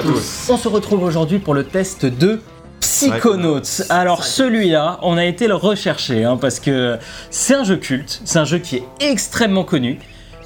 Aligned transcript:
à 0.00 0.12
tous. 0.12 0.46
On 0.50 0.56
se 0.56 0.68
retrouve 0.68 1.02
aujourd'hui 1.02 1.38
pour 1.38 1.54
le 1.54 1.64
test 1.64 2.04
de 2.06 2.40
Psychonauts. 2.80 3.60
Alors 3.90 4.24
celui-là, 4.24 4.98
on 5.02 5.16
a 5.16 5.24
été 5.24 5.46
le 5.46 5.54
rechercher 5.54 6.24
hein, 6.24 6.36
parce 6.40 6.58
que 6.60 6.96
c'est 7.30 7.54
un 7.54 7.64
jeu 7.64 7.76
culte, 7.76 8.20
c'est 8.24 8.38
un 8.38 8.44
jeu 8.44 8.58
qui 8.58 8.76
est 8.76 8.84
extrêmement 9.00 9.64
connu. 9.64 9.98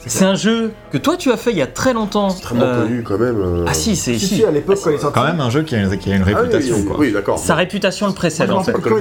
C'est 0.06 0.26
un 0.26 0.34
jeu 0.34 0.72
que 0.92 0.98
toi 0.98 1.16
tu 1.16 1.32
as 1.32 1.38
fait 1.38 1.50
il 1.52 1.56
y 1.56 1.62
a 1.62 1.66
très 1.66 1.94
longtemps. 1.94 2.28
Extrêmement 2.28 2.64
Euh, 2.66 2.82
connu 2.82 3.02
quand 3.02 3.16
même. 3.18 3.40
euh. 3.40 3.64
Ah 3.66 3.72
si, 3.72 3.96
c'est 3.96 4.18
Si, 4.18 4.26
si. 4.26 4.34
si, 4.36 4.44
à 4.44 4.50
l'époque, 4.50 4.78
quand 4.84 4.90
il 4.90 4.96
est 4.96 4.98
sorti. 4.98 5.18
Quand 5.18 5.24
même 5.24 5.40
un 5.40 5.48
jeu 5.48 5.62
qui 5.62 5.74
a, 5.76 5.96
qui 5.96 6.12
a 6.12 6.16
une 6.16 6.22
Ah 6.22 6.26
oui, 6.26 6.34
réputation, 6.34 6.76
oui, 6.76 6.84
quoi. 6.84 6.96
Oui, 6.98 7.10
d'accord. 7.12 7.38
Sa 7.38 7.54
réputation 7.54 8.06
le 8.08 8.12
précède 8.12 8.50
en 8.50 8.62
fait. 8.62 8.72
Pas 8.72 8.80
quoi. 8.80 9.00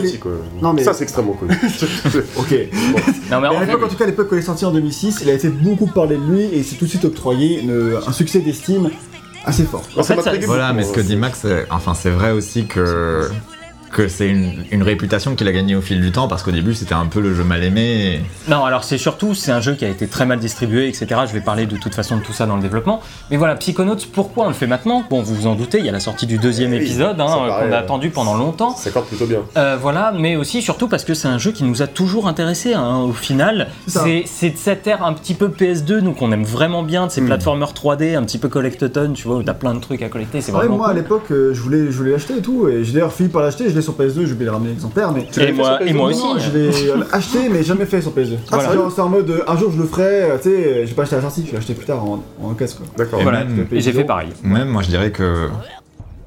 Non, 0.62 0.72
mais- 0.72 0.84
Ça, 0.84 0.94
c'est 0.94 1.04
extrêmement 1.04 1.34
connu. 1.34 1.52
Ok. 2.38 2.56
Non 3.32 3.42
mais 3.42 3.48
à 3.50 3.66
l'époque, 3.66 3.84
en 3.84 3.88
tout 3.90 3.96
cas, 3.98 4.04
à 4.06 4.08
l'époque, 4.08 4.28
quand 4.30 4.36
il 4.38 4.40
est 4.40 4.44
sorti 4.44 4.64
en 4.64 4.72
2006, 4.72 5.20
il 5.24 5.30
a 5.30 5.34
été 5.34 5.50
beaucoup 5.50 5.88
parlé 5.88 6.16
de 6.16 6.22
lui 6.24 6.44
et 6.44 6.60
il 6.60 6.64
s'est 6.64 6.76
tout 6.78 6.86
de 6.86 6.90
suite 6.90 7.04
octroyé 7.04 7.60
une- 7.62 7.98
un 8.08 8.12
succès 8.14 8.40
d'estime 8.40 8.90
assez 9.46 9.64
fort. 9.64 9.84
Fait, 10.04 10.22
ça- 10.22 10.32
Voilà, 10.46 10.74
mais 10.74 10.84
ce 10.84 10.92
que 10.92 11.00
euh, 11.00 11.04
dit 11.04 11.16
Max, 11.16 11.40
c'est- 11.42 11.66
enfin, 11.70 11.94
c'est 11.94 12.10
vrai 12.10 12.32
aussi 12.32 12.66
que 12.66 13.30
que 13.94 14.08
c'est 14.10 14.28
une, 14.28 14.66
une 14.72 14.84
réputation 14.84 15.36
qu'il 15.36 15.48
a 15.48 15.52
gagnée 15.54 15.76
au 15.76 15.82
fil 15.82 16.02
du 16.02 16.12
temps 16.12 16.28
parce 16.28 16.44
qu'au 16.44 16.52
début 16.52 16.74
c'était 16.74 16.94
un 16.96 17.06
peu 17.06 17.22
le 17.22 17.34
jeu 17.34 17.44
mal 17.44 17.64
aimé. 17.64 18.22
et- 18.48 18.50
Non, 18.52 18.66
alors 18.66 18.84
c'est 18.84 18.98
surtout, 18.98 19.34
c'est 19.36 19.52
un 19.52 19.62
jeu 19.62 19.76
qui 19.76 19.86
a 19.86 19.90
été 19.90 20.08
très 20.08 20.26
mal 20.26 20.40
distribué, 20.40 20.88
etc. 20.88 21.08
Je 21.28 21.32
vais 21.34 21.40
parler 21.42 21.66
de 21.66 21.78
toute 21.78 21.96
façon 21.96 22.18
de 22.18 22.22
tout 22.24 22.34
ça 22.34 22.46
dans 22.46 22.56
le 22.58 22.62
développement. 22.62 23.00
Mais 23.32 23.38
voilà, 23.38 23.56
Psychonauts, 23.56 23.96
pourquoi 24.12 24.46
on 24.46 24.48
le 24.50 24.54
fait 24.54 24.68
maintenant? 24.68 25.04
Bon, 25.10 25.22
vous 25.22 25.36
vous 25.36 25.48
en 25.48 25.56
doutez, 25.56 25.80
il 25.80 25.86
y 25.86 25.90
a 25.90 25.94
la 25.94 26.00
sortie 26.02 26.26
du 26.28 26.38
deuxième 26.38 26.72
Oui, 26.72 26.78
épisode 26.78 27.20
hein, 27.22 27.26
qu'on 27.28 27.44
a 27.44 27.64
euh, 27.64 27.80
attendu 27.80 28.10
pendant 28.10 28.36
longtemps. 28.36 28.76
Ça 28.76 28.90
accorde 28.90 29.06
plutôt 29.06 29.26
bien. 29.28 29.40
Euh, 29.58 29.78
voilà, 29.80 30.12
mais 30.18 30.36
aussi 30.36 30.62
surtout 30.62 30.88
parce 30.88 31.06
que 31.06 31.14
c'est 31.14 31.28
un 31.28 31.38
jeu 31.38 31.52
qui 31.52 31.64
nous 31.64 31.82
a 31.82 31.88
toujours 31.88 32.28
intéressés. 32.28 32.74
hein, 32.74 32.98
au 33.08 33.14
final, 33.14 33.68
C'est 33.86 33.92
ça. 33.94 34.04
c'est 34.04 34.24
c'est 34.26 34.50
de 34.50 34.58
cette 34.58 34.88
ère 34.88 35.04
un 35.06 35.14
petit 35.14 35.34
peu 35.36 35.48
PS2, 35.50 36.00
nous 36.00 36.14
qu'on 36.14 36.32
aime 36.32 36.44
vraiment 36.44 36.84
bien, 36.84 37.06
de 37.08 37.12
ces 37.12 37.22
Hmm. 37.22 37.28
platformers 37.28 37.74
3D, 37.74 38.16
un 38.16 38.24
petit 38.24 38.38
peu 38.40 38.50
collectathon, 38.50 39.14
tu 39.14 39.28
vois, 39.28 39.38
où 39.38 39.44
t'as 39.44 39.54
plein 39.54 39.74
de 39.76 39.80
trucs 39.80 40.02
à 40.02 40.10
collecter. 40.10 40.42
C'est 40.42 40.52
Ouais, 40.52 40.60
vraiment. 40.60 40.78
moi, 40.78 40.90
à 40.90 40.94
l'époque, 40.94 41.26
euh, 41.32 41.54
je 41.54 41.62
voulais, 41.62 41.86
je 41.92 41.98
voulais 41.98 42.12
l'acheter 42.12 42.38
et 42.38 42.42
tout, 42.42 42.68
et 42.68 42.84
j'ai 42.84 42.94
d'ailleurs 42.94 43.14
fini 43.14 43.30
par 43.30 43.42
l'acheter, 43.44 43.70
je 43.70 43.76
l'ai 43.76 43.82
sur 43.84 43.94
PS2, 43.94 44.26
j'ai 44.26 44.32
oublié 44.32 44.46
de 44.46 44.50
ramener 44.50 44.70
l'exemplaire, 44.72 45.12
mais. 45.12 45.28
Tu 45.32 45.40
Et 45.42 45.52
moi, 45.52 45.78
sur 45.78 45.88
et 45.88 45.92
PS2? 45.92 45.96
moi 45.96 46.12
Non, 46.12 46.32
aussi. 46.36 46.46
je 46.46 46.58
l'ai 46.58 46.90
euh, 46.90 47.04
acheté, 47.12 47.50
mais 47.50 47.62
jamais 47.64 47.86
fait 47.86 48.02
sur 48.02 48.12
PS2. 48.12 48.38
Voilà. 48.50 48.70
C'est 48.96 49.02
en 49.02 49.10
mode, 49.10 49.30
euh, 49.30 49.44
un 49.48 49.56
jour 49.58 49.72
je 49.72 49.78
le 49.78 49.86
ferai, 49.88 50.24
euh, 50.24 50.38
tu 50.42 50.50
sais, 50.50 50.88
j'ai 50.88 50.94
pas 50.96 51.04
acheté 51.04 51.16
à 51.16 51.20
la 51.20 51.24
sortie, 51.24 51.44
je 51.46 51.52
l'ai 51.52 51.58
acheté 51.58 51.74
plus 51.76 51.86
tard 51.86 52.04
en, 52.04 52.24
en 52.42 52.54
quoi. 52.56 52.66
D'accord. 52.98 53.20
Et 53.20 53.24
Voilà, 53.24 53.44
même- 53.46 53.68
et 53.72 53.82
j'ai 53.82 53.92
fait 53.94 54.04
pareil. 54.04 54.30
Même 54.44 54.70
moi 54.70 54.82
je 54.82 54.88
dirais 54.90 55.12
que 55.12 55.50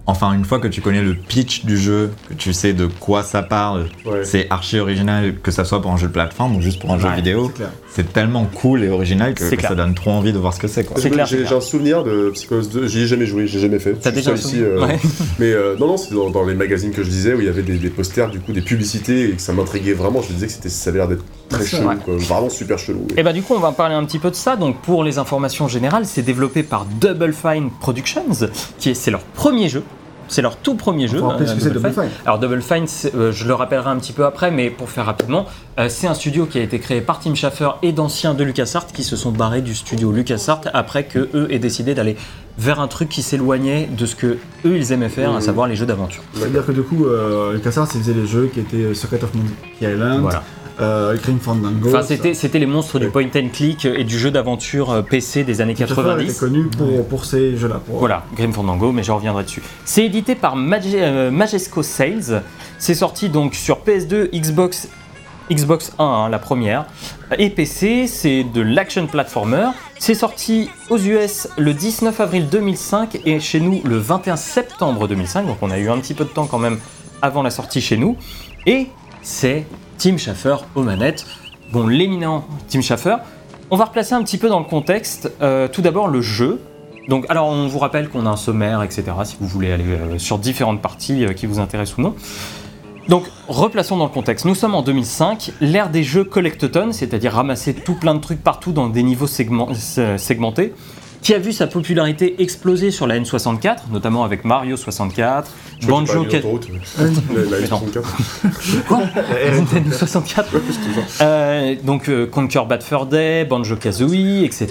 enfin 0.06 0.32
une 0.34 0.44
fois 0.44 0.60
que 0.60 0.68
tu 0.68 0.80
connais 0.80 1.02
le 1.02 1.14
pitch 1.14 1.64
du 1.64 1.76
jeu, 1.76 2.10
que 2.28 2.34
tu 2.34 2.52
sais 2.52 2.72
de 2.72 2.86
quoi 2.86 3.22
ça 3.24 3.42
parle, 3.42 3.86
Ouais. 4.04 4.22
c'est 4.24 4.46
archi 4.50 4.78
original 4.78 5.34
que 5.42 5.50
ça 5.50 5.64
soit 5.64 5.82
pour 5.82 5.90
un 5.92 5.96
jeu 5.96 6.06
de 6.06 6.12
plateforme 6.12 6.56
ou 6.56 6.60
juste 6.60 6.80
pour 6.80 6.92
un 6.92 6.98
jeu 6.98 7.08
vidéo. 7.10 7.50
C'est. 7.96 8.06
C'est 8.06 8.12
tellement 8.12 8.46
cool 8.46 8.84
et 8.84 8.88
original 8.88 9.34
que, 9.34 9.42
C'est 9.42 9.60
ça 9.60 9.74
donne 9.74 9.94
trop 9.94 10.10
envie 10.10 10.32
de 10.32 10.38
voir 10.38 10.54
ce 10.54 10.60
que 10.60 10.68
c'est. 10.68 10.86
C'est 10.96 11.12
c'est 11.12 11.46
J'ai 11.46 11.54
un 11.54 11.60
souvenir 11.60 12.04
de 12.04 12.30
Psychose 12.30 12.70
2, 12.70 12.86
j'y 12.86 13.02
ai 13.02 13.06
jamais 13.06 13.26
joué, 13.26 13.46
j'ai 13.46 13.58
jamais 13.58 13.78
fait. 13.78 13.94
T'as 13.94 14.10
déjà 14.10 14.36
souvenir 14.36 14.64
euh, 14.64 14.86
Ouais. 14.86 14.98
Mais 15.38 15.52
euh, 15.52 15.76
non, 15.78 15.88
non, 15.88 15.96
c'était 15.96 16.14
dans, 16.14 16.30
dans 16.30 16.44
les 16.44 16.54
magazines 16.54 16.92
que 16.92 17.02
je 17.02 17.08
disais 17.10 17.34
où 17.34 17.40
il 17.40 17.46
y 17.46 17.48
avait 17.48 17.62
des, 17.62 17.76
des 17.76 17.90
posters, 17.90 18.30
du 18.30 18.40
coup, 18.40 18.52
des 18.52 18.60
publicités 18.60 19.30
et 19.30 19.32
que 19.32 19.42
ça 19.42 19.52
m'intriguait 19.52 19.92
vraiment. 19.92 20.22
Je 20.22 20.28
me 20.28 20.34
disais 20.34 20.46
que 20.46 20.52
c'était, 20.52 20.68
ça 20.68 20.90
avait 20.90 20.98
l'air 20.98 21.08
d'être 21.08 21.24
très 21.48 21.62
C'est 21.62 21.76
chelou, 21.76 21.88
ouais. 21.88 21.96
quoi. 21.96 22.14
Vraiment 22.16 22.50
super 22.50 22.78
chelou. 22.78 23.06
Et 23.16 23.22
bah 23.22 23.32
du 23.32 23.42
coup 23.42 23.54
on 23.54 23.60
va 23.60 23.72
parler 23.72 23.94
un 23.94 24.04
petit 24.04 24.18
peu 24.18 24.30
de 24.30 24.36
ça. 24.36 24.56
Donc 24.56 24.80
pour 24.82 25.04
les 25.04 25.18
informations 25.18 25.68
générales, 25.68 26.06
c'est 26.06 26.22
développé 26.22 26.62
par 26.62 26.86
Double 27.00 27.32
Fine 27.32 27.70
Productions, 27.80 28.48
qui 28.78 28.90
est 28.90 28.94
c'est 28.94 29.10
leur 29.10 29.22
premier 29.22 29.68
jeu. 29.68 29.82
C'est 30.28 30.42
leur 30.42 30.56
tout 30.56 30.74
premier 30.74 31.08
jeu. 31.08 31.18
Euh, 31.22 31.38
que 31.38 31.68
Double 31.68 31.90
Fine. 31.92 32.08
Alors 32.24 32.38
Double 32.38 32.62
Fine, 32.62 32.86
euh, 33.14 33.32
je 33.32 33.46
le 33.46 33.54
rappellerai 33.54 33.90
un 33.90 33.96
petit 33.96 34.12
peu 34.12 34.24
après, 34.24 34.50
mais 34.50 34.70
pour 34.70 34.90
faire 34.90 35.06
rapidement, 35.06 35.46
euh, 35.78 35.88
c'est 35.88 36.06
un 36.06 36.14
studio 36.14 36.46
qui 36.46 36.58
a 36.58 36.62
été 36.62 36.78
créé 36.78 37.00
par 37.00 37.20
Tim 37.20 37.34
Schafer 37.34 37.70
et 37.82 37.92
d'anciens 37.92 38.34
de 38.34 38.42
LucasArts 38.44 38.86
qui 38.88 39.04
se 39.04 39.16
sont 39.16 39.30
barrés 39.32 39.62
du 39.62 39.74
studio 39.74 40.10
LucasArts 40.12 40.62
après 40.74 41.04
que 41.04 41.28
eux 41.34 41.48
aient 41.52 41.58
décidé 41.58 41.94
d'aller 41.94 42.16
vers 42.58 42.80
un 42.80 42.88
truc 42.88 43.08
qui 43.10 43.22
s'éloignait 43.22 43.86
de 43.96 44.06
ce 44.06 44.14
que 44.16 44.38
eux 44.64 44.76
ils 44.76 44.92
aimaient 44.92 45.10
faire, 45.10 45.30
à 45.32 45.34
Mhm. 45.34 45.40
savoir 45.42 45.66
les 45.68 45.76
jeux 45.76 45.84
d'aventure. 45.86 46.22
C'est-à-dire 46.34 46.64
que 46.64 46.72
du 46.72 46.82
coup, 46.82 47.04
euh, 47.04 47.52
LucasArts, 47.52 47.88
il 47.94 48.00
faisait 48.00 48.14
les 48.14 48.26
jeux 48.26 48.50
qui 48.52 48.60
étaient 48.60 48.94
Secret 48.94 49.22
of 49.22 49.34
Monkey 49.34 49.52
Island, 49.92 50.20
Voilà. 50.22 50.42
Euh, 50.80 51.16
Grim 51.16 51.38
Fandango. 51.40 51.88
Enfin 51.88 52.02
c'était 52.02 52.34
c'était 52.34 52.58
les 52.58 52.66
monstres 52.66 52.98
du 52.98 53.08
point 53.08 53.26
and 53.34 53.48
click 53.52 53.84
et 53.86 54.04
du 54.04 54.18
jeu 54.18 54.30
d'aventure 54.30 54.90
euh, 54.90 55.02
PC 55.02 55.44
des 55.44 55.60
années 55.60 55.74
Tim 55.74 55.86
Schafer 55.86 56.00
était 56.02 56.26
90. 56.32 56.38
connu 56.38 56.64
pour, 56.66 57.06
pour 57.08 57.24
ces 57.24 57.56
jeux-là. 57.56 57.80
pour- 57.86 57.98
Voilà, 57.98 58.24
Grim 58.36 58.52
Fandango, 58.52 58.92
mais 58.92 59.02
je 59.02 59.12
reviendrai 59.12 59.44
dessus. 59.44 59.62
C'est 59.84 60.04
édité 60.04 60.34
par 60.34 60.56
Mage- 60.56 60.82
euh, 60.94 61.30
Majesco 61.30 61.82
Sales. 61.82 62.42
C'est 62.78 62.94
sorti 62.94 63.28
donc 63.30 63.54
sur 63.54 63.78
PS2, 63.78 64.28
Xbox, 64.34 64.88
Xbox 65.50 65.92
1, 65.98 66.04
hein, 66.04 66.28
la 66.28 66.38
première, 66.38 66.84
et 67.38 67.48
PC. 67.50 68.06
C'est 68.06 68.44
de 68.44 68.60
l'action 68.60 69.06
platformer. 69.06 69.68
C'est 69.98 70.14
sorti 70.14 70.68
aux 70.90 70.98
US 70.98 71.48
le 71.56 71.72
19 71.72 72.20
avril 72.20 72.48
2005 72.50 73.20
et 73.24 73.40
chez 73.40 73.60
nous 73.60 73.80
le 73.84 73.96
21 73.96 74.36
septembre 74.36 75.08
2005. 75.08 75.46
Donc 75.46 75.56
on 75.62 75.70
a 75.70 75.78
eu 75.78 75.88
un 75.88 75.98
petit 75.98 76.12
peu 76.14 76.24
de 76.24 76.28
temps 76.30 76.46
quand 76.46 76.58
même 76.58 76.78
avant 77.22 77.42
la 77.42 77.50
sortie 77.50 77.80
chez 77.80 77.96
nous. 77.96 78.16
Et 78.66 78.88
c'est 79.22 79.64
Tim 79.98 80.16
Schafer 80.18 80.56
aux 80.74 80.82
manettes. 80.82 81.26
Bon, 81.72 81.86
l'éminent 81.86 82.44
Tim 82.68 82.80
Schafer. 82.80 83.16
On 83.70 83.76
va 83.76 83.86
replacer 83.86 84.14
un 84.14 84.22
petit 84.22 84.38
peu 84.38 84.48
dans 84.48 84.58
le 84.60 84.64
contexte. 84.64 85.32
Euh, 85.42 85.68
tout 85.68 85.82
d'abord, 85.82 86.08
le 86.08 86.20
jeu. 86.20 86.60
Donc, 87.08 87.24
alors, 87.28 87.48
on 87.48 87.66
vous 87.68 87.78
rappelle 87.78 88.08
qu'on 88.08 88.26
a 88.26 88.30
un 88.30 88.36
sommaire, 88.36 88.82
etc. 88.82 89.04
Si 89.24 89.36
vous 89.40 89.46
voulez 89.46 89.72
aller 89.72 89.84
euh, 89.84 90.18
sur 90.18 90.38
différentes 90.38 90.80
parties 90.82 91.24
euh, 91.24 91.32
qui 91.32 91.46
vous 91.46 91.58
intéressent 91.60 91.98
ou 91.98 92.02
non. 92.02 92.14
Donc, 93.08 93.24
replaçons 93.48 93.96
dans 93.96 94.04
le 94.04 94.10
contexte. 94.10 94.44
Nous 94.44 94.56
sommes 94.56 94.74
en 94.74 94.82
2005, 94.82 95.52
l'ère 95.60 95.90
des 95.90 96.02
jeux 96.02 96.24
collectathon, 96.24 96.90
c'est-à-dire 96.92 97.32
ramasser 97.34 97.72
tout 97.74 97.94
plein 97.94 98.14
de 98.14 98.20
trucs 98.20 98.42
partout 98.42 98.72
dans 98.72 98.88
des 98.88 99.04
niveaux 99.04 99.28
segmen- 99.28 100.18
segmentés, 100.18 100.74
qui 101.26 101.34
a 101.34 101.38
vu 101.40 101.52
sa 101.52 101.66
popularité 101.66 102.40
exploser 102.40 102.92
sur 102.92 103.08
la 103.08 103.18
N64, 103.18 103.78
notamment 103.90 104.22
avec 104.22 104.44
Mario 104.44 104.76
64, 104.76 105.50
Je 105.80 105.88
Banjo, 105.88 106.22
pas 106.22 106.28
Ka- 106.30 106.36
lu 106.38 106.42
l'autoroute. 106.44 106.68
La- 106.98 107.04
la 107.50 107.58
Mais 107.62 107.68
non. 107.68 107.82
N64. 107.84 108.82
Quoi 108.86 109.02
Nintendo 109.52 109.90
64 109.92 110.48
Euh, 111.22 111.74
Donc 111.82 112.08
euh, 112.08 112.28
Conquer 112.28 112.62
Bad 112.68 112.84
Fur 112.84 113.06
Day, 113.06 113.44
Banjo 113.44 113.74
Kazooie, 113.74 114.44
etc. 114.44 114.68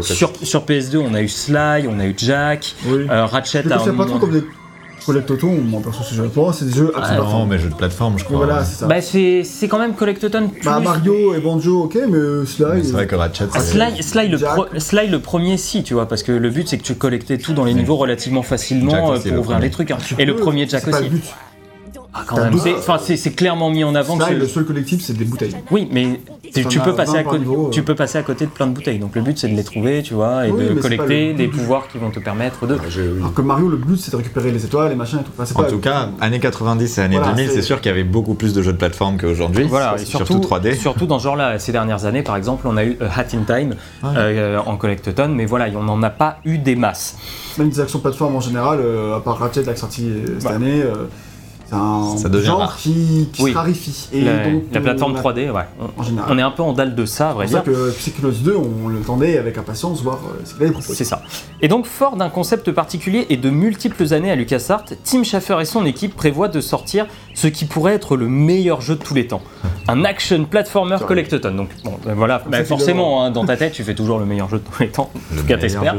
Sur, 0.00 0.32
sur 0.42 0.64
PS2, 0.64 0.96
on 0.96 1.12
a 1.12 1.20
eu 1.20 1.28
Sly, 1.28 1.86
on 1.90 2.00
a 2.00 2.06
eu 2.06 2.14
Jack, 2.16 2.74
Oui. 2.86 3.06
euh, 3.10 3.26
Ratchet 3.26 3.62
Je 3.66 3.68
un 3.90 3.94
pas 3.94 4.06
trop 4.06 4.18
comme 4.18 4.32
des 4.32 4.44
collectotons, 5.04 5.52
moi 5.64 5.80
perso, 5.82 6.02
ce 6.02 6.14
jeu. 6.14 6.24
Pour 6.28 6.44
moi, 6.44 6.52
c'est 6.52 6.64
des 6.66 6.72
jeux 6.74 6.92
Ah, 6.94 7.00
Non, 7.00 7.06
plateforme. 7.16 7.48
mais 7.50 7.58
jeu 7.58 7.68
de 7.68 7.74
plateforme, 7.74 8.18
je 8.18 8.24
crois. 8.24 8.36
Voilà, 8.38 8.58
ouais. 8.58 8.64
c'est 8.64 8.80
ça. 8.80 8.86
Bah, 8.86 9.00
c'est 9.00 9.42
c'est 9.44 9.68
quand 9.68 9.78
même 9.78 9.94
Collectoton 9.94 10.48
plus. 10.48 10.62
Bah, 10.64 10.80
Mario 10.80 11.34
et 11.34 11.40
Banjo, 11.40 11.82
ok, 11.84 11.94
mais 12.08 12.18
Mais 12.18 12.46
Sly. 12.46 12.84
C'est 12.84 12.92
vrai 12.92 13.06
que 13.06 13.14
Ratchet, 13.16 13.44
Ah, 13.54 13.60
c'est- 13.60 13.72
Sly, 13.78 14.02
Sly, 14.02 14.28
le 14.28 14.38
Jack. 14.38 14.50
pro- 14.54 14.66
Sly, 14.78 15.08
le 15.08 15.18
premier, 15.20 15.56
si, 15.56 15.82
tu 15.82 15.94
vois, 15.94 16.06
parce 16.06 16.22
que 16.22 16.32
le 16.32 16.50
but 16.50 16.68
c'est 16.68 16.78
que 16.78 16.82
tu 16.84 16.94
collectais 16.94 17.38
tout 17.38 17.52
dans 17.52 17.64
les 17.64 17.72
Oui. 17.72 17.80
niveaux 17.80 17.96
relativement 17.96 18.42
Jack 18.42 18.50
facilement 18.50 18.92
euh, 19.12 19.16
pour 19.18 19.24
le 19.30 19.38
ouvrir 19.38 19.44
premier. 19.56 19.60
les 19.66 19.70
trucs. 19.70 19.90
hein. 19.90 19.98
Et 20.18 20.24
le 20.24 20.36
premier 20.36 20.68
Jack 20.68 20.82
c'est 20.84 20.90
pas 20.90 20.98
aussi. 21.00 21.08
le 21.08 21.16
but. 21.16 21.24
Ah, 22.14 22.24
quand 22.26 22.36
même. 22.36 22.58
C'est- 22.58 22.74
Enfin, 22.74 22.98
c'est 23.02 23.16
c'est 23.16 23.30
clairement 23.32 23.70
mis 23.70 23.84
en 23.84 23.94
avant. 23.94 24.18
que 24.18 24.34
le 24.34 24.46
seul 24.46 24.64
collectif, 24.64 25.00
c'est 25.02 25.16
des 25.16 25.24
bouteilles. 25.24 25.56
Oui, 25.70 25.88
mais 25.90 26.20
tu, 26.54 26.62
T'en 26.62 26.68
tu 26.68 26.78
peux 26.80 26.94
passer 26.94 27.12
20 27.12 27.18
à 27.20 27.22
côté, 27.22 27.38
niveau, 27.38 27.70
tu 27.72 27.82
peux 27.82 27.94
passer 27.94 28.18
à 28.18 28.22
côté 28.22 28.44
de 28.44 28.50
plein 28.50 28.66
de 28.66 28.72
bouteilles. 28.74 28.98
Donc 28.98 29.14
le 29.14 29.22
but 29.22 29.38
c'est 29.38 29.48
de 29.48 29.54
les 29.56 29.64
trouver, 29.64 30.02
tu 30.02 30.12
vois, 30.12 30.46
et 30.46 30.50
Oui, 30.50 30.68
de 30.68 30.74
collecter 30.80 31.32
des 31.32 31.48
pouvoirs 31.48 31.88
qui 31.88 31.96
vont 31.96 32.10
te 32.10 32.18
permettre 32.20 32.66
de. 32.66 32.76
Ah. 32.78 33.00
Alors 33.20 33.32
que 33.32 33.40
Mario, 33.40 33.68
le 33.68 33.78
but, 33.78 33.96
c'est 33.96 34.10
de 34.12 34.16
récupérer 34.16 34.50
les 34.52 34.62
étoiles, 34.64 34.90
les 34.90 34.94
machins 34.94 35.20
et 35.20 35.22
tout. 35.22 35.30
Enfin, 35.34 35.46
c'est 35.46 35.56
En 35.58 35.62
pas- 35.62 35.70
tout 35.70 35.78
cas, 35.78 36.10
années 36.20 36.40
90 36.40 36.98
et 36.98 37.00
années 37.00 37.16
Voilà, 37.16 37.32
2000, 37.32 37.48
c'est- 37.48 37.54
c'est 37.56 37.62
sûr 37.62 37.80
qu'il 37.80 37.88
y 37.90 37.94
avait 37.94 38.04
beaucoup 38.04 38.34
plus 38.34 38.52
de 38.52 38.60
jeux 38.60 38.72
de 38.72 38.76
plateforme 38.78 39.16
qu'aujourd'hui. 39.16 39.64
Voilà, 39.64 39.94
et 39.94 40.04
surtout, 40.04 40.26
surtout, 40.26 40.40
3D. 40.40 40.74
surtout 40.74 41.06
dans 41.06 41.18
ce 41.18 41.24
genre-là, 41.24 41.58
ces 41.58 41.72
dernières 41.72 42.04
années, 42.04 42.22
par 42.22 42.36
exemple, 42.36 42.66
on 42.68 42.76
a 42.76 42.84
eu 42.84 42.98
euh, 43.00 43.08
Hat 43.16 43.34
in 43.34 43.44
Time 43.46 43.70
Ouais. 44.02 44.10
euh, 44.16 44.58
en 44.66 44.76
collectathon, 44.76 45.28
mais 45.28 45.46
voilà, 45.46 45.68
on 45.74 45.82
n'en 45.84 46.02
a 46.02 46.10
pas 46.10 46.36
eu 46.44 46.58
des 46.58 46.76
masses. 46.76 47.16
Même 47.56 47.70
des 47.70 47.80
actions 47.80 48.00
plateformes 48.00 48.36
en 48.36 48.40
général, 48.40 48.80
euh, 48.82 49.16
à 49.16 49.20
part 49.20 49.38
Ratchet, 49.38 49.60
là, 49.62 49.72
qui 49.72 49.78
est 49.78 49.80
sorti 49.80 50.04
euh, 50.10 50.26
cette 50.38 50.44
Bah. 50.44 50.56
année, 50.56 50.82
euh, 50.82 51.06
c'est 51.72 51.78
un 51.78 52.16
Ça 52.18 52.28
devient 52.28 52.46
genre 52.46 52.58
rare. 52.60 52.76
qui, 52.76 53.28
qui 53.32 53.42
Oui. 53.42 53.52
se 53.52 53.56
raréfie. 53.56 54.08
Et 54.12 54.20
la, 54.20 54.44
donc, 54.44 54.62
la 54.72 54.80
on 54.80 54.82
plateforme 54.82 55.16
a- 55.16 55.20
3D, 55.20 55.50
ouais. 55.50 55.62
On, 55.80 56.00
En 56.00 56.04
général. 56.04 56.28
on 56.30 56.38
est 56.38 56.42
un 56.42 56.50
peu 56.50 56.62
en 56.62 56.72
dalle 56.72 56.94
de 56.94 57.04
ça, 57.06 57.30
à 57.30 57.32
vrai 57.32 57.46
C'est 57.46 57.56
pour 57.56 57.64
ça 57.64 57.70
dire. 57.70 57.78
que 57.86 57.90
Psychonauts 57.96 58.30
2, 58.30 58.56
on 58.84 58.88
le 58.88 59.00
tendait 59.00 59.38
avec 59.38 59.56
impatience, 59.58 60.02
voir 60.02 60.16
euh, 60.24 60.40
ce 60.44 60.54
qu'il 60.54 60.62
allait 60.62 60.72
proposer. 60.72 60.94
C'est 60.94 61.04
ça. 61.04 61.22
Et 61.60 61.68
donc, 61.68 61.86
fort 61.86 62.16
d'un 62.16 62.28
concept 62.28 62.70
particulier 62.72 63.26
et 63.30 63.36
de 63.36 63.50
multiples 63.50 64.12
années 64.14 64.30
à 64.30 64.36
LucasArts, 64.36 64.84
Tim 65.04 65.22
Schafer 65.24 65.58
et 65.60 65.64
son 65.64 65.84
équipe 65.86 66.14
prévoient 66.14 66.48
de 66.48 66.60
sortir 66.60 67.06
ce 67.34 67.46
qui 67.48 67.64
pourrait 67.64 67.94
être 67.94 68.16
le 68.16 68.28
meilleur 68.28 68.80
jeu 68.80 68.94
de 68.96 69.02
tous 69.02 69.14
les 69.14 69.26
temps. 69.26 69.42
Un 69.88 70.04
action 70.04 70.44
platformer 70.44 70.96
collectathon. 71.06 71.54
Donc, 71.54 71.70
bon, 71.84 71.94
ben 72.04 72.14
voilà, 72.14 72.42
ben 72.48 72.64
forcément, 72.64 73.24
hein, 73.24 73.30
dans 73.30 73.44
ta 73.44 73.56
tête, 73.56 73.72
tu 73.72 73.82
fais 73.82 73.94
toujours 73.94 74.18
le 74.18 74.26
meilleur 74.26 74.48
jeu 74.48 74.58
de 74.58 74.64
tous 74.64 74.82
les 74.82 74.88
temps. 74.90 75.10
En 75.32 75.36
tout 75.40 75.44
cas, 75.46 75.56
t'espères. 75.56 75.96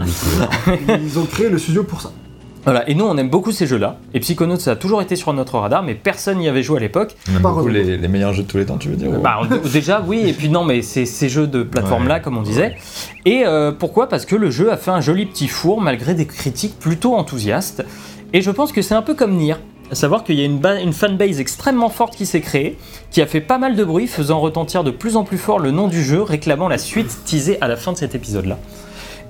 Ils 1.02 1.20
ont 1.20 1.26
créé 1.26 1.50
le 1.50 1.58
studio 1.58 1.84
pour 1.84 2.00
ça. 2.02 2.12
Voilà, 2.66 2.90
et 2.90 2.96
nous, 2.96 3.04
on 3.06 3.18
aime 3.18 3.30
beaucoup 3.30 3.52
ces 3.52 3.68
jeux-là. 3.68 3.98
Et 4.14 4.22
Psychonauts, 4.22 4.58
ça 4.58 4.72
a 4.72 4.76
toujours 4.78 5.02
été 5.02 5.18
sur 5.18 5.34
notre 5.34 5.58
radar, 5.60 5.84
mais 5.84 5.96
personne 5.96 6.38
n'y 6.38 6.48
avait 6.48 6.64
joué 6.64 6.78
à 6.78 6.80
l'époque. 6.80 7.16
Beaucoup 7.42 7.68
les, 7.68 7.98
les 7.98 8.08
meilleurs 8.08 8.34
jeux 8.34 8.44
de 8.44 8.48
tous 8.48 8.58
les 8.58 8.66
temps, 8.66 8.78
tu 8.78 8.88
veux 8.88 8.96
dire 8.96 9.10
ou- 9.10 9.22
Bah, 9.22 9.40
on- 9.42 9.68
déjà, 9.70 10.02
oui, 10.08 10.22
et 10.26 10.32
puis 10.34 10.48
non, 10.48 10.64
mais 10.64 10.82
c'est 10.82 11.06
ces 11.06 11.28
jeux 11.28 11.46
de 11.48 11.64
plateforme-là, 11.64 12.16
Ouais. 12.16 12.22
comme 12.22 12.38
on 12.38 12.42
disait. 12.42 12.76
Et 13.26 13.44
euh, 13.46 13.74
pourquoi? 13.78 14.08
Parce 14.08 14.26
que 14.26 14.38
le 14.38 14.50
jeu 14.50 14.72
a 14.72 14.78
fait 14.78 14.92
un 14.92 15.02
joli 15.02 15.26
petit 15.26 15.50
four, 15.50 15.82
malgré 15.82 16.14
des 16.14 16.26
critiques 16.26 16.80
plutôt 16.80 17.16
enthousiastes. 17.16 17.84
Et 18.32 18.42
je 18.42 18.50
pense 18.50 18.72
que 18.72 18.82
c'est 18.82 18.96
un 18.96 19.02
peu 19.02 19.14
comme 19.14 19.36
Nier. 19.36 19.56
À 19.92 19.96
savoir 19.96 20.24
qu'il 20.24 20.40
y 20.40 20.42
a 20.42 20.46
une, 20.46 20.62
une 20.82 20.94
fanbase 20.94 21.40
extrêmement 21.42 21.90
forte 21.90 22.16
qui 22.16 22.26
s'est 22.26 22.40
créée, 22.42 22.78
qui 23.12 23.22
a 23.22 23.28
fait 23.28 23.42
pas 23.42 23.58
mal 23.60 23.76
de 23.76 23.84
bruit, 23.84 24.08
faisant 24.08 24.40
retentir 24.40 24.84
de 24.86 24.90
plus 24.90 25.18
en 25.18 25.24
plus 25.26 25.38
fort 25.38 25.60
le 25.60 25.70
nom 25.72 25.88
du 25.90 26.02
jeu, 26.02 26.22
réclamant 26.24 26.68
la 26.70 26.78
suite 26.80 27.26
teasée 27.26 27.58
à 27.62 27.68
la 27.68 27.76
fin 27.76 27.92
de 27.92 27.98
cet 27.98 28.16
épisode-là. 28.16 28.58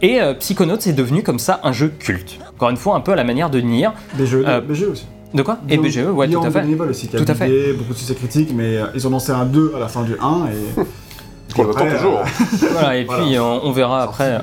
Et 0.03 0.19
euh, 0.21 0.33
Psychonauts 0.33 0.75
est 0.85 0.91
devenu 0.93 1.23
comme 1.23 1.39
ça 1.39 1.61
un 1.63 1.71
jeu 1.71 1.87
culte. 1.97 2.37
Encore 2.53 2.69
une 2.69 2.75
fois, 2.77 2.95
un 2.95 2.99
peu 2.99 3.13
à 3.13 3.15
la 3.15 3.23
manière 3.23 3.49
de 3.49 3.61
Nier. 3.61 3.87
BGE, 4.19 4.35
Euh, 4.45 4.59
BGE 4.59 4.83
aussi. 4.83 5.05
De 5.33 5.41
quoi? 5.41 5.59
Et 5.69 5.77
BGE, 5.77 5.97
ouais, 6.13 6.27
tout 6.29 6.41
à 6.43 6.51
fait. 6.51 6.63
aussi, 6.89 7.07
qui 7.07 7.15
a 7.15 7.19
Tout 7.19 7.31
à 7.31 7.33
fait. 7.33 7.73
beaucoup 7.73 7.93
de 7.93 7.97
succès 7.97 8.13
critiques, 8.13 8.51
mais 8.53 8.77
euh, 8.77 8.85
ils 8.93 9.07
ont 9.07 9.09
lancé 9.09 9.31
un 9.31 9.45
2 9.45 9.73
à 9.75 9.79
la 9.79 9.87
fin 9.87 10.03
du 10.03 10.15
1 10.21 10.47
et. 10.47 10.81
Attend 11.61 11.89
toujours. 11.89 12.23
Voilà, 12.73 12.97
et 12.97 13.05
puis 13.05 13.37
on, 13.39 13.65
on 13.65 13.71
verra 13.71 14.03
après. 14.03 14.39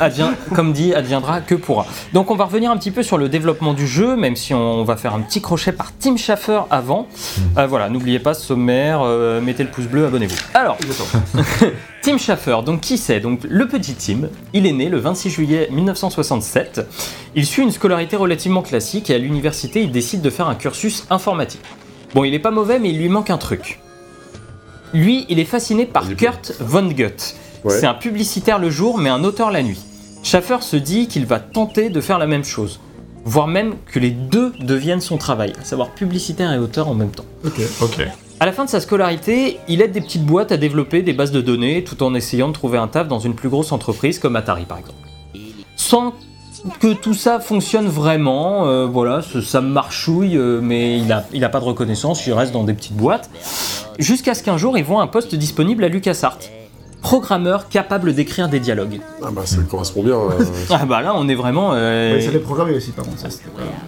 Advient, 0.00 0.30
comme 0.54 0.72
dit, 0.72 0.94
adviendra 0.94 1.40
que 1.40 1.54
pourra. 1.54 1.86
Donc 2.12 2.30
on 2.30 2.36
va 2.36 2.44
revenir 2.44 2.70
un 2.70 2.76
petit 2.76 2.90
peu 2.90 3.02
sur 3.02 3.18
le 3.18 3.28
développement 3.28 3.74
du 3.74 3.86
jeu, 3.86 4.16
même 4.16 4.36
si 4.36 4.54
on, 4.54 4.84
va 4.84 4.96
faire 4.96 5.14
un 5.14 5.20
petit 5.20 5.40
crochet 5.40 5.72
par 5.72 5.92
Tim 5.98 6.16
Schafer 6.16 6.62
avant. 6.70 7.06
Euh, 7.58 7.66
voilà, 7.66 7.88
n'oubliez 7.88 8.18
pas 8.18 8.34
ce 8.34 8.46
sommaire, 8.46 9.00
euh, 9.02 9.40
mettez 9.40 9.62
le 9.62 9.70
pouce 9.70 9.86
bleu, 9.86 10.06
abonnez-vous. 10.06 10.36
Alors, 10.54 10.76
Tim 12.02 12.18
Schafer, 12.18 12.62
donc 12.64 12.80
qui 12.80 12.98
c'est? 12.98 13.20
Donc 13.20 13.40
le 13.48 13.66
petit 13.66 13.94
Tim, 13.94 14.28
il 14.52 14.66
est 14.66 14.72
né 14.72 14.88
le 14.88 14.98
26 14.98 15.30
juillet 15.30 15.68
1967. 15.70 16.86
Il 17.34 17.46
suit 17.46 17.62
une 17.62 17.70
scolarité 17.70 18.16
relativement 18.16 18.62
classique 18.62 19.10
et 19.10 19.14
à 19.14 19.18
l'université, 19.18 19.82
il 19.82 19.90
décide 19.90 20.22
de 20.22 20.30
faire 20.30 20.48
un 20.48 20.54
cursus 20.54 21.06
informatique. 21.10 21.62
Bon, 22.14 22.24
il 22.24 22.34
est 22.34 22.38
pas 22.38 22.50
mauvais, 22.50 22.78
mais 22.78 22.90
il 22.90 22.98
lui 22.98 23.08
manque 23.08 23.30
un 23.30 23.38
truc. 23.38 23.80
Lui, 24.94 25.26
il 25.28 25.40
est 25.40 25.44
fasciné 25.44 25.86
par 25.86 26.08
est 26.08 26.14
Kurt 26.14 26.52
Vonnegut. 26.60 27.34
Ouais. 27.64 27.78
C'est 27.80 27.86
un 27.86 27.94
publicitaire 27.94 28.60
le 28.60 28.70
jour, 28.70 28.96
mais 28.96 29.10
un 29.10 29.24
auteur 29.24 29.50
la 29.50 29.64
nuit. 29.64 29.80
Schaffer 30.22 30.58
se 30.60 30.76
dit 30.76 31.08
qu'il 31.08 31.26
va 31.26 31.40
tenter 31.40 31.90
de 31.90 32.00
faire 32.00 32.20
la 32.20 32.28
même 32.28 32.44
chose, 32.44 32.78
voire 33.24 33.48
même 33.48 33.74
que 33.86 33.98
les 33.98 34.12
deux 34.12 34.52
deviennent 34.60 35.00
son 35.00 35.18
travail, 35.18 35.52
à 35.60 35.64
savoir 35.64 35.90
publicitaire 35.90 36.52
et 36.52 36.58
auteur 36.58 36.88
en 36.88 36.94
même 36.94 37.10
temps. 37.10 37.24
Ok. 37.44 37.60
Ok. 37.82 38.06
À 38.38 38.46
la 38.46 38.52
fin 38.52 38.64
de 38.64 38.70
sa 38.70 38.78
scolarité, 38.80 39.58
il 39.66 39.82
aide 39.82 39.90
des 39.90 40.00
petites 40.00 40.24
boîtes 40.24 40.52
à 40.52 40.56
développer 40.56 41.02
des 41.02 41.12
bases 41.12 41.32
de 41.32 41.40
données 41.40 41.82
tout 41.82 42.00
en 42.04 42.14
essayant 42.14 42.46
de 42.46 42.52
trouver 42.52 42.78
un 42.78 42.86
taf 42.86 43.08
dans 43.08 43.18
une 43.18 43.34
plus 43.34 43.48
grosse 43.48 43.72
entreprise 43.72 44.20
comme 44.20 44.36
Atari 44.36 44.64
par 44.64 44.78
exemple. 44.78 44.98
Sans 45.74 46.14
que 46.80 46.92
tout 46.94 47.14
ça 47.14 47.40
fonctionne 47.40 47.86
vraiment, 47.86 48.66
euh, 48.66 48.86
voilà, 48.86 49.22
ça, 49.22 49.42
ça 49.42 49.60
marchouille, 49.60 50.36
euh, 50.36 50.60
mais 50.62 50.98
il 50.98 51.12
a, 51.12 51.24
il 51.32 51.44
a 51.44 51.48
pas 51.48 51.60
de 51.60 51.64
reconnaissance, 51.64 52.26
il 52.26 52.32
reste 52.32 52.52
dans 52.52 52.64
des 52.64 52.74
petites 52.74 52.96
boîtes. 52.96 53.28
Jusqu'à 53.98 54.34
ce 54.34 54.42
qu'un 54.42 54.56
jour, 54.56 54.76
il 54.78 54.84
voit 54.84 55.02
un 55.02 55.06
poste 55.06 55.34
disponible 55.34 55.84
à 55.84 55.88
LucasArts. 55.88 56.38
Programmeur 57.02 57.68
capable 57.68 58.14
d'écrire 58.14 58.48
des 58.48 58.60
dialogues. 58.60 58.98
Ah 59.22 59.28
bah 59.30 59.42
ça 59.44 59.58
correspond 59.70 60.02
bien. 60.02 60.14
euh, 60.14 60.42
Ah 60.70 60.86
bah 60.86 61.02
là, 61.02 61.12
on 61.14 61.28
est 61.28 61.34
vraiment... 61.34 61.72
euh, 61.74 62.14
Ouais, 62.14 62.18
il 62.20 62.24
savait 62.24 62.38
programmer 62.38 62.74
aussi, 62.74 62.92
par 62.92 63.04
contre. 63.04 63.18
Ça, 63.18 63.28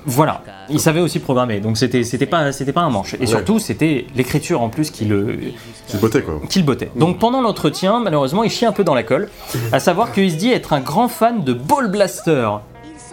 Voilà, 0.04 0.42
il 0.68 0.78
savait 0.78 1.00
aussi 1.00 1.18
programmer, 1.18 1.60
donc 1.60 1.78
c'était 1.78 2.04
c'était 2.04 2.26
pas 2.26 2.52
c'était 2.52 2.74
pas 2.74 2.82
un 2.82 2.90
manche. 2.90 3.14
Et 3.14 3.20
Ouais. 3.20 3.26
surtout, 3.26 3.58
c'était 3.58 4.06
l'écriture 4.14 4.60
en 4.60 4.68
plus 4.68 4.90
qui 4.90 5.06
le 5.06 5.38
C'est 5.86 5.98
beauté 5.98 6.20
quoi. 6.20 6.42
qui 6.50 6.58
le 6.58 6.66
bottait. 6.66 6.90
Donc 6.94 7.18
pendant 7.18 7.40
l'entretien, 7.40 8.00
malheureusement, 8.00 8.44
il 8.44 8.50
chie 8.50 8.66
un 8.66 8.72
peu 8.72 8.84
dans 8.84 8.94
la 8.94 9.02
colle, 9.02 9.30
à 9.72 9.80
savoir 9.80 10.12
qu'il 10.12 10.30
se 10.30 10.36
dit 10.36 10.52
être 10.52 10.74
un 10.74 10.80
grand 10.80 11.08
fan 11.08 11.42
de 11.42 11.54
Ball 11.54 11.90
Blaster. 11.90 12.50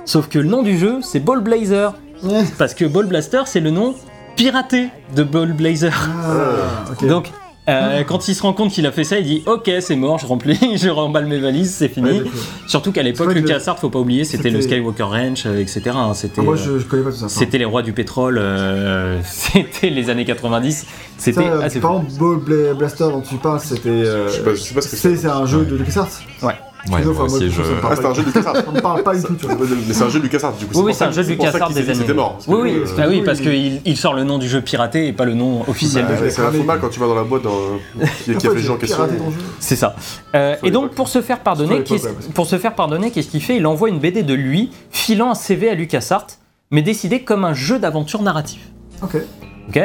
Sauf 0.04 0.28
que 0.28 0.38
le 0.38 0.50
nom 0.50 0.64
du 0.64 0.78
jeu, 0.78 1.00
c'est 1.02 1.22
Ball 1.22 1.40
Blazer, 1.40 1.94
parce 2.58 2.74
que 2.74 2.84
Ball 2.84 3.06
Blaster, 3.06 3.44
c'est 3.46 3.62
le 3.62 3.72
nom 3.72 3.96
piraté 4.36 4.88
de 5.16 5.24
Ball 5.24 5.54
Blazer. 5.54 5.94
Ah. 6.26 7.06
Donc 7.08 7.30
euh, 7.70 8.04
quand 8.04 8.28
il 8.28 8.36
se 8.36 8.42
rend 8.42 8.52
compte 8.52 8.72
qu'il 8.72 8.86
a 8.86 8.92
fait 8.92 9.06
ça, 9.06 9.18
il 9.20 9.26
dit 9.26 9.44
OK, 9.46 9.72
c'est 9.80 9.96
mort, 9.96 10.20
je 10.20 10.26
remplis, 10.26 10.60
je 10.78 10.90
remballe 10.90 11.28
mes 11.28 11.40
valises, 11.40 11.74
c'est 11.74 11.88
fini. 11.88 12.10
Ouais. 12.22 12.24
Surtout 12.68 12.92
qu'à 12.92 13.04
l'époque, 13.04 13.34
LucasArts, 13.34 13.80
faut 13.80 13.90
pas 13.90 14.00
oublier, 14.00 14.26
c'était 14.26 14.50
le 14.50 14.60
Skywalker 14.62 15.04
Ranch, 15.04 15.46
euh, 15.46 15.60
etc. 15.62 15.82
hein, 15.96 16.14
C'était 16.14 16.42
Ah, 16.42 16.44
moi, 16.44 16.56
euh, 16.56 16.58
je, 16.58 16.80
je 16.80 16.86
connais 16.86 17.04
pas 17.04 17.12
tout 17.12 17.16
ça. 17.18 17.30
c'était 17.30 17.58
les 17.58 17.66
rois 17.66 17.82
du 17.82 17.94
pétrole, 17.94 18.38
euh, 18.38 19.18
c'était 19.26 19.90
les 19.90 20.10
années 20.10 20.26
90, 20.26 20.86
c'était 21.18 21.42
Ça, 21.42 21.64
assez 21.64 21.80
par 21.80 22.02
exemple, 22.04 22.12
Ball 22.20 22.38
Bla- 22.40 22.74
Blaster 22.74 23.06
dont 23.06 23.22
tu 23.22 23.36
parles, 23.36 23.62
c'était. 23.62 23.88
euh, 23.90 24.28
Je 24.28 24.34
sais 24.34 24.44
pas- 24.44 24.56
je 24.56 24.62
sais 24.62 24.74
pas 24.74 24.82
ce 24.82 24.90
que 24.90 24.96
c'est. 24.98 25.16
C'est 25.16 25.28
un 25.28 25.46
jeu 25.46 25.64
de 25.64 25.78
LucasArts. 25.78 26.10
Ouais. 26.42 26.56
Ouais, 26.92 27.02
moi 27.06 27.24
aussi, 27.24 27.50
je. 27.50 27.62
ça 27.64 27.70
Ah 27.84 27.96
c'est 27.96 28.06
un 28.06 28.14
jeu 28.14 28.22
de 28.24 28.28
LucasArts. 28.28 28.56
On 28.68 28.72
ne 28.74 28.80
parle 28.82 29.04
pas 29.04 29.16
du 29.16 29.24
tout, 29.24 29.36
tu 29.36 29.46
vois. 29.46 29.56
Mais 29.88 29.94
c'est 29.94 30.04
un 30.04 30.10
jeu 30.10 30.20
de 30.20 30.24
LucasArts 30.26 30.54
du 30.54 30.66
coup. 30.66 30.82
Oui, 30.82 30.94
c'est 30.94 31.06
un 31.06 31.12
ça- 31.12 31.22
jeu 31.22 31.24
ça 31.24 31.30
LucasArts 31.30 31.68
qu'ils 31.68 31.76
des 31.76 31.82
étaient- 31.82 31.94
C'était 31.94 32.06
années. 32.10 32.14
mort. 32.14 32.38
Oui, 32.48 32.60
oui, 32.62 32.82
euh, 33.22 33.24
parce 33.26 33.40
qu'il 33.40 33.82
il 33.86 33.98
sort 33.98 34.14
le 34.14 34.24
nom 34.24 34.38
du 34.38 34.50
jeu 34.50 34.60
piraté 34.62 35.08
et 35.08 35.14
pas 35.14 35.24
le 35.26 35.34
nom 35.34 35.64
officiel 35.68 36.06
Bah, 36.06 36.14
du 36.22 36.30
jeu. 36.30 36.44
un 36.46 36.52
faux 36.52 36.64
mal 36.64 36.80
quand 36.82 36.90
tu 36.90 37.00
vas 37.00 37.08
dans 37.08 37.16
la 37.16 37.24
boîte 37.24 37.44
dans... 37.44 37.52
qui, 38.26 38.32
a 38.36 38.40
fait 38.40 38.50
les 38.56 38.60
j'ai 38.62 38.68
gens 38.68 38.74
en 38.74 38.78
question. 38.78 39.08
jeu 39.08 39.14
C'est 39.60 39.76
ça. 39.78 39.96
Euh, 40.36 40.56
et 40.64 40.72
donc 40.72 40.92
pour 40.92 41.08
se 41.08 41.22
faire 41.22 41.40
pardonner, 41.40 41.82
qu'est-ce 41.84 43.28
qu'il 43.30 43.42
fait? 43.42 43.56
Il 43.58 43.66
envoie 43.66 43.88
une 43.90 44.00
BD 44.00 44.24
de 44.24 44.34
lui, 44.34 44.72
filant 44.92 45.32
un 45.32 45.36
CV 45.36 45.70
à 45.70 45.76
LucasArts, 45.76 46.28
mais 46.72 46.82
décidé 46.82 47.22
comme 47.22 47.46
un 47.46 47.54
jeu 47.54 47.80
d'aventure 47.80 48.22
narratif. 48.24 48.60
Ok. 49.02 49.18
Ok? 49.70 49.80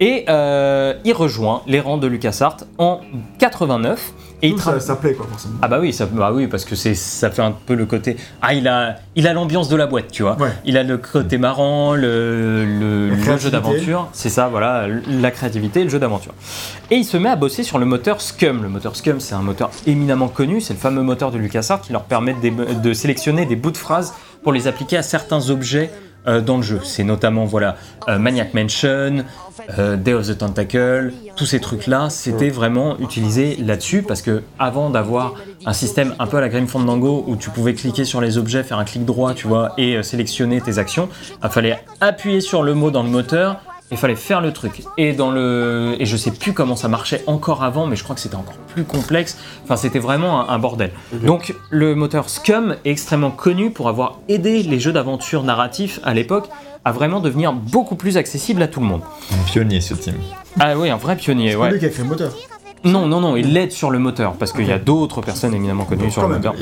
Et 0.00 0.24
euh, 0.28 0.94
il 1.04 1.12
rejoint 1.12 1.62
les 1.66 1.80
rangs 1.80 1.98
de 1.98 2.06
LucasArts 2.06 2.58
en 2.78 3.00
89 3.38 4.12
et 4.44 4.48
il 4.50 4.60
ça, 4.60 4.78
ça 4.80 4.96
plaît, 4.96 5.14
quoi, 5.14 5.26
forcément. 5.28 5.54
Ah 5.62 5.68
bah 5.68 5.78
oui, 5.80 5.92
ça, 5.92 6.06
bah 6.06 6.30
oui, 6.32 6.46
parce 6.46 6.64
que 6.64 6.74
c'est, 6.74 6.94
ça 6.94 7.30
fait 7.30 7.42
un 7.42 7.52
peu 7.52 7.74
le 7.74 7.86
côté. 7.86 8.16
Ah, 8.42 8.54
il 8.54 8.68
a, 8.68 8.96
il 9.16 9.26
a 9.26 9.32
l'ambiance 9.32 9.68
de 9.68 9.76
la 9.76 9.86
boîte, 9.86 10.10
tu 10.12 10.22
vois. 10.22 10.36
Ouais. 10.40 10.50
Il 10.64 10.76
a 10.76 10.82
le 10.82 10.98
côté 10.98 11.38
marrant, 11.38 11.94
le, 11.94 12.64
le, 12.64 13.10
La 13.10 13.32
le 13.32 13.38
jeu 13.38 13.50
d'aventure. 13.50 14.08
C'est 14.12 14.28
ça, 14.28 14.48
voilà, 14.48 14.86
la 15.08 15.30
créativité 15.30 15.80
et 15.80 15.84
le 15.84 15.90
jeu 15.90 15.98
d'aventure. 15.98 16.34
Et 16.90 16.96
il 16.96 17.04
se 17.04 17.16
met 17.16 17.28
à 17.28 17.36
bosser 17.36 17.62
sur 17.62 17.78
le 17.78 17.86
moteur 17.86 18.20
Scum. 18.20 18.62
Le 18.62 18.68
moteur 18.68 18.96
Scum, 18.96 19.20
c'est 19.20 19.34
un 19.34 19.42
moteur 19.42 19.70
éminemment 19.86 20.28
connu. 20.28 20.60
C'est 20.60 20.74
le 20.74 20.78
fameux 20.78 21.02
moteur 21.02 21.30
de 21.30 21.38
LucasArts 21.38 21.80
qui 21.80 21.92
leur 21.92 22.04
permet 22.04 22.34
de, 22.34 22.80
de 22.80 22.92
sélectionner 22.92 23.46
des 23.46 23.56
bouts 23.56 23.70
de 23.70 23.76
phrases 23.78 24.14
pour 24.42 24.52
les 24.52 24.66
appliquer 24.68 24.98
à 24.98 25.02
certains 25.02 25.50
objets. 25.50 25.90
Euh, 26.26 26.40
dans 26.40 26.56
le 26.56 26.62
jeu, 26.62 26.80
c'est 26.84 27.04
notamment 27.04 27.44
voilà 27.44 27.76
euh, 28.08 28.18
Maniac 28.18 28.54
Mansion, 28.54 29.24
euh, 29.78 29.96
Day 29.96 30.12
of 30.12 30.26
the 30.26 30.36
Tentacle, 30.36 31.12
tous 31.36 31.46
ces 31.46 31.60
trucs-là, 31.60 32.10
c'était 32.10 32.50
vraiment 32.50 32.98
utilisé 32.98 33.56
là-dessus 33.56 34.02
parce 34.02 34.22
que 34.22 34.42
avant 34.58 34.90
d'avoir 34.90 35.34
un 35.66 35.72
système 35.72 36.14
un 36.18 36.26
peu 36.26 36.36
à 36.36 36.40
la 36.40 36.48
Grim 36.48 36.66
Fandango 36.66 37.24
où 37.26 37.36
tu 37.36 37.50
pouvais 37.50 37.74
cliquer 37.74 38.04
sur 38.04 38.20
les 38.20 38.38
objets, 38.38 38.62
faire 38.62 38.78
un 38.78 38.84
clic 38.84 39.04
droit, 39.04 39.34
tu 39.34 39.46
vois, 39.46 39.72
et 39.78 39.96
euh, 39.96 40.02
sélectionner 40.02 40.60
tes 40.60 40.78
actions, 40.78 41.08
il 41.42 41.50
fallait 41.50 41.78
appuyer 42.00 42.40
sur 42.40 42.62
le 42.62 42.74
mot 42.74 42.90
dans 42.90 43.02
le 43.02 43.08
moteur. 43.08 43.60
Il 43.90 43.96
fallait 43.98 44.16
faire 44.16 44.40
le 44.40 44.52
truc. 44.52 44.82
Et 44.96 45.12
dans 45.12 45.30
le 45.30 45.94
et 46.00 46.06
je 46.06 46.16
sais 46.16 46.30
plus 46.30 46.52
comment 46.52 46.74
ça 46.74 46.88
marchait 46.88 47.22
encore 47.26 47.62
avant, 47.62 47.86
mais 47.86 47.96
je 47.96 48.02
crois 48.02 48.14
que 48.16 48.20
c'était 48.20 48.34
encore 48.34 48.54
plus 48.72 48.84
complexe. 48.84 49.36
Enfin, 49.62 49.76
c'était 49.76 49.98
vraiment 49.98 50.48
un, 50.48 50.54
un 50.54 50.58
bordel. 50.58 50.90
Donc, 51.22 51.54
le 51.70 51.94
moteur 51.94 52.28
Scum 52.30 52.76
est 52.84 52.90
extrêmement 52.90 53.30
connu 53.30 53.70
pour 53.70 53.88
avoir 53.88 54.18
aidé 54.28 54.62
les 54.62 54.80
jeux 54.80 54.92
d'aventure 54.92 55.42
narratifs 55.44 56.00
à 56.02 56.14
l'époque 56.14 56.48
à 56.84 56.92
vraiment 56.92 57.20
devenir 57.20 57.52
beaucoup 57.52 57.94
plus 57.94 58.16
accessible 58.16 58.62
à 58.62 58.68
tout 58.68 58.80
le 58.80 58.86
monde. 58.86 59.02
Un 59.32 59.44
pionnier 59.50 59.80
ce 59.80 59.94
team. 59.94 60.14
Ah 60.60 60.76
oui, 60.76 60.90
un 60.90 60.96
vrai 60.96 61.16
pionnier, 61.16 61.50
C'est 61.52 61.56
ouais. 61.56 61.70
lui 61.70 61.78
qui 61.78 61.86
a 61.86 61.88
créé 61.90 62.02
le 62.02 62.10
moteur. 62.10 62.32
Non, 62.84 63.06
non, 63.06 63.20
non, 63.20 63.36
il 63.36 63.54
l'aide 63.54 63.72
sur 63.72 63.90
le 63.90 63.98
moteur, 63.98 64.34
parce 64.34 64.52
qu'il 64.52 64.66
y 64.66 64.72
a 64.72 64.78
d'autres 64.78 65.22
personnes 65.22 65.54
éminemment 65.54 65.84
connues 65.86 66.10
sur 66.10 66.20
le 66.22 66.28
même. 66.28 66.36
moteur. 66.38 66.54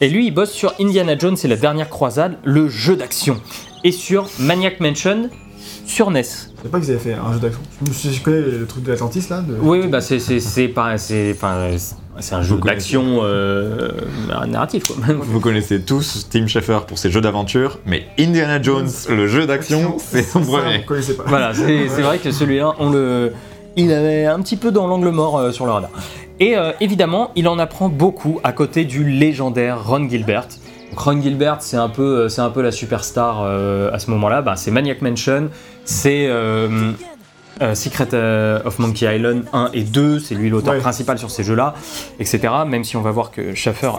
Et 0.00 0.08
lui, 0.08 0.26
il 0.26 0.30
bosse 0.30 0.52
sur 0.52 0.72
Indiana 0.80 1.18
Jones 1.18 1.36
et 1.44 1.48
la 1.48 1.56
dernière 1.56 1.90
croisade, 1.90 2.38
le 2.44 2.68
jeu 2.70 2.96
d'action. 2.96 3.38
Et 3.84 3.92
sur 3.92 4.26
Maniac 4.38 4.80
Mansion, 4.80 5.28
sur 5.90 6.10
NES. 6.10 6.22
Je 6.22 6.62
sais 6.62 6.68
pas 6.70 6.80
qu'ils 6.80 6.90
avaient 6.90 6.98
fait 6.98 7.14
un 7.14 7.32
jeu 7.32 7.40
d'action. 7.40 7.60
Je, 7.84 8.20
connais 8.22 8.40
le 8.40 8.66
truc 8.66 8.84
de 8.84 8.90
l'Atlantis, 8.90 9.26
là. 9.28 9.40
De... 9.40 9.56
Oui, 9.60 9.80
oui, 9.82 9.88
bah 9.88 10.00
c'est 10.00 10.18
c'est 10.18 10.40
c'est 10.40 10.68
pas 10.68 10.96
c'est 10.98 11.32
enfin 11.32 11.68
c'est 12.20 12.34
un 12.34 12.42
jeu 12.42 12.56
d'action 12.56 13.20
euh, 13.22 13.90
narratif 14.46 14.84
quoi. 14.84 14.96
Vous 15.20 15.40
connaissez 15.40 15.80
tous 15.80 16.28
Tim 16.30 16.46
Schafer 16.46 16.80
pour 16.86 16.98
ses 16.98 17.10
jeux 17.10 17.20
d'aventure, 17.20 17.80
mais 17.86 18.06
Indiana 18.18 18.62
Jones, 18.62 18.88
le 19.08 19.26
jeu 19.26 19.46
d'action, 19.46 19.96
c'est 19.98 20.22
son 20.22 20.42
premier. 20.42 20.84
connaissait 20.84 21.14
pas. 21.14 21.24
Voilà, 21.26 21.54
c'est 21.54 21.88
c'est 21.88 22.02
vrai 22.02 22.18
que 22.18 22.30
celui-là, 22.30 22.74
on 22.78 22.90
le, 22.90 23.32
il 23.76 23.92
avait 23.92 24.26
un 24.26 24.40
petit 24.40 24.56
peu 24.56 24.70
dans 24.70 24.86
l'angle 24.86 25.10
mort 25.10 25.38
euh, 25.38 25.52
sur 25.52 25.66
le 25.66 25.72
radar. 25.72 25.90
Et 26.38 26.56
euh, 26.56 26.72
évidemment, 26.80 27.32
il 27.36 27.48
en 27.48 27.58
apprend 27.58 27.88
beaucoup 27.88 28.40
à 28.42 28.52
côté 28.52 28.84
du 28.84 29.04
légendaire 29.04 29.86
Ron 29.86 30.08
Gilbert. 30.08 30.48
Ron 31.00 31.20
Gilbert, 31.22 31.58
c'est 31.60 31.76
un 31.76 31.88
peu, 31.88 32.02
euh, 32.20 32.28
c'est 32.28 32.40
un 32.42 32.50
peu 32.50 32.62
la 32.62 32.72
superstar 32.72 33.42
euh, 33.42 33.90
à 33.92 33.98
ce 33.98 34.10
moment-là. 34.10 34.42
Bah, 34.42 34.56
c'est 34.56 34.70
Maniac 34.70 35.00
Mansion, 35.02 35.48
c'est 35.84 36.26
euh, 36.28 36.92
euh, 37.62 37.74
Secret 37.74 38.08
of 38.64 38.78
Monkey 38.78 39.06
Island 39.16 39.44
1 39.52 39.70
et 39.72 39.82
2, 39.82 40.18
c'est 40.18 40.34
lui 40.34 40.50
l'auteur 40.50 40.74
Ouais. 40.74 40.80
principal 40.80 41.18
sur 41.18 41.30
ces 41.30 41.42
jeux-là, 41.42 41.74
etc. 42.18 42.40
Même 42.66 42.84
si 42.84 42.96
on 42.96 43.02
va 43.02 43.10
voir 43.10 43.30
que 43.30 43.54
Schaffer 43.54 43.92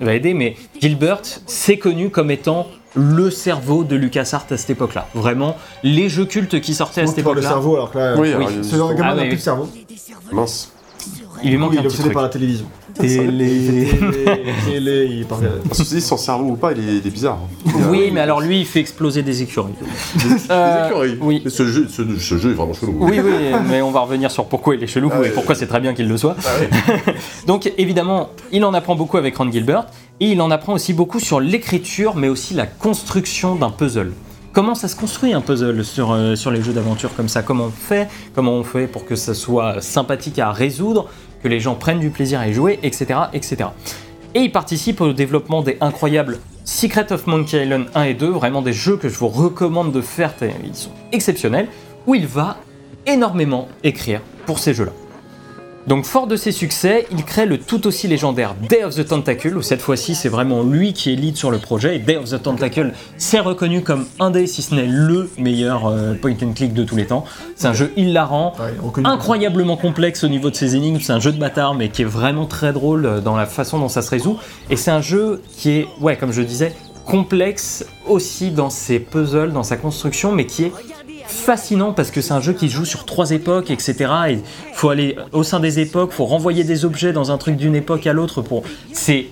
va 0.00 0.14
aider, 0.14 0.34
mais 0.34 0.56
Gilbert, 0.80 1.20
c'est 1.46 1.78
connu 1.78 2.10
comme 2.10 2.30
étant 2.30 2.66
le 2.94 3.30
cerveau 3.30 3.84
de 3.84 3.94
LucasArts 3.96 4.46
à 4.50 4.56
cette 4.56 4.70
époque-là. 4.70 5.06
Vraiment, 5.14 5.56
les 5.82 6.08
jeux 6.08 6.24
cultes 6.24 6.60
qui 6.60 6.72
sortaient 6.74 7.02
à 7.02 7.06
cette 7.06 7.18
époque-là, 7.18 7.42
cerveau 7.42 7.74
alors 7.76 7.90
que 7.90 7.98
là. 7.98 8.14
Oui, 8.16 8.28
Oui. 8.28 8.34
alors, 8.34 8.50
il- 8.50 8.64
Ce 8.64 8.74
genre 8.76 8.88
de 8.90 8.94
gamin 8.94 9.08
Ah, 9.10 9.14
oui, 9.16 9.20
plus 9.22 9.30
oui. 9.30 9.36
de 9.36 9.40
cerveau. 9.42 9.68
mince. 10.32 10.72
Il 11.44 11.50
lui 11.50 11.58
manque 11.58 11.72
Oui, 11.72 11.78
un 11.78 11.80
il 11.80 11.86
est 11.86 11.88
petit 11.88 11.94
obsédé 11.94 12.02
truc. 12.04 12.14
par 12.14 12.22
la 12.22 12.28
télévision. 12.28 12.66
Télé. 12.94 13.16
Télé, 13.90 14.42
télé, 14.64 15.06
il 15.10 15.26
parle. 15.26 15.50
Ceci 15.72 16.00
sans 16.00 16.16
cerveau 16.16 16.52
ou 16.52 16.56
pas, 16.56 16.72
il 16.72 16.78
est, 16.78 16.92
il 16.98 17.06
est 17.06 17.10
bizarre. 17.10 17.38
Oui, 17.90 18.10
mais 18.12 18.20
alors 18.20 18.40
lui, 18.40 18.60
il 18.60 18.66
fait 18.66 18.80
exploser 18.80 19.22
des 19.22 19.42
écureuils. 19.42 19.72
Des 20.16 20.24
Euh, 20.50 20.86
écureuils. 20.86 21.18
oui. 21.20 21.42
Mais 21.44 21.50
ce 21.50 21.66
jeu, 21.66 21.86
ce, 21.90 22.02
ce 22.18 22.38
jeu 22.38 22.50
est 22.50 22.54
vraiment 22.54 22.72
chelou. 22.72 22.96
Oui, 23.00 23.20
oui, 23.22 23.32
mais 23.68 23.82
on 23.82 23.90
va 23.90 24.00
revenir 24.00 24.30
sur 24.30 24.46
pourquoi 24.46 24.74
il 24.76 24.82
est 24.82 24.86
chelou 24.86 25.10
Ah 25.12 25.18
et 25.18 25.20
ouais. 25.22 25.30
pourquoi 25.30 25.54
c'est 25.54 25.66
très 25.66 25.80
bien 25.80 25.92
qu'il 25.92 26.08
le 26.08 26.16
soit. 26.16 26.36
Ah. 26.46 27.10
Donc 27.46 27.70
évidemment, 27.76 28.30
il 28.52 28.64
en 28.64 28.72
apprend 28.72 28.94
beaucoup 28.94 29.18
avec 29.18 29.36
Ron 29.36 29.50
Gilbert 29.52 29.86
et 30.20 30.30
il 30.30 30.40
en 30.40 30.50
apprend 30.50 30.72
aussi 30.72 30.94
beaucoup 30.94 31.20
sur 31.20 31.40
l'écriture, 31.40 32.14
mais 32.16 32.28
aussi 32.28 32.54
la 32.54 32.66
construction 32.66 33.56
d'un 33.56 33.70
puzzle. 33.70 34.12
Comment 34.54 34.74
ça 34.74 34.88
se 34.88 34.96
construit 34.96 35.34
un 35.34 35.42
puzzle 35.42 35.84
sur, 35.84 36.12
euh, 36.12 36.34
sur 36.34 36.50
les 36.50 36.62
jeux 36.62 36.72
d'aventure 36.72 37.14
comme 37.14 37.28
ça? 37.28 37.42
Comment 37.42 37.64
on 37.64 37.70
fait? 37.70 38.08
Comment 38.34 38.52
on 38.54 38.64
fait 38.64 38.86
pour 38.86 39.04
que 39.04 39.14
ça 39.14 39.34
soit 39.34 39.82
sympathique 39.82 40.38
à 40.38 40.50
résoudre, 40.50 41.10
que 41.46 41.50
les 41.52 41.60
gens 41.60 41.76
prennent 41.76 42.00
du 42.00 42.10
plaisir 42.10 42.40
à 42.40 42.48
y 42.48 42.52
jouer, 42.52 42.80
etc., 42.82 43.20
etc. 43.32 43.68
Et 44.34 44.40
il 44.40 44.50
participe 44.50 45.00
au 45.00 45.12
développement 45.12 45.62
des 45.62 45.76
incroyables 45.80 46.40
Secret 46.64 47.12
of 47.12 47.28
Monkey 47.28 47.62
Island 47.62 47.86
1 47.94 48.02
et 48.02 48.14
2, 48.14 48.30
vraiment 48.30 48.62
des 48.62 48.72
jeux 48.72 48.96
que 48.96 49.08
je 49.08 49.16
vous 49.16 49.28
recommande 49.28 49.92
de 49.92 50.00
faire, 50.00 50.34
ils 50.42 50.74
sont 50.74 50.90
exceptionnels, 51.12 51.68
où 52.08 52.16
il 52.16 52.26
va 52.26 52.56
énormément 53.06 53.68
écrire 53.84 54.22
pour 54.44 54.58
ces 54.58 54.74
jeux-là. 54.74 54.90
Donc 55.86 56.04
fort 56.04 56.26
de 56.26 56.34
ses 56.34 56.50
succès, 56.50 57.06
il 57.12 57.24
crée 57.24 57.46
le 57.46 57.58
tout 57.58 57.86
aussi 57.86 58.08
légendaire 58.08 58.56
Day 58.68 58.82
of 58.82 58.96
the 58.96 59.06
Tentacle, 59.06 59.56
où 59.56 59.62
cette 59.62 59.80
fois-ci 59.80 60.16
c'est 60.16 60.28
vraiment 60.28 60.64
lui 60.64 60.92
qui 60.92 61.12
est 61.12 61.16
lead 61.16 61.36
sur 61.36 61.52
le 61.52 61.58
projet, 61.58 61.94
et 61.94 61.98
Day 62.00 62.16
of 62.16 62.28
the 62.28 62.42
Tentacle 62.42 62.92
s'est 63.18 63.38
reconnu 63.38 63.82
comme 63.82 64.04
un 64.18 64.30
des, 64.30 64.48
si 64.48 64.62
ce 64.62 64.74
n'est 64.74 64.86
le 64.86 65.30
meilleur 65.38 65.86
euh, 65.86 66.14
point 66.14 66.34
and 66.42 66.54
click 66.56 66.74
de 66.74 66.82
tous 66.82 66.96
les 66.96 67.06
temps. 67.06 67.24
C'est 67.54 67.68
un 67.68 67.72
jeu 67.72 67.92
hilarant, 67.96 68.54
Ouais, 68.58 69.02
incroyablement 69.04 69.76
complexe 69.76 70.24
au 70.24 70.28
niveau 70.28 70.50
de 70.50 70.56
ses 70.56 70.74
énigmes, 70.74 70.98
c'est 71.00 71.12
un 71.12 71.20
jeu 71.20 71.30
de 71.30 71.38
bâtard 71.38 71.74
mais 71.74 71.88
qui 71.88 72.02
est 72.02 72.06
vraiment 72.06 72.46
très 72.46 72.72
drôle 72.72 73.06
euh, 73.06 73.20
dans 73.20 73.36
la 73.36 73.46
façon 73.46 73.78
dont 73.78 73.88
ça 73.88 74.02
se 74.02 74.10
résout, 74.10 74.38
et 74.70 74.76
c'est 74.76 74.90
un 74.90 75.00
jeu 75.00 75.40
qui 75.56 75.70
est, 75.70 75.88
ouais 76.00 76.16
comme 76.16 76.32
je 76.32 76.42
disais, 76.42 76.74
complexe 77.04 77.86
aussi 78.08 78.50
dans 78.50 78.70
ses 78.70 78.98
puzzles, 78.98 79.52
dans 79.52 79.62
sa 79.62 79.76
construction, 79.76 80.32
mais 80.32 80.46
qui 80.46 80.64
est 80.64 80.72
fascinant 81.36 81.92
parce 81.92 82.10
que 82.10 82.20
c'est 82.20 82.32
un 82.32 82.40
jeu 82.40 82.52
qui 82.52 82.68
se 82.68 82.74
joue 82.74 82.84
sur 82.84 83.04
trois 83.04 83.30
époques, 83.30 83.70
etc. 83.70 83.94
Et 84.30 84.38
faut 84.74 84.88
aller 84.88 85.16
au 85.32 85.42
sein 85.42 85.60
des 85.60 85.78
époques, 85.78 86.12
faut 86.12 86.24
renvoyer 86.24 86.64
des 86.64 86.84
objets 86.84 87.12
dans 87.12 87.30
un 87.30 87.38
truc 87.38 87.56
d'une 87.56 87.74
époque 87.74 88.06
à 88.06 88.12
l'autre 88.12 88.42
pour. 88.42 88.62
C'est 88.92 89.26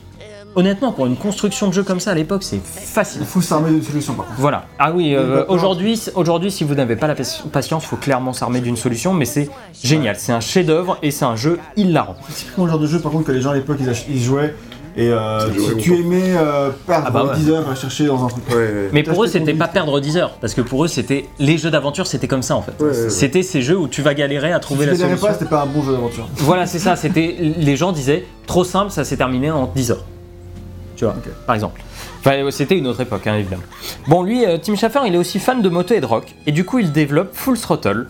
honnêtement 0.57 0.93
pour 0.93 1.07
une 1.07 1.17
construction 1.17 1.69
de 1.69 1.73
jeu 1.73 1.83
comme 1.83 2.01
ça 2.01 2.13
à 2.13 2.15
l'époque, 2.15 2.43
c'est 2.43 2.61
facile. 2.65 3.23
Il 3.23 3.27
faut 3.27 3.41
s'armer 3.41 3.71
d'une 3.71 3.83
solution 3.83 4.15
par 4.15 4.27
contre. 4.27 4.39
Voilà. 4.39 4.67
Ah 4.79 4.93
oui, 4.93 5.15
euh, 5.15 5.45
aujourd'hui, 5.49 6.01
aujourd'hui, 6.15 6.51
si 6.51 6.65
vous 6.65 6.75
n'avez 6.75 6.97
pas 6.97 7.07
la 7.07 7.15
patience, 7.15 7.85
faut 7.85 7.97
clairement 7.97 8.33
s'armer 8.33 8.61
d'une 8.61 8.77
solution, 8.77 9.13
mais 9.13 9.25
c'est 9.25 9.49
génial. 9.83 10.17
C'est 10.17 10.33
un 10.33 10.41
chef-d'œuvre 10.41 10.99
et 11.03 11.11
c'est 11.11 11.25
un 11.25 11.37
jeu 11.37 11.59
hilarant. 11.77 12.17
C'est 12.29 12.45
typiquement 12.45 12.65
le 12.67 12.71
genre 12.71 12.81
de 12.81 12.87
jeu 12.87 13.01
par 13.01 13.13
contre 13.13 13.25
que 13.25 13.33
les 13.33 13.41
gens 13.41 13.51
à 13.51 13.55
l'époque 13.55 13.79
ils, 13.81 14.15
ils 14.15 14.23
jouaient 14.23 14.55
et 14.97 15.09
euh, 15.09 15.53
si 15.53 15.77
tu 15.79 15.95
aimais 15.99 16.35
euh, 16.37 16.71
perdre 16.87 17.05
Ah 17.09 17.11
bah 17.11 17.25
ouais. 17.25 17.37
10 17.37 17.51
heures 17.51 17.69
à 17.69 17.75
chercher 17.75 18.07
dans 18.07 18.25
un 18.25 18.29
truc. 18.29 18.49
Ouais, 18.49 18.55
ouais. 18.57 18.89
Mais 18.93 19.03
pour 19.03 19.25
eux, 19.25 19.27
c'était 19.27 19.55
pas 19.55 19.69
perdre 19.69 19.99
10 20.01 20.17
heures, 20.19 20.35
parce 20.41 20.55
que 20.55 20.61
pour 20.61 20.85
eux, 20.85 20.89
c'était 20.89 21.27
les 21.39 21.59
jeux 21.59 21.71
d'aventure, 21.71 22.07
c'était 22.07 22.29
comme 22.29 22.43
ça 22.43 22.55
en 22.57 22.63
fait. 22.63 22.73
Ouais, 22.81 22.91
ouais, 22.91 23.03
ouais. 23.05 23.11
C'était 23.11 23.43
ces 23.43 23.61
jeux 23.63 23.77
où 23.79 23.89
tu 23.89 24.03
vas 24.03 24.15
galérer 24.15 24.53
à 24.53 24.61
trouver 24.61 24.85
tu 24.85 24.93
la 24.93 24.97
galérais 24.97 25.11
solution. 25.17 25.27
pas, 25.27 25.33
c'était 25.35 25.51
pas 25.51 25.63
un 25.63 25.67
bon 25.67 25.83
jeu 25.83 25.93
d'aventure. 25.93 26.29
Voilà, 26.37 26.67
c'est 26.67 26.79
ça. 26.79 26.97
C'était 26.97 27.37
les 27.57 27.77
gens 27.77 27.93
disaient 27.93 28.25
trop 28.47 28.65
simple, 28.65 28.91
ça 28.91 29.05
s'est 29.05 29.17
terminé 29.17 29.51
en 29.51 29.67
10 29.75 29.91
heures. 29.91 30.05
Tu 30.97 31.05
vois, 31.05 31.17
par 31.47 31.57
exemple. 31.57 31.83
Enfin, 32.21 32.51
c'était 32.51 32.79
une 32.79 32.87
autre 32.87 33.01
époque, 33.01 33.27
hein, 33.27 33.35
évidemment. 33.37 33.63
Bon, 34.07 34.23
lui, 34.23 34.47
euh, 34.47 34.57
Tim 34.63 34.77
Schafer, 34.77 35.01
il 35.07 35.15
est 35.15 35.19
aussi 35.19 35.39
fan 35.39 35.61
de 35.61 35.69
moto 35.69 35.93
et 35.93 36.01
de 36.01 36.07
rock, 36.07 36.35
et 36.47 36.53
du 36.53 36.65
coup, 36.65 36.79
il 36.79 36.91
développe 36.93 37.31
Full 37.35 37.59
Throttle 37.59 38.07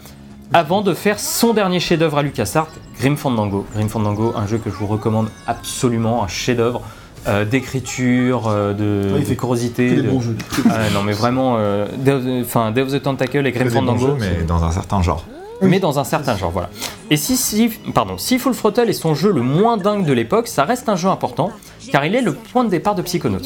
avant 0.55 0.83
de 0.83 0.95
faire 0.95 1.19
son 1.19 1.53
dernier 1.53 1.81
chef-d'œuvre 1.81 2.19
à 2.19 2.23
LucasArts, 2.23 2.69
Grim 3.01 3.17
Fandango. 3.17 3.67
Grim 3.75 3.89
Fandango, 3.89 4.33
un 4.37 4.47
jeu 4.47 4.59
que 4.59 4.71
je 4.71 4.77
vous 4.77 4.87
recommande 4.87 5.29
absolument, 5.49 6.23
un 6.23 6.29
chef-d'œuvre 6.29 6.81
euh, 7.27 7.45
d'écriture, 7.45 8.47
euh, 8.47 8.73
de, 8.73 9.15
Ouais, 9.15 9.25
de 9.25 9.35
curiosité. 9.35 9.97
De- 9.97 10.03
bons 10.03 10.21
jeux. 10.21 10.37
Ah, 10.71 10.91
non, 10.95 11.03
mais 11.03 11.13
vraiment, 11.13 11.57
euh, 11.59 11.87
Day 11.97 12.13
of 12.13 12.25
the- 12.25 12.43
enfin, 12.47 12.71
Day 12.71 12.83
of 12.83 12.93
the 12.93 13.03
Tentacle 13.03 13.45
et 13.47 13.51
Grim 13.51 13.65
bons 13.65 13.75
Fandango 13.75 14.07
jeux, 14.09 14.17
mais 14.21 14.45
dans 14.47 14.63
un 14.63 14.71
certain 14.71 15.03
genre. 15.03 15.25
mais 15.61 15.81
dans 15.81 15.99
un 15.99 16.05
certain 16.05 16.37
genre, 16.37 16.51
voilà. 16.53 16.71
Et 17.11 17.17
si, 17.17 17.37
si, 17.37 17.71
pardon, 17.93 18.17
si 18.19 18.39
Full 18.39 18.55
Throttle 18.55 18.89
est 18.89 18.93
son 18.93 19.15
jeu 19.15 19.33
le 19.33 19.41
moins 19.43 19.77
dingue 19.77 20.05
de 20.07 20.13
l'époque, 20.13 20.47
ça 20.47 20.63
reste 20.65 20.89
un 20.89 20.95
jeu 20.97 21.09
important, 21.09 21.51
car 21.91 22.05
il 22.07 22.15
est 22.15 22.21
le 22.23 22.33
point 22.35 22.63
de 22.63 22.69
départ 22.71 22.95
de 22.95 23.03
Psychonauts. 23.03 23.41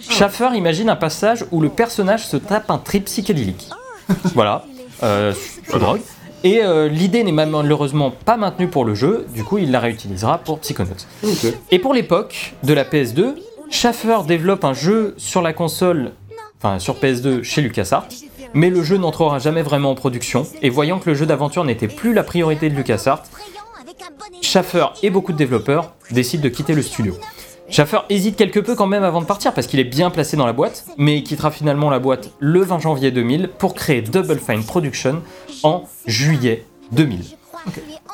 Schaffer 0.00 0.48
imagine 0.56 0.88
un 0.90 0.96
passage 0.96 1.44
où 1.52 1.60
le 1.60 1.68
personnage 1.68 2.26
se 2.26 2.36
tape 2.36 2.68
un 2.70 2.78
trip 2.78 3.04
psychédélique. 3.04 3.68
voilà, 4.34 4.64
euh, 5.04 5.32
sous 5.70 5.78
drogue. 5.78 6.00
Et 6.44 6.62
euh, 6.62 6.88
l'idée 6.88 7.24
n'est 7.24 7.32
malheureusement 7.32 8.10
pas 8.10 8.36
maintenue 8.36 8.68
pour 8.68 8.84
le 8.84 8.94
jeu, 8.94 9.26
du 9.34 9.44
coup 9.44 9.58
il 9.58 9.70
la 9.70 9.80
réutilisera 9.80 10.38
pour 10.38 10.60
Psychonauts. 10.60 10.94
Et 11.70 11.78
pour 11.78 11.94
l'époque 11.94 12.54
de 12.62 12.72
la 12.72 12.84
PS2, 12.84 13.34
Schaffer 13.70 14.18
développe 14.26 14.64
un 14.64 14.72
jeu 14.72 15.14
sur 15.16 15.42
la 15.42 15.52
console, 15.52 16.12
enfin 16.58 16.78
sur 16.78 16.96
PS2 16.96 17.42
chez 17.42 17.60
LucasArts, 17.60 18.08
mais 18.54 18.70
le 18.70 18.82
jeu 18.82 18.96
n'entrera 18.96 19.38
jamais 19.38 19.62
vraiment 19.62 19.90
en 19.90 19.94
production, 19.94 20.46
et 20.62 20.70
voyant 20.70 20.98
que 20.98 21.10
le 21.10 21.14
jeu 21.14 21.26
d'aventure 21.26 21.64
n'était 21.64 21.88
plus 21.88 22.14
la 22.14 22.22
priorité 22.22 22.70
de 22.70 22.76
LucasArts, 22.76 23.24
Schaffer 24.40 24.86
et 25.02 25.10
beaucoup 25.10 25.32
de 25.32 25.36
développeurs 25.36 25.92
décident 26.10 26.44
de 26.44 26.48
quitter 26.48 26.74
le 26.74 26.82
studio. 26.82 27.16
Schaffer 27.70 27.98
hésite 28.08 28.36
quelque 28.36 28.60
peu 28.60 28.74
quand 28.74 28.86
même 28.86 29.02
avant 29.04 29.20
de 29.20 29.26
partir 29.26 29.52
parce 29.52 29.66
qu'il 29.66 29.78
est 29.78 29.84
bien 29.84 30.10
placé 30.10 30.36
dans 30.36 30.46
la 30.46 30.52
boîte, 30.54 30.86
mais 30.96 31.18
il 31.18 31.22
quittera 31.22 31.50
finalement 31.50 31.90
la 31.90 31.98
boîte 31.98 32.30
le 32.38 32.62
20 32.62 32.78
janvier 32.80 33.10
2000 33.10 33.48
pour 33.58 33.74
créer 33.74 34.00
Double 34.02 34.38
Fine 34.38 34.64
Production 34.64 35.22
en 35.62 35.84
juillet 36.06 36.64
2000. 36.92 37.24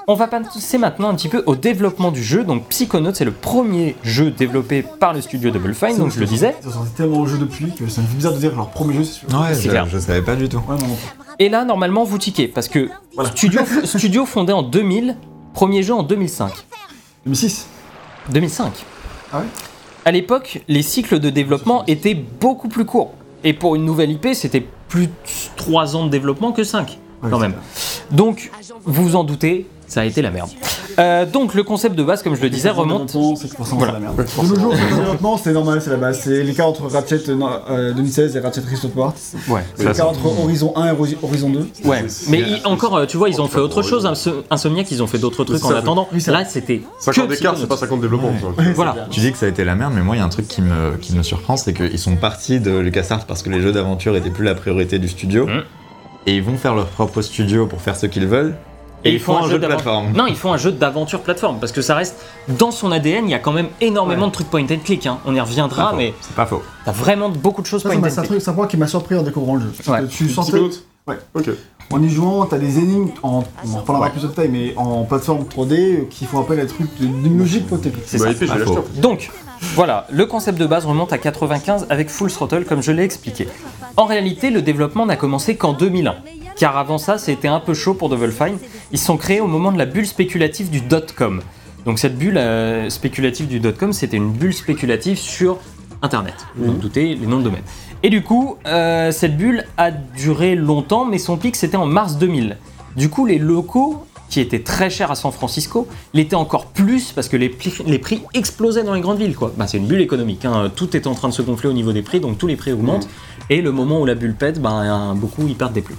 On 0.06 0.14
va 0.14 0.26
passer 0.26 0.76
maintenant 0.78 1.08
un 1.08 1.14
petit 1.14 1.28
peu 1.28 1.42
au 1.46 1.54
développement 1.54 2.10
du 2.10 2.22
jeu. 2.22 2.42
Donc 2.44 2.66
Psychonauts, 2.68 3.14
c'est 3.14 3.24
le 3.24 3.30
premier 3.30 3.94
jeu 4.02 4.30
développé 4.30 4.82
par 4.82 5.12
le 5.14 5.20
studio 5.20 5.50
Double 5.50 5.74
Fine, 5.74 5.98
donc 5.98 6.10
je 6.10 6.18
le 6.20 6.26
disais. 6.26 6.54
Ils 6.62 6.68
ont 6.68 6.72
sorti 6.72 6.90
tellement 6.92 7.22
de 7.22 7.28
jeux 7.28 7.38
depuis 7.38 7.72
que 7.72 7.86
ça 7.88 8.00
me 8.02 8.06
fait 8.08 8.16
bizarre 8.16 8.32
de 8.34 8.38
dire 8.38 8.54
leur 8.56 8.70
premier 8.70 8.94
jeu, 8.94 9.04
c'est 9.04 9.20
sûr. 9.20 9.40
Ouais, 9.40 9.54
C'est 9.54 9.62
je, 9.62 9.68
clair. 9.70 9.86
je 9.86 9.98
savais 9.98 10.22
pas 10.22 10.34
du 10.34 10.48
tout. 10.48 10.58
Ouais, 10.68 10.76
non, 10.80 10.86
non. 10.88 10.96
Et 11.38 11.48
là, 11.48 11.64
normalement, 11.64 12.04
vous 12.04 12.18
tiquez 12.18 12.48
parce 12.48 12.68
que 12.68 12.90
studio, 13.34 13.60
studio 13.84 14.26
fondé 14.26 14.52
en 14.52 14.62
2000, 14.62 15.16
premier 15.54 15.82
jeu 15.82 15.94
en 15.94 16.02
2005. 16.02 16.52
2006. 17.24 17.66
2005. 18.30 18.72
Ah 19.32 19.40
ouais 19.40 19.46
À 20.04 20.12
l'époque, 20.12 20.62
les 20.68 20.82
cycles 20.82 21.18
de 21.18 21.30
développement 21.30 21.84
étaient 21.86 22.14
beaucoup 22.14 22.68
plus 22.68 22.84
courts. 22.84 23.14
Et 23.42 23.52
pour 23.52 23.74
une 23.76 23.84
nouvelle 23.84 24.10
IP, 24.10 24.28
c'était 24.34 24.66
plus 24.88 25.08
3 25.56 25.96
ans 25.96 26.04
de 26.06 26.10
développement 26.10 26.52
que 26.52 26.64
5, 26.64 26.98
Ouais, 27.22 27.30
quand 27.30 27.38
même. 27.38 27.54
Donc, 28.10 28.50
vous 28.84 29.02
vous 29.04 29.16
en 29.16 29.24
doutez, 29.24 29.66
ça 29.86 30.02
a 30.02 30.04
été 30.04 30.20
la 30.22 30.30
merde. 30.30 30.50
Euh, 30.98 31.26
donc, 31.26 31.54
le 31.54 31.62
concept 31.62 31.94
de 31.96 32.02
base, 32.02 32.22
comme 32.22 32.34
je 32.36 32.42
le 32.42 32.50
disais, 32.50 32.70
remonte. 32.70 33.14
Voilà. 33.78 33.92
la 33.94 34.00
merde. 34.00 34.16
De 34.16 34.48
nos 34.48 34.60
jours, 34.60 34.72
le 34.72 34.96
développement, 34.96 35.36
c'est 35.36 35.52
normal, 35.52 35.80
c'est 35.82 35.90
la 35.90 35.96
base. 35.96 36.20
C'est 36.20 36.42
l'écart 36.42 36.68
entre 36.68 36.86
Ratchet 36.88 37.28
euh, 37.28 37.34
non, 37.34 37.48
euh, 37.70 37.92
2016 37.92 38.36
et 38.36 38.40
Ratchet 38.40 38.60
Rift 38.68 38.84
Apart. 38.84 39.14
Ouais. 39.48 39.62
C'est 39.74 39.88
l'écart 39.88 40.08
entre 40.10 40.26
Horizon 40.26 40.72
1 40.76 40.88
et 40.88 40.90
Hori- 40.92 41.16
Horizon 41.22 41.50
2. 41.50 41.68
Ouais, 41.84 42.04
mais 42.28 42.40
il- 42.40 42.60
encore, 42.64 42.96
euh, 42.96 43.06
tu 43.06 43.16
vois, 43.16 43.28
ils 43.28 43.40
ont 43.40 43.48
fait 43.48 43.60
autre 43.60 43.82
chose. 43.82 44.04
Inso- 44.06 44.42
Insomniac, 44.50 44.90
ils 44.90 45.02
ont 45.02 45.06
fait 45.06 45.18
d'autres 45.18 45.44
trucs 45.44 45.64
en 45.64 45.70
attendant. 45.78 46.08
Là, 46.26 46.44
c'était. 46.44 46.82
50 47.00 47.24
que 47.28 47.34
d'écart, 47.34 47.56
c'est 47.58 47.66
pas 47.66 47.76
50 47.76 48.00
développement. 48.00 48.32
ça. 48.40 48.62
Voilà. 48.74 48.94
Tu 49.10 49.20
dis 49.20 49.32
que 49.32 49.38
ça 49.38 49.46
a 49.46 49.48
été 49.48 49.64
la 49.64 49.74
merde, 49.74 49.92
mais 49.94 50.02
moi, 50.02 50.16
il 50.16 50.18
y 50.18 50.22
a 50.22 50.24
un 50.24 50.28
truc 50.28 50.48
qui 50.48 50.62
me, 50.62 50.96
qui 51.00 51.14
me 51.14 51.22
surprend, 51.22 51.56
c'est 51.56 51.72
qu'ils 51.74 51.98
sont 51.98 52.16
partis 52.16 52.60
de 52.60 52.70
LucasArts 52.78 53.24
parce 53.26 53.42
que 53.42 53.50
les 53.50 53.60
jeux 53.60 53.72
d'aventure 53.72 54.16
étaient 54.16 54.30
plus 54.30 54.44
la 54.44 54.54
priorité 54.54 54.98
du 54.98 55.08
studio. 55.08 55.46
Mhm. 55.46 55.62
Et 56.26 56.36
ils 56.36 56.42
vont 56.42 56.56
faire 56.56 56.74
leur 56.74 56.86
propre 56.86 57.20
studio 57.20 57.66
pour 57.66 57.80
faire 57.82 57.96
ce 57.96 58.06
qu'ils 58.06 58.26
veulent. 58.26 58.54
Et, 59.04 59.12
ils 59.12 59.20
font 59.20 59.36
un 59.36 59.48
jeu 59.48 59.58
de 59.58 59.66
plateforme. 59.66 60.12
Non, 60.12 60.26
ils 60.26 60.36
font 60.36 60.52
un 60.52 60.56
jeu 60.56 60.72
d'aventure 60.72 61.20
plateforme 61.20 61.58
parce 61.60 61.72
que 61.72 61.82
ça 61.82 61.94
reste 61.94 62.16
dans 62.58 62.70
son 62.70 62.90
ADN. 62.92 63.26
Il 63.26 63.30
y 63.30 63.34
a 63.34 63.38
quand 63.38 63.52
même 63.52 63.68
énormément 63.80 64.26
de 64.28 64.32
trucs 64.32 64.48
point 64.50 64.62
and 64.64 64.78
click. 64.84 65.06
hein. 65.06 65.18
On 65.26 65.34
y 65.34 65.40
reviendra, 65.40 65.92
mais. 65.94 66.14
C'est 66.20 66.34
pas 66.34 66.46
faux. 66.46 66.62
t'as 66.84 66.92
vraiment 66.92 67.28
beaucoup 67.28 67.60
de 67.62 67.66
choses 67.66 67.82
Ça, 67.82 67.90
point 67.90 67.98
and 67.98 68.10
c'est 68.10 68.18
un 68.20 68.22
click. 68.22 68.40
c'est 68.40 68.50
un 68.50 68.54
point 68.54 68.66
qui 68.66 68.76
m'a 68.76 68.86
surpris 68.86 69.14
en 69.16 69.22
découvrant 69.22 69.56
le 69.56 69.60
jeu. 69.62 69.72
Parce 69.84 70.00
Ouais. 70.00 70.06
que 70.08 70.12
tu 70.12 70.28
sentais, 70.28 70.58
Ouais. 71.06 71.18
Ok. 71.34 71.50
en 71.92 72.02
y 72.02 72.08
jouant, 72.08 72.46
t'as 72.46 72.56
des 72.56 72.78
énigmes, 72.78 73.10
en, 73.22 73.44
on 73.66 73.74
en 73.74 73.78
reparlera 73.80 74.08
plus 74.08 74.22
de 74.22 74.28
détail, 74.28 74.48
mais 74.50 74.72
en 74.76 75.04
plateforme 75.04 75.44
3D 75.44 75.72
euh, 75.74 76.04
qui 76.08 76.24
font 76.24 76.40
appel 76.40 76.58
à 76.60 76.62
des 76.62 76.68
trucs 76.72 76.98
de- 76.98 77.04
d'une 77.04 77.38
logique 77.38 77.66
point 77.66 77.76
technique. 77.76 78.04
C'est 78.06 78.18
Bah, 78.18 78.28
ça. 78.32 78.54
Donc, 79.02 79.30
voilà, 79.74 80.06
le 80.10 80.24
concept 80.24 80.58
de 80.58 80.64
base 80.66 80.86
remonte 80.86 81.12
à 81.12 81.18
95 81.18 81.86
avec 81.90 82.08
Full 82.08 82.32
Throttle, 82.32 82.64
comme 82.64 82.82
je 82.82 82.90
l'ai 82.90 83.02
expliqué. 83.04 83.48
En 83.98 84.06
réalité, 84.06 84.48
le 84.48 84.62
développement 84.62 85.04
n'a 85.04 85.16
commencé 85.16 85.56
qu'en 85.56 85.74
2001, 85.74 86.14
car 86.56 86.76
avant 86.76 86.98
ça, 86.98 87.18
c'était 87.18 87.48
un 87.48 87.60
peu 87.60 87.74
chaud 87.74 87.94
pour 87.94 88.08
Double 88.08 88.32
Fine. 88.32 88.58
Ils 88.92 88.98
sont 88.98 89.16
créés 89.16 89.40
au 89.40 89.46
moment 89.46 89.72
de 89.72 89.78
la 89.78 89.86
bulle 89.86 90.06
spéculative 90.06 90.70
du 90.70 90.80
dot-com. 90.80 91.42
Donc 91.84 91.98
cette 91.98 92.16
bulle 92.16 92.38
euh, 92.38 92.88
spéculative 92.90 93.46
du 93.46 93.60
dot-com, 93.60 93.92
c'était 93.92 94.16
une 94.16 94.32
bulle 94.32 94.54
spéculative 94.54 95.18
sur 95.18 95.58
Internet. 96.02 96.34
Vous 96.56 96.72
vous 96.72 96.78
doutez, 96.78 97.14
les 97.14 97.26
noms 97.26 97.38
de 97.38 97.44
domaine. 97.44 97.62
Et 98.02 98.10
du 98.10 98.22
coup, 98.22 98.56
euh, 98.66 99.10
cette 99.10 99.36
bulle 99.36 99.64
a 99.76 99.90
duré 99.90 100.54
longtemps, 100.54 101.04
mais 101.04 101.18
son 101.18 101.36
pic, 101.36 101.56
c'était 101.56 101.76
en 101.76 101.86
mars 101.86 102.18
2000. 102.18 102.58
Du 102.96 103.08
coup, 103.08 103.26
les 103.26 103.38
locaux, 103.38 104.06
qui 104.30 104.40
étaient 104.40 104.60
très 104.62 104.90
chers 104.90 105.10
à 105.10 105.14
San 105.14 105.30
Francisco, 105.32 105.86
l'étaient 106.12 106.34
encore 106.36 106.66
plus 106.66 107.12
parce 107.12 107.28
que 107.28 107.36
les 107.36 107.48
prix, 107.48 107.72
les 107.86 107.98
prix 107.98 108.22
explosaient 108.34 108.82
dans 108.82 108.94
les 108.94 109.00
grandes 109.00 109.18
villes. 109.18 109.36
quoi. 109.36 109.52
Bah, 109.56 109.66
c'est 109.66 109.78
une 109.78 109.86
bulle 109.86 110.00
économique. 110.00 110.44
hein. 110.44 110.70
Tout 110.74 110.96
est 110.96 111.06
en 111.06 111.14
train 111.14 111.28
de 111.28 111.34
se 111.34 111.42
gonfler 111.42 111.68
au 111.68 111.72
niveau 111.72 111.92
des 111.92 112.02
prix, 112.02 112.20
donc 112.20 112.38
tous 112.38 112.46
les 112.46 112.56
prix 112.56 112.72
augmentent. 112.72 113.08
Et 113.50 113.60
le 113.60 113.72
moment 113.72 114.00
où 114.00 114.06
la 114.06 114.14
bulle 114.14 114.34
pète, 114.34 114.60
ben, 114.60 115.14
beaucoup 115.14 115.46
ils 115.46 115.54
perdent 115.54 115.74
des 115.74 115.82
plumes. 115.82 115.98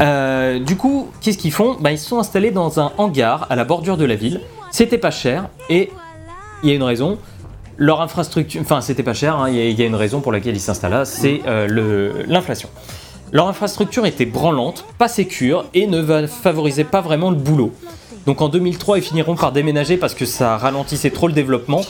Euh, 0.00 0.58
du 0.58 0.76
coup, 0.76 1.08
qu'est-ce 1.20 1.38
qu'ils 1.38 1.52
font? 1.52 1.76
Ben, 1.80 1.90
Ils 1.90 1.98
se 1.98 2.08
sont 2.08 2.18
installés 2.18 2.50
dans 2.50 2.80
un 2.80 2.92
hangar 2.98 3.46
à 3.50 3.56
la 3.56 3.64
bordure 3.64 3.96
de 3.96 4.04
la 4.04 4.14
ville. 4.14 4.40
C'était 4.70 4.98
pas 4.98 5.10
cher 5.10 5.48
et 5.70 5.90
il 6.62 6.68
y 6.68 6.72
a 6.72 6.74
une 6.74 6.82
raison. 6.82 7.18
Leur 7.78 8.02
infrastructure, 8.02 8.60
enfin 8.60 8.80
c'était 8.82 9.02
pas 9.02 9.14
cher, 9.14 9.36
hein, 9.36 9.48
il 9.48 9.56
y 9.56 9.60
a- 9.60 9.64
il 9.70 9.78
y, 9.78 9.82
a 9.82 9.86
une 9.86 9.94
raison 9.94 10.20
pour 10.20 10.30
laquelle 10.30 10.54
ils 10.54 10.60
s'installent 10.60 10.92
là, 10.92 11.04
c'est 11.06 11.40
euh, 11.46 12.22
l'inflation. 12.28 12.68
Leur 13.32 13.48
infrastructure 13.48 14.04
était 14.04 14.26
branlante, 14.26 14.84
pas 14.98 15.08
sécure 15.08 15.64
et 15.72 15.86
ne 15.86 16.26
favorisait 16.26 16.84
pas 16.84 17.00
vraiment 17.00 17.30
le 17.30 17.36
boulot. 17.36 17.72
Donc 18.26 18.42
en 18.42 18.50
2003, 18.50 18.98
ils 18.98 19.02
finiront 19.02 19.34
par 19.34 19.52
déménager 19.52 19.96
parce 19.96 20.14
que 20.14 20.26
ça 20.26 20.58
ralentissait 20.58 21.10
trop 21.10 21.28
le 21.28 21.32
développement. 21.32 21.80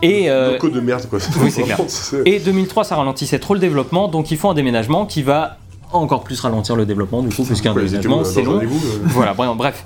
Et, 0.00 0.30
euh, 0.30 0.58
de 0.58 0.80
merde, 0.80 1.06
quoi. 1.08 1.18
oui, 1.42 1.50
c'est 1.50 1.62
clair. 1.62 1.78
Et 2.24 2.40
2003, 2.40 2.84
ça 2.84 2.96
ralentissait 2.96 3.38
trop 3.38 3.52
le 3.52 3.60
développement, 3.60 4.08
donc 4.08 4.30
ils 4.30 4.38
font 4.38 4.50
un 4.50 4.54
déménagement 4.54 5.04
qui 5.04 5.22
va 5.22 5.58
encore 5.92 6.24
plus 6.24 6.40
ralentir 6.40 6.74
le 6.74 6.84
développement 6.84 7.22
du 7.22 7.34
coup, 7.34 7.44
puisqu'un 7.44 7.74
déménagement 7.74 8.24
c'est 8.24 8.40
un 8.40 8.44
long. 8.44 8.60
euh 8.62 8.66
Voilà, 9.04 9.34
bref, 9.34 9.50
bref. 9.56 9.84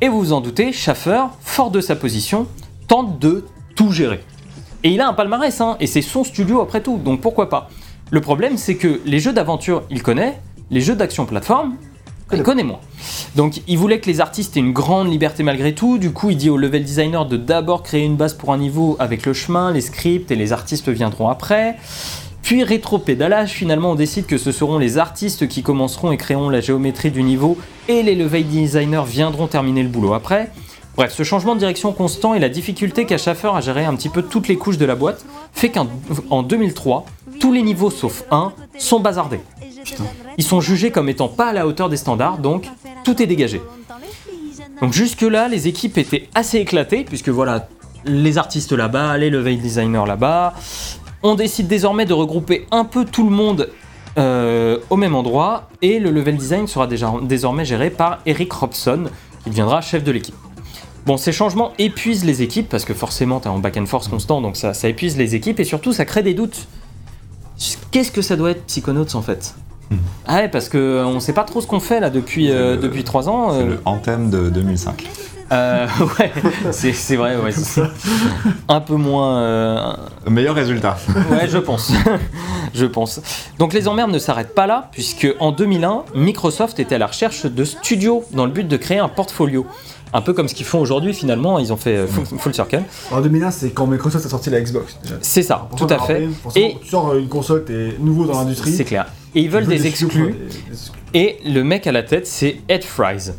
Et 0.00 0.08
vous 0.08 0.18
vous 0.18 0.32
en 0.32 0.40
doutez, 0.40 0.72
Schaffer, 0.72 1.22
fort 1.40 1.70
de 1.70 1.80
sa 1.80 1.94
position, 1.94 2.46
tente 2.88 3.20
de 3.20 3.44
tout 3.76 3.92
gérer. 3.92 4.20
Et 4.82 4.90
il 4.90 5.00
a 5.00 5.08
un 5.08 5.12
palmarès, 5.12 5.60
hein, 5.60 5.76
et 5.78 5.86
c'est 5.86 6.02
son 6.02 6.24
studio 6.24 6.60
après 6.60 6.82
tout, 6.82 6.96
donc 6.96 7.20
pourquoi 7.20 7.48
pas. 7.48 7.68
Le 8.10 8.20
problème, 8.20 8.56
c'est 8.56 8.74
que 8.74 9.00
les 9.06 9.20
jeux 9.20 9.32
d'aventure, 9.32 9.84
il 9.90 10.02
connaît, 10.02 10.40
les 10.70 10.80
jeux 10.80 10.96
d'action 10.96 11.26
plateforme, 11.26 11.76
il 12.32 12.42
connaît 12.42 12.64
moins. 12.64 12.80
Donc 13.36 13.60
il 13.66 13.78
voulait 13.78 14.00
que 14.00 14.06
les 14.06 14.20
artistes 14.20 14.56
aient 14.56 14.60
une 14.60 14.72
grande 14.72 15.10
liberté 15.10 15.42
malgré 15.42 15.74
tout, 15.74 15.98
du 15.98 16.12
coup 16.12 16.30
il 16.30 16.36
dit 16.36 16.50
au 16.50 16.56
level 16.56 16.84
designer 16.84 17.26
de 17.26 17.36
d'abord 17.36 17.82
créer 17.82 18.04
une 18.04 18.16
base 18.16 18.34
pour 18.34 18.52
un 18.52 18.58
niveau 18.58 18.96
avec 18.98 19.26
le 19.26 19.32
chemin, 19.32 19.72
les 19.72 19.80
scripts 19.80 20.30
et 20.30 20.36
les 20.36 20.52
artistes 20.52 20.88
viendront 20.88 21.28
après. 21.28 21.76
Puis 22.42 22.64
rétro-pédalage, 22.64 23.50
finalement 23.50 23.92
on 23.92 23.94
décide 23.94 24.26
que 24.26 24.38
ce 24.38 24.52
seront 24.52 24.78
les 24.78 24.98
artistes 24.98 25.48
qui 25.48 25.62
commenceront 25.62 26.12
et 26.12 26.16
créeront 26.16 26.50
la 26.50 26.60
géométrie 26.60 27.10
du 27.10 27.22
niveau 27.22 27.58
et 27.88 28.02
les 28.02 28.14
level 28.14 28.46
designers 28.46 29.04
viendront 29.06 29.46
terminer 29.46 29.82
le 29.82 29.88
boulot 29.88 30.14
après. 30.14 30.50
Bref, 30.96 31.12
ce 31.14 31.22
changement 31.22 31.54
de 31.54 31.60
direction 31.60 31.92
constant 31.92 32.34
et 32.34 32.40
la 32.40 32.48
difficulté 32.48 33.06
qu'a 33.06 33.16
Schaffer 33.16 33.50
à 33.54 33.60
gérer 33.60 33.84
un 33.84 33.94
petit 33.94 34.08
peu 34.08 34.22
toutes 34.22 34.48
les 34.48 34.56
couches 34.56 34.78
de 34.78 34.84
la 34.84 34.96
boîte 34.96 35.24
fait 35.52 35.70
qu'en 35.70 35.88
en 36.30 36.42
2003, 36.42 37.06
tous 37.40 37.52
les 37.52 37.62
niveaux 37.62 37.90
sauf 37.90 38.24
un 38.30 38.52
sont 38.78 39.00
bazardés. 39.00 39.40
Ils 40.38 40.44
sont 40.44 40.60
jugés 40.60 40.90
comme 40.90 41.08
étant 41.08 41.28
pas 41.28 41.48
à 41.48 41.52
la 41.52 41.66
hauteur 41.66 41.88
des 41.88 41.96
standards, 41.96 42.38
donc 42.38 42.68
tout 43.02 43.20
est 43.20 43.26
dégagé. 43.26 43.60
Donc 44.80 44.92
jusque-là, 44.92 45.48
les 45.48 45.66
équipes 45.66 45.98
étaient 45.98 46.28
assez 46.34 46.58
éclatées, 46.58 47.04
puisque 47.04 47.28
voilà, 47.28 47.68
les 48.04 48.38
artistes 48.38 48.72
là-bas, 48.72 49.18
les 49.18 49.30
level 49.30 49.60
designers 49.60 50.04
là-bas. 50.06 50.54
On 51.22 51.34
décide 51.34 51.66
désormais 51.66 52.06
de 52.06 52.14
regrouper 52.14 52.66
un 52.70 52.84
peu 52.84 53.04
tout 53.04 53.24
le 53.24 53.30
monde 53.30 53.68
euh, 54.18 54.78
au 54.88 54.96
même 54.96 55.14
endroit, 55.14 55.68
et 55.82 55.98
le 55.98 56.10
level 56.10 56.36
design 56.36 56.66
sera 56.66 56.86
déjà, 56.86 57.12
désormais 57.22 57.64
géré 57.64 57.90
par 57.90 58.20
Eric 58.26 58.52
Robson, 58.52 59.04
qui 59.44 59.50
deviendra 59.50 59.80
chef 59.80 60.02
de 60.04 60.12
l'équipe. 60.12 60.34
Bon, 61.06 61.16
ces 61.16 61.32
changements 61.32 61.72
épuisent 61.78 62.24
les 62.24 62.42
équipes, 62.42 62.68
parce 62.68 62.84
que 62.84 62.94
forcément, 62.94 63.40
tu 63.40 63.48
es 63.48 63.50
en 63.50 63.58
back 63.58 63.76
and 63.76 63.86
force 63.86 64.08
constant, 64.08 64.40
donc 64.40 64.56
ça, 64.56 64.74
ça 64.74 64.88
épuise 64.88 65.16
les 65.16 65.34
équipes, 65.34 65.60
et 65.60 65.64
surtout, 65.64 65.92
ça 65.92 66.04
crée 66.04 66.22
des 66.22 66.34
doutes. 66.34 66.66
Qu'est-ce 67.90 68.10
que 68.12 68.22
ça 68.22 68.36
doit 68.36 68.50
être 68.52 68.64
Psychonauts 68.66 69.14
en 69.14 69.22
fait 69.22 69.54
ah 70.24 70.36
ouais, 70.36 70.48
parce 70.48 70.68
que 70.68 71.02
on 71.04 71.18
sait 71.18 71.32
pas 71.32 71.42
trop 71.42 71.60
ce 71.60 71.66
qu'on 71.66 71.80
fait 71.80 71.98
là 71.98 72.10
depuis 72.10 72.52
euh, 72.52 72.76
Le- 72.76 72.80
depuis 72.80 73.02
trois 73.02 73.28
ans. 73.28 73.50
C'est 73.50 73.62
euh, 73.62 73.66
le 73.70 73.80
Anthem 73.84 74.30
de 74.30 74.48
2005. 74.48 75.04
euh, 75.50 75.86
ouais, 76.20 76.30
c'est 76.70 76.92
c'est 76.92 77.16
vrai, 77.16 77.36
ouais, 77.36 77.50
un 78.68 78.80
peu 78.80 78.94
moins. 78.94 79.38
euh, 79.40 79.92
Meilleur 80.28 80.54
résultat. 80.54 80.96
ouais, 81.32 81.48
je 81.48 81.58
pense, 81.58 81.90
je 82.74 82.86
pense. 82.86 83.20
Donc 83.58 83.72
les 83.72 83.88
emmerdes 83.88 84.12
ne 84.12 84.20
s'arrêtent 84.20 84.54
pas 84.54 84.68
là, 84.68 84.88
puisque 84.92 85.26
en 85.40 85.50
2001, 85.50 86.04
Microsoft 86.14 86.78
était 86.78 86.94
à 86.94 86.98
la 86.98 87.08
recherche 87.08 87.46
de 87.46 87.64
studios 87.64 88.24
dans 88.32 88.46
le 88.46 88.52
but 88.52 88.68
de 88.68 88.76
créer 88.76 89.00
un 89.00 89.08
portfolio. 89.08 89.66
Un 90.12 90.22
peu 90.22 90.32
comme 90.32 90.48
ce 90.48 90.54
qu'ils 90.54 90.66
font 90.66 90.80
aujourd'hui 90.80 91.14
finalement, 91.14 91.58
ils 91.58 91.72
ont 91.72 91.76
fait 91.76 91.96
euh, 91.96 92.06
full, 92.06 92.24
full 92.38 92.52
circle. 92.54 92.82
En 93.12 93.20
2001, 93.20 93.50
c'est 93.52 93.70
quand 93.70 93.86
Microsoft 93.86 94.26
a 94.26 94.28
sorti 94.28 94.50
la 94.50 94.60
Xbox. 94.60 94.96
C'est 95.20 95.42
ça, 95.42 95.66
Pour 95.70 95.78
tout 95.78 95.88
ça, 95.88 95.96
à 96.02 96.06
fait. 96.06 96.28
Et 96.56 96.76
tu 96.82 96.88
sors 96.88 97.14
une 97.14 97.28
console, 97.28 97.64
t'es 97.64 97.94
nouveau 98.00 98.26
dans 98.26 98.40
l'industrie. 98.40 98.72
c'est 98.72 98.84
clair. 98.84 99.06
Et 99.34 99.42
ils 99.42 99.50
veulent 99.50 99.66
des 99.66 99.78
studios, 99.78 100.06
exclus. 100.08 100.22
quoi, 100.22 100.32
des- 100.32 100.38
des 100.48 100.70
exclus. 100.72 100.98
Et 101.14 101.36
le 101.46 101.62
mec 101.62 101.86
à 101.86 101.92
la 101.92 102.02
tête, 102.02 102.26
c'est 102.26 102.56
Ed 102.68 102.82
Fries. 102.82 103.30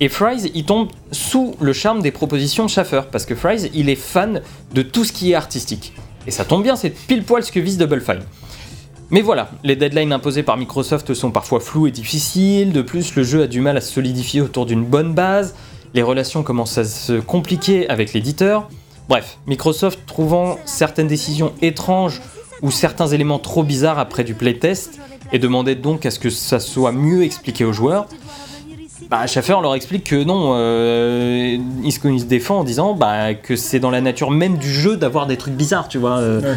Et 0.00 0.08
Fries, 0.08 0.50
il 0.54 0.64
tombe 0.64 0.88
sous 1.12 1.54
le 1.60 1.72
charme 1.72 2.00
des 2.02 2.10
propositions 2.10 2.64
de 2.64 2.70
Schaffer, 2.70 3.02
parce 3.12 3.26
que 3.26 3.34
Fries, 3.34 3.70
il 3.74 3.88
est 3.90 3.94
fan 3.94 4.40
de 4.72 4.82
tout 4.82 5.04
ce 5.04 5.12
qui 5.12 5.32
est 5.32 5.34
artistique. 5.34 5.92
Et 6.26 6.30
ça 6.30 6.44
tombe 6.46 6.62
bien, 6.62 6.74
c'est 6.74 6.90
pile 6.90 7.22
poil 7.22 7.44
ce 7.44 7.52
que 7.52 7.60
vise 7.60 7.76
Double 7.78 8.00
Fine. 8.00 8.20
Mais 9.10 9.20
voilà, 9.20 9.50
les 9.62 9.76
deadlines 9.76 10.12
imposées 10.12 10.42
par 10.42 10.56
Microsoft 10.56 11.12
sont 11.14 11.30
parfois 11.30 11.60
floues 11.60 11.86
et 11.86 11.90
difficiles. 11.90 12.72
De 12.72 12.80
plus, 12.82 13.14
le 13.14 13.22
jeu 13.22 13.42
a 13.42 13.46
du 13.46 13.60
mal 13.60 13.76
à 13.76 13.80
se 13.82 13.92
solidifier 13.92 14.40
autour 14.40 14.64
d'une 14.66 14.84
bonne 14.84 15.12
base. 15.12 15.54
Les 15.94 16.02
relations 16.02 16.42
commencent 16.42 16.76
à 16.76 16.84
se 16.84 17.20
compliquer 17.20 17.88
avec 17.88 18.12
l'éditeur. 18.12 18.68
Bref, 19.08 19.38
Microsoft 19.46 20.00
trouvant 20.06 20.58
certaines 20.64 21.06
décisions 21.06 21.52
étranges 21.62 22.20
ou 22.62 22.72
certains 22.72 23.06
éléments 23.06 23.38
trop 23.38 23.62
bizarres 23.62 24.00
après 24.00 24.24
du 24.24 24.34
playtest 24.34 24.98
et 25.32 25.38
demandait 25.38 25.76
donc 25.76 26.04
à 26.04 26.10
ce 26.10 26.18
que 26.18 26.30
ça 26.30 26.58
soit 26.58 26.90
mieux 26.90 27.22
expliqué 27.22 27.64
aux 27.64 27.72
joueurs. 27.72 28.06
Bah, 29.08 29.26
Schaffer 29.26 29.56
leur 29.62 29.74
explique 29.74 30.04
que 30.04 30.24
non, 30.24 30.54
euh, 30.56 31.58
il, 31.84 31.92
se, 31.92 32.24
défend 32.24 32.60
en 32.60 32.64
disant 32.64 32.94
bah, 32.94 33.34
que 33.34 33.54
c'est 33.54 33.78
dans 33.78 33.90
la 33.90 34.00
nature 34.00 34.30
même 34.30 34.56
du 34.56 34.72
jeu 34.72 34.96
d'avoir 34.96 35.26
des 35.26 35.36
trucs 35.36 35.54
bizarres, 35.54 35.88
tu 35.88 35.98
vois. 35.98 36.18
euh. 36.18 36.54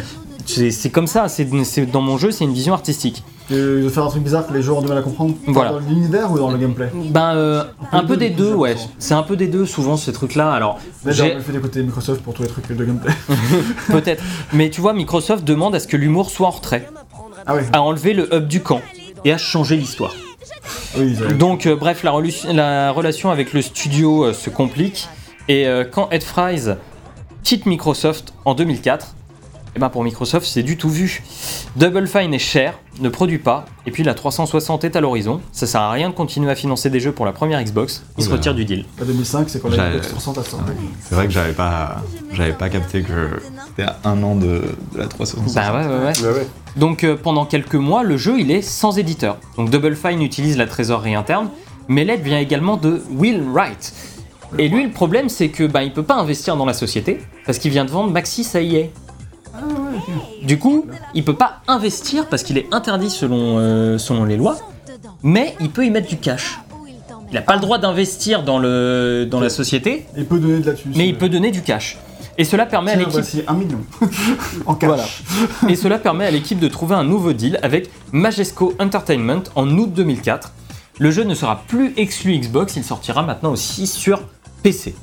C'est- 0.47 0.89
comme 0.89 1.07
ça, 1.07 1.27
c'est 1.27 1.45
dans 1.91 2.01
mon 2.01 2.17
jeu, 2.17 2.31
c'est 2.31 2.43
une 2.45 2.53
vision 2.53 2.73
artistique. 2.73 3.23
Euh, 3.49 3.83
de 3.83 3.89
faire 3.89 4.03
un 4.03 4.09
truc 4.09 4.23
bizarre 4.23 4.45
que 4.45 4.53
les 4.53 4.61
joueurs 4.61 4.79
ont 4.79 4.81
du 4.81 4.87
mal 4.89 4.97
à 4.97 5.01
comprendre. 5.01 5.33
Voilà. 5.47 5.71
Dans 5.71 5.79
l'univers 5.79 6.29
ou 6.33 6.37
dans 6.37 6.51
le 6.51 6.57
gameplay 6.57 6.89
Ben, 7.11 7.33
euh, 7.35 7.63
un 7.93 8.03
peu 8.03 8.17
des 8.17 8.29
deux, 8.29 8.53
ouais. 8.53 8.73
100%. 8.75 8.89
C'est 8.99 9.13
un 9.13 9.23
peu 9.23 9.37
des 9.37 9.47
deux, 9.47 9.65
souvent, 9.65 9.95
ces 9.95 10.11
trucs-là. 10.11 10.51
Alors, 10.51 10.79
D'ailleurs, 11.05 11.27
j'ai- 11.37 11.39
fait 11.41 11.51
d'écouter 11.53 11.81
Microsoft 11.81 12.21
pour 12.23 12.33
tous 12.33 12.41
les 12.43 12.49
trucs 12.49 12.67
de 12.67 12.83
gameplay. 12.83 13.13
peut-être. 13.87 14.21
Mais 14.53 14.69
tu 14.69 14.81
vois, 14.81 14.91
Microsoft 14.93 15.45
demande 15.45 15.75
à 15.75 15.79
ce 15.79 15.87
que 15.87 15.95
l'humour 15.95 16.29
soit 16.29 16.47
en 16.47 16.51
retrait, 16.51 16.89
Ah 17.45 17.55
ouais, 17.55 17.63
à 17.71 17.81
enlever 17.81 18.13
le 18.13 18.33
hub 18.35 18.47
du 18.47 18.61
camp 18.61 18.81
et 19.23 19.31
à 19.31 19.37
changer 19.37 19.77
l'histoire. 19.77 20.13
oui, 20.97 21.15
Donc, 21.39 21.65
euh, 21.67 21.75
bref, 21.77 22.03
la 22.03 22.11
relation 22.91 23.31
avec 23.31 23.53
le 23.53 23.61
studio 23.61 24.25
euh, 24.25 24.33
se 24.33 24.49
complique. 24.49 25.07
Et 25.47 25.67
euh, 25.67 25.85
quand 25.89 26.09
Ed 26.11 26.23
Fries 26.23 26.73
quitte 27.43 27.65
Microsoft 27.65 28.33
en 28.43 28.53
2004, 28.55 29.15
eh 29.77 29.79
ben 29.79 29.89
pour 29.89 30.03
Microsoft, 30.03 30.47
c'est 30.47 30.63
du 30.63 30.75
tout 30.75 30.89
vu. 30.89 31.21
Double 31.75 32.07
Fine 32.07 32.33
est 32.33 32.39
cher, 32.39 32.73
ne 32.99 33.09
produit 33.09 33.37
pas, 33.37 33.65
et 33.85 33.91
puis 33.91 34.01
la 34.01 34.15
360 34.15 34.83
est 34.85 34.95
à 34.95 35.01
l'horizon. 35.01 35.39
Ça 35.51 35.67
sert 35.67 35.81
à 35.81 35.91
rien 35.91 36.09
de 36.09 36.15
continuer 36.15 36.49
à 36.49 36.55
financer 36.55 36.89
des 36.89 36.99
jeux 36.99 37.11
pour 37.11 37.25
la 37.27 37.31
première 37.31 37.63
Xbox. 37.63 38.03
Il 38.17 38.23
se 38.23 38.29
Oula. 38.29 38.37
retire 38.37 38.55
du 38.55 38.65
deal. 38.65 38.85
En 38.99 39.05
2005, 39.05 39.47
c'est 39.49 39.61
quand 39.61 39.69
la 39.69 39.75
J'avais- 39.75 39.89
Xbox 39.99 40.07
360 40.09 40.37
a 40.39 40.49
sorti. 40.49 40.71
C'est 41.07 41.13
vrai 41.13 41.27
que 41.27 41.31
j'avais 41.31 41.53
pas, 41.53 41.97
j'avais 42.33 42.53
pas 42.53 42.69
capté 42.69 43.03
que 43.03 43.39
c'était 43.67 43.83
à 43.83 43.97
un 44.05 44.23
an 44.23 44.35
de, 44.35 44.63
de 44.93 44.97
la 44.97 45.05
360. 45.05 45.53
Bah 45.53 45.71
ouais, 45.73 45.85
ouais, 45.85 46.05
ouais. 46.05 46.21
Ouais, 46.33 46.39
ouais. 46.39 46.47
Donc 46.75 47.03
euh, 47.03 47.15
pendant 47.15 47.45
quelques 47.45 47.75
mois, 47.75 48.01
le 48.03 48.17
jeu 48.17 48.39
il 48.39 48.49
est 48.49 48.63
sans 48.63 48.97
éditeur. 48.97 49.37
Donc 49.57 49.69
Double 49.69 49.95
Fine 49.95 50.23
utilise 50.23 50.57
la 50.57 50.65
trésorerie 50.65 51.13
interne, 51.13 51.49
mais 51.87 52.03
l'aide 52.03 52.21
vient 52.23 52.39
également 52.39 52.77
de 52.77 53.03
Will 53.11 53.43
Wright. 53.43 53.93
Et 54.57 54.69
lui, 54.69 54.85
le 54.85 54.91
problème, 54.91 55.27
c'est 55.27 55.49
que 55.49 55.65
bah, 55.65 55.83
il 55.83 55.91
peut 55.91 56.03
pas 56.03 56.15
investir 56.15 56.55
dans 56.55 56.65
la 56.65 56.73
société 56.73 57.19
parce 57.45 57.59
qu'il 57.59 57.69
vient 57.69 57.83
de 57.83 57.91
vendre 57.91 58.11
Maxis 58.11 58.47
à 58.55 58.61
EA. 58.61 58.85
Du 60.47 60.57
coup, 60.59 60.85
il 61.13 61.25
peut 61.25 61.35
pas 61.35 61.59
investir 61.67 62.27
parce 62.27 62.41
qu'il 62.41 62.57
est 62.57 62.73
interdit 62.73 63.09
selon, 63.09 63.57
euh, 63.59 63.97
selon 63.97 64.23
les 64.23 64.37
lois, 64.37 64.57
mais 65.21 65.57
il 65.59 65.69
peut 65.69 65.85
y 65.85 65.89
mettre 65.89 66.07
du 66.07 66.15
cash. 66.15 66.59
Il 67.29 67.33
n'a 67.33 67.41
pas 67.41 67.55
le 67.55 67.59
droit 67.59 67.79
d'investir 67.79 68.43
dans, 68.43 68.57
le, 68.57 69.27
dans 69.29 69.41
la 69.41 69.49
société, 69.49 70.05
Il 70.15 70.25
peut 70.25 70.39
donner 70.39 70.59
de 70.59 70.65
la 70.65 70.73
thune. 70.73 70.93
mais 70.95 71.09
il 71.09 71.17
peut 71.17 71.27
donner 71.27 71.51
du 71.51 71.61
cash. 71.63 71.97
Et 72.37 72.45
cela 72.45 72.65
permet 72.65 72.91
à 72.91 72.95
l'équipe 72.95 73.11
voici 73.11 73.43
un 73.45 73.55
million. 73.55 73.79
en 74.65 74.75
cash. 74.75 74.87
Voilà. 74.87 75.03
Et 75.69 75.75
cela 75.75 75.99
permet 75.99 76.25
à 76.25 76.31
l'équipe 76.31 76.59
de 76.59 76.67
trouver 76.69 76.95
un 76.95 77.03
nouveau 77.03 77.33
deal 77.33 77.59
avec 77.61 77.89
Majesco 78.13 78.73
Entertainment 78.79 79.43
en 79.55 79.69
août 79.77 79.91
2004. 79.93 80.53
Le 80.99 81.11
jeu 81.11 81.25
ne 81.25 81.35
sera 81.35 81.63
plus 81.67 81.93
exclu 81.97 82.37
Xbox, 82.39 82.77
il 82.77 82.85
sortira 82.85 83.21
maintenant 83.21 83.51
aussi 83.51 83.85
sur 83.85 84.21
PC. 84.63 84.95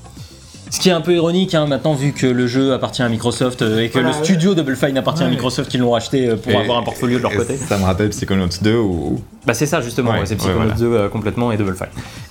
Ce 0.70 0.80
qui 0.80 0.88
est 0.88 0.92
un 0.92 1.00
peu 1.00 1.14
ironique 1.14 1.54
hein, 1.54 1.66
maintenant 1.66 1.94
vu 1.94 2.12
que 2.12 2.26
le 2.26 2.46
jeu 2.46 2.72
appartient 2.72 3.02
à 3.02 3.08
Microsoft 3.08 3.62
euh, 3.62 3.80
et 3.80 3.88
que 3.88 3.94
Voilà, 3.94 4.08
le 4.10 4.14
ouais. 4.16 4.24
studio 4.24 4.54
Double 4.54 4.74
Fine 4.76 4.98
appartient 4.98 5.22
à. 5.22 5.28
Microsoft 5.28 5.70
qui 5.70 5.78
l'ont 5.78 5.92
racheté 5.92 6.28
euh, 6.28 6.36
pour 6.36 6.50
Et- 6.52 6.56
avoir 6.56 6.78
un 6.78 6.82
portfolio 6.82 7.18
de 7.18 7.22
leur 7.22 7.32
côté. 7.32 7.56
Ça 7.56 7.78
me 7.78 7.84
rappelle 7.84 8.08
Psychonauts 8.10 8.48
2 8.60 8.76
où 8.78 9.20
Bah 9.46 9.54
c'est 9.54 9.66
ça 9.66 9.80
justement, 9.80 10.10
Ouais, 10.10 10.20
ouais, 10.20 10.26
c'est 10.26 10.34
ouais, 10.34 10.38
Psychonauts 10.38 10.56
voilà. 10.58 10.74
2 10.74 10.84
euh, 10.86 11.08
complètement 11.08 11.52
et 11.52 11.56
Double 11.56 11.76
Fine. 11.76 11.86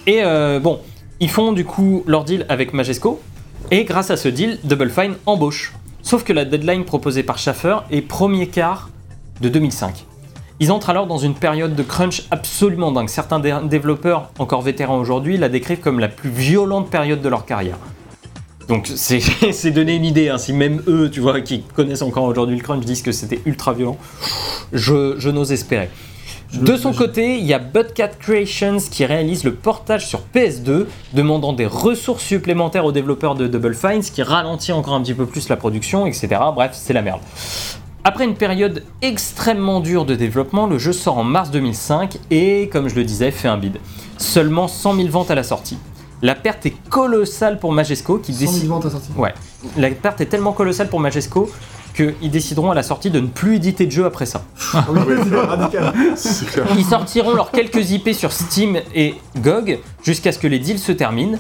Et 0.08 0.24
euh, 0.24 0.60
bon, 0.60 0.80
ils 1.20 1.30
font 1.30 1.54
du 1.54 1.64
coup 1.64 2.04
leur 2.06 2.26
deal 2.26 2.46
avec 2.50 2.74
Majesco 2.74 3.22
et 3.72 3.86
grâce 3.86 4.12
à 4.12 4.18
ce 4.18 4.28
deal, 4.28 4.60
Double 4.66 4.90
Fine 4.90 5.14
embauche. 5.26 5.74
Sauf 6.02 6.24
que 6.26 6.34
la 6.34 6.44
deadline 6.44 6.84
proposée 6.84 7.24
par 7.24 7.38
Schaffer 7.38 7.78
est 7.92 8.02
premier 8.02 8.48
quart 8.48 8.90
de 9.40 9.48
2005. 9.48 10.06
Ils 10.60 10.72
entrent 10.72 10.90
alors 10.90 11.08
dans 11.08 11.18
une 11.18 11.34
période 11.34 11.76
de 11.76 11.84
crunch 11.84 12.24
absolument 12.30 12.92
dingue. 12.92 13.08
Certains 13.10 13.40
dé- 13.40 13.56
développeurs, 13.64 14.30
encore 14.38 14.62
vétérans 14.62 14.98
aujourd'hui, 14.98 15.38
la 15.38 15.48
décrivent 15.50 15.80
comme 15.80 16.00
la 16.00 16.10
plus 16.10 16.30
violente 16.30 16.90
période 16.90 17.22
de 17.22 17.30
leur 17.30 17.46
carrière. 17.46 17.78
Donc 18.68 18.90
c'est 18.96 19.72
donner 19.72 19.96
une 19.96 20.06
idée, 20.06 20.30
hein. 20.30 20.38
si 20.38 20.54
même 20.54 20.82
eux, 20.88 21.10
tu 21.12 21.20
vois, 21.20 21.42
qui 21.42 21.64
connaissent 21.76 22.02
encore 22.02 22.24
aujourd'hui 22.24 22.56
le 22.56 22.62
crunch, 22.62 22.86
disent 22.86 23.02
que 23.02 23.12
c'était 23.12 23.42
ultra 23.46 23.74
violent, 23.74 23.98
je, 24.72 25.16
je 25.18 25.30
n'ose 25.30 25.52
espérer. 25.52 25.90
De 26.54 26.78
son 26.78 26.94
côté, 26.94 27.40
il 27.40 27.46
y 27.46 27.54
a 27.54 27.58
Budcat 27.58 28.10
Creations 28.10 28.78
qui 28.78 29.06
réalise 29.06 29.44
le 29.44 29.56
portage 29.56 30.08
sur 30.08 30.22
PS2, 30.36 30.86
demandant 31.14 31.52
des 31.52 31.66
ressources 31.66 32.24
supplémentaires 32.24 32.86
aux 32.86 32.92
développeurs 32.92 33.34
de 33.34 33.48
Double 33.48 33.74
Fine, 33.74 34.04
ce 34.04 34.12
qui 34.12 34.22
ralentit 34.22 34.72
encore 34.72 34.94
un 34.94 35.02
petit 35.02 35.16
peu 35.16 35.26
plus 35.26 35.50
la 35.50 35.56
production, 35.56 36.06
etc. 36.06 36.28
Bref, 36.54 36.72
c'est 36.74 36.94
la 36.94 37.02
merde. 37.02 37.22
Après 38.04 38.26
une 38.26 38.36
période 38.36 38.84
extrêmement 39.02 39.80
dure 39.80 40.06
de 40.06 40.14
développement, 40.14 40.68
le 40.68 40.78
jeu 40.78 40.94
sort 40.94 41.18
en 41.18 41.24
mars 41.24 41.50
2005 41.50 42.20
et, 42.30 42.70
comme 42.72 42.88
je 42.88 42.96
le 42.96 43.04
disais, 43.04 43.32
fait 43.32 43.48
un 43.48 43.58
bid. 43.58 43.80
Seulement 44.18 44.68
100 44.68 44.96
000 44.96 45.08
ventes 45.08 45.32
à 45.32 45.36
la 45.36 45.44
sortie. 45.44 45.78
La 46.24 46.36
perte 46.36 46.66
est 46.66 46.76
colossale 46.90 47.60
pour 47.60 47.74
Majesco 47.74 48.18
qui 48.18 48.34
100 48.34 48.40
000 48.40 48.80
décide... 48.80 49.18
Ouais, 49.18 49.34
la 49.78 49.90
perte 49.92 50.22
est 50.22 50.28
tellement 50.28 50.54
colossale 50.54 50.88
pour 50.88 51.02
Majesco 51.02 51.52
qu'ils 51.94 52.32
décideront 52.32 52.72
à 52.72 52.76
la 52.76 52.82
sortie 52.82 53.12
de 53.12 53.20
ne 53.20 53.28
plus 53.28 53.58
éditer 53.58 53.86
de 53.86 53.92
jeu 53.92 54.06
après 54.06 54.26
ça. 54.26 54.46
Oui, 54.90 55.16
c'est 55.30 55.36
radical. 55.36 55.94
C'est 56.16 56.46
clair. 56.48 56.66
Ils 56.78 56.86
sortiront 56.86 57.34
leurs 57.34 57.52
quelques 57.52 57.92
IP 57.92 58.14
sur 58.14 58.32
Steam 58.32 58.80
et 58.96 59.16
GOG 59.42 59.80
jusqu'à 60.02 60.32
ce 60.32 60.40
que 60.40 60.48
les 60.48 60.60
deals 60.60 60.80
se 60.80 60.94
terminent. 60.94 61.38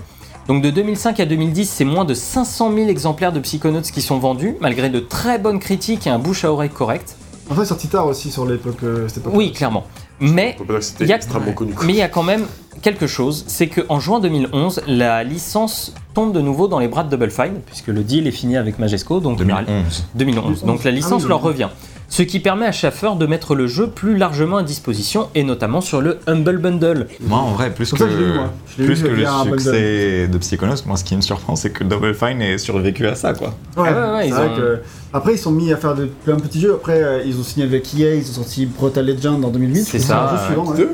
Donc 0.49 0.61
de 0.61 0.69
2005 0.69 1.17
à 1.21 1.25
2010, 1.25 1.69
c'est 1.69 1.85
moins 1.85 2.03
de 2.03 2.13
500 2.13 2.73
000 2.75 2.89
exemplaires 2.89 3.31
de 3.31 3.39
Psychonauts 3.39 3.81
qui 3.83 4.01
sont 4.01 4.19
vendus, 4.19 4.57
malgré 4.59 4.89
de 4.89 4.99
très 4.99 5.39
bonnes 5.39 5.59
critiques 5.59 6.07
et 6.07 6.09
un 6.09 6.19
bouche 6.19 6.43
à 6.43 6.51
oreille 6.51 6.69
correct. 6.69 7.15
En 7.49 7.55
fait, 7.55 7.61
il 7.61 7.63
est 7.63 7.67
sorti 7.67 7.87
tard 7.87 8.07
aussi 8.07 8.29
sur 8.29 8.45
l'époque. 8.45 8.83
euh, 8.83 9.07
cette 9.07 9.19
époque. 9.19 9.33
Oui, 9.33 9.53
clairement. 9.53 9.85
Mais 10.19 10.55
Il 10.99 11.07
y 11.07 11.11
a- 11.13 11.15
extrêmement 11.15 11.53
connu. 11.53 11.73
mais 11.85 11.93
il 11.93 11.97
y 11.97 12.01
a 12.01 12.07
quand 12.09 12.23
même 12.23 12.45
quelque 12.81 13.07
chose, 13.07 13.43
c'est 13.47 13.67
qu'en 13.67 13.99
juin 13.99 14.19
2011, 14.19 14.81
la 14.87 15.23
licence 15.23 15.93
tombe 16.13 16.33
de 16.33 16.41
nouveau 16.41 16.67
dans 16.67 16.79
les 16.79 16.87
bras 16.87 17.03
de 17.03 17.09
Double 17.09 17.31
Fine, 17.31 17.61
puisque 17.65 17.87
le 17.87 18.03
deal 18.03 18.27
est 18.27 18.31
fini 18.31 18.57
avec 18.57 18.79
Majesco, 18.79 19.19
donc 19.19 19.37
2011. 19.37 20.05
2011. 20.15 20.63
Donc 20.63 20.83
la 20.83 20.91
licence 20.91 21.21
Ah 21.21 21.25
oui, 21.25 21.29
leur 21.29 21.41
oui. 21.41 21.47
revient. 21.47 21.69
Ce 22.09 22.21
qui 22.21 22.39
permet 22.39 22.65
à 22.67 22.71
Schaffer 22.71 23.09
de 23.19 23.25
mettre 23.25 23.55
le 23.55 23.65
jeu 23.65 23.87
plus 23.87 24.17
largement 24.17 24.57
à 24.57 24.63
disposition, 24.63 25.29
et 25.33 25.43
notamment 25.43 25.81
sur 25.81 25.99
le 26.01 26.19
Humble 26.27 26.57
Bundle. 26.59 27.07
Moi, 27.21 27.39
en 27.39 27.51
vrai, 27.53 27.71
plus 27.73 27.89
Comme 27.91 28.07
que, 28.07 28.13
eu, 28.13 28.33
moi. 28.35 28.53
Plus 28.77 28.99
eu 29.01 29.03
que 29.03 29.07
le 29.09 29.25
succès 29.25 30.27
de 30.27 30.37
Psychonauts, 30.37 30.75
moi, 30.85 30.95
ce 30.97 31.03
qui 31.03 31.15
me 31.15 31.21
surprend, 31.21 31.55
c'est 31.55 31.71
que 31.71 31.83
Double 31.83 32.13
Fine 32.13 32.41
ait 32.41 32.57
survécu 32.59 33.07
à 33.07 33.15
ça, 33.15 33.33
quoi. 33.33 33.55
Ouais, 33.77 33.89
Ah 33.89 33.91
ouais, 33.91 34.13
ouais, 34.15 34.21
c'est 34.23 34.27
ils 34.27 34.33
vrai 34.33 34.47
que- 34.55 34.79
Après, 35.11 35.33
ils 35.33 35.37
sont 35.39 35.51
mis 35.51 35.71
à 35.73 35.77
faire 35.77 35.95
de 35.95 36.05
plein 36.05 36.35
de 36.35 36.41
petits 36.41 36.59
jeux. 36.61 36.73
Après, 36.75 37.01
euh, 37.01 37.23
ils 37.25 37.39
ont 37.39 37.43
signé 37.43 37.65
avec 37.65 37.91
EA, 37.97 38.13
ils 38.15 38.29
ont 38.29 38.33
sorti 38.33 38.65
Brutal 38.67 39.05
Legend 39.05 39.43
en 39.43 39.49
2008. 39.49 39.83
C'est 39.83 39.99
ça, 39.99 40.23
un 40.23 40.29
jeu 40.29 40.35
ouais. 40.35 40.45
suivant, 40.47 40.65
ouais. 40.71 40.77
Deux 40.77 40.93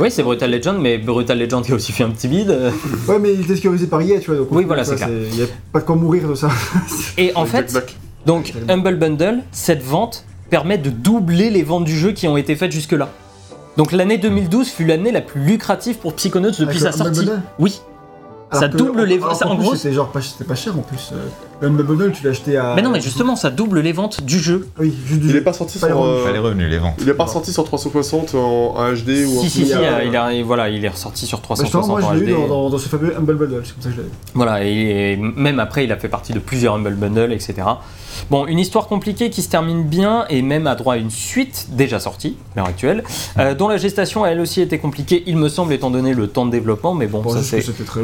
Oui, 0.00 0.10
c'est 0.10 0.22
Brutal 0.22 0.50
Legend, 0.52 0.76
mais 0.80 0.98
Brutal 0.98 1.38
Legend 1.38 1.64
qui 1.64 1.72
a 1.72 1.74
aussi 1.74 1.90
fait 1.90 2.04
un 2.04 2.10
petit 2.10 2.28
bide. 2.28 2.56
Ouais, 3.08 3.18
mais 3.18 3.32
il 3.34 3.40
était 3.40 3.56
sécurisé 3.56 3.86
par 3.88 4.00
EA, 4.02 4.20
tu 4.20 4.26
vois. 4.30 4.36
Donc, 4.38 4.48
Oui, 4.52 4.64
voilà, 4.64 4.84
c'est 4.84 4.94
clair. 4.96 5.08
Il 5.10 5.36
n'y 5.36 5.42
a 5.42 5.46
pas 5.72 5.80
de 5.80 5.84
quoi 5.84 5.96
mourir 5.96 6.28
de 6.28 6.34
ça. 6.36 6.48
Et 7.18 7.32
en 7.34 7.44
fait, 7.46 7.76
donc 8.26 8.52
Humble 8.68 8.96
Bundle, 8.98 9.40
cette 9.50 9.82
vente 9.82 10.24
permet 10.50 10.78
de 10.78 10.90
doubler 10.90 11.50
les 11.50 11.62
ventes 11.62 11.84
du 11.84 11.96
jeu 11.96 12.12
qui 12.12 12.26
ont 12.28 12.36
été 12.36 12.56
faites 12.56 12.72
jusque-là. 12.72 13.08
Donc 13.76 13.92
l'année 13.92 14.18
2012 14.18 14.68
fut 14.68 14.84
l'année 14.84 15.12
la 15.12 15.20
plus 15.20 15.40
lucrative 15.42 15.96
pour 15.98 16.14
Psychonauts 16.14 16.50
depuis 16.50 16.64
Avec 16.64 16.78
sa 16.80 16.92
sortie. 16.92 17.28
Oui. 17.58 17.80
Alors 18.52 18.64
Ça 18.64 18.68
que- 18.68 18.76
double 18.78 19.04
les 19.04 19.18
qu'en 19.18 19.28
en 19.48 19.54
gros. 19.54 19.76
C'était 19.76 19.94
genre 19.94 20.10
pas, 20.10 20.20
c'était 20.20 20.42
pas 20.42 20.56
cher 20.56 20.76
en 20.76 20.82
plus. 20.82 21.12
euh, 21.12 21.68
Le 21.68 21.84
Bundle, 21.84 22.10
tu 22.10 22.24
l'as 22.24 22.30
acheté 22.30 22.56
à. 22.56 22.72
Mais 22.74 22.82
non, 22.82 22.90
mais 22.90 23.00
justement, 23.00 23.36
ça 23.36 23.48
double 23.48 23.78
les 23.78 23.92
ventes 23.92 24.24
du 24.24 24.40
jeu. 24.40 24.66
Oui, 24.80 24.92
juste 25.06 25.20
du 25.20 25.28
Il 25.28 25.32
jeu. 25.34 25.38
est 25.38 25.42
pas 25.42 25.52
sorti 25.52 25.78
Pas 25.78 25.86
sur. 25.86 26.02
euh, 26.04 26.24
Pas 26.24 26.32
les 26.32 26.40
revenus, 26.40 26.68
les 26.68 26.78
ventes. 26.78 26.94
Il 27.00 27.08
est 27.08 27.14
pas 27.14 27.28
sorti 27.28 27.52
sur 27.52 27.62
360 27.62 28.34
en 28.34 28.74
en 28.76 28.92
HD 28.92 29.24
ou 29.28 29.38
en. 29.38 29.42
Si, 29.42 29.50
si, 29.50 29.60
il 29.60 29.66
si, 29.68 29.72
euh, 29.74 30.02
il, 30.04 30.16
a- 30.16 30.42
voilà, 30.42 30.68
il 30.68 30.84
est 30.84 30.88
ressorti 30.88 31.26
sur 31.26 31.38
Bah, 31.38 31.44
360 31.44 31.82
justement, 31.84 31.98
moi, 32.00 32.10
en 32.10 32.14
je 32.18 32.24
l'ai 32.24 32.32
eu 32.32 32.34
HD. 32.34 32.38
dans, 32.40 32.48
dans- 32.48 32.70
dans 32.70 32.78
ce 32.78 32.88
fameux 32.88 33.16
Humble 33.16 33.36
Bundle, 33.36 33.62
c'est 33.64 33.72
comme 33.74 33.82
ça 33.84 33.88
que 33.90 33.94
je 33.94 34.00
l'ai 34.00 34.08
eu. 34.08 34.10
Voilà, 34.34 34.64
et, 34.64 35.12
et 35.12 35.16
même 35.16 35.60
après, 35.60 35.84
il 35.84 35.92
a 35.92 35.96
fait 35.96 36.08
partie 36.08 36.32
de 36.32 36.40
plusieurs 36.40 36.74
Humble 36.74 36.94
Bundle, 36.94 37.32
etc. 37.32 37.54
Bon, 38.30 38.46
une 38.46 38.58
histoire 38.58 38.86
compliquée 38.86 39.30
qui 39.30 39.42
se 39.42 39.48
termine 39.48 39.84
bien 39.84 40.24
et 40.28 40.42
même 40.42 40.66
a 40.66 40.74
droit 40.74 40.94
à 40.94 40.96
une 40.96 41.10
suite 41.10 41.68
déjà 41.70 42.00
sortie, 42.00 42.36
à 42.54 42.56
l'heure 42.60 42.66
actuelle, 42.68 43.04
euh, 43.38 43.54
dont 43.54 43.68
la 43.68 43.76
gestation 43.76 44.24
a 44.24 44.28
elle 44.28 44.40
aussi 44.40 44.60
été 44.60 44.78
compliquée, 44.78 45.22
il 45.26 45.36
me 45.36 45.48
semble, 45.48 45.72
étant 45.72 45.90
donné 45.90 46.14
le 46.14 46.26
temps 46.28 46.46
de 46.46 46.50
développement, 46.50 46.94
mais 46.94 47.06
bon, 47.06 47.22
Bon, 47.22 47.30
ça 47.30 47.42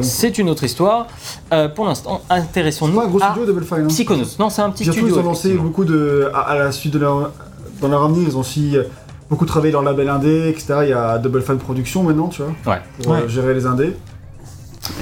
c'est. 0.03 0.39
une 0.39 0.49
autre 0.49 0.65
histoire. 0.65 1.07
Euh, 1.53 1.69
pour 1.69 1.85
l'instant, 1.87 2.23
intéressons-nous 2.31 2.99
pas 2.99 3.05
un 3.05 3.09
gros 3.09 3.23
à 3.23 3.31
studio, 3.33 3.47
Double 3.47 3.65
Fine. 3.65 3.79
Hein. 3.85 3.89
Psychonauts. 3.89 4.25
Non, 4.39 4.51
c'est 4.51 4.63
un 4.63 4.71
petit 4.71 4.85
Surtout, 4.85 5.01
studio. 5.01 5.17
ils 5.17 5.21
ont 5.21 5.25
lancé 5.25 5.55
beaucoup 5.55 5.85
de. 5.85 6.31
À, 6.35 6.41
à 6.41 6.55
la 6.59 6.73
suite 6.73 6.93
de 6.93 6.99
leur. 6.99 7.33
Dans 7.81 7.89
leur 7.89 8.05
avenir, 8.05 8.27
ils 8.29 8.37
ont 8.37 8.41
aussi 8.41 8.77
euh, 8.77 8.85
beaucoup 9.29 9.45
travaillé 9.47 9.73
leur 9.73 9.83
label 9.83 10.09
indé, 10.09 10.49
etc. 10.49 10.79
Il 10.83 10.89
y 10.89 10.93
a 10.93 11.19
Double 11.19 11.43
Fine 11.43 11.59
Production 11.59 12.03
maintenant, 12.03 12.29
tu 12.29 12.43
vois, 12.43 12.53
Ouais. 12.75 12.81
pour 13.03 13.13
Ouais. 13.13 13.29
gérer 13.29 13.55
les 13.55 13.67
indés. 13.67 13.95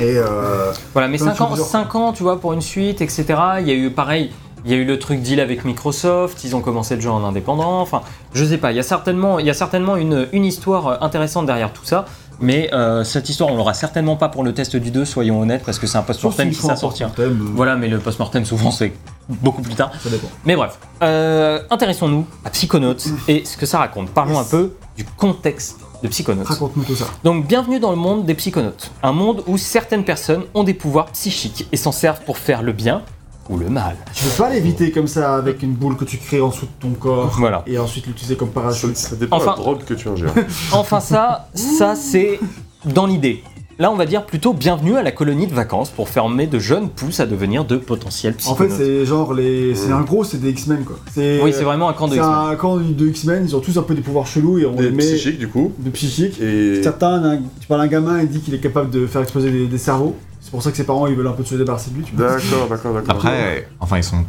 Et. 0.00 0.16
Euh, 0.18 0.72
Voilà, 0.92 1.08
mais 1.08 1.18
Comme 1.18 1.28
5 1.28 1.34
tu 1.36 1.42
ans, 1.42 1.50
disais. 1.54 1.62
cinq 1.64 1.94
ans, 1.94 2.12
tu 2.12 2.22
vois, 2.22 2.40
pour 2.40 2.52
une 2.52 2.60
suite, 2.62 3.00
etc. 3.00 3.24
Il 3.60 3.68
y 3.68 3.70
a 3.70 3.74
eu 3.74 3.90
pareil. 3.90 4.30
Il 4.64 4.70
y 4.70 4.74
a 4.74 4.76
eu 4.76 4.84
le 4.84 4.98
truc 4.98 5.20
deal 5.20 5.40
avec 5.40 5.64
Microsoft, 5.64 6.42
ils 6.44 6.56
ont 6.56 6.60
commencé 6.60 6.94
le 6.94 7.00
jeu 7.02 7.10
en 7.10 7.22
indépendant, 7.22 7.80
enfin, 7.80 8.00
je 8.32 8.44
sais 8.44 8.56
pas, 8.56 8.72
il 8.72 8.76
y 8.76 8.80
a 8.80 8.82
certainement, 8.82 9.38
il 9.38 9.46
y 9.46 9.50
a 9.50 9.54
certainement 9.54 9.96
une, 9.96 10.26
une 10.32 10.44
histoire 10.46 10.86
euh, 10.86 10.96
intéressante 11.02 11.44
derrière 11.44 11.70
tout 11.72 11.84
ça, 11.84 12.06
mais 12.40 12.72
euh, 12.72 13.04
cette 13.04 13.28
histoire, 13.28 13.50
on 13.50 13.56
l'aura 13.56 13.74
certainement 13.74 14.16
pas 14.16 14.28
pour 14.30 14.42
le 14.42 14.54
test 14.54 14.76
du 14.76 14.90
2, 14.90 15.04
soyons 15.04 15.40
honnêtes, 15.40 15.64
parce 15.64 15.78
que 15.78 15.86
c'est 15.86 15.98
un 15.98 16.02
post-mortem 16.02 16.50
qui 16.50 16.66
un 16.70 16.76
sortir. 16.76 17.10
euh, 17.18 17.36
Voilà, 17.54 17.76
mais 17.76 17.88
le 17.88 17.98
post-mortem, 17.98 18.44
souvent, 18.46 18.70
c'est 18.70 18.92
beaucoup 19.28 19.60
plus 19.62 19.74
tard. 19.74 19.92
Ça 20.02 20.08
dépend. 20.08 20.28
Mais 20.46 20.56
bref, 20.56 20.78
euh, 21.02 21.60
intéressons-nous 21.70 22.26
à 22.44 22.50
Psychonauts 22.50 22.94
et 23.28 23.44
ce 23.44 23.56
que 23.58 23.66
ça 23.66 23.78
raconte. 23.78 24.08
Parlons 24.10 24.38
un 24.38 24.44
peu 24.44 24.72
du 24.96 25.04
contexte 25.04 25.80
de 26.02 26.08
Psychonauts. 26.08 26.42
Raconte-nous 26.44 26.84
tout 26.84 26.96
ça. 26.96 27.06
Donc 27.22 27.46
bienvenue 27.46 27.80
dans 27.80 27.90
le 27.90 27.96
monde 27.96 28.24
des 28.26 28.34
psychonautes, 28.34 28.90
un 29.02 29.12
monde 29.12 29.42
où 29.46 29.56
certaines 29.58 30.04
personnes 30.04 30.42
ont 30.54 30.64
des 30.64 30.74
pouvoirs 30.74 31.06
psychiques 31.12 31.68
et 31.70 31.76
s'en 31.76 31.92
servent 31.92 32.22
pour 32.24 32.38
faire 32.38 32.62
le 32.62 32.72
bien 32.72 33.02
ou 33.48 33.58
le 33.58 33.68
mal. 33.68 33.96
Tu 34.14 34.24
peux 34.24 34.42
pas 34.42 34.50
l'éviter 34.50 34.90
comme 34.90 35.06
ça 35.06 35.34
avec 35.36 35.62
une 35.62 35.74
boule 35.74 35.96
que 35.96 36.04
tu 36.04 36.16
crées 36.18 36.40
en 36.40 36.48
dessous 36.48 36.66
de 36.66 36.70
ton 36.80 36.90
corps 36.90 37.34
Voilà. 37.38 37.62
et 37.66 37.78
ensuite 37.78 38.06
l'utiliser 38.06 38.36
comme 38.36 38.50
parachute. 38.50 38.96
ça 38.96 39.16
dépend 39.16 39.38
de 39.38 39.44
la 39.44 39.52
drogue 39.54 39.84
que 39.84 39.94
tu 39.94 40.08
ingères. 40.08 40.32
Enfin 40.72 41.00
ça, 41.00 41.48
ça 41.54 41.94
c'est 41.94 42.40
dans 42.84 43.06
l'idée. 43.06 43.42
Là 43.76 43.90
on 43.90 43.96
va 43.96 44.06
dire 44.06 44.24
plutôt 44.24 44.52
bienvenue 44.52 44.96
à 44.96 45.02
la 45.02 45.10
colonie 45.10 45.48
de 45.48 45.52
vacances 45.52 45.90
pour 45.90 46.08
former 46.08 46.46
de 46.46 46.60
jeunes 46.60 46.88
pousses 46.88 47.18
à 47.18 47.26
devenir 47.26 47.64
de 47.64 47.76
potentiels 47.76 48.34
En 48.46 48.54
fait, 48.54 48.68
psychonautes. 48.68 48.78
c'est 48.78 49.04
genre 49.04 49.34
les. 49.34 49.74
C'est 49.74 49.90
un 49.90 50.02
gros, 50.02 50.22
c'est 50.22 50.36
des 50.40 50.50
X-Men 50.50 50.84
quoi. 50.84 50.96
C'est 51.12 51.40
oui 51.42 51.52
c'est 51.52 51.64
vraiment 51.64 51.88
un 51.88 51.92
camp 51.92 52.06
de 52.06 52.12
C'est 52.12 52.18
X-Men. 52.20 52.34
un 52.52 52.54
camp 52.54 52.76
de 52.76 53.06
X-Men, 53.08 53.44
ils 53.46 53.56
ont 53.56 53.60
tous 53.60 53.76
un 53.76 53.82
peu 53.82 53.96
des 53.96 54.00
pouvoirs 54.00 54.28
chelous 54.28 54.58
et 54.60 54.66
on 54.66 54.74
Des 54.76 54.84
les 54.84 54.90
met. 54.92 55.02
psychiques 55.04 55.38
du 55.40 55.48
coup. 55.48 55.72
De 55.80 55.90
psychiques. 55.90 56.40
Et. 56.40 56.84
Certains, 56.84 57.22
un- 57.24 57.38
tu 57.60 57.66
parles 57.66 57.80
à 57.80 57.84
un 57.84 57.88
gamin, 57.88 58.20
il 58.22 58.28
dit 58.28 58.38
qu'il 58.40 58.54
est 58.54 58.60
capable 58.60 58.90
de 58.90 59.08
faire 59.08 59.22
exploser 59.22 59.50
des, 59.50 59.66
des 59.66 59.78
cerveaux. 59.78 60.14
C'est 60.44 60.50
pour 60.50 60.62
ça 60.62 60.70
que 60.70 60.76
ses 60.76 60.84
parents 60.84 61.06
ils 61.06 61.14
veulent 61.14 61.26
un 61.26 61.32
peu 61.32 61.42
se 61.42 61.54
débarrasser 61.54 61.90
de 61.90 61.96
lui. 61.96 62.04
D'accord, 62.12 62.68
d'accord, 62.68 62.92
d'accord. 62.92 63.16
Après, 63.16 63.66
enfin, 63.80 63.96
ils 63.96 64.04
sont. 64.04 64.24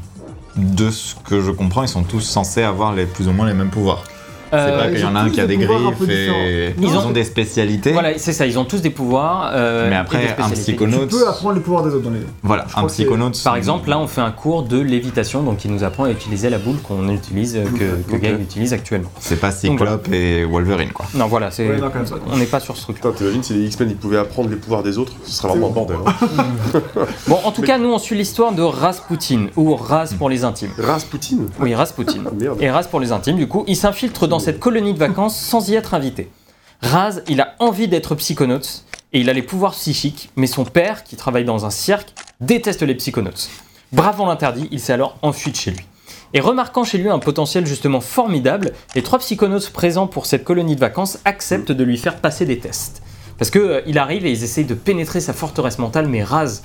De 0.56 0.90
ce 0.90 1.16
que 1.16 1.42
je 1.42 1.52
comprends, 1.52 1.84
ils 1.84 1.90
sont 1.90 2.04
tous 2.04 2.22
censés 2.22 2.64
avoir 2.64 2.96
les, 2.96 3.06
plus 3.06 3.28
ou 3.28 3.34
moins 3.34 3.46
les 3.46 3.54
mêmes 3.54 3.70
pouvoirs. 3.70 4.06
C'est 4.52 4.58
Euh, 4.58 4.78
pas 4.78 4.86
ils 4.88 4.92
qu'il 4.94 5.02
y 5.02 5.04
en 5.06 5.14
ont 5.14 5.16
a 5.16 5.20
un 5.22 5.30
qui 5.30 5.42
a 5.42 5.48
des 5.48 5.58
griffes 5.58 6.10
et. 6.10 6.74
Ils 6.78 6.84
Ils 6.84 6.98
ont- 6.98 7.08
ont 7.08 7.12
des 7.12 7.24
spécialités. 7.24 7.92
Voilà, 7.92 8.18
c'est 8.18 8.34
ça, 8.34 8.46
ils 8.46 8.58
ont 8.60 8.66
tous 8.66 8.82
des 8.82 8.90
pouvoirs. 8.90 9.52
euh, 9.54 9.90
Mais 9.90 9.96
et 9.96 9.98
après, 9.98 10.18
des 10.20 10.44
un 10.44 10.50
psychonaute. 10.50 11.10
Tu 11.10 11.16
peux 11.16 11.28
apprendre 11.28 11.56
les 11.56 11.62
pouvoirs 11.62 11.84
des 11.84 11.94
autres 11.94 12.04
dans 12.04 12.10
les 12.12 12.20
deux. 12.20 12.28
Voilà, 12.44 12.66
Je 12.70 12.78
un 12.80 12.88
c'est- 12.88 13.04
psychonaute. 13.04 13.42
Par 13.44 13.56
exemple, 13.56 13.90
là, 13.90 14.00
on 14.00 14.08
fait 14.08 14.22
un 14.22 14.32
cours 14.32 14.64
de 14.64 14.80
lévitation, 14.80 15.44
donc 15.44 15.66
il 15.66 15.72
nous 15.72 15.84
apprend 15.84 16.06
à 16.06 16.12
utiliser 16.12 16.50
la 16.50 16.58
boule 16.58 16.78
qu'on 16.84 17.10
utilise, 17.10 17.54
que, 17.78 18.10
que 18.10 18.16
Ok. 18.16 18.22
Gabe 18.22 18.42
utilise 18.42 18.74
actuellement. 18.74 19.10
C'est 19.20 19.40
pas 19.40 19.52
Cyclope 19.52 20.08
et 20.12 20.44
Wolverine, 20.46 20.92
quoi. 20.94 21.06
Non, 21.16 21.28
voilà, 21.28 21.52
c'est. 21.52 21.68
Ouais, 21.68 21.78
pas. 21.78 21.92
on 22.32 22.38
n'est 22.38 22.46
pas 22.46 22.60
sur 22.60 22.76
ce 22.78 22.84
truc. 22.84 22.96
Putain, 22.98 23.12
t'imagines 23.12 23.44
si 23.44 23.54
les 23.54 23.66
X-Men 23.68 23.90
ils 23.90 23.96
pouvaient 23.98 24.18
apprendre 24.18 24.50
les 24.50 24.56
pouvoirs 24.56 24.84
des 24.84 24.98
autres, 24.98 25.14
ce 25.24 25.32
serait 25.32 25.50
vraiment 25.50 25.68
un 25.68 25.72
bordel. 25.72 25.98
hein. 26.06 26.14
Bon, 27.28 27.38
en 27.44 27.52
tout 27.52 27.62
cas, 27.62 27.78
nous, 27.78 27.90
on 27.92 27.98
suit 28.00 28.16
l'histoire 28.16 28.52
de 28.54 28.62
Rasputin, 28.62 29.48
ou 29.56 29.76
Raz 29.76 30.14
pour 30.18 30.30
les 30.30 30.44
intimes. 30.44 30.70
Rasputin 30.78 31.38
Oui, 31.60 31.74
Rasputin. 31.76 32.20
Ah. 32.26 32.54
Et 32.60 32.70
Raz 32.70 32.84
pour 32.90 33.00
les 33.00 33.12
intimes, 33.12 33.38
du 33.38 33.48
coup, 33.48 33.64
il 33.68 33.76
s'infiltre 33.76 34.28
dans 34.28 34.35
cette 34.40 34.60
colonie 34.60 34.94
de 34.94 35.00
vacances 35.00 35.38
sans 35.38 35.70
y 35.70 35.76
être 35.76 35.94
invité. 35.94 36.30
Raz, 36.82 37.22
il 37.28 37.42
a 37.42 37.56
envie 37.60 37.88
d'être 37.88 38.16
psychonaute, 38.16 38.84
et 39.14 39.20
il 39.22 39.30
a 39.30 39.34
les 39.34 39.42
pouvoirs 39.42 39.72
psychiques, 39.72 40.30
mais 40.36 40.48
son 40.48 40.66
père, 40.66 41.04
qui 41.04 41.16
travaille 41.16 41.46
dans 41.46 41.66
un 41.66 41.70
cirque, 41.70 42.14
déteste 42.42 42.82
les 42.82 42.96
psychonautes. 42.96 43.50
Bravant 43.92 44.26
l'interdit, 44.26 44.68
il 44.72 44.80
s'est 44.80 44.94
alors 44.94 45.18
enfui 45.22 45.52
de 45.52 45.56
chez 45.56 45.72
lui. 45.72 45.86
Et 46.34 46.42
remarquant 46.42 46.84
chez 46.84 46.98
lui 46.98 47.10
un 47.10 47.20
potentiel 47.20 47.66
justement 47.66 48.02
formidable, 48.02 48.74
les 48.94 49.02
trois 49.04 49.20
psychonautes 49.20 49.70
présents 49.70 50.08
pour 50.08 50.26
cette 50.26 50.44
colonie 50.44 50.76
de 50.76 50.82
vacances 50.82 51.20
acceptent 51.24 51.72
de 51.72 51.84
lui 51.84 51.98
faire 51.98 52.18
passer 52.18 52.46
des 52.46 52.60
tests. 52.60 53.02
Parce 53.38 53.50
que 53.52 53.60
euh, 53.60 53.82
il 53.88 53.98
arrive 53.98 54.26
et 54.26 54.32
ils 54.32 54.44
essayent 54.44 54.66
de 54.66 54.74
pénétrer 54.74 55.22
sa 55.22 55.32
forteresse 55.34 55.80
mentale, 55.80 56.08
mais 56.10 56.24
Raz... 56.24 56.62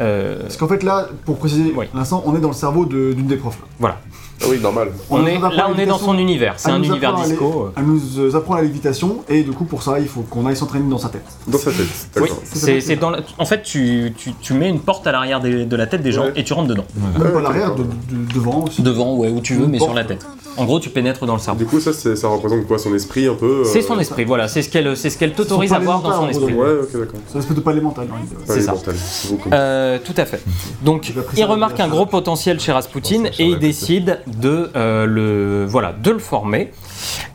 euh, 0.00 0.42
Parce 0.42 0.56
qu'en 0.58 0.68
fait, 0.68 0.82
là, 0.82 1.08
pour 1.24 1.38
préciser 1.38 1.72
Oui. 1.74 1.86
l'instant, 1.94 2.22
on 2.26 2.36
est 2.36 2.40
dans 2.40 2.48
le 2.48 2.54
cerveau 2.54 2.84
de- 2.84 3.12
d'une 3.14 3.26
des 3.26 3.36
profs. 3.36 3.58
là. 3.60 3.66
voilà. 3.78 4.00
Ah 4.42 4.46
oui, 4.50 4.58
normal. 4.60 4.88
On 5.10 5.24
est 5.26 5.38
là, 5.38 5.68
on 5.74 5.78
est 5.78 5.86
dans 5.86 5.98
son 5.98 6.18
univers. 6.18 6.54
C'est 6.56 6.70
un 6.70 6.78
nous 6.78 6.84
univers 6.86 7.10
apprend 7.10 7.22
à 7.22 7.26
disco. 7.28 7.70
Elle 7.76 7.84
nous 7.84 8.00
euh, 8.18 8.34
apprend 8.36 8.54
la 8.56 8.62
lévitation 8.62 9.24
et 9.28 9.42
du 9.42 9.52
coup, 9.52 9.64
pour 9.64 9.82
ça, 9.82 9.98
il 10.00 10.08
faut 10.08 10.22
qu'on 10.22 10.44
aille 10.46 10.56
s'entraîner 10.56 10.88
dans 10.90 10.98
sa 10.98 11.08
tête. 11.08 11.24
Dans 11.46 11.56
sa 11.58 11.70
tête. 11.70 11.86
Oui, 12.16 12.22
D'accord. 12.22 12.38
c'est 12.80 12.96
dans 12.96 13.10
la- 13.10 13.20
En 13.38 13.44
fait, 13.46 13.62
tu, 13.62 14.12
tu, 14.16 14.32
tu 14.40 14.54
mets 14.54 14.68
une 14.68 14.80
porte 14.80 15.06
à 15.06 15.12
l'arrière 15.12 15.40
de 15.40 15.76
la 15.76 15.86
tête 15.86 16.02
des 16.02 16.12
gens 16.12 16.24
Ouais. 16.24 16.32
et 16.36 16.44
tu 16.44 16.52
rentres 16.52 16.68
dedans. 16.68 16.84
Même 16.94 17.22
Ouais, 17.22 17.32
pas 17.32 17.40
l'arrière, 17.40 17.70
d'accord. 17.70 17.84
de, 18.10 18.14
de- 18.16 18.32
devant 18.34 18.64
aussi. 18.64 18.82
Devant, 18.82 19.16
ouais, 19.16 19.30
où 19.30 19.40
tu 19.40 19.54
veux, 19.54 19.64
Une 19.64 19.70
mais 19.70 19.78
porte. 19.78 19.90
sur 19.90 19.96
la 19.96 20.04
tête. 20.04 20.26
En 20.56 20.66
gros, 20.66 20.78
tu 20.78 20.88
pénètres 20.88 21.26
dans 21.26 21.32
le 21.34 21.40
cerveau. 21.40 21.58
Du 21.58 21.66
coup, 21.66 21.80
ça, 21.80 21.92
ça 21.92 22.28
représente 22.28 22.64
quoi 22.68 22.78
Son 22.78 22.94
esprit 22.94 23.26
un 23.26 23.34
peu 23.34 23.62
euh, 23.62 23.64
C'est 23.64 23.82
son 23.82 23.98
esprit, 23.98 24.24
voilà. 24.24 24.46
C'est 24.46 24.62
ce 24.62 24.68
qu'elle 24.68 24.96
c'est 24.96 25.10
ce 25.10 25.18
qu'elle 25.18 25.32
t'autorise 25.32 25.72
à 25.72 25.80
voir 25.80 26.00
dans 26.02 26.12
son 26.12 26.28
esprit. 26.28 26.52
Ouais, 26.54 26.70
ok, 26.82 26.92
d'accord. 26.92 27.20
C'est 27.26 27.36
un 27.36 27.40
espèce 27.40 27.56
de 27.56 27.60
palais 27.60 27.80
mental. 27.80 28.06
hein, 28.12 28.18
C'est 28.44 28.56
les 28.56 28.62
ça. 28.62 28.72
mentales, 28.72 28.94
c'est 28.96 29.30
beaucoup. 29.32 29.48
Euh, 29.52 29.98
tout 30.04 30.14
à 30.16 30.24
fait. 30.24 30.40
Donc, 30.82 31.12
il 31.36 31.44
remarque 31.44 31.80
un 31.80 31.88
gros 31.88 32.06
potentiel 32.06 32.60
chez 32.60 32.70
Rasputin 32.72 33.24
et 33.38 33.44
il 33.46 33.58
décide 33.58 34.20
de 34.26 34.70
euh, 34.76 35.06
le 35.06 35.64
voilà 35.66 35.92
de 35.92 36.10
le 36.10 36.18
former. 36.18 36.72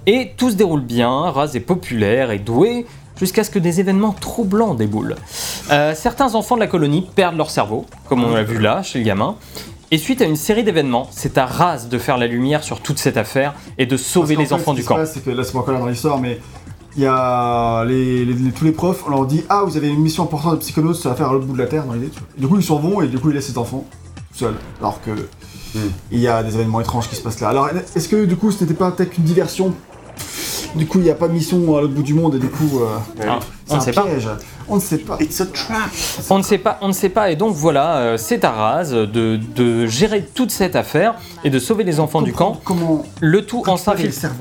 Et 0.08 0.32
tout 0.38 0.52
se 0.52 0.56
déroule 0.56 0.82
bien. 0.82 1.10
Raz 1.32 1.52
est 1.56 1.60
populaire 1.60 2.32
et 2.32 2.39
doué 2.39 2.86
jusqu'à 3.19 3.43
ce 3.43 3.49
que 3.49 3.60
des 3.60 3.80
événements 3.80 4.13
troublants 4.13 4.73
déboulent. 4.75 5.15
Euh, 5.71 5.93
certains 5.95 6.36
enfants 6.36 6.56
de 6.56 6.62
la 6.62 6.67
colonie 6.67 7.08
perdent 7.15 7.38
leur 7.38 7.49
cerveau, 7.52 7.86
comme 8.08 8.23
on 8.23 8.34
l'a 8.34 8.43
vu 8.43 8.60
là 8.60 8.82
chez 8.82 8.99
le 8.99 9.06
gamin. 9.06 9.36
Et 9.91 9.97
suite 9.97 10.21
à 10.21 10.25
une 10.25 10.36
série 10.36 10.63
d'événements, 10.63 11.08
c'est 11.12 11.38
à 11.38 11.45
Raz 11.45 11.88
de 11.89 11.97
faire 11.97 12.17
la 12.17 12.28
lumière 12.28 12.63
sur 12.63 12.80
toute 12.80 12.99
cette 12.99 13.17
affaire 13.17 13.56
et 13.78 13.86
de 13.88 13.97
sauver 13.97 14.36
les 14.36 14.45
fait, 14.45 14.54
enfants 14.54 14.71
ce 14.71 14.75
du 14.75 14.82
qui 14.82 14.84
se 14.84 14.88
camp. 14.89 14.95
passe, 14.95 15.13
C'est 15.15 15.23
que 15.25 15.32
là, 15.32 15.43
c'est 15.43 15.52
pas 15.54 15.60
encore 15.60 15.73
là 15.73 15.80
dans 15.80 15.88
l'histoire, 15.88 16.19
mais 16.19 16.39
il 16.95 17.04
y 17.04 17.08
a 17.08 17.84
les, 17.86 18.23
les- 18.23 18.34
les- 18.34 18.52
tous 18.52 18.65
les 18.65 18.71
profs, 18.71 19.04
on 19.08 19.10
leur 19.10 19.25
dit 19.25 19.43
Ah, 19.49 19.63
vous 19.65 19.78
avez 19.78 19.89
une 19.89 19.99
mission 20.02 20.23
importante 20.23 20.54
de 20.54 20.60
psychonaute, 20.60 20.95
ça 20.95 21.10
va 21.10 21.15
faire 21.15 21.30
à 21.30 21.34
l'autre 21.34 21.45
bout 21.45 21.54
de 21.54 21.60
la 21.62 21.65
terre 21.67 21.86
dans 21.86 21.93
l'idée. 21.93 22.10
du 22.38 22.47
coup, 22.47 22.56
ils 22.58 22.63
s'en 22.63 22.78
vont 22.78 23.02
et 23.02 23.08
du 23.08 23.17
coup, 23.19 23.30
ils 23.32 23.36
laissent 23.36 23.49
les 23.49 23.58
enfants 23.58 23.84
tout 24.32 24.38
seuls. 24.38 24.56
Alors 24.80 25.02
que 25.02 25.10
Hmm. 25.76 25.90
il 26.12 26.20
y 26.20 26.28
a 26.28 26.42
des 26.42 26.56
événements 26.56 26.82
étranges 26.82 27.08
qui 27.08 27.16
se 27.16 27.22
passent 27.22 27.40
là. 27.42 27.50
Alors, 27.50 27.70
est-ce 27.96 28.10
que 28.10 28.26
du 28.26 28.36
coup, 28.36 28.52
ce 28.52 28.64
n'était 28.64 28.74
pas 28.74 28.92
peut-être 28.92 29.12
qu'une 29.12 29.24
diversion? 29.24 29.74
Du 30.76 30.86
coup, 30.86 31.00
il 31.00 31.04
n'y 31.04 31.10
a 31.10 31.16
pas 31.16 31.28
de 31.28 31.34
mission 31.34 31.78
à 31.78 31.82
l'autre 31.82 31.94
bout 31.94 32.04
du 32.04 32.14
monde 32.14 32.36
et 32.36 32.40
du 32.40 32.48
coup, 32.48 32.82
euh. 32.82 32.98
Ah, 33.28 33.40
c'est 33.80 33.90
un 33.90 33.94
pas. 33.94 34.08
On 34.70 34.76
ne 34.76 34.80
sait 34.82 35.00
pas. 35.00 35.18
It's 35.20 35.42
a 35.42 35.46
trap. 35.48 35.90
On 36.30 36.38
ne 36.38 36.44
sait 36.44 36.58
pas, 36.60 36.78
on 36.82 36.88
ne 36.90 36.94
sait 36.94 37.10
pas, 37.10 37.32
et 37.32 37.36
donc 37.36 37.54
voilà, 37.56 37.98
euh, 37.98 38.18
c'est 38.18 38.44
à 38.46 38.52
Raz 38.52 38.92
de, 38.92 39.06
de 39.56 39.88
gérer 39.88 40.24
toute 40.24 40.52
cette 40.52 40.76
affaire 40.76 41.16
et 41.44 41.50
de 41.50 41.58
sauver 41.60 41.84
les 41.84 42.00
enfants 42.00 42.22
du 42.22 42.34
camp. 42.34 42.60
Comment 42.64 43.04
Le 43.20 43.46
tout 43.46 43.64
en 43.68 43.76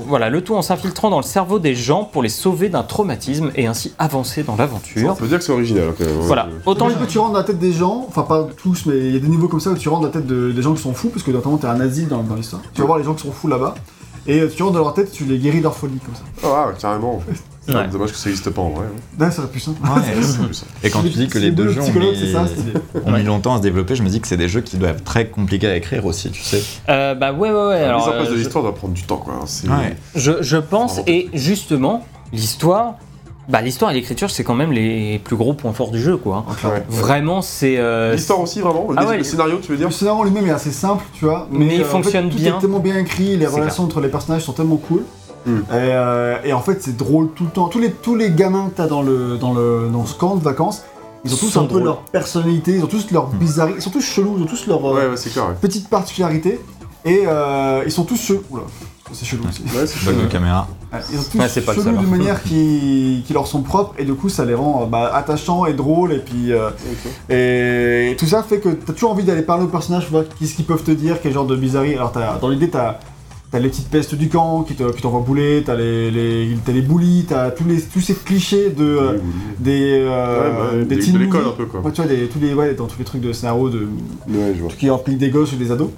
voilà, 0.06 0.28
le 0.30 0.42
tout 0.42 0.60
s'infiltrant 0.62 1.10
dans 1.10 1.16
le 1.18 1.22
cerveau 1.22 1.58
des 1.58 1.74
gens 1.74 2.04
pour 2.04 2.22
les 2.22 2.28
sauver 2.28 2.68
d'un 2.68 2.82
traumatisme 2.82 3.50
et 3.54 3.66
ainsi 3.66 3.94
avancer 3.98 4.42
dans 4.42 4.54
On 4.54 4.56
l'aventure. 4.56 5.14
peut 5.16 5.26
dire 5.26 5.38
que 5.38 5.44
c'est 5.44 5.52
original. 5.52 5.92
quand 5.96 6.04
même, 6.04 6.18
ouais. 6.18 6.26
Voilà, 6.26 6.48
autant 6.66 6.88
que 6.88 7.04
tu 7.06 7.18
rentres 7.18 7.32
dans 7.32 7.38
la 7.38 7.44
tête 7.44 7.58
des 7.58 7.72
gens, 7.72 8.04
enfin 8.08 8.22
pas 8.22 8.46
tous, 8.56 8.84
mais 8.86 8.98
il 8.98 9.12
y 9.14 9.16
a 9.16 9.20
des 9.20 9.28
niveaux 9.28 9.48
comme 9.48 9.60
ça 9.60 9.70
où 9.70 9.76
tu 9.76 9.88
rentres 9.88 10.02
dans 10.02 10.06
la 10.08 10.12
tête 10.12 10.26
de- 10.26 10.52
des 10.52 10.62
gens 10.62 10.74
qui 10.74 10.82
sont 10.82 10.92
fous, 10.92 11.08
parce 11.08 11.22
que 11.22 11.30
notamment 11.30 11.56
t'as 11.56 11.70
un 11.72 11.80
asile 11.80 12.08
dans, 12.08 12.22
dans 12.22 12.34
l'histoire. 12.34 12.60
Tu 12.74 12.80
vas 12.80 12.86
voir 12.86 12.98
les 12.98 13.04
gens 13.04 13.14
qui 13.14 13.22
sont 13.22 13.32
fous 13.32 13.48
là-bas, 13.48 13.74
et 14.26 14.40
euh, 14.40 14.48
tu 14.54 14.62
rentres 14.62 14.74
dans 14.74 14.80
leur 14.84 14.94
tête, 14.94 15.10
tu 15.10 15.24
les 15.24 15.38
guéris 15.38 15.58
de 15.58 15.62
leur 15.62 15.74
folie 15.74 15.98
comme 16.04 16.14
ça. 16.14 16.22
Ah, 16.44 16.68
ouais, 16.68 16.74
carrément. 16.78 17.22
C'est 17.68 17.74
Ouais. 17.76 17.86
dommage 17.88 18.12
que 18.12 18.16
ça 18.16 18.30
n'existe 18.30 18.48
pas 18.50 18.62
en 18.62 18.70
vrai. 18.70 18.86
hein. 18.86 18.98
Là, 19.18 19.30
ça 19.30 19.42
aurait 19.42 19.50
pu 19.50 19.60
ça. 19.60 19.72
Et 20.82 20.88
quand 20.90 21.02
tu 21.02 21.10
dis 21.10 21.28
que 21.28 21.38
les 21.38 21.50
le 21.50 21.52
deux 21.52 21.68
jeux 21.68 21.82
ont 21.82 21.92
mis, 21.92 22.16
c'est 22.18 22.32
ça, 22.32 22.46
c'est- 22.46 23.00
ont 23.06 23.12
mis 23.12 23.22
longtemps 23.22 23.54
à 23.54 23.58
se 23.58 23.62
développer, 23.62 23.94
je 23.94 24.02
me 24.02 24.08
dis 24.08 24.20
que 24.20 24.26
c'est 24.26 24.38
des 24.38 24.48
jeux 24.48 24.62
qui 24.62 24.78
doivent 24.78 24.96
être 24.96 25.04
très 25.04 25.26
compliqués 25.28 25.68
à 25.68 25.76
écrire 25.76 26.06
aussi, 26.06 26.30
tu 26.30 26.42
sais. 26.42 26.62
Euh, 26.88 27.14
bah 27.14 27.32
ouais, 27.32 27.50
ouais, 27.50 27.66
ouais. 27.66 27.80
La 27.80 27.88
Alors, 27.88 28.00
mise 28.00 28.08
en 28.08 28.12
place 28.12 28.26
euh, 28.28 28.30
de 28.30 28.36
je- 28.36 28.40
l'histoire 28.42 28.64
doit 28.64 28.74
prendre 28.74 28.94
du 28.94 29.02
temps, 29.02 29.18
quoi. 29.18 29.34
hein. 29.42 29.68
Ouais. 29.78 29.96
je, 30.14 30.32
je 30.40 30.56
pense, 30.56 31.00
et 31.06 31.28
justement, 31.34 32.06
l'histoire, 32.32 32.94
bah 33.50 33.60
l'histoire 33.62 33.90
et 33.90 33.94
l'écriture, 33.94 34.30
c'est 34.30 34.44
quand 34.44 34.54
même 34.54 34.72
les 34.72 35.18
plus 35.18 35.36
gros 35.36 35.52
points 35.54 35.72
forts 35.72 35.90
du 35.90 36.00
jeu, 36.00 36.16
quoi. 36.16 36.44
Ouais. 36.64 36.82
Vraiment, 36.88 37.42
c'est. 37.42 37.76
euh, 37.78 38.14
L'histoire 38.14 38.40
aussi, 38.40 38.60
vraiment 38.60 38.86
Ah 38.96 39.02
Le- 39.02 39.08
ouais. 39.08 39.18
Le 39.18 39.24
scénario, 39.24 39.58
tu 39.62 39.70
veux 39.72 39.76
dire 39.78 39.88
Le 39.88 39.92
scénario 39.94 40.24
lui-même 40.24 40.46
est 40.46 40.50
assez 40.52 40.70
simple, 40.72 41.04
tu 41.14 41.24
vois. 41.26 41.48
Mais 41.50 41.76
il 41.76 41.80
euh, 41.82 41.84
en 41.84 41.88
fonctionne 41.88 42.30
fait, 42.30 42.36
tout 42.36 42.42
bien. 42.42 42.56
est 42.56 42.60
tellement 42.60 42.78
bien 42.80 42.96
écrit, 42.98 43.36
les 43.36 43.46
relations 43.46 43.84
entre 43.84 44.00
les 44.00 44.08
personnages 44.08 44.42
sont 44.42 44.52
tellement 44.52 44.76
cool. 44.76 45.02
Et, 45.56 45.62
euh, 45.72 46.36
et 46.44 46.52
en 46.52 46.60
fait, 46.60 46.82
c'est 46.82 46.96
drôle 46.96 47.28
tout 47.34 47.44
le 47.44 47.50
temps. 47.50 47.68
Tous 47.68 47.78
les, 47.80 47.90
tous 47.90 48.14
les 48.16 48.30
gamins 48.30 48.68
que 48.70 48.76
t'as 48.76 48.86
dans 48.86 49.02
le, 49.02 49.36
dans, 49.38 49.52
le, 49.54 49.88
dans 49.92 50.06
ce 50.06 50.14
camp 50.14 50.36
de 50.36 50.42
vacances, 50.44 50.82
ils 51.24 51.34
ont 51.34 51.36
tous 51.36 51.50
Sont 51.50 51.62
un 51.64 51.66
peu 51.66 51.82
leur 51.82 52.00
personnalité, 52.02 52.76
ils 52.76 52.84
ont 52.84 52.88
tous 52.88 53.10
leur 53.10 53.26
bizarrerie, 53.26 53.74
ils 53.76 53.82
sont 53.82 53.90
tous 53.90 54.00
chelous, 54.04 54.34
ils 54.38 54.42
ont 54.44 54.46
tous 54.46 54.66
leur 54.66 54.84
euh, 54.86 54.94
Ouais, 54.94 55.08
ouais, 55.08 55.16
c'est 55.16 55.30
clair. 55.30 55.48
Ouais, 55.48 55.54
petite 55.60 55.88
particularité. 55.88 56.60
Et 57.04 57.22
euh, 57.26 57.82
ils 57.86 57.92
sont 57.92 58.04
tous 58.04 58.20
chelous. 58.20 58.42
Oula, 58.50 58.62
c'est 59.12 59.24
chelou 59.24 59.44
aussi. 59.48 59.62
Ouais, 59.62 59.86
c'est 59.86 59.98
chaud. 59.98 60.12
de 60.12 60.26
caméra. 60.26 60.68
Ils 61.10 61.18
sont 61.18 61.30
tous 61.32 61.38
pas 61.38 61.74
chelous 61.74 61.96
d'une 61.96 62.10
manière 62.10 62.42
qui, 62.42 63.22
qui 63.26 63.32
leur 63.32 63.46
sont 63.46 63.62
propres 63.62 63.94
et 63.98 64.04
du 64.04 64.14
coup 64.14 64.28
ça 64.28 64.44
les 64.44 64.54
rend 64.54 64.86
bah, 64.86 65.10
attachants 65.14 65.66
et 65.66 65.72
drôles 65.74 66.12
et 66.12 66.18
puis 66.18 66.52
euh, 66.52 66.70
et 67.30 68.16
tout 68.16 68.26
ça 68.26 68.42
fait 68.42 68.58
que 68.58 68.70
t'as 68.70 68.92
toujours 68.92 69.10
envie 69.12 69.24
d'aller 69.24 69.42
parler 69.42 69.64
aux 69.64 69.68
personnages 69.68 70.08
voir 70.10 70.24
qu'est-ce 70.38 70.54
qu'ils 70.54 70.64
peuvent 70.64 70.82
te 70.82 70.90
dire, 70.90 71.16
quel 71.22 71.32
genre 71.32 71.46
de 71.46 71.56
bizarrerie. 71.56 71.94
Alors 71.94 72.12
t'as- 72.12 72.38
dans 72.38 72.48
l'idée 72.48 72.70
t'as 72.70 72.98
T'as 73.50 73.60
les 73.60 73.70
petites 73.70 73.88
pestes 73.88 74.14
du 74.14 74.28
camp 74.28 74.62
qui 74.62 74.74
te- 74.74 74.92
qui 74.92 75.00
t'envoient 75.00 75.20
bouler, 75.22 75.62
t'as 75.64 75.74
les, 75.74 76.10
les, 76.10 76.54
t'as 76.66 76.72
les 76.72 76.82
bullies, 76.82 77.24
t'as 77.26 77.50
tous, 77.50 77.64
les, 77.64 77.80
tous 77.80 78.00
ces 78.02 78.12
clichés 78.14 78.68
de, 78.68 78.84
euh, 78.84 79.18
des, 79.58 80.00
euh, 80.04 80.50
Ouais, 80.74 80.78
bah, 80.82 80.84
des 80.84 80.96
de- 80.96 81.00
teen 81.02 81.14
de 81.14 81.18
l'école 81.18 81.46
un 81.46 81.50
peu, 81.52 81.64
quoi. 81.64 81.80
Ouais, 81.80 81.90
tu 81.92 82.02
vois, 82.02 82.10
des, 82.10 82.26
tous 82.26 82.38
les, 82.40 82.52
ouais, 82.52 82.74
dans 82.74 82.86
tous 82.86 82.98
les 82.98 83.06
trucs 83.06 83.22
de 83.22 83.32
scénario, 83.32 83.70
de, 83.70 83.88
Ouais, 84.28 84.52
je 84.54 84.60
vois. 84.60 84.70
tout 84.70 84.76
qui 84.76 84.88
implique 84.90 85.16
des 85.16 85.30
gosses 85.30 85.54
ou 85.54 85.56
des 85.56 85.70
ados, 85.72 85.88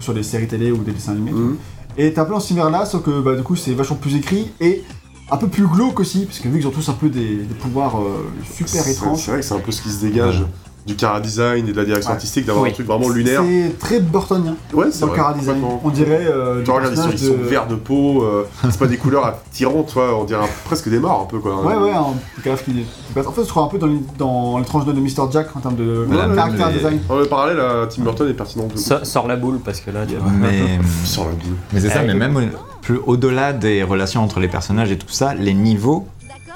sur 0.00 0.14
des 0.14 0.22
séries 0.22 0.46
télé 0.48 0.72
ou 0.72 0.78
des 0.78 0.92
dessins 0.92 1.12
animés. 1.12 1.32
Mhm. 1.32 1.56
Et 1.98 2.12
t'as 2.14 2.22
un 2.22 2.24
peu 2.24 2.40
ce 2.40 2.50
univers-là, 2.54 2.86
sauf 2.86 3.02
que 3.02 3.20
bah, 3.20 3.34
du 3.36 3.42
coup 3.42 3.54
c'est 3.54 3.74
vachement 3.74 3.96
plus 3.96 4.16
écrit 4.16 4.50
et 4.60 4.82
un 5.30 5.36
peu 5.36 5.48
plus 5.48 5.66
glauque 5.66 6.00
aussi, 6.00 6.24
parce 6.24 6.38
que 6.38 6.48
vu 6.48 6.58
qu'ils 6.58 6.68
ont 6.68 6.70
tous 6.70 6.88
un 6.88 6.94
peu 6.94 7.10
des, 7.10 7.36
des 7.36 7.54
pouvoirs 7.54 7.98
euh, 8.00 8.24
super 8.50 8.88
étranges. 8.88 9.18
C'est 9.20 9.30
vrai 9.30 9.40
que 9.40 9.46
c'est 9.46 9.54
un 9.54 9.58
peu 9.60 9.72
ce 9.72 9.82
qui 9.82 9.90
se 9.90 10.00
dégage 10.00 10.42
du 10.86 10.96
cara 10.96 11.20
design 11.20 11.66
et 11.68 11.72
de 11.72 11.76
la 11.76 11.84
direction 11.84 12.10
Ouais. 12.10 12.16
artistique, 12.16 12.44
d'avoir 12.44 12.64
Oui. 12.64 12.70
un 12.70 12.74
truc 12.74 12.86
vraiment 12.86 13.08
lunaire. 13.08 13.42
C'est 13.42 13.78
très 13.78 14.00
burtonien 14.00 14.54
Ouais, 14.74 14.86
c'est 14.90 15.00
dans 15.00 15.06
le 15.06 15.12
vrai. 15.12 15.18
cara 15.20 15.32
design. 15.34 15.62
On 15.82 15.88
dirait 15.90 16.26
euh, 16.26 16.58
Tu 16.58 16.64
des 16.64 16.70
regardes, 16.72 16.92
ils 16.94 17.02
sont, 17.02 17.10
ils 17.10 17.18
sont 17.18 17.32
de- 17.32 17.42
verts 17.42 17.66
de 17.66 17.74
peau, 17.74 18.22
euh, 18.22 18.46
c'est 18.64 18.78
pas 18.78 18.86
des 18.86 18.98
couleurs 18.98 19.24
attirantes, 19.24 19.90
toi, 19.92 20.18
on 20.20 20.24
dirait 20.24 20.44
un- 20.44 20.48
presque 20.66 20.88
des 20.90 20.98
morts 20.98 21.22
un 21.22 21.30
peu 21.30 21.38
quoi. 21.38 21.62
Ouais, 21.64 21.74
ouais, 21.76 21.90
un 21.92 22.56
qui. 22.56 22.84
En 23.26 23.32
fait, 23.32 23.44
je 23.44 23.48
crois 23.48 23.62
un 23.64 23.68
peu 23.68 23.78
dans, 23.78 23.86
les- 23.86 24.00
dans 24.18 24.58
l'étrange 24.58 24.84
de 24.84 24.92
Mr. 24.92 25.30
Jack 25.32 25.48
en 25.56 25.60
termes 25.60 25.76
de 25.76 26.06
de 26.06 26.34
caractère 26.34 26.66
mais- 26.68 26.72
design. 26.74 27.00
Le 27.10 27.24
parallèle 27.26 27.60
à 27.60 27.86
Tim 27.86 28.02
Burton 28.02 28.28
est 28.28 28.34
pertinent. 28.34 28.68
So- 28.74 29.04
Sors 29.04 29.26
la 29.26 29.36
boule 29.36 29.60
parce 29.64 29.80
que 29.80 29.90
là, 29.90 30.00
tu 30.06 30.16
vois. 30.16 30.30
Mais, 30.30 30.78
Sur 31.04 31.24
la 31.24 31.30
boule. 31.30 31.56
mais 31.72 31.80
c'est 31.80 31.88
ça, 31.88 32.00
Eh, 32.02 32.06
mais 32.06 32.14
même 32.14 32.50
plus 32.82 32.98
au-delà 33.06 33.52
des 33.54 33.82
relations 33.82 34.22
entre 34.22 34.40
les 34.40 34.48
personnages 34.48 34.90
et 34.92 34.98
tout 34.98 35.08
ça, 35.08 35.34
les 35.34 35.54
niveaux, 35.54 36.06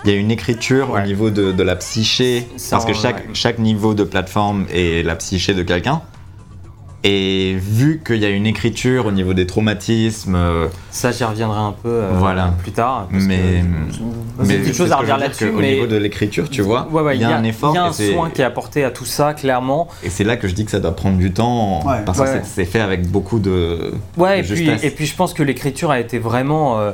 il 0.05 0.11
y 0.11 0.15
a 0.15 0.17
une 0.17 0.31
écriture 0.31 0.91
Ouais. 0.91 1.03
au 1.03 1.07
niveau 1.07 1.31
de, 1.31 1.53
de 1.53 1.63
la 1.63 1.77
psyché, 1.77 2.47
parce 2.71 2.85
que 2.85 2.93
chaque, 2.95 3.17
ouais. 3.17 3.35
chaque 3.35 3.59
niveau 3.59 3.95
de 3.95 4.05
plateforme 4.05 4.67
est 4.73 5.05
la 5.05 5.17
psyché 5.17 5.55
de 5.55 5.63
quelqu'un. 5.63 6.01
Et 7.05 7.57
vu 7.61 8.03
qu'il 8.05 8.17
y 8.17 8.25
a 8.25 8.29
une 8.29 8.47
écriture 8.47 9.07
au 9.07 9.13
niveau 9.13 9.33
des 9.33 9.47
traumatismes, 9.47 10.35
euh, 10.35 10.67
Ça, 10.91 11.13
j'y 11.13 11.23
reviendrai 11.23 11.61
un 11.61 11.73
peu 11.81 11.89
euh, 11.89 12.11
Voilà. 12.15 12.53
plus 12.61 12.73
tard. 12.73 13.07
parce 13.11 13.23
mais, 13.25 13.37
que- 13.37 14.43
mais 14.43 14.45
C'est 14.45 14.57
une 14.57 14.65
c'est 14.65 14.73
chose 14.73 14.91
à 14.91 14.97
redire 14.97 15.17
là-dessus, 15.17 15.53
mais- 15.55 15.75
niveau 15.75 15.87
de 15.87 15.95
l'écriture, 15.97 16.51
tu 16.51 16.61
vois, 16.61 16.89
Ouais, 16.91 17.01
ouais, 17.03 17.17
il 17.17 17.21
y 17.23 17.25
a 17.25 17.37
un 17.37 17.45
effort. 17.45 17.73
Il 17.73 17.77
y 17.77 17.79
a 17.79 17.85
un 17.85 17.93
soin 17.93 18.31
qui 18.31 18.41
est 18.43 18.45
apporté 18.45 18.83
à 18.83 18.91
tout 18.91 19.05
ça, 19.05 19.33
clairement. 19.33 19.87
Et 20.03 20.11
c'est 20.11 20.25
là 20.25 20.37
que 20.37 20.49
je 20.49 20.55
dis 20.55 20.65
que 20.65 20.73
ça 20.73 20.81
doit 20.81 20.95
prendre 20.97 21.19
du 21.19 21.33
temps, 21.33 21.87
Ouais. 21.87 22.03
parce 22.05 22.19
Ouais, 22.19 22.41
que 22.41 22.47
c'est- 22.47 22.65
fait 22.65 22.81
avec 22.81 23.07
beaucoup 23.09 23.39
de. 23.39 23.93
Ouais, 24.17 24.41
et 24.41 24.43
puis, 24.43 24.69
et 24.83 24.91
puis 24.91 25.07
je 25.07 25.15
pense 25.15 25.35
que 25.35 25.45
l'écriture 25.45 25.93
a 25.93 26.01
été 26.01 26.19
vraiment 26.19 26.81
euh, 26.81 26.91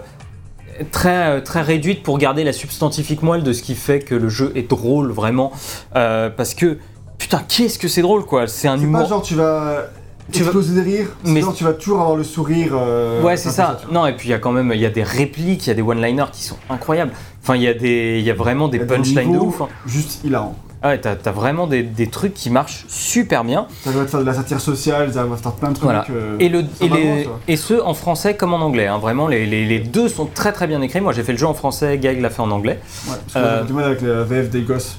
très, 0.90 1.36
euh, 1.36 1.40
très 1.40 1.62
réduite 1.62 2.02
pour 2.02 2.18
garder 2.18 2.44
la 2.44 2.52
substantifique 2.52 3.22
moelle 3.22 3.42
de 3.42 3.52
ce 3.52 3.62
qui 3.62 3.74
fait 3.74 4.00
que 4.00 4.14
le 4.14 4.28
jeu 4.28 4.52
est 4.54 4.68
drôle, 4.68 5.10
vraiment. 5.12 5.52
Euh, 5.96 6.30
parce 6.30 6.54
que, 6.54 6.78
putain, 7.18 7.42
qu'est-ce 7.48 7.78
que 7.78 7.88
c'est 7.88 8.02
drôle, 8.02 8.24
quoi? 8.24 8.46
C'est 8.48 8.68
un 8.68 8.78
humour. 8.78 9.02
pas 9.02 9.08
genre 9.08 9.22
tu 9.22 9.34
vas 9.34 9.86
Tu 10.32 10.40
vas- 10.40 10.46
exploser 10.46 10.74
des 10.82 10.90
rires, 10.98 11.08
Mais- 11.24 11.42
genre 11.42 11.54
tu 11.54 11.64
vas 11.64 11.74
toujours 11.74 12.00
avoir 12.00 12.16
le 12.16 12.24
sourire. 12.24 12.72
euh, 12.74 13.22
Ouais, 13.22 13.36
c'est 13.36 13.50
ça. 13.50 13.78
Non, 13.92 14.06
et 14.06 14.14
puis 14.14 14.28
il 14.28 14.30
y 14.30 14.34
a 14.34 14.38
quand 14.38 14.52
même 14.52 14.72
il 14.74 14.80
y 14.80 14.86
a 14.86 14.90
des 14.90 15.02
répliques, 15.02 15.66
il 15.66 15.68
y 15.68 15.70
a 15.70 15.74
des 15.74 15.82
one-liners 15.82 16.30
qui 16.32 16.42
sont 16.42 16.56
incroyables. 16.70 17.12
Enfin, 17.42 17.56
il 17.56 17.62
y 17.62 17.68
a 17.68 17.74
des 17.74 18.18
il 18.20 18.24
y 18.24 18.30
a 18.30 18.34
vraiment 18.34 18.68
des 18.68 18.78
punchlines 18.78 19.32
de 19.32 19.38
ouf. 19.38 19.60
hein. 19.60 19.68
Juste 19.86 20.24
hilarant. 20.24 20.56
Ah 20.86 20.88
ouais, 20.90 20.98
t'as 21.00 21.16
t'as 21.16 21.30
vraiment 21.32 21.66
des, 21.66 21.82
des 21.82 22.08
trucs 22.08 22.34
qui 22.34 22.50
marchent 22.50 22.84
super 22.88 23.42
bien. 23.42 23.66
Ça 23.82 23.90
va 23.90 24.06
faire 24.06 24.20
de 24.20 24.26
la 24.26 24.34
satire 24.34 24.60
sociale, 24.60 25.10
ça 25.14 25.24
va 25.24 25.34
faire 25.36 25.52
plein 25.52 25.70
de 25.70 25.74
trucs. 25.76 25.84
Voilà. 25.84 26.04
euh, 26.10 26.36
Et, 26.38 26.50
le, 26.50 26.60
et, 26.82 26.88
les- 26.90 27.26
et 27.48 27.56
ce 27.56 27.80
en 27.80 27.94
français 27.94 28.36
comme 28.36 28.52
en 28.52 28.58
anglais. 28.60 28.86
hein. 28.86 28.98
Vraiment, 28.98 29.26
les, 29.26 29.46
les- 29.46 29.64
les 29.64 29.78
deux 29.80 30.08
sont 30.10 30.26
très 30.26 30.52
très 30.52 30.66
bien 30.66 30.82
écrits. 30.82 31.00
Moi, 31.00 31.14
j'ai 31.14 31.22
fait 31.22 31.32
le 31.32 31.38
jeu 31.38 31.46
en 31.46 31.54
français, 31.54 31.96
Gag 31.96 32.20
l'a 32.20 32.28
fait 32.28 32.42
en 32.42 32.50
anglais. 32.50 32.78
Ouais, 33.08 33.14
parce 33.32 33.32
que 33.32 33.38
Euh, 33.38 33.62
du 33.64 33.72
mal 33.72 33.84
avec 33.86 34.02
la 34.02 34.24
VF 34.24 34.50
des 34.50 34.60
gosses. 34.60 34.98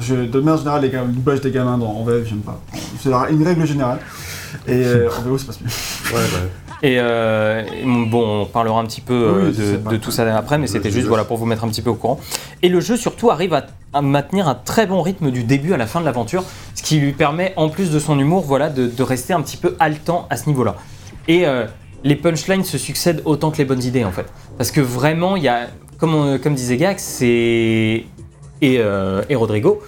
Je, 0.00 0.14
de 0.14 0.40
manière 0.40 0.58
générale, 0.58 0.82
les 0.82 0.88
le 0.90 1.04
doublage 1.06 1.40
des 1.40 1.50
gamins 1.50 1.78
dans, 1.78 1.90
en 1.90 2.04
VF, 2.04 2.28
j'aime 2.28 2.38
pas. 2.40 2.60
C'est 3.00 3.10
une 3.30 3.42
règle 3.46 3.66
générale. 3.66 3.98
Et 4.68 4.84
euh, 4.84 5.08
en 5.18 5.22
VO, 5.22 5.38
ça 5.38 5.46
passe 5.46 5.60
mieux. 5.60 6.14
Ouais, 6.14 6.22
bah, 6.32 6.76
Et, 6.82 6.96
euh, 6.98 7.62
et 7.62 7.84
bon, 7.84 8.42
on 8.42 8.46
parlera 8.46 8.78
un 8.80 8.84
petit 8.84 9.00
peu 9.00 9.14
euh, 9.14 9.50
Oui, 9.86 9.92
de, 9.92 9.96
tout 9.96 10.10
ça 10.10 10.36
après, 10.36 10.58
mais 10.58 10.66
c'était 10.66 10.90
juste 10.90 11.06
voilà, 11.06 11.24
pour 11.24 11.38
vous 11.38 11.46
mettre 11.46 11.64
un 11.64 11.68
petit 11.68 11.80
peu 11.80 11.88
au 11.90 11.94
courant. 11.94 12.20
Et 12.62 12.68
le 12.68 12.80
jeu 12.80 12.96
surtout 12.98 13.30
arrive 13.30 13.54
à, 13.54 13.64
à 13.94 14.02
maintenir 14.02 14.46
un 14.48 14.54
très 14.54 14.86
bon 14.86 15.00
rythme 15.00 15.30
du 15.30 15.42
début 15.44 15.72
à 15.72 15.78
la 15.78 15.86
fin 15.86 16.00
de 16.00 16.04
l'aventure, 16.04 16.44
ce 16.74 16.82
qui 16.82 16.98
lui 16.98 17.12
permet, 17.12 17.54
en 17.56 17.70
plus 17.70 17.90
de 17.90 17.98
son 17.98 18.18
humour, 18.18 18.42
voilà, 18.42 18.68
de, 18.68 18.86
de 18.88 19.02
rester 19.02 19.32
un 19.32 19.40
petit 19.40 19.56
peu 19.56 19.74
haletant 19.80 20.26
à 20.28 20.36
ce 20.36 20.48
niveau-là. 20.50 20.76
Et 21.28 21.46
euh, 21.46 21.64
les 22.04 22.16
punchlines 22.16 22.64
se 22.64 22.76
succèdent 22.76 23.22
autant 23.24 23.50
que 23.52 23.58
les 23.58 23.64
bonnes 23.64 23.82
idées 23.82 24.04
en 24.04 24.12
fait. 24.12 24.26
Parce 24.58 24.70
que 24.70 24.80
vraiment, 24.82 25.36
il 25.36 25.44
y 25.44 25.48
a, 25.48 25.68
comme, 25.98 26.14
on- 26.14 26.38
comme 26.38 26.54
disait 26.56 26.76
Gax, 26.76 27.02
c'est. 27.02 28.04
Et, 28.62 28.76
euh, 28.78 29.22
et 29.28 29.34
Rodrigo, 29.34 29.82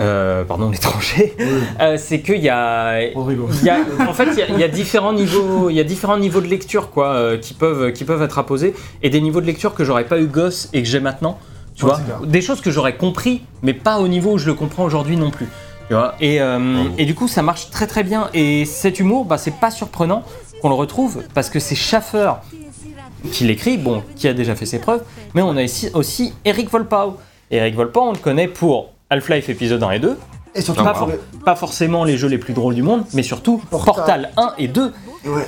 euh, 0.00 0.42
pardon, 0.44 0.70
l'étranger, 0.72 1.36
euh, 1.80 1.96
c'est 1.98 2.20
qu'il 2.20 2.38
y 2.42 2.48
a, 2.48 2.98
Rodrigo. 3.14 3.48
il 3.60 3.64
y 3.66 3.70
a- 3.70 3.76
en 4.08 4.12
fait, 4.14 4.28
il 4.32 4.38
y 4.38 4.42
a- 4.42 4.48
il 4.48 4.58
y, 4.58 4.64
a 4.64 4.68
différents 4.68 5.12
niveaux, 5.12 5.70
il 5.70 5.76
y 5.76 5.80
a 5.80 5.84
différents 5.84 6.16
niveaux 6.16 6.40
de 6.40 6.46
lecture 6.48 6.90
quoi, 6.90 7.08
euh, 7.14 7.36
qui 7.38 7.54
peuvent, 7.54 7.92
qui 7.92 8.04
peuvent 8.04 8.22
être 8.22 8.38
apposés, 8.38 8.74
et 9.02 9.10
des 9.10 9.20
niveaux 9.20 9.40
de 9.42 9.46
lecture 9.46 9.74
que 9.74 9.84
j'aurais 9.84 10.04
pas 10.06 10.18
eu 10.18 10.26
gosse 10.26 10.68
et 10.72 10.82
que 10.82 10.88
j'ai 10.88 11.00
maintenant. 11.00 11.38
Tu 11.76 11.84
vois, 11.84 12.00
des 12.24 12.40
choses 12.40 12.60
que 12.60 12.70
j'aurais 12.70 12.96
compris, 12.96 13.42
mais 13.62 13.74
pas 13.74 13.98
au 13.98 14.06
niveau 14.08 14.32
où 14.34 14.38
je 14.38 14.46
le 14.46 14.54
comprends 14.54 14.84
aujourd'hui 14.84 15.16
non 15.16 15.30
plus. 15.30 15.48
Tu 15.88 15.94
vois, 15.94 16.14
et, 16.20 16.38
et 16.98 17.04
du 17.04 17.14
coup, 17.16 17.26
ça 17.28 17.42
marche 17.42 17.68
très 17.70 17.86
très 17.88 18.04
bien. 18.04 18.30
Et 18.32 18.64
cet 18.64 19.00
humour, 19.00 19.24
bah, 19.24 19.38
c'est 19.38 19.56
pas 19.56 19.72
surprenant 19.72 20.22
qu'on 20.62 20.68
le 20.68 20.76
retrouve 20.76 21.24
parce 21.34 21.50
que 21.50 21.58
c'est 21.58 21.74
Schaffer 21.74 22.32
qui 23.32 23.42
l'écrit, 23.44 23.76
bon, 23.76 24.04
qui 24.14 24.28
a 24.28 24.34
déjà 24.34 24.54
fait 24.54 24.66
ses 24.66 24.78
preuves, 24.78 25.02
mais 25.34 25.42
on 25.42 25.56
a 25.56 25.62
ici 25.62 25.90
aussi 25.94 26.32
Eric 26.44 26.70
Volpau. 26.70 27.16
Et 27.50 27.56
Eric 27.58 27.74
Volpau, 27.76 28.00
on 28.02 28.12
le 28.12 28.18
connaît 28.18 28.48
pour 28.48 28.90
Half-Life 29.10 29.48
épisode 29.48 29.82
1 29.82 29.90
et 29.92 29.98
2, 29.98 30.16
Et 30.54 30.60
surtout, 30.60 30.82
pas, 30.84 30.94
for- 30.94 31.10
pas 31.44 31.54
forcément 31.56 32.04
les 32.04 32.16
jeux 32.16 32.28
les 32.28 32.38
plus 32.38 32.54
drôles 32.54 32.74
du 32.74 32.82
monde, 32.82 33.04
mais 33.12 33.22
surtout 33.22 33.60
Portal. 33.70 33.94
Portal 33.94 34.30
1 34.36 34.52
et 34.58 34.68
2. 34.68 34.92
Et 35.24 35.28
ouais. 35.28 35.46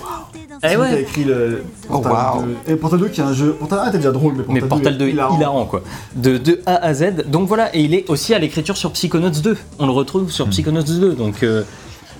Eh 0.62 0.68
C'est 0.68 0.68
lui 0.68 0.74
qui 0.76 0.76
a 0.76 0.78
ouais. 0.80 1.00
écrit 1.02 1.24
le 1.24 1.64
Portal 1.88 2.12
Oh, 2.14 2.36
wow. 2.38 2.42
2. 2.66 2.72
Et 2.72 2.76
Portal 2.76 2.98
2 3.00 3.08
qui 3.08 3.20
est 3.20 3.24
un 3.24 3.32
jeu. 3.34 3.52
Portal 3.58 3.78
1 3.80 3.88
était 3.88 3.98
déjà 3.98 4.12
drôle, 4.12 4.34
mais 4.34 4.42
Portal 4.44 4.54
Mais 4.54 4.60
2. 4.60 4.68
Portal 4.68 4.98
2 4.98 5.06
est 5.06 5.10
hilarant. 5.10 5.36
hilarant, 5.36 5.64
quoi. 5.66 5.82
De, 6.14 6.38
de 6.38 6.60
A 6.66 6.76
à 6.76 6.94
Z. 6.94 7.24
Donc 7.28 7.46
voilà, 7.48 7.74
et 7.74 7.80
il 7.80 7.94
est 7.94 8.08
aussi 8.08 8.32
à 8.34 8.38
l'écriture 8.38 8.76
sur 8.76 8.90
Psychonauts 8.92 9.28
2. 9.30 9.56
On 9.78 9.86
le 9.86 9.92
retrouve 9.92 10.30
sur 10.30 10.48
Psychonauts 10.48 10.82
2. 10.82 11.12
Donc 11.14 11.42
euh, 11.42 11.62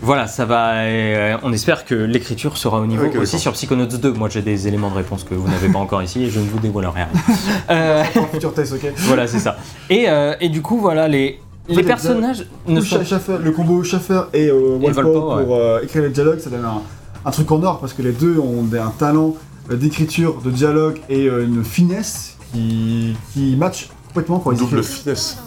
voilà, 0.03 0.27
ça 0.27 0.45
va. 0.45 0.75
euh, 0.85 1.37
on 1.43 1.53
espère 1.53 1.85
que 1.85 1.95
l'écriture 1.95 2.57
sera 2.59 2.81
au 2.81 2.87
niveau 2.87 3.05
Ok, 3.05 3.17
aussi 3.17 3.33
d'accord. 3.33 3.39
sur 3.41 3.53
Psychonauts 3.53 3.87
2. 3.87 4.13
Moi 4.13 4.29
j'ai 4.29 4.43
des 4.43 4.69
éléments 4.69 4.91
de 4.91 4.95
réponse 4.97 5.25
que 5.25 5.35
vous 5.35 5.49
n'avez 5.49 5.69
pas 5.69 5.79
encore 5.79 6.03
ici 6.03 6.25
et 6.25 6.31
je 6.31 6.39
ne 6.41 6.45
vous 6.47 6.59
dévoilerai 6.59 6.93
rien. 7.03 7.09
Euh, 7.71 8.05
futur 8.33 8.55
test, 8.55 8.73
ok. 8.75 8.93
voilà, 8.99 9.27
c'est 9.27 9.39
ça. 9.41 9.57
Et, 9.91 10.09
euh, 10.09 10.35
et 10.41 10.49
du 10.49 10.63
coup, 10.63 10.79
voilà, 10.79 11.09
les, 11.09 11.41
les 11.69 11.77
les 11.77 11.83
personnages 11.83 12.47
ne 12.69 12.77
Le, 12.77 12.81
sont. 12.85 12.99
Scha- 13.01 13.05
Schaffer- 13.05 13.39
le 13.43 13.51
combo 13.51 13.83
Schaffer 13.83 14.23
et 14.33 14.49
euh, 14.49 14.77
Walpole 14.81 15.05
pour 15.13 15.57
euh, 15.57 15.81
écrire 15.83 16.03
les 16.03 16.11
dialogues, 16.11 16.39
ça 16.39 16.51
donne 16.51 16.65
un, 16.65 16.83
un 17.25 17.31
truc 17.33 17.51
en 17.51 17.63
or 17.65 17.81
parce 17.81 17.93
que 17.93 18.03
les 18.03 18.13
deux 18.13 18.39
ont 18.39 18.63
des- 18.63 18.79
un 18.79 18.91
talent 18.97 19.35
euh, 19.71 19.77
d'écriture, 19.77 20.41
de 20.45 20.51
dialogue 20.51 21.01
et 21.09 21.27
euh, 21.27 21.45
une 21.45 21.65
finesse 21.65 22.37
qui, 22.53 23.17
qui 23.33 23.57
match 23.57 23.89
complètement 24.25 24.53
Double 24.53 24.83
finesse. 24.83 25.39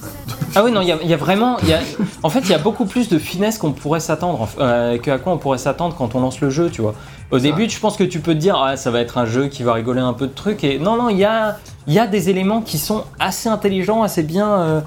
Ah 0.56 0.64
oui, 0.64 0.72
non, 0.72 0.82
il 0.82 0.88
y, 0.88 0.92
a- 0.92 0.98
il 1.02 1.10
y 1.10 1.14
a 1.14 1.18
vraiment. 1.18 1.58
il 1.64 1.70
y 1.70 1.74
a- 1.74 1.80
en 2.24 2.30
fait, 2.30 2.40
il 2.42 2.50
y 2.50 2.54
a 2.54 2.58
beaucoup 2.60 2.86
plus 2.86 3.10
de 3.10 3.18
finesse 3.20 3.58
qu'on 3.58 3.72
pourrait 3.72 4.00
s'attendre, 4.00 4.48
euh, 4.60 4.98
que 4.98 5.12
à 5.12 5.18
quoi 5.18 5.34
on 5.34 5.38
pourrait 5.38 5.58
s'attendre 5.58 5.96
quand 5.98 6.16
on 6.16 6.22
lance 6.22 6.40
le 6.42 6.50
jeu, 6.50 6.70
tu 6.70 6.82
vois. 6.82 6.94
Au 7.32 7.40
début, 7.40 7.70
je 7.70 7.80
pense 7.80 7.98
que 7.98 8.04
tu 8.04 8.20
peux 8.20 8.34
te 8.34 8.40
dire, 8.40 8.56
ah, 8.62 8.76
ça 8.78 8.92
va 8.92 9.00
être 9.02 9.18
un 9.18 9.26
jeu 9.26 9.48
qui 9.48 9.64
va 9.64 9.74
rigoler 9.74 10.02
un 10.02 10.14
peu 10.14 10.28
de 10.28 10.34
trucs. 10.34 10.64
Et 10.64 10.80
non, 10.80 10.96
non, 10.98 11.10
il 11.10 11.18
y 11.18 11.26
a, 11.26 11.58
il 11.88 11.94
y 11.94 12.00
a 12.00 12.08
des 12.08 12.30
éléments 12.30 12.62
qui 12.62 12.78
sont 12.78 13.04
assez 13.20 13.50
intelligents, 13.50 14.02
assez 14.04 14.24
bien, 14.24 14.50
euh, 14.50 14.82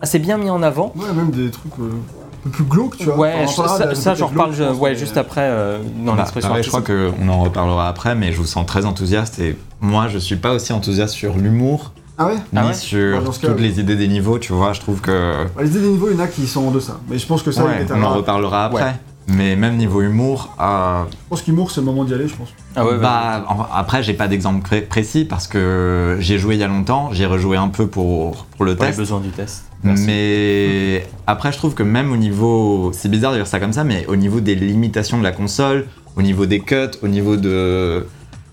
assez 0.00 0.18
bien 0.18 0.36
mis 0.38 0.50
en 0.50 0.62
avant. 0.62 0.92
Ouais, 0.96 1.12
même 1.12 1.30
des 1.30 1.50
trucs 1.50 1.72
euh, 1.80 1.84
un 1.84 2.42
peu 2.44 2.50
plus 2.50 2.64
glauques, 2.64 2.96
tu 2.96 3.04
vois. 3.04 3.16
Ouais, 3.18 3.34
Enfin, 3.44 3.62
je- 3.64 3.68
ça, 3.68 3.94
ça, 3.94 4.10
de 4.12 4.16
j'en 4.18 4.26
reparle 4.28 4.52
je 4.54 4.64
ouais, 4.64 4.94
juste 4.96 5.16
après 5.16 5.42
euh, 5.44 5.78
dans 6.04 6.12
Bah, 6.12 6.18
l'expression 6.22 6.48
pareil, 6.50 6.64
je 6.64 6.68
crois 6.68 6.82
qu'on 6.82 7.28
en 7.28 7.42
reparlera 7.42 7.88
après, 7.88 8.14
mais 8.14 8.32
je 8.32 8.38
vous 8.38 8.46
sens 8.46 8.66
très 8.66 8.84
enthousiaste 8.86 9.38
et 9.38 9.56
moi 9.80 10.08
je 10.08 10.18
suis 10.18 10.36
pas 10.36 10.52
aussi 10.52 10.72
enthousiaste 10.72 11.14
sur 11.14 11.36
l'humour 11.36 11.92
Ah 12.16 12.26
ouais 12.26 12.34
Ah 12.54 12.62
ni 12.62 12.68
ouais 12.68 12.74
sur 12.74 13.20
Bah, 13.20 13.30
cas, 13.40 13.48
toutes 13.48 13.56
oui. 13.56 13.62
les 13.62 13.80
idées 13.80 13.96
des 13.96 14.08
niveaux, 14.08 14.38
tu 14.38 14.52
vois. 14.52 14.72
Je 14.72 14.80
trouve 14.80 15.00
que 15.00 15.44
Bah, 15.56 15.62
Les 15.62 15.70
idées 15.70 15.80
des 15.80 15.88
niveaux, 15.88 16.08
il 16.10 16.16
y 16.16 16.20
en 16.20 16.22
a 16.24 16.28
qui 16.28 16.46
sont 16.46 16.66
en 16.66 16.70
deçà. 16.70 17.00
Mais 17.08 17.18
je 17.18 17.26
pense 17.26 17.42
que 17.42 17.50
ça, 17.50 17.64
Ouais, 17.64 17.84
on 17.92 18.02
en 18.02 18.14
reparlera 18.14 18.66
après. 18.66 18.82
Ouais. 18.82 18.92
Mais 19.26 19.56
même 19.56 19.76
niveau 19.78 20.02
humour, 20.02 20.54
euh, 20.60 21.02
Je 21.10 21.16
pense 21.30 21.40
qu'humour, 21.42 21.70
c'est 21.70 21.80
le 21.80 21.86
moment 21.86 22.04
d'y 22.04 22.12
aller, 22.12 22.28
je 22.28 22.34
pense. 22.36 22.50
Ah 22.76 22.84
ouais, 22.84 22.98
bah, 22.98 23.46
en- 23.48 23.66
après 23.74 24.02
j'ai 24.02 24.12
pas 24.12 24.28
d'exemple 24.28 24.60
pré- 24.62 24.82
précis 24.82 25.24
parce 25.24 25.46
que 25.46 26.18
j'ai 26.20 26.38
joué 26.38 26.56
il 26.56 26.60
y 26.60 26.62
a 26.62 26.68
longtemps, 26.68 27.08
j'ai 27.12 27.24
rejoué 27.24 27.56
un 27.56 27.68
peu 27.68 27.86
pour, 27.86 28.44
pour 28.44 28.66
le 28.66 28.76
test. 28.76 28.98
besoins 28.98 29.20
du 29.20 29.30
test. 29.30 29.64
Merci. 29.82 30.04
Mais 30.06 31.06
après, 31.26 31.52
je 31.52 31.56
trouve 31.56 31.72
que 31.74 31.82
même 31.82 32.12
au 32.12 32.18
niveau. 32.18 32.90
C'est 32.92 33.08
bizarre 33.10 33.32
de 33.32 33.38
dire 33.38 33.46
ça 33.46 33.60
comme 33.60 33.72
ça, 33.72 33.82
mais 33.82 34.04
au 34.08 34.16
niveau 34.16 34.40
des 34.40 34.54
limitations 34.54 35.16
de 35.18 35.22
la 35.22 35.32
console, 35.32 35.86
au 36.16 36.22
niveau 36.22 36.44
des 36.44 36.60
cuts, 36.60 36.76
au 37.02 37.08
niveau 37.08 37.36
de. 37.36 38.06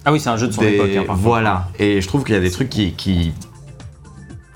Ah 0.06 0.14
oui, 0.14 0.22
c'est 0.22 0.30
un 0.30 0.38
jeu 0.38 0.48
de 0.48 0.54
son 0.54 0.62
des- 0.62 0.70
époque. 0.76 0.88
hein, 0.94 1.04
par 1.06 1.16
contre. 1.16 1.20
voilà. 1.20 1.68
Et 1.80 2.00
je 2.02 2.08
trouve 2.08 2.24
qu'il 2.24 2.34
y 2.34 2.38
a 2.38 2.42
des 2.42 2.50
trucs 2.52 2.70
qui. 2.70 2.94
qui 2.94 3.34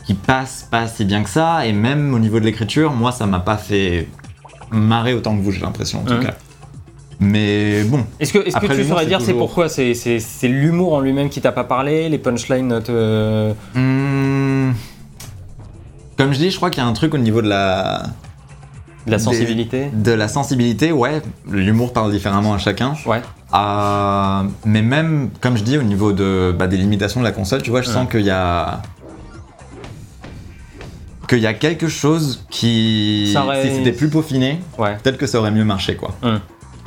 qui 0.05 0.13
passent 0.13 0.67
pas 0.69 0.87
si 0.87 1.03
bien 1.05 1.23
que 1.23 1.29
ça, 1.29 1.65
et 1.65 1.73
même 1.73 2.13
au 2.13 2.19
niveau 2.19 2.39
de 2.39 2.45
l'écriture, 2.45 2.91
moi 2.93 3.11
ça 3.11 3.25
m'a 3.25 3.39
pas 3.39 3.57
fait 3.57 4.07
marrer 4.71 5.13
autant 5.13 5.35
que 5.35 5.41
vous, 5.41 5.51
j'ai 5.51 5.61
l'impression 5.61 6.01
en 6.01 6.03
tout 6.05 6.19
cas. 6.19 6.33
Mais 7.19 7.83
bon, 7.85 8.05
Est-ce 8.19 8.33
que, 8.33 8.39
est-ce 8.39 8.57
que 8.57 8.65
Après, 8.65 8.75
tu 8.75 8.83
saurais 8.83 9.05
dire 9.05 9.19
c'est 9.21 9.27
toujours- 9.31 9.47
pourquoi 9.47 9.69
C'est 9.69 9.93
l'humour 10.43 10.93
en 10.95 10.99
lui-même 10.99 11.29
qui 11.29 11.39
t'a 11.41 11.51
pas 11.53 11.63
parlé 11.63 12.09
Les 12.09 12.17
punchlines 12.17 12.81
te. 12.83 13.53
hmm, 13.73 14.73
comme 16.17 16.33
je 16.33 16.37
dis, 16.39 16.51
je 16.51 16.57
crois 16.57 16.69
qu'il 16.69 16.83
y 16.83 16.85
a 16.85 16.89
un 16.89 16.93
truc 16.93 17.13
au 17.13 17.17
niveau 17.17 17.41
de 17.41 17.47
la. 17.47 18.03
de 19.05 19.11
la 19.11 19.17
Des- 19.17 19.23
sensibilité 19.23 19.89
De 19.93 20.11
la 20.11 20.27
sensibilité, 20.27 20.91
ouais, 20.91 21.21
l'humour 21.49 21.93
parle 21.93 22.11
différemment 22.11 22.53
à 22.53 22.57
chacun. 22.57 22.95
Ouais. 23.05 23.21
Euh, 23.53 24.41
mais 24.65 24.81
même, 24.81 25.29
comme 25.39 25.55
je 25.57 25.63
dis, 25.63 25.77
au 25.77 25.83
niveau 25.83 26.11
de, 26.11 26.53
bah, 26.57 26.67
des 26.67 26.77
limitations 26.77 27.21
de 27.21 27.25
la 27.25 27.31
console, 27.31 27.61
tu 27.61 27.69
vois, 27.69 27.81
je 27.81 27.87
Ouais. 27.87 27.93
sens 27.93 28.09
qu'il 28.09 28.21
y 28.25 28.29
a. 28.31 28.81
qu'il 31.27 31.39
y 31.39 31.47
a 31.47 31.53
quelque 31.53 31.88
chose 31.88 32.45
qui. 32.49 33.33
Aurait- 33.38 33.63
Si 33.69 33.75
c'était 33.75 33.91
plus 33.91 34.09
peaufiné, 34.09 34.59
Ouais. 34.77 34.97
peut-être 35.01 35.17
que 35.17 35.27
ça 35.27 35.39
aurait 35.39 35.51
mieux 35.51 35.65
marché, 35.65 35.95
quoi. 35.95 36.13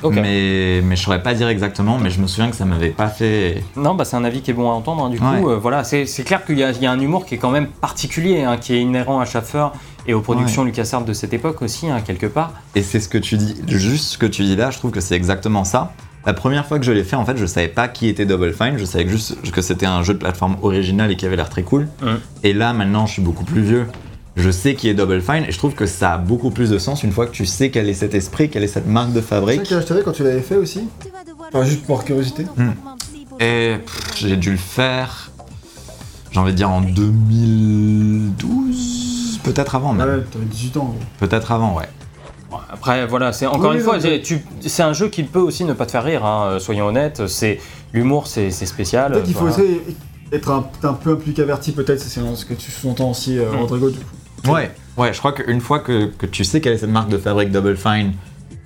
Ok. 0.05 0.15
Mais, 0.15 0.81
mais 0.85 0.95
je 0.95 1.03
saurais 1.03 1.23
pas 1.25 1.35
dire 1.35 1.49
exactement, 1.49 1.99
mais 1.99 2.09
je 2.11 2.21
me 2.21 2.29
souviens 2.29 2.49
que 2.51 2.55
ça 2.55 2.65
m'avait 2.65 2.91
pas 2.91 3.09
fait. 3.09 3.65
Non, 3.77 3.97
bah 3.97 4.05
c'est 4.05 4.15
un 4.15 4.23
avis 4.23 4.43
qui 4.43 4.53
est 4.53 4.55
bon 4.55 4.71
à 4.71 4.75
entendre. 4.75 5.05
hein, 5.05 5.11
du 5.11 5.19
Ouais. 5.19 5.41
coup, 5.41 5.51
euh, 5.51 5.57
voilà, 5.57 5.83
c'est 5.83 6.05
clair 6.25 6.45
qu'il 6.45 6.57
y, 6.57 6.61
y 6.61 6.87
a 6.87 6.91
un 6.93 7.01
humour 7.01 7.27
qui 7.27 7.35
est 7.35 7.39
quand 7.39 7.51
même 7.51 7.67
particulier, 7.67 8.43
hein, 8.45 8.59
qui 8.59 8.75
est 8.75 8.81
inhérent 8.81 9.19
à 9.19 9.25
Schaffer 9.25 9.67
et 10.07 10.15
aux 10.15 10.21
productions 10.21 10.63
LucasArts 10.65 11.05
de 11.05 11.13
cette 11.13 11.33
époque 11.33 11.63
aussi, 11.63 11.89
hein, 11.91 12.01
quelque 12.01 12.27
part. 12.27 12.53
Et 12.77 12.83
c'est 12.83 13.01
ce 13.01 13.09
que 13.09 13.19
tu 13.19 13.37
dis, 13.39 13.57
juste 13.67 14.05
ce 14.05 14.19
que 14.19 14.27
tu 14.27 14.43
dis 14.45 14.55
là, 14.55 14.71
je 14.71 14.79
trouve 14.79 14.93
que 14.93 15.01
c'est 15.01 15.17
exactement 15.17 15.65
ça. 15.65 15.93
La 16.27 16.33
première 16.33 16.67
fois 16.67 16.79
que 16.79 16.85
je 16.85 16.93
l'ai 16.93 17.03
fait, 17.05 17.17
en 17.17 17.25
fait, 17.25 17.37
je 17.37 17.47
savais 17.47 17.69
pas 17.69 17.89
qui 17.89 18.07
était 18.09 18.25
Double 18.27 18.53
Fine, 18.53 18.77
je 18.77 18.85
savais 18.85 19.09
juste 19.09 19.51
que 19.51 19.63
c'était 19.63 19.87
un 19.87 20.03
jeu 20.05 20.15
de 20.15 20.19
plateforme 20.19 20.59
original 20.63 21.11
et 21.11 21.17
qui 21.17 21.27
avait 21.27 21.37
l'air 21.37 21.49
très 21.49 21.63
cool. 21.63 21.89
Mhm. 22.03 22.21
Et 22.45 22.53
là, 22.53 22.73
maintenant, 22.73 23.07
je 23.07 23.15
suis 23.15 23.23
beaucoup 23.23 23.45
plus 23.45 23.63
vieux. 23.63 23.87
Je 24.39 24.51
sais 24.51 24.75
qui 24.77 24.89
est 24.89 24.95
Double 24.95 25.21
Fine 25.21 25.45
et 25.49 25.53
je 25.53 25.59
trouve 25.59 25.75
que 25.75 25.85
ça 25.87 26.15
a 26.15 26.19
beaucoup 26.19 26.51
plus 26.51 26.71
de 26.71 26.79
sens 26.79 27.03
une 27.03 27.11
fois 27.13 27.27
que 27.27 27.33
tu 27.33 27.45
sais 27.45 27.71
quel 27.71 27.89
est 27.89 27.95
cet 27.95 28.15
esprit, 28.15 28.49
quelle 28.49 28.63
est 28.63 28.69
cette 28.69 28.87
marque 28.87 29.13
de 29.13 29.21
fabrique. 29.21 29.67
ça 29.67 29.81
que 29.81 29.97
je 29.97 30.01
quand 30.03 30.13
tu 30.13 30.23
l'avais 30.23 30.41
fait 30.43 30.57
aussi 30.57 30.85
Enfin, 31.53 31.65
juste 31.65 31.85
pour 31.85 32.05
curiosité. 32.05 32.47
Et 33.41 33.77
pff, 33.85 34.13
j'ai 34.17 34.37
dû 34.37 34.51
le 34.53 34.57
faire, 34.57 35.31
j'ai 36.31 36.39
envie 36.41 36.53
de 36.53 36.57
dire 36.57 36.71
en 36.71 36.81
2012, 36.81 39.41
peut-être 39.43 39.75
avant 39.75 39.93
même. 39.93 40.09
Ouais, 40.09 40.25
t'avais 40.31 40.45
18 40.45 40.77
ans. 40.77 40.85
gros. 40.85 40.95
Peut-être 41.19 41.51
avant, 41.53 41.77
ouais. 41.77 41.89
Après, 42.71 43.07
voilà, 43.07 43.33
c'est 43.33 43.47
encore 43.47 43.71
Oui, 43.71 43.77
une 43.77 43.83
fois, 43.83 44.01
c'est- 44.01 44.21
tu- 44.23 44.45
c'est 44.61 44.83
un 44.83 44.93
jeu 44.93 45.09
qui 45.09 45.23
peut 45.23 45.39
aussi 45.41 45.65
ne 45.65 45.73
pas 45.73 45.87
te 45.87 45.93
faire 45.93 46.05
rire, 46.05 46.25
hein, 46.25 46.49
euh, 46.53 46.59
soyons 46.59 46.87
honnêtes. 46.87 47.27
C'est 47.27 47.61
l'humour, 47.93 48.27
c'est 48.27 48.51
c'est 48.51 48.67
spécial. 48.67 49.13
Peut-être 49.13 49.25
qu'il 49.25 49.35
faut 49.35 49.49
essayer 49.49 49.83
d'être 50.31 50.51
un, 50.51 50.67
un 50.83 50.93
peu 50.95 51.19
plus 51.19 51.33
qu'averti, 51.33 51.73
peut-être, 51.73 52.01
c'est 52.01 52.21
ce 52.35 52.45
que 52.45 52.55
tu 52.55 52.71
sous-entends 52.71 53.11
aussi, 53.11 53.39
euh, 53.39 53.51
Mm. 53.53 53.57
Rodrigo, 53.57 53.91
du 53.91 53.99
coup. 53.99 54.05
Ouais, 54.47 54.71
ouais, 54.97 55.13
je 55.13 55.19
crois 55.19 55.33
qu'une 55.33 55.61
fois 55.61 55.81
que, 55.81 56.07
que 56.07 56.27
tu 56.27 56.45
sais 56.45 56.61
quelle 56.61 56.75
est 56.75 56.79
cette 56.79 56.91
marque 56.91 57.09
de 57.09 57.19
fabrique 57.19 57.51
Double 57.51 57.77
Fine, 57.77 58.13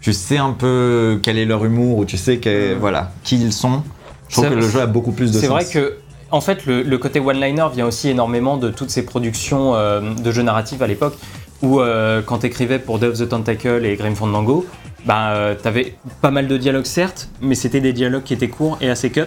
tu 0.00 0.12
sais 0.12 0.38
un 0.38 0.52
peu 0.52 1.20
quel 1.22 1.38
est 1.38 1.44
leur 1.44 1.64
humour 1.64 1.98
ou 1.98 2.04
tu 2.04 2.16
sais 2.16 2.38
que, 2.38 2.74
voilà, 2.74 3.12
qui 3.22 3.36
ils 3.40 3.52
sont, 3.52 3.82
je 4.28 4.34
trouve 4.34 4.48
que 4.50 4.54
le 4.54 4.68
jeu 4.68 4.80
a 4.80 4.86
beaucoup 4.86 5.12
plus 5.12 5.28
de 5.30 5.34
sens. 5.34 5.40
C'est 5.40 5.48
vrai 5.48 5.64
que, 5.64 5.96
en 6.30 6.40
fait, 6.40 6.66
le, 6.66 6.82
le 6.82 6.98
côté 6.98 7.20
one-liner 7.20 7.66
vient 7.72 7.86
aussi 7.86 8.08
énormément 8.08 8.56
de 8.56 8.70
toutes 8.70 8.90
ces 8.90 9.04
productions 9.04 9.74
euh, 9.74 10.00
de 10.14 10.30
jeux 10.32 10.42
narratifs 10.42 10.82
à 10.82 10.86
l'époque, 10.86 11.14
où 11.62 11.80
euh, 11.80 12.22
quand 12.22 12.38
t'écrivais 12.38 12.78
pour 12.78 13.02
of 13.02 13.18
the 13.18 13.28
Tentacle 13.28 13.84
et 13.84 13.96
Grim 13.96 14.14
Fandango, 14.14 14.66
bah, 15.04 15.32
euh, 15.32 15.54
t'avais 15.54 15.96
pas 16.20 16.30
mal 16.30 16.48
de 16.48 16.56
dialogues 16.56 16.86
certes, 16.86 17.28
mais 17.40 17.54
c'était 17.54 17.80
des 17.80 17.92
dialogues 17.92 18.22
qui 18.22 18.34
étaient 18.34 18.48
courts 18.48 18.78
et 18.80 18.88
assez 18.88 19.10
cut, 19.10 19.22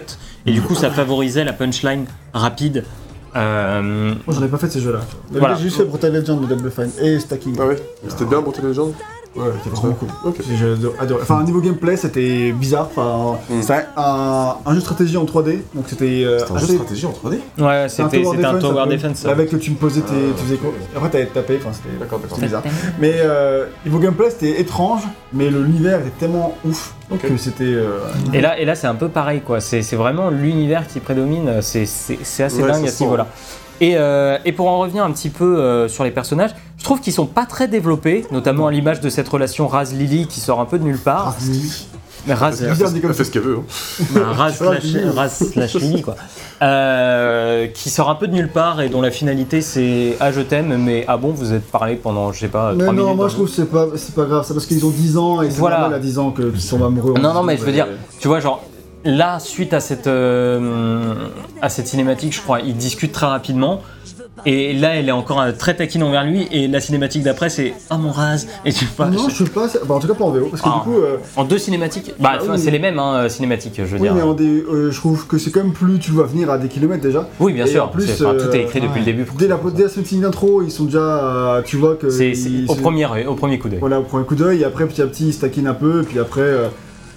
et 0.46 0.52
du 0.52 0.60
coup 0.62 0.74
ça 0.74 0.90
favorisait 0.90 1.44
la 1.44 1.52
punchline 1.52 2.06
rapide. 2.32 2.84
Euh, 3.36 4.14
Moi, 4.26 4.34
j'en 4.36 4.42
ai 4.44 4.48
pas 4.48 4.56
fait 4.58 4.68
ces 4.70 4.80
jeux-là. 4.80 5.00
Mais 5.30 5.38
Voilà. 5.40 5.54
J'ai 5.56 5.64
juste 5.64 5.76
fait 5.76 5.84
Brutal 5.84 6.12
Legend 6.12 6.40
de 6.40 6.46
Double 6.54 6.70
Fine 6.70 6.90
et 7.02 7.18
Stacking. 7.20 7.56
Ah 7.60 7.66
ouais 7.66 7.76
C'était 8.08 8.24
bien 8.24 8.40
pour 8.42 8.52
Legend? 8.62 8.92
Ouais, 9.36 9.44
c'était 9.62 9.76
vraiment 9.76 9.94
cool. 9.94 10.08
Ok. 10.24 10.36
J'ai 10.48 10.74
adoré-. 10.98 11.22
Enfin, 11.22 11.42
niveau 11.44 11.60
gameplay, 11.60 11.96
c'était 11.96 12.52
bizarre. 12.52 12.88
Enfin, 12.94 13.38
Mm. 13.50 13.60
c'était 13.62 13.84
un, 13.96 14.56
un 14.64 14.70
jeu 14.70 14.76
de 14.76 14.80
stratégie 14.80 15.16
en 15.16 15.24
3D. 15.24 15.58
Donc, 15.74 15.84
c'était. 15.88 16.22
euh, 16.24 16.38
C'était 16.40 16.52
un 16.52 16.58
jeu 16.58 16.66
de 16.68 16.72
stratégie 16.74 17.06
en 17.06 17.12
3D 17.12 17.38
ouais, 17.58 17.88
c'était 17.88 18.44
un 18.46 18.58
tower 18.58 18.86
defense. 18.88 19.24
Avec 19.26 19.50
que 19.50 19.56
tu 19.56 19.70
me 19.70 19.76
posais 19.76 20.00
tes. 20.00 20.12
Ah. 20.14 20.34
Tu 20.36 20.44
faisais 20.44 20.56
quoi 20.56 20.70
Après, 20.96 21.10
t'avais 21.10 21.26
tapé. 21.26 21.58
Enfin, 21.60 21.70
c'était. 21.72 21.96
D'accord, 21.98 22.20
bizarre. 22.40 22.62
Mais 22.98 23.14
euh, 23.16 23.66
niveau 23.84 23.98
gameplay, 23.98 24.30
c'était 24.30 24.60
étrange. 24.60 25.02
Mais 25.32 25.50
l'univers 25.50 26.00
était 26.00 26.10
tellement 26.20 26.56
ouf 26.64 26.94
Ok. 27.10 27.20
que 27.22 27.36
c'était. 27.36 27.64
euh, 27.64 27.98
Et 28.32 28.40
là, 28.40 28.58
et 28.58 28.64
là 28.64 28.74
c'est 28.74 28.86
un 28.86 28.94
peu 28.94 29.08
pareil, 29.08 29.40
quoi. 29.40 29.60
C'est 29.60 29.82
c'est 29.82 29.96
vraiment 29.96 30.30
l'univers 30.30 30.86
qui 30.86 31.00
prédomine. 31.00 31.60
C'est 31.62 31.82
assez 31.82 32.16
Ouais, 32.62 32.70
dingue 32.70 32.86
à 32.86 32.90
ce 32.90 33.02
niveau-là. 33.02 33.26
Et, 33.80 33.96
euh, 33.96 34.38
et 34.44 34.52
pour 34.52 34.68
en 34.68 34.78
revenir 34.78 35.04
un 35.04 35.10
petit 35.12 35.28
peu 35.28 35.58
euh, 35.58 35.88
sur 35.88 36.02
les 36.04 36.10
personnages, 36.10 36.50
je 36.78 36.84
trouve 36.84 37.00
qu'ils 37.00 37.12
sont 37.12 37.26
pas 37.26 37.44
très 37.46 37.68
développés, 37.68 38.24
notamment 38.30 38.66
à 38.66 38.70
l'image 38.72 39.00
de 39.00 39.08
cette 39.10 39.28
relation 39.28 39.68
Raz-Lily 39.68 40.26
qui 40.28 40.40
sort 40.40 40.60
un 40.60 40.64
peu 40.64 40.78
de 40.78 40.84
nulle 40.84 40.98
part. 40.98 41.34
ah, 41.38 41.42
Lily. 41.44 41.86
Mais 42.28 42.34
Raz, 42.34 42.60
Elle 42.60 42.74
fait 43.14 43.22
ce 43.24 43.30
qu'elle 43.30 43.42
veut. 43.42 43.58
hein. 43.58 44.04
ben, 44.12 44.22
Raz 44.24 44.52
slash, 44.54 44.82
Raz-Lily. 45.14 45.78
Lily, 45.78 46.02
quoi. 46.02 46.16
Euh, 46.62 47.66
qui 47.68 47.90
sort 47.90 48.08
un 48.10 48.14
peu 48.16 48.26
de 48.26 48.32
nulle 48.32 48.48
part 48.50 48.80
et 48.80 48.88
dont 48.88 49.00
la 49.02 49.10
finalité 49.12 49.60
c'est 49.60 50.16
Ah, 50.20 50.32
je 50.32 50.40
t'aime, 50.40 50.76
mais 50.82 51.04
ah 51.06 51.18
bon, 51.18 51.30
vous 51.30 51.52
êtes 51.52 51.70
parlé 51.70 51.94
pendant, 51.96 52.32
je 52.32 52.40
sais 52.40 52.48
pas, 52.48 52.72
Mais 52.72 52.82
3 52.84 52.94
non, 52.94 53.02
minutes. 53.04 53.16
moi 53.16 53.28
je 53.28 53.34
trouve 53.34 53.46
que 53.46 53.54
c'est 53.54 53.70
pas, 53.70 53.86
c'est 53.96 54.14
pas 54.14 54.24
grave, 54.24 54.44
c'est 54.46 54.54
parce 54.54 54.66
qu'ils 54.66 54.84
ont 54.86 54.90
10 54.90 55.18
ans 55.18 55.42
et 55.42 55.50
c'est 55.50 55.58
Voilà. 55.58 55.80
normal 55.80 55.98
à 55.98 55.98
10 56.00 56.18
ans 56.18 56.30
que- 56.32 56.50
qu'ils 56.50 56.60
sont 56.62 56.82
amoureux. 56.82 57.14
Non, 57.20 57.32
non, 57.34 57.42
mais 57.42 57.56
je 57.58 57.62
veux 57.64 57.72
dire, 57.72 57.86
tu 58.18 58.26
vois, 58.26 58.40
genre, 58.40 58.64
là, 59.06 59.38
suite 59.40 59.72
à 59.72 59.80
cette, 59.80 60.06
euh, 60.06 61.14
à 61.62 61.68
cette 61.68 61.86
cinématique, 61.86 62.34
je 62.34 62.40
crois, 62.40 62.60
ils 62.60 62.76
discutent 62.76 63.12
très 63.12 63.26
rapidement. 63.26 63.80
Et 64.44 64.74
là, 64.74 64.94
elle 64.94 65.08
est 65.08 65.12
encore 65.12 65.40
euh, 65.40 65.52
très 65.58 65.74
taquine 65.74 66.02
envers 66.02 66.22
lui. 66.22 66.46
Et 66.52 66.68
la 66.68 66.78
cinématique 66.78 67.22
d'après, 67.22 67.48
c'est 67.48 67.72
Ah 67.88 67.96
mon 67.96 68.10
rase 68.12 68.46
Et 68.66 68.72
tu 68.72 68.84
vois, 68.96 69.06
Non, 69.06 69.28
je- 69.30 69.44
sais 69.44 69.50
pas, 69.50 69.66
bah, 69.88 69.94
en 69.94 69.98
tout 69.98 70.06
cas 70.06 70.12
pas 70.14 70.24
en 70.24 70.30
VO, 70.30 70.48
parce 70.50 70.60
que 70.62 70.68
Ah. 70.70 70.82
du 70.84 70.90
coup, 70.90 70.98
euh, 71.00 71.16
En 71.36 71.44
deux 71.44 71.56
cinématiques 71.58 72.12
Bah, 72.20 72.32
Ah 72.34 72.42
oui. 72.50 72.58
c'est 72.58 72.70
les 72.70 72.78
mêmes 72.78 72.98
hein, 72.98 73.28
cinématiques, 73.30 73.76
je 73.78 73.82
veux 73.84 73.94
oui, 73.96 74.02
dire. 74.02 74.14
mais 74.14 74.20
en 74.20 74.34
des- 74.34 74.62
euh, 74.70 74.90
je 74.92 74.96
trouve 74.98 75.26
que 75.26 75.38
c'est 75.38 75.50
quand 75.50 75.62
même 75.62 75.72
plus, 75.72 75.98
tu 75.98 76.10
le 76.10 76.16
vois 76.18 76.26
venir 76.26 76.50
à 76.50 76.58
des 76.58 76.68
kilomètres 76.68 77.02
déjà. 77.02 77.26
Oui, 77.40 77.54
bien 77.54 77.64
Et 77.64 77.68
sûr. 77.70 77.84
en 77.84 77.88
plus, 77.88 78.06
c'est- 78.06 78.24
enfin, 78.26 78.34
tout 78.38 78.54
est 78.54 78.58
euh, 78.58 78.62
écrit 78.64 78.80
depuis 78.82 78.98
le 79.00 79.06
début. 79.06 79.24
pour 79.24 79.38
Dès 79.38 79.48
la, 79.48 79.58
dès 79.74 79.84
la 79.84 79.88
cinématique 79.88 80.20
d'intro, 80.20 80.62
ils 80.62 80.70
sont 80.70 80.84
déjà, 80.84 80.98
euh, 81.00 81.62
tu 81.64 81.76
vois 81.78 81.94
que. 81.96 82.10
C'est 82.10 82.34
c'est 82.34 82.50
ils- 82.50 82.66
au 82.70 82.74
premier, 82.74 83.06
au 83.26 83.34
premier 83.34 83.58
coup 83.58 83.70
d'œil. 83.70 83.80
Voilà, 83.80 84.00
au 84.00 84.04
premier 84.04 84.26
coup 84.26 84.34
d'œil, 84.34 84.60
et 84.60 84.64
après 84.66 84.86
petit 84.86 85.00
à 85.00 85.06
petit 85.06 85.28
ils 85.28 85.32
se 85.34 85.40
taquinent 85.40 85.66
un 85.68 85.74
peu, 85.74 86.02
et 86.02 86.04
puis 86.04 86.18
après 86.18 86.42
euh, 86.42 86.68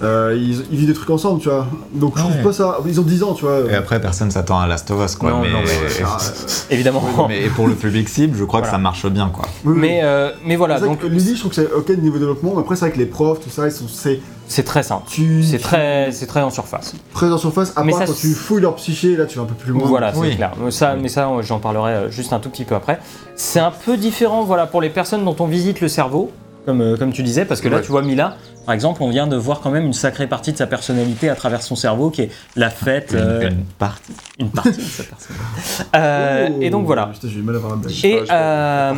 euh, 0.01 0.33
ils, 0.37 0.61
ils 0.71 0.77
vivent 0.77 0.87
des 0.87 0.93
trucs 0.93 1.09
ensemble, 1.09 1.41
tu 1.41 1.49
vois. 1.49 1.67
Donc 1.93 2.13
je 2.17 2.21
trouve 2.21 2.35
Ouais. 2.35 2.41
pas 2.43 2.53
ça. 2.53 2.77
Ils 2.85 2.99
ont 2.99 3.03
10 3.03 3.23
ans, 3.23 3.33
tu 3.33 3.45
vois. 3.45 3.61
Et 3.69 3.75
après, 3.75 3.99
personne 3.99 4.31
s'attend 4.31 4.59
à 4.59 4.67
Last 4.67 4.89
of 4.91 5.03
Us, 5.03 5.15
quoi. 5.15 5.31
Non, 5.31 5.41
mais, 5.41 5.49
non, 5.51 5.59
mais- 5.63 6.03
Ah, 6.05 6.17
Évidemment. 6.69 7.01
mais 7.27 7.47
pour 7.49 7.67
le 7.67 7.73
public 7.75 8.07
cible, 8.07 8.37
je 8.37 8.43
crois 8.45 8.59
Voilà. 8.59 8.71
que 8.71 8.75
ça 8.77 8.81
marche 8.81 9.05
bien, 9.07 9.29
quoi. 9.29 9.45
oui, 9.65 9.73
oui. 9.73 9.79
Mais, 9.79 9.99
euh, 10.03 10.31
mais 10.45 10.55
voilà, 10.55 10.79
donc 10.79 11.03
Lily, 11.03 11.35
je 11.35 11.39
trouve 11.39 11.49
que 11.49 11.55
c'est 11.55 11.71
ok 11.71 11.89
niveau 11.97 12.17
développement, 12.17 12.53
mais 12.55 12.61
après 12.61 12.75
c'est 12.75 12.85
vrai 12.85 12.91
que 12.91 12.97
les 12.99 13.05
profs, 13.05 13.39
tout 13.41 13.49
ça, 13.49 13.65
ils 13.65 13.71
sont 13.71 13.87
c'est 13.87 14.19
c'est 14.47 14.63
très 14.63 14.81
simple. 14.81 15.03
tu 15.07 15.43
C'est 15.43 15.59
très, 15.59 16.11
c'est 16.11 16.25
très 16.25 16.41
en 16.41 16.49
surface. 16.49 16.95
très 17.13 17.31
en 17.31 17.37
surface. 17.37 17.71
À 17.75 17.83
Mais 17.83 17.91
part 17.91 17.99
ça, 18.01 18.05
quand 18.07 18.13
tu 18.19 18.33
fouilles 18.33 18.61
leur 18.61 18.75
psyché, 18.75 19.15
là 19.15 19.25
tu 19.27 19.37
vas 19.37 19.43
un 19.43 19.47
peu 19.47 19.53
plus 19.53 19.71
loin. 19.73 19.83
Voilà, 19.85 20.11
c'est 20.13 20.19
Oui. 20.19 20.35
clair. 20.35 20.53
Mais 20.63 20.71
ça, 20.71 20.95
mais 20.95 21.07
ça, 21.09 21.29
j'en 21.41 21.59
parlerai 21.59 21.91
euh, 21.91 22.09
juste 22.09 22.33
un 22.33 22.39
tout 22.39 22.49
petit 22.49 22.63
peu 22.63 22.73
après. 22.73 22.99
C'est 23.35 23.59
un 23.59 23.71
peu 23.71 23.95
différent, 23.95 24.43
voilà, 24.43 24.65
pour 24.65 24.81
les 24.81 24.89
personnes 24.89 25.23
dont 25.23 25.35
on 25.39 25.45
visite 25.45 25.81
le 25.81 25.87
cerveau, 25.87 26.31
comme, 26.65 26.97
comme 26.97 27.11
tu 27.11 27.21
disais, 27.21 27.45
parce 27.45 27.61
que 27.61 27.67
là, 27.69 27.77
Ouais. 27.77 27.83
tu 27.83 27.91
vois 27.91 28.01
Mila, 28.01 28.37
par 28.69 28.75
exemple, 28.75 29.01
on 29.01 29.09
vient 29.09 29.25
de 29.25 29.35
voir 29.35 29.61
quand 29.61 29.71
même 29.71 29.87
une 29.87 29.93
sacrée 29.93 30.27
partie 30.27 30.51
de 30.53 30.57
sa 30.57 30.67
personnalité 30.67 31.27
à 31.27 31.33
travers 31.33 31.63
son 31.63 31.75
cerveau, 31.75 32.11
qui 32.11 32.21
est 32.21 32.29
la 32.55 32.69
fête, 32.69 33.15
euh, 33.15 33.41
Une, 33.41 33.47
une 33.57 33.63
partie. 33.65 34.13
une 34.37 34.51
partie 34.51 34.69
de 34.77 34.81
sa 34.83 35.03
personnalité. 35.05 35.95
Euh, 35.95 36.49
Oh. 36.51 36.57
et 36.61 36.69
donc 36.69 36.85
voilà. 36.85 37.07
Putain, 37.07 37.29
j'ai 37.29 37.39
eu 37.39 37.41
mal 37.41 37.55
à 37.55 37.57
voir 37.57 37.71
la 37.71 37.77
blague. 37.77 38.05
Et, 38.05 38.19
euh, 38.29 38.93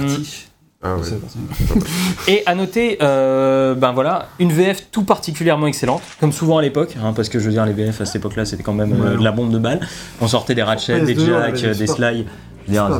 Ah 0.84 0.96
ouais. 0.98 1.04
Et 2.28 2.44
à 2.46 2.54
noter, 2.54 2.98
euh, 3.02 3.74
ben 3.74 3.94
voilà, 3.94 4.28
une 4.40 4.52
VF 4.52 4.88
tout 4.92 5.04
particulièrement 5.06 5.68
excellente, 5.68 6.02
comme 6.20 6.34
souvent 6.34 6.58
à 6.58 6.62
l'époque, 6.62 6.98
hein, 7.02 7.14
parce 7.16 7.30
que 7.30 7.40
je 7.40 7.46
veux 7.46 7.52
dire, 7.52 7.66
les 7.66 7.72
VF 7.72 8.02
à 8.02 8.06
cette 8.06 8.18
époque-là, 8.18 8.44
c'était 8.44 8.64
quand 8.64 8.74
même 8.74 8.92
euh, 8.92 9.12
Ouais. 9.12 9.18
de 9.20 9.24
la 9.24 9.32
bombe 9.32 9.54
de 9.54 9.58
balle. 9.58 9.80
On 10.20 10.28
sortait 10.28 10.54
des 10.54 10.64
Ratchet, 10.64 11.00
des 11.00 11.16
PS2, 11.16 11.32
on 11.32 11.38
avait 11.38 11.56
Jack, 11.56 11.78
des 11.78 11.90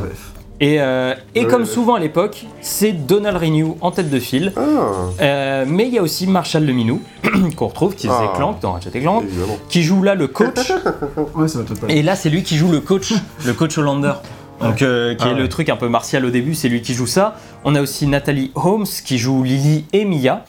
Et, 0.62 0.80
euh, 0.80 1.12
et 1.34 1.46
comme 1.46 1.66
souvent 1.66 1.94
à 1.96 1.98
l'époque, 1.98 2.46
c'est 2.60 2.92
Donald 2.92 3.36
Renew 3.36 3.76
en 3.80 3.90
tête 3.90 4.08
de 4.10 4.18
file. 4.20 4.52
Ah, 4.56 4.60
Euh, 5.20 5.64
mais 5.66 5.88
il 5.88 5.92
y 5.92 5.98
a 5.98 6.02
aussi 6.02 6.28
Marshall 6.28 6.64
Le 6.64 6.72
Minou, 6.72 7.02
qu'on 7.56 7.66
retrouve, 7.66 7.96
qui 7.96 8.06
faisait 8.06 8.18
Ah. 8.32 8.36
Clank 8.36 8.60
dans 8.60 8.72
Ratchet 8.72 8.90
et 8.94 9.00
Clank, 9.00 9.24
évidemment. 9.24 9.56
qui 9.68 9.82
joue 9.82 10.02
là 10.04 10.14
le 10.14 10.28
coach. 10.28 10.72
Ouais, 11.34 11.48
ça 11.48 11.58
m'étonne 11.58 11.78
pas. 11.78 11.86
et 11.88 12.02
là, 12.02 12.14
c'est 12.14 12.30
lui 12.30 12.44
qui 12.44 12.56
joue 12.56 12.70
le 12.70 12.78
coach, 12.80 13.12
le 13.46 13.52
coach 13.54 13.76
Hollander. 13.76 14.12
Donc, 14.60 14.82
euh, 14.82 15.16
qui 15.16 15.24
Ah 15.26 15.30
est 15.30 15.34
le 15.34 15.42
ouais. 15.42 15.48
truc 15.48 15.68
un 15.68 15.76
peu 15.76 15.88
martial 15.88 16.24
au 16.24 16.30
début, 16.30 16.54
c'est 16.54 16.68
lui 16.68 16.80
qui 16.82 16.94
joue 16.94 17.08
ça. 17.08 17.34
On 17.64 17.74
a 17.74 17.82
aussi 17.82 18.06
Nathalie 18.06 18.52
Holmes 18.54 18.86
qui 19.04 19.18
joue 19.18 19.42
Lily 19.42 19.86
et 19.92 20.04
Mia. 20.04 20.44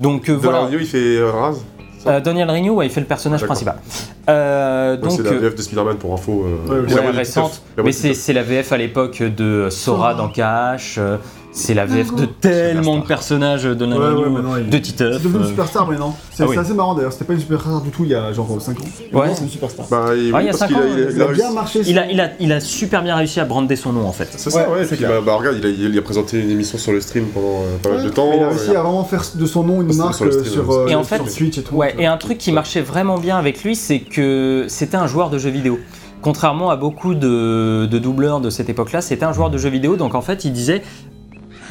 Donc 0.00 0.30
euh, 0.30 0.32
Voilà. 0.32 0.66
il 0.72 0.86
fait 0.86 0.96
euh, 1.18 1.30
Raz. 1.30 1.56
Euh, 2.06 2.20
Daniel 2.20 2.48
ouais, 2.70 2.86
il 2.86 2.90
fait 2.90 3.00
le 3.00 3.06
personnage 3.06 3.40
D'accord. 3.40 3.54
principal. 3.56 3.78
Euh, 4.28 4.96
Ouais, 5.00 5.10
c'est 5.10 5.22
la 5.22 5.30
euh, 5.30 5.38
VF 5.38 5.54
de 5.54 5.62
Spider-Man 5.62 5.96
pour 5.96 6.12
info. 6.14 6.44
euh, 6.68 6.84
Ouais, 6.84 6.94
ouais, 6.94 7.10
récente, 7.10 7.62
mais 7.82 7.92
c'est 7.92 8.32
la 8.32 8.42
VF 8.42 8.72
à 8.72 8.76
l'époque 8.76 9.22
de 9.22 9.68
Sora 9.70 10.10
Sora. 10.10 10.14
dans 10.14 10.28
Cash. 10.28 10.96
euh, 10.98 11.16
C'est 11.50 11.72
la 11.74 11.86
VF 11.86 12.14
de 12.14 12.26
tellement 12.26 12.98
de 12.98 13.06
personnages 13.06 13.64
de 13.64 13.70
Ouais, 13.84 14.62
de 14.62 14.78
Titeuf. 14.78 15.14
C'est 15.16 15.22
devenu 15.24 15.42
une 15.42 15.48
superstar 15.48 15.88
maintenant. 15.88 16.14
C'est 16.30 16.42
Ah 16.42 16.46
oui. 16.46 16.54
c'est 16.54 16.60
assez 16.60 16.74
marrant 16.74 16.94
d'ailleurs, 16.94 17.12
c'était 17.12 17.24
pas 17.24 17.32
une 17.32 17.40
superstar 17.40 17.80
du 17.80 17.88
tout 17.90 18.04
il 18.04 18.10
y 18.10 18.14
a 18.14 18.32
genre 18.32 18.46
5 18.60 18.78
ans. 18.78 18.84
Ouais. 19.14 19.30
c'est 19.34 19.42
une 19.42 19.48
superstar. 19.48 19.86
Bah, 19.90 20.08
il, 20.14 20.32
Ouais, 20.32 20.44
il 20.44 20.46
y 20.46 20.50
a 20.50 20.66
bien 20.66 21.26
réussi. 21.26 21.54
marché. 21.54 21.80
Il 21.86 21.98
a, 21.98 22.02
son- 22.04 22.08
il, 22.12 22.20
a, 22.20 22.30
il 22.38 22.52
a 22.52 22.60
super 22.60 23.02
bien 23.02 23.16
réussi 23.16 23.40
à 23.40 23.44
brander 23.46 23.74
son 23.76 23.92
nom 23.92 24.06
en 24.06 24.12
fait. 24.12 24.28
C'est 24.36 24.50
ça, 24.50 24.68
Ouais, 24.68 24.72
ouais. 24.74 24.82
c'est 24.82 24.88
Puis, 24.96 24.98
clair. 24.98 25.10
bah, 25.10 25.20
bah, 25.24 25.34
regarde, 25.36 25.56
il 25.58 25.66
a, 25.66 25.68
il 25.70 25.98
a 25.98 26.02
présenté 26.02 26.38
une 26.38 26.50
émission 26.50 26.78
sur 26.78 26.92
le 26.92 27.00
stream 27.00 27.24
pendant 27.34 27.62
euh, 27.62 27.76
pas 27.82 27.90
mal 27.92 28.04
de 28.04 28.10
temps. 28.10 28.30
Il 28.36 28.42
a 28.42 28.48
réussi 28.50 28.70
euh, 28.70 28.78
à 28.78 28.82
vraiment 28.82 29.04
faire 29.04 29.22
de 29.34 29.46
son 29.46 29.64
nom 29.64 29.80
une 29.82 29.96
marque 29.96 30.14
sur 30.14 30.26
le 30.26 30.32
stream, 30.32 30.52
sur, 30.52 30.68
ouais. 30.68 30.76
euh, 30.76 30.86
Et 30.88 30.94
en 30.94 31.02
sur 31.02 31.16
fait- 31.16 31.30
Switch 31.30 31.58
et 31.58 31.62
tout. 31.62 31.74
Ouais, 31.74 31.94
et 31.98 32.06
un 32.06 32.18
truc 32.18 32.38
qui 32.38 32.52
marchait 32.52 32.82
vraiment 32.82 33.18
bien 33.18 33.36
avec 33.38 33.64
lui, 33.64 33.74
c'est 33.74 33.98
que 34.00 34.17
c'était 34.68 34.96
un 34.96 35.06
joueur 35.06 35.30
de 35.30 35.38
jeux 35.38 35.50
vidéo. 35.50 35.78
Contrairement 36.20 36.70
à 36.70 36.76
beaucoup 36.76 37.14
de, 37.14 37.86
de 37.90 37.98
doubleurs 37.98 38.40
de 38.40 38.50
cette 38.50 38.68
époque-là, 38.68 39.00
c'était 39.00 39.24
un 39.24 39.32
joueur 39.32 39.50
de 39.50 39.58
jeux 39.58 39.70
vidéo, 39.70 39.96
donc 39.96 40.14
en 40.14 40.20
fait 40.20 40.44
il 40.44 40.52
disait, 40.52 40.82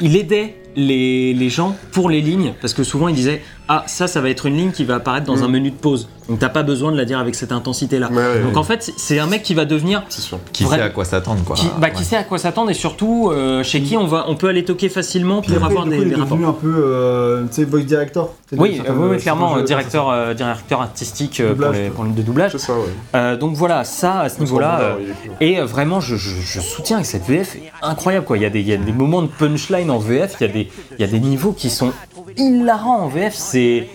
il 0.00 0.16
aidait 0.16 0.56
les, 0.76 1.34
les 1.34 1.48
gens 1.50 1.76
pour 1.92 2.08
les 2.10 2.20
lignes, 2.20 2.52
parce 2.60 2.74
que 2.74 2.84
souvent 2.84 3.08
il 3.08 3.14
disait, 3.14 3.42
ah 3.68 3.84
ça 3.86 4.06
ça 4.06 4.20
va 4.20 4.30
être 4.30 4.46
une 4.46 4.56
ligne 4.56 4.70
qui 4.70 4.84
va 4.84 4.96
apparaître 4.96 5.26
dans 5.26 5.36
Mm. 5.36 5.42
un 5.42 5.48
menu 5.48 5.70
de 5.70 5.76
pause, 5.76 6.08
donc 6.28 6.38
t'as 6.38 6.48
pas 6.48 6.62
besoin 6.62 6.92
de 6.92 6.96
la 6.96 7.04
dire 7.04 7.18
avec 7.18 7.34
cette 7.34 7.52
intensité-là. 7.52 8.08
Ouais, 8.10 8.16
ouais, 8.16 8.42
donc 8.42 8.52
ouais. 8.52 8.58
en 8.58 8.62
fait 8.62 8.92
c'est- 8.96 9.18
un 9.18 9.26
mec 9.26 9.42
qui 9.42 9.54
va 9.54 9.64
devenir 9.64 10.04
C'est 10.08 10.20
sûr. 10.22 10.38
Qui 10.52 10.64
Vrai- 10.64 10.76
sait 10.76 10.82
à 10.82 10.88
quoi 10.90 11.04
s'attendre, 11.04 11.42
quoi. 11.44 11.56
qui, 11.56 11.66
bah, 11.78 11.88
Ouais. 11.88 11.92
qui 11.92 12.04
sait 12.04 12.16
à 12.16 12.22
quoi 12.22 12.38
s'attendre 12.38 12.70
et 12.70 12.74
surtout 12.74 13.30
euh, 13.32 13.62
chez 13.64 13.80
qui 13.82 13.96
on, 13.96 14.06
va, 14.06 14.26
on 14.28 14.36
peut 14.36 14.48
aller 14.48 14.64
toquer 14.64 14.88
facilement 14.88 15.42
pour 15.42 15.64
avoir 15.64 15.84
des, 15.86 15.96
il 15.96 16.04
des 16.04 16.10
est 16.12 16.14
rapports. 16.14 16.36
devenu 16.38 16.48
un 16.48 16.52
peu, 16.52 16.74
euh, 16.76 17.42
tu 17.48 17.54
sais, 17.56 17.64
voice 17.64 17.80
director. 17.82 18.34
C'est 18.48 18.58
Oui, 18.58 18.80
euh, 18.88 18.92
oui, 19.10 19.18
clairement, 19.18 19.60
directeur, 19.60 20.08
euh, 20.10 20.32
directeur 20.34 20.80
artistique 20.80 21.40
euh, 21.40 21.48
pour, 21.48 21.56
Doublage, 21.66 21.76
les, 21.82 21.90
pour 21.90 22.04
les 22.04 22.10
de 22.12 22.22
doublage. 22.22 22.52
C'est 22.52 22.58
ça, 22.58 22.72
ouais. 22.74 22.80
Euh, 23.14 23.36
donc 23.36 23.54
voilà, 23.54 23.84
ça 23.84 24.20
à 24.20 24.28
ce 24.30 24.38
niveau-là. 24.40 24.80
euh, 24.80 24.94
et 25.40 25.60
vraiment, 25.60 26.00
je, 26.00 26.16
je- 26.16 26.40
je 26.40 26.60
soutiens 26.60 27.00
que 27.02 27.06
cette 27.06 27.24
VF 27.26 27.56
est 27.56 27.72
incroyable. 27.82 28.24
Quoi. 28.24 28.38
Il, 28.38 28.42
y 28.42 28.46
a 28.46 28.50
des, 28.50 28.60
il 28.60 28.68
y 28.68 28.72
a 28.72 28.76
des 28.78 28.92
moments 28.92 29.20
de 29.22 29.26
punchline 29.28 29.90
en 29.90 29.98
VF, 29.98 30.36
il 30.40 30.46
y, 30.46 30.50
a 30.50 30.52
des, 30.52 30.67
il 30.98 31.00
y 31.00 31.04
a 31.04 31.08
des 31.08 31.20
niveaux 31.20 31.52
qui 31.52 31.70
sont 31.70 31.92
hilarants 32.36 33.00
en 33.02 33.08
VF. 33.08 33.34
C'est, 33.34 33.88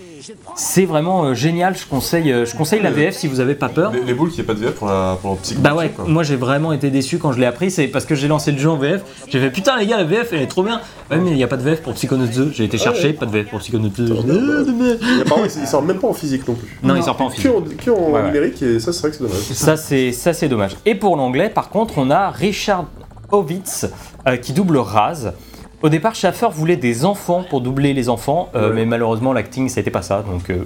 c'est 0.56 0.86
vraiment 0.86 1.26
euh, 1.26 1.34
génial. 1.34 1.76
Je 1.78 1.86
conseille, 1.86 2.32
euh, 2.32 2.46
je 2.46 2.56
conseille 2.56 2.82
la 2.82 2.92
VF 2.92 3.14
si 3.16 3.28
vous 3.28 3.38
n'avez 3.38 3.56
pas 3.56 3.68
peur. 3.70 3.92
Les, 3.92 4.02
les 4.04 4.14
boules, 4.14 4.30
qu'il 4.32 4.40
n'y 4.40 4.48
pas 4.48 4.54
de 4.54 4.60
VF 4.60 4.76
pour, 4.76 4.88
la, 4.88 5.18
pour. 5.22 5.38
Bah 5.58 5.74
ouais, 5.76 5.90
quoi. 5.90 6.06
moi 6.08 6.24
j'ai 6.24 6.38
vraiment 6.38 6.72
été 6.72 6.90
déçu 6.90 7.18
quand 7.18 7.34
je 7.34 7.40
l'ai 7.42 7.46
appris, 7.46 7.72
c'est 7.72 7.88
parce 7.88 8.06
que 8.06 8.16
j'ai 8.16 8.28
lancé 8.30 8.52
le 8.54 8.58
jeu 8.58 8.70
en 8.70 8.78
VF. 8.78 9.02
J'ai 9.28 9.40
fait 9.42 9.50
putain 9.52 9.76
les 9.78 9.86
gars, 9.86 9.98
la 9.98 10.06
VF 10.06 10.30
elle 10.32 10.42
est 10.42 10.48
trop 10.48 10.64
bien. 10.64 10.80
Ouais, 11.12 11.18
mais 11.18 11.32
il 11.32 11.36
n'y 11.36 11.44
a 11.44 11.48
pas 11.48 11.58
de 11.58 11.64
VF 11.64 11.82
pour 11.82 11.94
Psychonauts 11.94 12.26
2. 12.28 12.52
J'ai 12.56 12.64
été 12.64 12.78
chercher, 12.78 13.12
pas 13.14 13.26
de 13.26 13.32
VF 13.32 13.50
pour 13.50 13.60
Psychonauts 13.60 13.90
2. 13.90 14.06
J'ai 14.08 14.14
dit, 14.14 14.20
Ah, 14.32 14.64
dommage. 14.64 14.98
Et 15.18 15.22
apparemment, 15.22 15.46
il 15.54 15.62
il 15.62 15.68
sort 15.68 15.82
même 15.84 16.00
pas 16.00 16.08
en 16.08 16.14
physique 16.14 16.48
non 16.48 16.56
plus. 16.56 16.80
Non, 16.82 16.96
il 16.96 17.04
sort 17.04 17.18
pas 17.18 17.26
en 17.26 17.30
Que 17.30 17.36
physique. 17.36 17.52
en, 17.52 17.62
que 17.62 17.92
en 17.92 18.06
Ouais, 18.10 18.14
ouais. 18.14 18.24
numérique, 18.28 18.62
et 18.62 18.80
ça, 18.80 18.94
c'est 18.94 19.02
vrai 19.02 19.10
que 19.12 19.18
c'est 19.18 19.24
dommage. 19.24 19.38
Ça 19.42 19.76
c'est 19.78 20.12
ça 20.14 20.32
c'est 20.32 20.48
dommage. 20.48 20.78
Et 20.86 20.96
pour 20.96 21.18
l'anglais, 21.18 21.50
par 21.50 21.70
contre, 21.70 21.96
on 21.98 22.10
a 22.10 22.30
Richard 22.30 22.86
Ovitz 23.32 23.88
euh, 24.28 24.38
qui 24.38 24.54
double 24.54 24.78
Raz. 24.78 25.34
Au 25.84 25.90
départ, 25.90 26.16
Schaffer 26.16 26.48
voulait 26.50 26.78
des 26.78 27.04
enfants 27.04 27.44
pour 27.50 27.60
doubler 27.60 27.94
les 27.94 28.08
enfants, 28.08 28.48
euh, 28.56 28.70
Ouais. 28.70 28.76
mais 28.76 28.86
malheureusement 28.86 29.34
l'acting 29.34 29.68
c'était 29.68 29.92
pas 29.92 30.02
ça. 30.02 30.24
Donc 30.26 30.50
euh, 30.50 30.64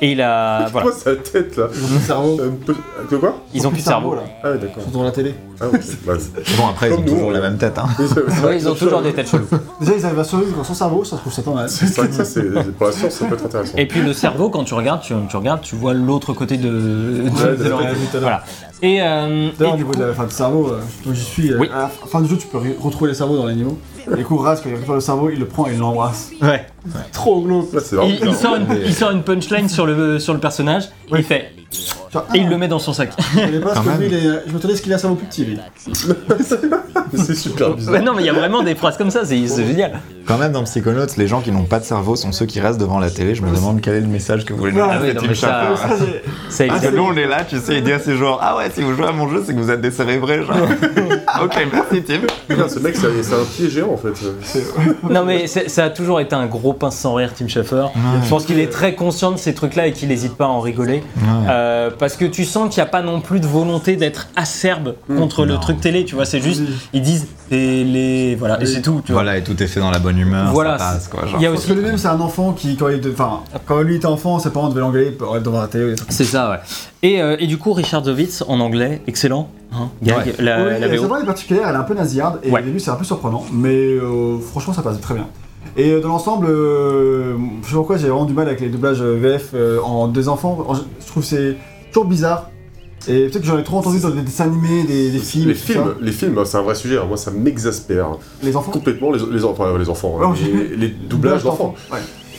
et 0.00 0.12
il 0.12 0.22
a 0.22 0.68
voilà, 0.72 0.86
Quoi, 0.88 0.96
sa 0.96 1.16
tête 1.16 1.56
là 1.56 1.66
Ils 1.74 1.82
ont 1.84 1.88
plus 1.88 1.96
de 1.96 2.00
cerveau. 2.00 2.40
Peu- 2.64 2.76
Que 3.10 3.16
quoi? 3.16 3.34
Ils 3.52 3.66
ont 3.66 3.70
plus 3.70 3.80
de 3.80 3.84
cerveau. 3.84 4.14
là. 4.14 4.22
Ah, 4.44 4.52
ouais, 4.52 4.58
d'accord. 4.58 4.84
Ils 4.86 4.92
sont 4.92 4.98
dans 4.98 5.04
la 5.04 5.10
télé. 5.10 5.34
Ah, 5.60 5.66
ouais, 5.68 5.80
bah, 6.06 6.12
c'est- 6.18 6.56
Bon, 6.56 6.68
après, 6.68 6.86
ils 6.88 6.90
Comme 6.90 7.00
ont 7.00 7.02
nous, 7.06 7.12
toujours 7.14 7.30
la 7.32 7.40
même 7.40 7.58
tête, 7.58 7.76
hein. 7.76 7.86
c'est 7.98 8.04
vrai 8.20 8.46
Ouais, 8.48 8.56
ils 8.58 8.68
ont 8.68 8.74
toujours 8.76 9.02
des 9.02 9.12
têtes 9.12 9.28
cheloues. 9.28 9.46
Déjà, 9.80 9.92
ils 9.98 10.06
arrivent 10.06 10.18
à 10.20 10.24
survivre 10.24 10.64
sans 10.64 10.74
cerveau, 10.74 11.02
ça 11.02 11.16
je 11.16 11.20
trouve 11.22 11.32
ça 11.32 11.42
pas 11.42 11.50
mal. 11.52 11.68
C'est 11.68 11.96
vrai 11.96 12.06
que 12.08 12.14
ça, 12.14 12.24
c'est 12.24 12.42
pour 12.76 12.86
la 12.86 12.92
science, 12.92 13.14
ça 13.14 13.24
peut 13.26 13.34
être 13.34 13.46
intéressant. 13.46 13.76
Et 13.76 13.86
puis 13.86 14.00
le 14.00 14.12
cerveau, 14.12 14.48
quand 14.48 14.62
tu 14.62 14.74
regardes, 14.74 15.00
tu, 15.00 15.12
tu 15.28 15.36
regardes, 15.36 15.62
tu 15.62 15.74
vois 15.74 15.92
l'autre 15.92 16.34
côté 16.34 16.56
de, 16.56 16.68
de- 16.68 17.28
de 17.28 17.64
de. 17.64 18.18
Voilà. 18.20 18.44
Et, 18.82 19.00
euh, 19.02 19.48
D'ailleurs, 19.58 19.74
et 19.74 19.76
du 19.78 19.82
niveau 19.84 19.92
coup, 19.92 19.98
de 19.98 20.04
la 20.04 20.12
fin 20.14 20.24
du 20.24 20.30
cerveau, 20.34 20.68
euh, 20.68 20.80
j'y 21.12 21.20
suis, 21.20 21.50
euh, 21.50 21.58
Oui. 21.58 21.68
à 21.74 21.78
la 21.82 21.88
fin 21.88 22.20
du 22.20 22.28
jeu, 22.28 22.36
tu 22.36 22.46
peux 22.46 22.58
re- 22.58 22.78
retrouver 22.78 23.10
les 23.10 23.16
cerveaux 23.16 23.36
dans 23.36 23.46
les 23.46 23.54
niveaux. 23.54 23.78
Du 24.14 24.24
coup, 24.24 24.36
Raz, 24.36 24.56
quand 24.62 24.68
il 24.68 24.74
récupère 24.74 24.94
le 24.94 25.00
cerveau, 25.00 25.30
il 25.30 25.38
le 25.38 25.46
prend 25.46 25.66
et 25.66 25.72
il 25.72 25.78
l'embrasse. 25.78 26.30
ouais. 26.42 26.66
Trop 27.12 27.40
glauque. 27.42 27.68
C'est 27.72 27.92
il, 27.92 27.96
vraiment 27.96 28.08
il 28.14 28.20
bizarre. 28.20 28.36
sort 28.40 28.54
une, 28.56 28.66
il 28.84 28.94
sort 28.94 29.10
une 29.10 29.22
punchline 29.22 29.68
sur 29.68 29.86
le, 29.86 30.18
sur 30.20 30.32
le 30.34 30.38
personnage, 30.38 30.84
il 31.10 31.24
fait, 31.24 31.50
et 32.34 32.38
il 32.38 32.48
le 32.48 32.56
met 32.58 32.68
dans 32.68 32.78
son 32.78 32.92
sac. 32.92 33.10
je 33.18 33.40
connais 33.40 33.58
pas 33.58 33.70
ce 33.70 33.74
Quand 33.74 33.82
que 33.82 33.88
même. 33.88 33.98
lui, 34.00 34.06
il 34.06 34.14
est- 34.14 34.42
je 34.46 34.52
m'attendais 34.52 34.74
à 34.74 34.76
ce 34.76 34.82
qu'il 34.82 34.92
ait 34.92 34.94
un 34.94 34.98
cerveau 34.98 35.16
plus 35.16 35.26
petit, 35.26 35.44
lui. 35.44 35.58
C'est 37.14 37.34
super 37.34 37.70
bizarre. 37.74 37.94
Ouais, 37.94 38.00
non, 38.00 38.14
mais 38.14 38.22
il 38.22 38.26
y 38.26 38.30
a 38.30 38.32
vraiment 38.32 38.62
des 38.62 38.74
phrases 38.74 38.96
comme 38.96 39.10
ça, 39.10 39.24
c'est 39.24 39.46
c'est 39.46 39.64
génial. 39.64 40.00
Quand 40.26 40.38
même, 40.38 40.52
dans 40.52 40.64
Psychonauts, 40.64 41.06
les 41.16 41.28
gens 41.28 41.40
qui 41.40 41.52
n'ont 41.52 41.64
pas 41.64 41.78
de 41.78 41.84
cerveau 41.84 42.16
sont 42.16 42.32
ceux 42.32 42.46
qui 42.46 42.60
restent 42.60 42.80
devant 42.80 42.98
la 42.98 43.10
télé. 43.10 43.34
Je 43.34 43.42
me 43.42 43.54
demande 43.54 43.80
quel 43.80 43.94
est 43.94 44.00
le 44.00 44.06
message 44.08 44.44
que 44.44 44.52
vous 44.52 44.58
voulez 44.58 44.72
nous 44.72 44.80
Ah 44.82 44.88
passer, 44.88 45.08
oui, 45.08 45.14
non, 45.14 45.20
Team 45.20 45.28
mais 45.30 45.34
ça- 45.36 45.76
Schafer. 45.76 45.76
Ça, 45.98 46.04
j'ai- 46.04 46.22
Ça, 46.50 46.64
il- 46.64 46.68
Parce 46.68 46.80
que 46.86 46.94
nous, 46.96 47.02
on 47.02 47.14
est 47.16 47.26
là, 47.26 47.44
tu 47.44 47.58
sais, 47.58 47.76
il 47.78 47.84
dit 47.84 47.92
à 47.92 47.98
ces 48.00 48.16
joueurs 48.16 48.38
Ah 48.42 48.56
ouais, 48.56 48.70
si 48.74 48.82
vous 48.82 48.92
jouez 48.94 49.06
à 49.06 49.12
mon 49.12 49.28
jeu, 49.28 49.42
c'est 49.46 49.54
que 49.54 49.58
vous 49.60 49.70
êtes 49.70 49.80
décérébrés, 49.80 50.42
genre. 50.44 50.56
ok, 51.44 51.56
merci, 51.72 52.02
Tim. 52.02 52.20
Putain, 52.48 52.68
ce 52.68 52.78
mec, 52.80 52.96
c'est 52.96 53.22
c'est 53.22 53.34
un 53.34 53.44
pied 53.44 53.70
géant 53.70 53.95
en 53.96 53.98
fait. 54.12 54.14
Non, 55.10 55.24
mais 55.24 55.46
ça 55.46 55.84
a 55.84 55.90
toujours 55.90 56.20
été 56.20 56.34
un 56.34 56.46
gros 56.46 56.72
pince 56.72 56.96
sans 56.96 57.14
rire, 57.14 57.32
Tim 57.36 57.48
Schafer. 57.48 57.86
Je 58.24 58.28
pense 58.28 58.44
qu'il 58.44 58.58
est 58.58 58.70
très 58.70 58.94
conscient 58.94 59.32
de 59.32 59.36
ces 59.38 59.54
trucs-là 59.54 59.86
et 59.88 59.92
qu'il 59.92 60.08
n'hésite 60.08 60.34
pas 60.36 60.44
à 60.44 60.48
en 60.48 60.60
rigoler. 60.60 61.02
Euh, 61.48 61.90
parce 61.98 62.16
que 62.16 62.24
tu 62.24 62.44
sens 62.44 62.72
qu'il 62.72 62.82
n'y 62.82 62.88
a 62.88 62.90
pas 62.90 63.02
non 63.02 63.20
plus 63.20 63.40
de 63.40 63.46
volonté 63.46 63.96
d'être 63.96 64.28
acerbe 64.36 64.94
contre 65.08 65.44
le 65.44 65.54
Non. 65.54 65.60
truc 65.60 65.80
télé, 65.80 66.04
tu 66.04 66.14
vois, 66.14 66.24
c'est 66.24 66.40
juste, 66.40 66.62
ils 66.92 67.02
disent 67.02 67.26
les. 67.50 68.34
Voilà, 68.36 68.60
et 68.60 68.66
c'est 68.66 68.82
tout, 68.82 69.00
tu 69.04 69.12
vois. 69.12 69.22
Voilà, 69.22 69.38
et 69.38 69.42
tout 69.44 69.60
est 69.62 69.66
fait 69.66 69.80
dans 69.80 69.90
la 69.90 69.98
bonne 69.98 70.18
humeur. 70.18 70.50
Voilà, 70.52 70.78
ça 70.78 70.92
passe, 70.92 71.08
quoi. 71.08 71.26
Genre. 71.26 71.36
Il 71.38 71.42
y 71.42 71.46
a 71.46 71.50
Parce 71.50 71.62
aussi. 71.62 71.70
que 71.70 71.78
lui-même, 71.78 71.98
c'est 71.98 72.08
un 72.08 72.20
enfant 72.20 72.52
qui, 72.52 72.76
quand 72.76 72.88
il, 72.88 73.00
quand 73.66 73.80
lui 73.82 73.96
était 73.96 74.06
enfant, 74.06 74.38
ses 74.38 74.50
parents 74.50 74.68
devaient 74.68 74.80
l'engueuler 74.80 75.10
pour 75.10 75.36
être 75.36 75.42
devant 75.42 75.60
la 75.60 75.68
télé. 75.68 75.94
C'est 76.08 76.24
ça, 76.24 76.50
ouais. 76.50 76.56
Et, 77.02 77.20
euh, 77.20 77.36
et 77.38 77.46
du 77.46 77.58
coup, 77.58 77.72
Richard 77.72 78.02
Dovitz 78.02 78.42
en 78.48 78.58
anglais, 78.60 79.00
excellent. 79.06 79.48
Hein, 79.72 79.90
gag, 80.02 80.16
Ouais. 80.16 80.34
la, 80.38 80.64
oui, 80.64 80.70
la 80.80 80.88
VO. 80.88 81.16
est 81.16 81.24
particulière, 81.26 81.68
elle 81.68 81.74
est 81.74 81.78
un 81.78 81.82
peu 81.82 81.94
nasillarde, 81.94 82.40
et 82.42 82.50
Ouais. 82.50 82.60
au 82.60 82.64
début 82.64 82.80
c'est 82.80 82.90
un 82.90 82.94
peu 82.96 83.04
surprenant, 83.04 83.44
mais 83.52 83.74
euh, 83.74 84.38
franchement 84.38 84.72
ça 84.72 84.82
passe 84.82 85.00
très 85.00 85.14
bien. 85.14 85.26
Et 85.76 85.90
euh, 85.90 86.00
dans 86.00 86.08
l'ensemble, 86.08 86.46
euh, 86.48 87.34
je 87.62 87.66
sais 87.66 87.72
pas 87.72 87.76
pourquoi 87.78 87.96
j'ai 87.98 88.08
vraiment 88.08 88.24
du 88.24 88.32
mal 88.32 88.46
avec 88.46 88.60
les 88.60 88.68
doublages 88.68 89.02
VF 89.02 89.50
euh, 89.54 89.78
en 89.82 90.08
deux 90.08 90.28
enfants. 90.28 90.64
En- 90.66 90.74
Je 90.74 90.80
trouve 91.06 91.22
que 91.22 91.28
c'est 91.28 91.56
toujours 91.92 92.06
bizarre. 92.06 92.50
Et 93.08 93.26
peut-être 93.26 93.40
que 93.42 93.46
j'en 93.46 93.58
ai 93.58 93.62
trop 93.62 93.78
entendu 93.78 94.00
dans 94.00 94.10
des 94.10 94.22
dessins 94.22 94.44
animés, 94.46 94.84
des, 94.84 95.10
des 95.10 95.18
films. 95.18 95.48
Les 95.48 95.54
films, 95.54 95.84
ça. 95.84 95.94
les 96.00 96.12
films, 96.12 96.40
c'est 96.44 96.56
un 96.56 96.62
vrai 96.62 96.74
sujet. 96.74 96.96
hein. 96.98 97.04
Moi, 97.06 97.16
ça 97.16 97.30
m'exaspère 97.30 98.08
Les 98.42 98.56
enfants? 98.56 98.72
complètement 98.72 99.12
les, 99.12 99.20
les, 99.30 99.44
enfin, 99.44 99.76
les 99.78 99.88
enfants, 99.90 100.18
hein, 100.22 100.32
les 100.76 100.88
doublages 100.88 101.44
d'enfants. 101.44 101.74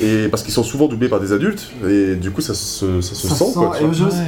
Ouais. 0.01 0.07
Et 0.07 0.27
parce 0.29 0.43
qu'ils 0.43 0.53
sont 0.53 0.63
souvent 0.63 0.87
doublés 0.87 1.09
par 1.09 1.19
des 1.19 1.33
adultes, 1.33 1.71
et 1.87 2.15
du 2.15 2.31
coup, 2.31 2.41
ça 2.41 2.53
se, 2.53 3.01
ça 3.01 3.15
se 3.15 3.27
Ça 3.27 3.35
sent. 3.35 3.45
sent, 3.45 3.51
quoi, 3.55 3.69
Ouais. 3.71 3.77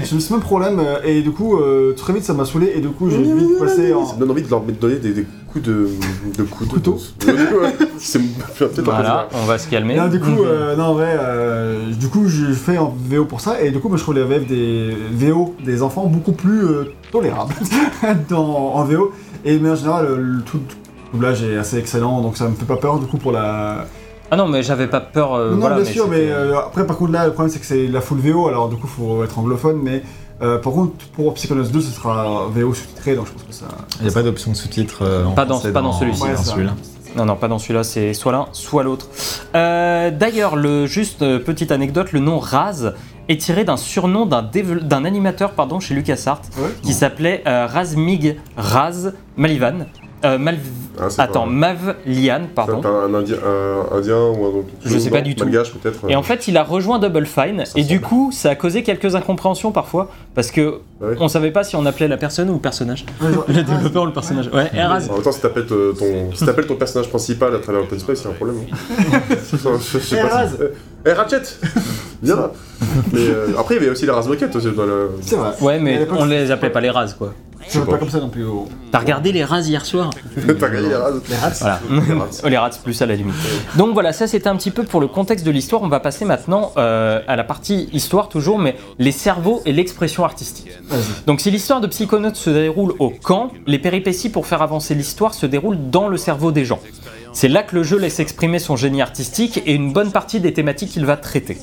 j'ai 0.03 0.19
ce 0.19 0.33
même 0.33 0.41
problème, 0.41 0.79
euh, 0.79 0.97
et 1.03 1.21
du 1.21 1.31
coup, 1.31 1.57
euh, 1.57 1.93
très 1.93 2.13
vite 2.13 2.23
ça 2.23 2.33
m'a 2.33 2.45
saoulé, 2.45 2.71
et 2.75 2.81
du 2.81 2.89
coup 2.89 3.09
j'ai 3.09 3.21
vite 3.21 3.59
passé 3.59 3.93
en. 3.93 4.05
Ça 4.05 4.15
me 4.15 4.19
donne 4.19 4.31
envie 4.31 4.41
de 4.43 4.49
leur 4.49 4.61
donner 4.61 4.95
des, 4.97 5.11
des 5.11 5.25
coups 5.51 5.65
de, 5.65 5.89
de 6.37 6.43
couteau. 6.43 6.71
Couteau. 6.75 6.99
Ouais, 7.61 7.75
c'est 7.97 8.19
peut-être 8.19 8.63
un 8.63 8.67
peu 8.75 8.81
Voilà, 8.83 9.27
on 9.33 9.45
va 9.45 9.57
se 9.57 9.67
calmer. 9.67 9.95
Non, 9.95 10.07
du 10.07 10.19
coup, 10.19 10.29
Mhm. 10.29 10.37
euh, 10.45 10.75
non, 10.75 10.83
en 10.85 10.93
vrai, 10.93 11.17
euh, 11.19 11.91
du 11.93 12.07
coup, 12.07 12.27
j'ai 12.27 12.53
fait 12.53 12.77
en 12.77 12.95
VO 13.09 13.25
pour 13.25 13.41
ça, 13.41 13.61
et 13.61 13.71
du 13.71 13.79
coup, 13.79 13.89
moi, 13.89 13.97
je 13.97 14.03
trouve 14.03 14.15
les 14.15 14.23
VF 14.23 14.47
des 14.47 14.95
VO 15.11 15.55
des 15.65 15.81
enfants 15.81 16.05
beaucoup 16.05 16.31
plus 16.31 16.63
euh, 16.65 16.83
tolérables 17.11 17.53
dans, 18.29 18.73
en 18.73 18.83
VO. 18.85 19.11
Et 19.45 19.57
mais 19.59 19.69
en 19.71 19.75
général, 19.75 20.07
le, 20.07 20.21
le 20.21 20.41
tout 20.41 20.57
le 20.57 20.63
doublage 21.13 21.43
est 21.43 21.57
assez 21.57 21.77
excellent, 21.77 22.21
donc 22.21 22.37
ça 22.37 22.47
me 22.47 22.55
fait 22.55 22.65
pas 22.65 22.75
peur 22.77 22.99
du 22.99 23.05
coup 23.05 23.17
pour 23.17 23.31
la. 23.31 23.85
Ah 24.31 24.35
non, 24.35 24.47
mais 24.47 24.61
j'avais 24.63 24.87
pas 24.87 24.99
peur. 25.01 25.33
euh, 25.33 25.51
non, 25.51 25.57
voilà, 25.61 25.77
bien 25.77 25.85
sûr, 25.85 26.07
mais 26.07 26.29
euh, 26.29 26.57
après, 26.57 26.85
par 26.85 26.97
contre, 26.97 27.11
là, 27.11 27.25
le 27.25 27.33
problème 27.33 27.51
c'est 27.51 27.59
que 27.59 27.65
c'est 27.65 27.87
la 27.87 28.01
full 28.01 28.19
VO, 28.19 28.47
alors 28.47 28.69
du 28.69 28.75
coup, 28.75 28.87
faut 28.87 29.23
être 29.23 29.37
anglophone, 29.39 29.79
mais 29.81 30.03
euh, 30.41 30.57
par 30.59 30.71
contre, 30.73 30.93
pour 31.13 31.33
Psychonauts 31.33 31.63
2, 31.63 31.81
ce 31.81 31.91
sera 31.91 32.45
VO 32.53 32.73
sous-titré, 32.73 33.15
donc 33.15 33.25
je 33.27 33.31
pense 33.33 33.43
que 33.43 33.53
ça. 33.53 33.65
Il 33.99 34.05
n'y 34.05 34.11
a 34.11 34.13
pas 34.13 34.23
d'option 34.23 34.51
de 34.51 34.55
sous-titres 34.55 34.99
euh, 35.03 35.25
en 35.25 35.31
Pas 35.31 35.45
dans- 35.45 35.59
pas 35.59 35.81
dans 35.81 35.91
celui-ci. 35.93 36.23
Ouais, 36.23 36.35
celui-là. 36.37 36.73
Non, 37.15 37.25
non, 37.25 37.35
pas 37.35 37.47
dans 37.47 37.57
celui-là, 37.57 37.83
c'est 37.83 38.13
soit 38.13 38.31
l'un, 38.31 38.45
soit 38.51 38.83
l'autre. 38.83 39.07
Euh, 39.55 40.11
D'ailleurs, 40.11 40.55
le 40.55 40.85
juste 40.85 41.23
euh, 41.23 41.39
petite 41.39 41.71
anecdote, 41.71 42.11
le 42.11 42.19
nom 42.19 42.37
Raz 42.37 42.93
est 43.29 43.41
tiré 43.41 43.63
d'un 43.63 43.77
surnom 43.77 44.27
d'un 44.27 45.05
animateur 45.05 45.51
pardon, 45.51 45.79
chez 45.79 45.95
LucasArts 45.95 46.41
Ouais. 46.59 46.69
qui 46.83 46.93
s'appelait 46.93 47.43
euh, 47.47 47.65
Razmig 47.67 48.37
Raz 48.57 49.11
Malivan. 49.37 49.87
Euh, 50.25 50.37
Ah, 51.01 51.05
c'est 51.09 51.21
Attends, 51.21 51.45
pas- 51.45 51.49
Mavlian, 51.49 52.41
pardon. 52.53 52.81
C'est 52.81 52.89
un 52.89 53.13
indien, 53.13 53.37
un 53.37 53.97
indien 53.97 54.17
ou 54.17 54.45
un 54.45 54.49
autre 54.49 54.67
Je 54.83 54.97
sais 54.97 55.09
pas 55.09 55.21
du 55.21 55.33
tout. 55.33 55.45
Malgache 55.45 55.71
peut-être. 55.73 55.99
Et 56.09 56.15
en 56.17 56.23
fait, 56.23 56.49
il 56.49 56.57
a 56.57 56.63
rejoint 56.63 56.99
Double 56.99 57.25
Fine, 57.25 57.63
Ça 57.65 57.79
et 57.79 57.83
du 57.83 58.01
coup, 58.01 58.31
ça 58.33 58.49
a 58.49 58.55
causé 58.55 58.83
quelques 58.83 59.15
incompréhensions 59.15 59.71
parfois, 59.71 60.09
parce 60.35 60.51
que 60.51 60.79
Ouais. 60.99 61.15
on 61.21 61.29
savait 61.29 61.51
pas 61.51 61.63
si 61.63 61.77
on 61.77 61.85
appelait 61.85 62.09
la 62.09 62.17
personne 62.17 62.49
ou 62.49 62.55
le 62.55 62.59
personnage. 62.59 63.05
Ouais, 63.21 63.29
Le 63.47 63.63
développeur 63.63 64.03
ou 64.03 64.07
le 64.07 64.11
personnage. 64.11 64.49
Ouais, 64.53 64.69
Raz. 64.77 65.07
En 65.09 65.13
même 65.13 65.23
temps, 65.23 65.31
si 65.31 65.39
t'appelles 65.39 65.67
te- 65.67 65.97
ton, 65.97 66.33
si 66.35 66.45
t'appelles 66.45 66.67
ton 66.67 66.75
personnage 66.75 67.07
principal 67.07 67.55
à 67.55 67.59
travers 67.59 67.83
Open 67.83 67.97
Space, 67.99 68.25
a 68.25 68.29
un 68.29 68.33
problème. 68.33 68.57
hein. 68.69 69.19
Je 69.51 69.99
sais 69.99 70.17
Eh, 70.17 70.21
pas 70.21 70.47
si- 70.47 71.13
Raz. 71.13 71.13
Ratchet 71.15 71.41
Viens 72.21 72.35
là 72.35 72.51
Mais 73.13 73.19
euh, 73.21 73.47
après, 73.57 73.75
il 73.75 73.77
y 73.77 73.81
avait 73.83 73.91
aussi 73.91 74.05
la 74.05 74.13
Raz 74.15 74.27
Moquette 74.27 74.53
aussi 74.53 74.69
dans 74.71 74.85
le. 74.85 75.11
C'est 75.21 75.37
vrai. 75.37 75.51
Ouais, 75.61 75.79
mais 75.79 75.99
l'époque, 75.99 76.17
on 76.19 76.25
les 76.25 76.51
appelait 76.51 76.69
pas 76.71 76.81
les 76.81 76.89
Raz, 76.89 77.13
quoi. 77.17 77.33
C'est 77.67 77.85
pas 77.85 77.97
comme 77.97 78.09
ça 78.09 78.19
non 78.19 78.29
plus. 78.29 78.45
oh. 78.45 78.67
T'as 78.91 78.99
regardé 78.99 79.31
les 79.31 79.43
Raz 79.43 79.61
hier 79.61 79.85
soir 79.85 80.09
T'as 80.59 80.69
gagné 80.69 80.89
la 80.89 80.99
Raz 80.99 81.11
Les 81.29 81.35
rats. 81.35 81.49
Voilà. 81.59 81.79
Oh, 82.43 82.47
les 82.47 82.57
Rats 82.57 82.71
plus 82.83 82.99
à 83.01 83.05
la 83.05 83.15
limite. 83.15 83.35
Donc 83.75 83.93
voilà, 83.93 84.13
ça 84.13 84.27
c'était 84.27 84.47
un 84.47 84.55
petit 84.55 84.71
peu 84.71 84.83
pour 84.83 85.01
le 85.01 85.07
contexte 85.07 85.45
de 85.45 85.51
l'histoire. 85.51 85.81
On 85.83 85.87
va 85.87 85.99
passer 85.99 86.25
maintenant 86.25 86.71
euh, 86.77 87.21
à 87.27 87.35
la 87.35 87.43
partie 87.43 87.89
histoire 87.93 88.29
toujours, 88.29 88.59
mais 88.59 88.75
les 88.97 89.11
cerveaux 89.11 89.61
et 89.65 89.73
l'expression 89.73 90.23
artistique. 90.23 90.71
Donc 91.27 91.41
si 91.41 91.51
l'histoire 91.51 91.81
de 91.81 91.87
Psychonautes 91.87 92.35
se 92.35 92.49
déroule 92.49 92.93
au 92.99 93.09
camp, 93.09 93.51
les 93.67 93.79
péripéties 93.79 94.29
pour 94.29 94.47
faire 94.47 94.61
avancer 94.61 94.95
l'histoire 94.95 95.33
se 95.33 95.45
déroulent 95.45 95.89
dans 95.89 96.07
le 96.07 96.17
cerveau 96.17 96.51
des 96.51 96.65
gens. 96.65 96.79
C'est 97.33 97.47
là 97.49 97.61
que 97.61 97.75
le 97.75 97.83
jeu 97.83 97.97
laisse 97.97 98.19
exprimer 98.19 98.57
son 98.59 98.75
génie 98.75 99.01
artistique 99.01 99.61
et 99.65 99.73
une 99.73 99.93
bonne 99.93 100.11
partie 100.11 100.39
des 100.39 100.53
thématiques 100.53 100.89
qu'il 100.91 101.05
va 101.05 101.15
traiter. 101.17 101.57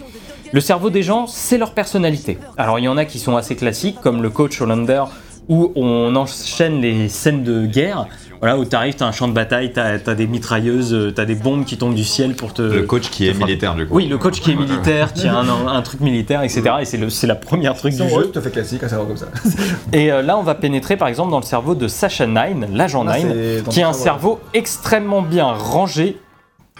Le 0.53 0.61
cerveau 0.61 0.91
des 0.91 1.03
gens, 1.03 1.27
c'est 1.27 1.59
leur 1.59 1.73
personnalité. 1.75 2.39
Alors 2.57 2.79
il 2.79 2.85
y 2.85 2.89
en 2.89 2.97
a 2.97 3.05
qui 3.05 3.19
sont 3.19 3.37
assez 3.37 3.57
classiques, 3.57 4.01
comme 4.01 4.23
le 4.23 4.31
coach 4.31 4.61
Hollander, 4.61 5.05
où 5.49 5.73
on 5.77 6.15
enchaîne 6.17 6.81
les 6.81 7.09
scènes 7.09 7.43
de 7.45 7.67
guerre. 7.67 8.07
Voilà, 8.41 8.59
où 8.59 8.67
t'arrives, 8.67 8.95
t'as 8.97 9.07
un 9.07 9.13
champ 9.13 9.29
de 9.29 9.33
bataille, 9.33 9.73
t'as 9.73 9.95
as 10.07 10.15
des 10.15 10.27
mitrailleuses, 10.27 10.93
euh, 10.93 11.11
t'as 11.11 11.25
des 11.25 11.35
bombes 11.35 11.65
qui 11.65 11.79
tombent 11.79 11.95
du 11.95 12.05
ciel 12.05 12.35
pour 12.35 12.53
te. 12.53 12.61
Le 12.61 12.83
coach 12.83 13.09
qui 13.09 13.27
est 13.27 13.33
militaire 13.33 13.75
du 13.75 13.87
coup. 13.87 13.95
Oui, 13.97 14.07
le 14.09 14.19
coach 14.19 14.41
qui 14.41 14.51
est 14.51 14.55
militaire, 14.55 15.15
qui 15.15 15.27
a 15.27 15.35
un, 15.39 15.67
un 15.69 15.81
truc 15.83 16.01
militaire, 16.01 16.43
etc. 16.43 16.63
Et 16.81 16.85
c'est 16.85 16.99
le- 16.99 17.09
c'est 17.09 17.27
la 17.27 17.35
première 17.35 17.75
truc 17.75 17.95
C'est 17.95 18.01
du 18.07 18.13
un 18.13 18.15
jeu. 18.15 18.21
jeu 18.25 18.31
tout 18.31 18.39
à 18.39 18.43
fait 18.43 18.51
classique, 18.51 18.83
un 18.83 18.89
cerveau 18.89 19.07
comme 19.07 19.17
ça. 19.17 19.29
Et 19.95 20.13
euh, 20.13 20.21
là, 20.21 20.37
on 20.37 20.43
va 20.43 20.55
pénétrer 20.55 20.99
par 20.99 21.09
exemple 21.09 21.31
dans 21.31 21.41
le 21.41 21.47
cerveau 21.47 21.75
de 21.75 21.89
Sacha 21.89 22.27
Nine, 22.27 22.67
l'agent 22.75 23.05
Là, 23.05 23.17
Nine, 23.19 23.63
qui 23.71 23.81
a 23.81 23.89
un 23.89 23.95
cerveau 23.95 24.39
extrêmement 24.53 25.23
bien 25.23 25.47
rangé, 25.47 26.19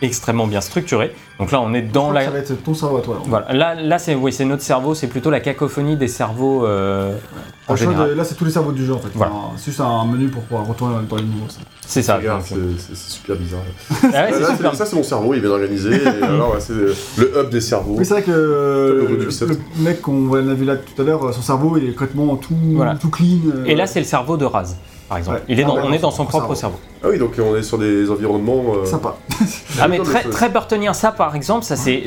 extrêmement 0.03 0.47
bien 0.47 0.61
structuré. 0.61 1.15
Donc 1.39 1.53
là, 1.53 1.61
on 1.61 1.73
est 1.75 1.83
dans 1.83 2.11
la. 2.11 2.25
Ça 2.25 2.31
va 2.31 2.39
être 2.39 2.63
ton 2.63 2.75
cerveau 2.75 2.99
à 2.99 3.01
toi. 3.03 3.23
Voilà, 3.27 3.53
là, 3.53 3.75
là 3.75 3.99
c'est 3.99 4.15
oui, 4.15 4.33
c'est 4.33 4.45
notre 4.45 4.63
cerveau, 4.63 4.95
c'est 4.95 5.07
plutôt 5.07 5.31
la 5.31 5.41
cacophonie 5.41 5.97
des 5.97 6.09
cerveaux 6.09 6.67
euh, 6.67 7.15
en 7.15 7.75
Franchement, 7.77 7.91
général. 7.93 8.11
de- 8.11 8.15
là, 8.15 8.25
c'est 8.25 8.35
tous 8.35 8.45
les 8.45 8.51
cerveaux 8.51 8.73
du 8.73 8.85
jeu 8.85 8.93
en 8.95 8.99
fait. 8.99 9.09
Voilà. 9.15 9.33
C'est 9.57 9.67
juste 9.67 9.81
un 9.81 10.05
menu 10.05 10.29
pour 10.29 10.43
pouvoir 10.43 10.67
retourner 10.67 10.97
dans 11.09 11.17
les 11.17 11.23
niveaux. 11.23 11.49
ça. 11.49 11.61
C'est 11.87 12.03
ça. 12.03 12.19
C'est- 12.45 12.95
super 12.97 13.37
bizarre. 13.37 13.61
Ah 14.03 14.07
ouais, 14.31 14.41
Là, 14.41 14.51
super. 14.57 14.75
ça, 14.75 14.85
c'est 14.87 14.97
mon 14.97 15.03
cerveau, 15.03 15.33
il 15.35 15.39
est 15.39 15.41
bien 15.41 15.51
organisé. 15.51 15.91
et 16.03 16.07
alors, 16.23 16.55
ouais, 16.55 16.61
c'est 16.61 16.75
le 16.75 17.33
hub 17.41 17.49
des 17.51 17.61
cerveaux. 17.61 17.97
C'est 18.03 18.11
vrai 18.11 18.23
que 18.23 18.31
euh, 18.31 19.09
le, 19.09 19.17
le 19.17 19.59
mec 19.83 20.03
qu'on 20.03 20.33
a 20.35 20.41
vu 20.55 20.65
là 20.65 20.77
tout 20.77 21.01
à 21.01 21.05
l'heure, 21.05 21.33
son 21.33 21.43
cerveau 21.43 21.77
il 21.79 21.89
est 21.89 21.93
complètement 21.93 22.37
tout, 22.37 22.55
Voilà. 22.75 22.97
tout 22.97 23.09
clean. 23.11 23.39
euh, 23.55 23.65
Et 23.65 23.75
là, 23.75 23.87
c'est 23.87 24.01
le 24.01 24.07
cerveau 24.07 24.37
de 24.37 24.45
Raz, 24.45 24.77
par 25.09 25.19
exemple. 25.19 25.39
Ouais. 25.39 25.43
Il 25.49 25.61
est 25.61 25.65
dans, 25.65 25.77
Ah 25.77 25.83
on 25.85 25.93
est 25.93 25.99
dans 25.99 26.11
son 26.11 26.19
son 26.19 26.25
propre 26.27 26.55
cerveau. 26.55 26.77
cerveau. 26.77 26.79
Ah 27.05 27.09
oui, 27.11 27.19
donc 27.19 27.33
on 27.39 27.55
est 27.57 27.63
sur 27.63 27.79
des 27.79 28.11
environnements. 28.11 28.63
euh, 28.83 28.85
sympa. 28.87 29.17
Ah 29.81 29.89
mais 29.89 29.99
très, 29.99 30.23
c'est- 30.23 30.31
très 30.31 30.49
burtonien 30.49 30.95
ça 30.95 31.13
par 31.13 31.37
exemple 31.37 31.63
ça 31.65 31.77
c'est 31.77 32.03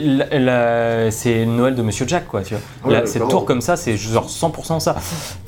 c'est 1.12 1.46
Noël 1.46 1.76
de 1.76 1.82
Monsieur 1.82 2.08
Jack 2.08 2.28
quoi 2.28 2.42
tu 2.42 2.56
vois 2.56 2.90
Ouais, 2.92 3.00
Là, 3.02 3.06
cette 3.06 3.28
tour 3.28 3.46
comme 3.46 3.62
ça 3.62 3.76
c'est 3.78 3.96
genre 3.98 4.28
100% 4.28 4.80
ça 4.80 4.96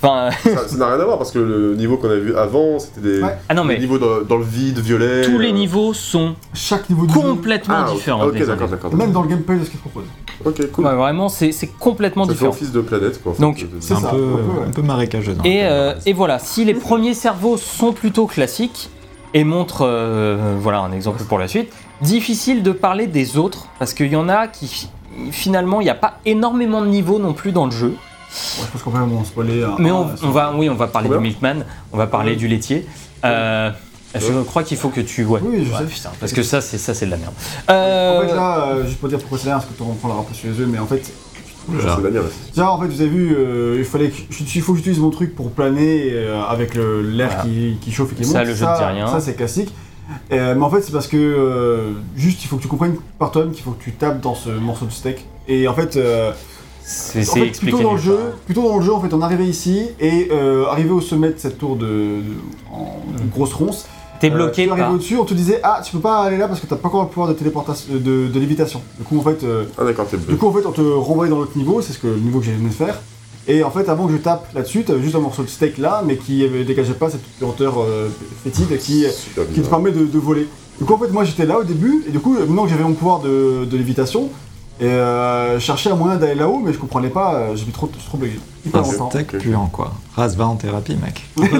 enfin 0.01 0.29
Ça 0.43 0.77
n'a 0.77 0.87
rien 0.87 0.99
à 0.99 1.05
voir 1.05 1.17
parce 1.17 1.31
que 1.31 1.39
le 1.39 1.75
niveau 1.75 1.97
qu'on 1.97 2.09
a 2.09 2.15
vu 2.15 2.35
avant, 2.35 2.79
c'était 2.79 3.01
des, 3.01 3.21
Ouais. 3.21 3.35
ah 3.49 3.53
non 3.53 3.63
des 3.63 3.67
mais 3.69 3.79
niveaux 3.79 3.97
dans, 3.97 4.21
dans 4.21 4.37
le 4.37 4.43
vide, 4.43 4.79
violet. 4.79 5.23
tous 5.23 5.39
les 5.39 5.49
euh, 5.49 5.53
niveaux 5.53 5.93
sont 5.93 6.35
Chaque 6.53 6.89
niveau 6.89 7.07
complètement 7.07 7.75
Ah, 7.87 7.91
différents 7.91 8.25
ok, 8.27 8.33
les 8.35 8.43
uns 8.43 8.47
d'accord, 8.47 8.67
des 8.67 8.75
d'accord. 8.75 8.93
même 8.95 9.11
dans 9.11 9.21
le 9.23 9.27
gameplay 9.29 9.57
de 9.57 9.65
ce 9.65 9.69
qu'il 9.69 9.79
propose. 9.79 10.03
Ok, 10.45 10.71
cool. 10.71 10.85
Ouais, 10.85 10.95
vraiment 10.95 11.29
c'est 11.29 11.51
c'est 11.51 11.67
complètement 11.67 12.25
ça 12.25 12.31
différent 12.33 12.51
office 12.51 12.71
de 12.71 12.81
planète 12.81 13.21
quoi. 13.21 13.33
Donc, 13.39 13.65
C'est 13.79 13.93
un, 13.93 13.99
ça, 13.99 14.09
peu, 14.09 14.15
un 14.15 14.19
peu, 14.19 14.59
ouais. 14.61 14.67
un 14.67 14.71
peu 14.71 14.81
marécageux. 14.81 15.35
et, 15.43 15.61
de 15.61 15.65
euh, 15.65 15.93
et 16.05 16.13
voilà 16.13 16.39
si 16.39 16.65
les 16.65 16.73
premiers 16.73 17.13
cerveaux 17.41 17.57
sont 17.57 17.91
plutôt 17.91 18.27
classiques 18.27 18.89
et 19.33 19.43
montrent 19.43 19.85
euh, 19.85 20.55
voilà 20.59 20.79
un 20.81 20.91
exemple 20.91 21.23
pour 21.23 21.39
la 21.39 21.47
suite 21.47 21.71
difficile 22.01 22.61
de 22.61 22.71
parler 22.71 23.07
des 23.07 23.35
autres 23.37 23.67
parce 23.79 23.93
qu'il 23.95 24.11
y 24.11 24.15
en 24.15 24.29
a 24.29 24.47
qui 24.47 24.89
finalement 25.31 25.81
il 25.81 25.85
n'y 25.85 25.89
a 25.89 25.95
pas 25.95 26.19
énormément 26.25 26.81
de 26.81 26.87
niveaux 26.87 27.17
non 27.19 27.33
plus 27.33 27.51
dans 27.51 27.65
le 27.65 27.71
jeu 27.71 27.95
Ouais, 27.95 28.63
je 28.65 28.71
pense 28.71 28.83
qu'on 28.83 28.91
va 28.91 28.99
vraiment 28.99 29.25
spoiler. 29.25 29.61
un- 29.61 29.75
Mais 29.77 29.91
on, 29.91 30.03
un- 30.07 30.15
on 30.23 30.29
va, 30.29 30.53
oui, 30.55 30.69
on 30.69 30.75
va 30.75 30.87
parler 30.87 31.09
du 31.09 31.17
milkman, 31.19 31.65
on 31.91 31.97
va 31.97 32.07
parler 32.07 32.37
du 32.37 32.47
laitier. 32.47 32.87
Euh, 33.25 33.69
je 34.15 34.41
crois 34.43 34.63
qu'il 34.63 34.77
faut 34.77 34.87
que 34.87 35.01
tu. 35.01 35.25
Ouais. 35.25 35.41
Oui, 35.43 35.65
je 35.65 35.71
Ouais, 35.73 35.79
sais. 35.79 35.83
putain, 35.85 36.11
parce 36.17 36.31
que 36.31 36.41
ça, 36.41 36.61
c'est 36.61 36.77
ça, 36.77 36.93
c'est 36.93 37.07
de 37.07 37.11
la 37.11 37.17
merde. 37.17 37.33
En 37.67 37.73
Euh, 37.73 38.21
fait, 38.25 38.33
là, 38.33 38.67
euh, 38.69 38.85
juste 38.85 38.99
pour 39.01 39.09
dire 39.09 39.19
pourquoi 39.19 39.37
c'est 39.37 39.49
là, 39.49 39.55
parce 39.55 39.65
que 39.65 39.73
tu 39.73 39.83
reprendras 39.83 40.23
sur 40.31 40.47
les 40.49 40.57
yeux, 40.59 40.65
mais 40.65 40.79
en 40.79 40.85
fait, 40.87 41.11
Ça, 41.81 41.97
mienne, 41.97 42.13
là. 42.55 42.71
en 42.71 42.79
fait, 42.81 42.87
vous 42.87 43.01
avez 43.01 43.09
vu, 43.09 43.35
euh, 43.37 43.75
il 43.79 43.85
fallait 43.85 44.09
que, 44.09 44.15
il 44.55 44.61
faut 44.61 44.71
que 44.73 44.77
j'utilise 44.77 44.99
mon 44.99 45.09
truc 45.11 45.35
pour 45.35 45.51
planer 45.51 46.09
euh, 46.11 46.41
avec 46.43 46.75
l'air 46.75 47.27
Voilà. 47.29 47.43
qui, 47.43 47.77
qui 47.81 47.91
chauffe 47.91 48.11
et 48.13 48.15
qui 48.15 48.25
Ça, 48.25 48.39
monte. 48.39 48.47
le 48.47 48.55
jeu 48.55 48.65
ne 48.65 48.75
dit 48.77 48.83
rien. 48.83 49.07
Ça, 49.07 49.19
c'est 49.19 49.35
classique. 49.35 49.73
Euh, 50.33 50.55
mais 50.55 50.63
en 50.63 50.69
fait, 50.69 50.81
c'est 50.81 50.91
parce 50.91 51.07
que 51.07 51.17
euh, 51.17 51.91
juste, 52.15 52.43
il 52.43 52.47
faut 52.47 52.57
que 52.57 52.61
tu 52.63 52.67
comprennes 52.67 52.95
par 53.19 53.31
toi-même 53.31 53.51
qu'il 53.53 53.63
faut 53.63 53.71
que 53.71 53.83
tu 53.83 53.91
tapes 53.93 54.19
dans 54.21 54.35
ce 54.35 54.49
morceau 54.49 54.85
de 54.85 54.91
steak. 54.91 55.25
Et 55.47 55.67
en 55.67 55.73
fait, 55.73 55.95
euh, 55.95 56.31
c'est 56.83 57.19
en 57.19 57.23
c'est 57.23 57.39
fait, 57.39 57.47
expliqué. 57.47 57.71
plutôt 57.73 57.87
dans 57.87 57.93
le 57.95 58.01
jeu, 58.01 58.17
plutôt 58.45 58.63
dans 58.63 58.77
le 58.79 58.83
jeu, 58.85 58.93
en 58.93 58.99
fait, 58.99 59.13
on 59.13 59.21
arrivait 59.21 59.45
ici 59.45 59.83
et 59.99 60.27
euh, 60.31 60.65
arrivé 60.65 60.89
au 60.89 60.99
sommet 61.01 61.29
de 61.29 61.37
cette 61.37 61.57
tour 61.59 61.75
de, 61.77 61.85
de- 61.85 62.21
en 62.73 62.99
de 63.17 63.29
grosse 63.31 63.53
ronce. 63.53 63.87
T'es 64.21 64.31
euh, 64.31 64.35
bloqué 64.35 64.65
tu 64.65 64.71
arrives 64.71 64.93
au-dessus, 64.93 65.17
on 65.17 65.25
te 65.25 65.33
disait 65.33 65.59
ah 65.63 65.81
tu 65.83 65.91
peux 65.91 65.99
pas 65.99 66.21
aller 66.21 66.37
là 66.37 66.47
parce 66.47 66.59
que 66.61 66.67
t'as 66.67 66.75
pas 66.77 66.87
encore 66.87 67.01
le 67.03 67.09
pouvoir 67.09 67.27
de 67.27 67.33
téléportation, 67.33 67.93
de, 67.93 68.27
de 68.27 68.39
lévitation. 68.39 68.81
Du 68.97 69.03
coup 69.03 69.17
en 69.19 69.23
fait, 69.23 69.43
euh, 69.43 69.65
Ah 69.77 69.83
d'accord, 69.83 70.05
t'es 70.07 70.17
du 70.17 70.37
coup 70.37 70.47
en 70.47 70.53
fait 70.53 70.65
on 70.65 70.71
te 70.71 70.81
renvoyait 70.81 71.29
dans 71.31 71.39
l'autre 71.39 71.57
niveau, 71.57 71.81
c'est 71.81 71.91
ce 71.93 71.99
que 71.99 72.07
le 72.07 72.17
niveau 72.17 72.39
que 72.39 72.45
j'ai 72.45 72.53
venu 72.53 72.69
de 72.69 72.73
faire. 72.73 73.01
Et 73.47 73.63
en 73.63 73.71
fait 73.71 73.89
avant 73.89 74.05
que 74.05 74.13
je 74.13 74.17
tape 74.17 74.53
là-dessus, 74.53 74.83
t'avais 74.83 75.01
juste 75.01 75.15
un 75.15 75.19
morceau 75.19 75.41
de 75.41 75.47
steak 75.49 75.79
là, 75.79 76.03
mais 76.05 76.15
qui 76.17 76.45
euh, 76.45 76.63
dégageait 76.63 76.93
pas 76.93 77.09
cette 77.09 77.23
lenteur 77.41 77.79
euh, 77.81 78.07
fétide 78.43 78.77
qui, 78.77 79.05
qui 79.53 79.61
te 79.61 79.67
permet 79.67 79.91
de, 79.91 80.05
de 80.05 80.19
voler. 80.19 80.47
Du 80.79 80.85
coup 80.85 80.93
en 80.93 80.97
fait 80.99 81.09
moi 81.11 81.23
j'étais 81.23 81.45
là 81.45 81.57
au 81.59 81.63
début 81.63 82.03
et 82.07 82.11
du 82.11 82.19
coup 82.19 82.33
maintenant 82.33 82.63
que 82.63 82.69
j'avais 82.69 82.83
mon 82.83 82.93
pouvoir 82.93 83.19
de, 83.19 83.65
de 83.65 83.77
lévitation, 83.77 84.29
et 84.81 84.85
euh, 84.85 85.55
je 85.59 85.63
cherchais 85.63 85.89
un 85.91 85.95
moyen 85.95 86.15
d'aller 86.17 86.35
là-haut 86.35 86.59
mais 86.63 86.73
je 86.73 86.77
comprenais 86.79 87.09
pas, 87.09 87.35
euh, 87.35 87.55
j'ai 87.55 87.65
mis 87.65 87.71
trop, 87.71 87.87
trop 87.87 88.17
bugué. 88.17 88.39
Longtemps. 88.73 89.07
tech 89.07 89.27
puant 89.27 89.67
quoi. 89.67 89.91
Raz 90.15 90.35
va 90.35 90.47
en 90.47 90.55
thérapie 90.55 90.95
mec. 90.97 91.23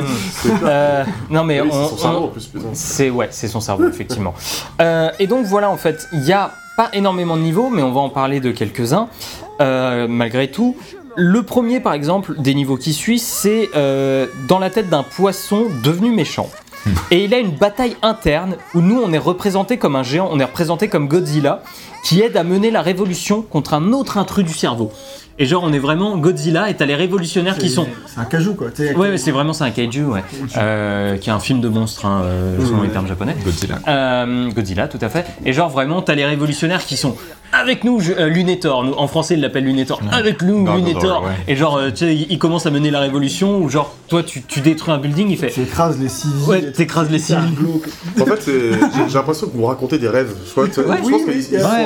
Euh, 0.64 1.04
non, 1.30 1.44
mais 1.44 1.62
Oui, 1.62 1.70
on. 1.72 1.84
c'est 1.84 1.90
son 1.90 1.98
cerveau 1.98 2.24
en 2.26 2.28
plus, 2.28 2.46
putain. 2.48 2.66
C'est 2.74 3.10
ouais, 3.10 3.28
c'est 3.32 3.48
son 3.48 3.62
cerveau 3.62 3.88
effectivement. 3.88 4.34
Euh, 4.82 5.10
et 5.20 5.28
donc 5.28 5.46
voilà, 5.46 5.70
en 5.70 5.78
fait, 5.78 6.08
il 6.14 6.24
y 6.24 6.34
a 6.34 6.52
pas 6.78 6.90
énormément 6.94 7.38
de 7.38 7.42
niveaux, 7.42 7.70
mais 7.70 7.82
on 7.84 7.92
va 7.92 8.02
en 8.02 8.10
parler 8.10 8.40
de 8.40 8.52
quelques-uns 8.52 9.08
euh, 9.62 10.08
malgré 10.10 10.50
tout. 10.52 10.76
Le 11.16 11.44
premier, 11.44 11.80
par 11.80 11.94
exemple, 11.94 12.36
des 12.40 12.54
niveaux 12.54 12.78
qui 12.78 12.94
suit, 12.94 13.20
c'est 13.20 13.70
euh, 13.76 14.28
dans 14.48 14.60
la 14.60 14.70
tête 14.70 14.90
d'un 14.90 15.04
poisson 15.04 15.66
devenu 15.84 16.10
méchant. 16.12 16.50
Et 17.12 17.26
il 17.26 17.34
a 17.34 17.38
une 17.38 17.52
bataille 17.52 17.96
interne 18.02 18.56
où 18.74 18.80
nous, 18.82 19.00
on 19.00 19.12
est 19.14 19.18
représenté 19.20 19.78
comme 19.78 19.96
un 19.96 20.02
géant, 20.04 20.30
on 20.32 20.40
est 20.40 20.44
représenté 20.46 20.88
comme 20.88 21.08
Godzilla, 21.08 21.62
qui 22.04 22.22
aide 22.22 22.36
à 22.38 22.44
mener 22.44 22.72
la 22.72 22.82
révolution 22.82 23.42
contre 23.42 23.74
un 23.74 23.94
autre 23.94 24.18
intrus 24.18 24.46
du 24.46 24.54
cerveau. 24.54 24.92
Et 25.40 25.46
genre, 25.46 25.64
on 25.66 25.72
est 25.74 25.80
vraiment 25.80 26.18
Godzilla 26.18 26.70
et 26.70 26.76
t'as 26.76 26.86
les 26.86 26.94
révolutionnaires 26.96 27.58
qui 27.58 27.70
sont 27.70 27.88
C'est 28.06 28.20
un 28.20 28.26
cajou 28.26 28.54
quoi. 28.54 28.68
Ouais, 28.96 29.10
mais 29.10 29.18
c'est 29.18 29.32
vraiment 29.32 29.54
c'est 29.54 29.64
un 29.64 29.72
kaiju, 29.72 30.04
ouais. 30.06 30.24
Euh, 30.58 31.18
qui 31.18 31.30
est 31.30 31.34
un 31.34 31.40
film 31.40 31.62
de 31.62 31.70
monstre, 31.70 32.06
hein, 32.06 32.22
euh, 32.24 32.58
selon 32.66 32.80
Ouais. 32.82 32.88
les 32.88 32.94
termes 32.94 33.08
japonais. 33.08 33.36
Godzilla. 33.44 33.80
Euh, 33.88 34.52
Godzilla, 34.52 34.88
tout 34.88 35.00
à 35.02 35.10
fait. 35.10 35.26
Et 35.46 35.54
genre 35.54 35.70
vraiment, 35.70 36.02
t'as 36.02 36.16
les 36.16 36.26
révolutionnaires 36.26 36.86
qui 36.86 36.98
sont 36.98 37.16
avec 37.54 37.84
nous, 37.84 38.00
euh, 38.12 38.92
en 38.98 39.08
français, 39.08 39.34
ils 39.36 39.42
l'appellent 39.42 39.66
Lunator. 39.66 40.02
Avec 40.12 40.42
nous, 40.42 40.66
ouais. 40.66 40.82
Et 41.48 41.56
genre, 41.56 41.78
euh, 41.78 41.90
tu 41.92 41.98
sais, 41.98 42.16
il 42.16 42.28
il 42.32 42.40
commence 42.40 42.66
à 42.66 42.72
mener 42.72 42.92
la 42.92 43.00
révolution. 43.00 43.60
Ou 43.60 43.70
genre, 43.70 43.96
toi, 44.08 44.24
tu, 44.24 44.42
tu 44.44 44.62
détruis 44.62 44.94
un 44.94 44.98
building, 44.98 45.30
il 45.30 45.38
fait. 45.38 45.50
Tu 45.50 45.62
écrases 45.62 46.00
les 46.00 46.10
civils. 46.10 46.48
Ouais, 46.48 46.72
t'écrases 46.72 47.10
les 47.10 47.20
civils. 47.20 47.42
En 48.20 48.26
fait, 48.26 48.42
c'est- 48.42 48.72
j'ai 48.72 49.08
j'ai 49.10 49.14
l'impression 49.14 49.48
que 49.48 49.56
vous 49.58 49.66
racontez 49.66 49.98
des 50.00 50.08
rêves. 50.08 50.34
Que- 50.34 50.66
je 50.74 50.82
Ouais, 50.82 50.98
pense 50.98 51.08
oui, 51.08 51.14
il- 51.18 51.26
ouais, 51.28 51.36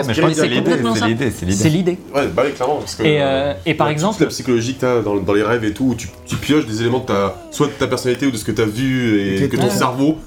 il 0.02 0.08
mais 0.08 0.14
je 0.14 0.20
crois 0.22 0.30
que 0.32 0.36
c'est 0.38 0.48
l'idée, 0.48 0.72
c'est 0.94 1.00
ça. 1.00 1.08
l'idée, 1.08 1.32
c'est 1.32 1.52
C'est 1.52 1.70
l'idée. 1.70 1.92
l'idée. 1.92 1.98
Ouais, 2.14 2.28
bah 2.28 2.44
oui, 2.46 2.54
clairement. 2.54 2.76
Parce 2.78 2.96
que, 2.96 3.04
Et, 3.04 3.22
euh, 3.22 3.26
euh, 3.26 3.54
et 3.66 3.74
par 3.74 3.88
toute 3.88 3.92
exemple, 3.94 4.22
la 4.22 4.28
psychologie 4.28 4.76
que 4.76 4.82
t'as 4.82 5.02
dans, 5.02 5.16
dans 5.16 5.34
les 5.34 5.44
rêves 5.44 5.64
et 5.66 5.74
tout, 5.74 5.86
où 5.86 5.96
tu, 5.96 6.10
tu 6.26 6.36
pioches 6.36 6.66
des 6.66 6.82
éléments 6.82 7.00
de 7.00 7.06
ta, 7.06 7.36
soit 7.52 7.68
de 7.68 7.72
ta 7.74 7.88
personnalité 7.88 8.28
ou 8.28 8.32
de 8.32 8.38
ce 8.38 8.46
que 8.46 8.52
t'as 8.52 8.66
vu 8.66 9.20
et 9.20 9.44
Ok, 9.46 9.50
que 9.50 9.56
ton 9.58 9.64
ouais. 9.64 9.70
cerveau 9.70 10.18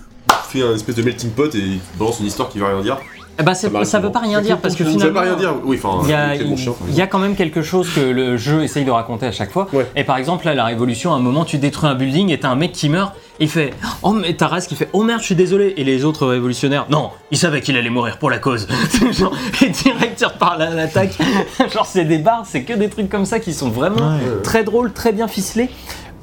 fait 0.48 0.62
un 0.62 0.74
espèce 0.74 0.94
de 0.94 1.02
melting 1.02 1.30
pot 1.30 1.54
et 1.54 1.58
il 1.58 1.78
balance 1.98 2.20
une 2.20 2.26
histoire 2.26 2.48
qui 2.48 2.58
va 2.58 2.68
rien 2.68 2.80
dire. 2.82 2.98
Eh 3.38 3.42
ben, 3.42 3.54
Ça 3.54 3.68
ça 3.84 3.98
veut 3.98 4.08
souvent. 4.08 4.10
pas 4.10 4.18
rien 4.20 4.40
dire 4.40 4.58
parce 4.58 4.74
que 4.74 4.84
Ça 4.84 4.90
veut 4.90 4.96
finalement. 4.96 5.20
pas 5.20 5.26
rien 5.26 5.36
dire. 5.36 5.54
Oui, 5.64 5.80
enfin, 5.82 6.00
Il 6.04 6.10
y, 6.10 6.12
a, 6.14 6.34
il 6.34 6.94
y 6.94 7.00
a 7.00 7.06
quand 7.06 7.18
même 7.18 7.36
quelque 7.36 7.62
chose 7.62 7.88
que 7.94 8.00
le 8.00 8.36
jeu 8.36 8.62
essaye 8.64 8.84
de 8.84 8.90
raconter 8.90 9.26
à 9.26 9.32
chaque 9.32 9.50
fois. 9.52 9.68
Ouais. 9.72 9.86
Et 9.96 10.04
par 10.04 10.16
exemple, 10.16 10.46
là, 10.46 10.54
la 10.54 10.64
révolution, 10.64 11.12
à 11.12 11.16
un 11.16 11.20
moment, 11.20 11.44
tu 11.44 11.58
détruis 11.58 11.88
un 11.88 11.94
building 11.94 12.30
et 12.32 12.40
t'as 12.40 12.48
un 12.48 12.56
mec 12.56 12.72
qui 12.72 12.88
meurt. 12.88 13.12
Il 13.40 13.48
fait 13.48 13.70
Oh, 14.02 14.12
mais 14.12 14.34
Taras 14.34 14.62
qui 14.68 14.74
fait 14.74 14.88
Oh 14.92 15.04
merde, 15.04 15.20
je 15.20 15.26
suis 15.26 15.34
désolé. 15.36 15.74
Et 15.76 15.84
les 15.84 16.04
autres 16.04 16.26
révolutionnaires 16.26 16.86
Non, 16.90 17.10
il 17.30 17.38
savait 17.38 17.60
qu'il 17.60 17.76
allait 17.76 17.90
mourir 17.90 18.18
pour 18.18 18.30
la 18.30 18.38
cause. 18.38 18.66
Genre, 19.12 19.32
et 19.62 19.68
direct, 19.68 20.18
tu 20.18 20.24
repars 20.24 20.60
à 20.60 20.70
l'attaque. 20.70 21.16
Genre, 21.72 21.86
c'est 21.86 22.04
des 22.04 22.18
barres, 22.18 22.44
c'est 22.46 22.62
que 22.62 22.72
des 22.72 22.88
trucs 22.88 23.08
comme 23.08 23.24
ça 23.24 23.38
qui 23.38 23.54
sont 23.54 23.68
vraiment 23.70 24.08
Ouais. 24.08 24.42
très 24.42 24.64
drôles, 24.64 24.92
très 24.92 25.12
bien 25.12 25.28
ficelés. 25.28 25.70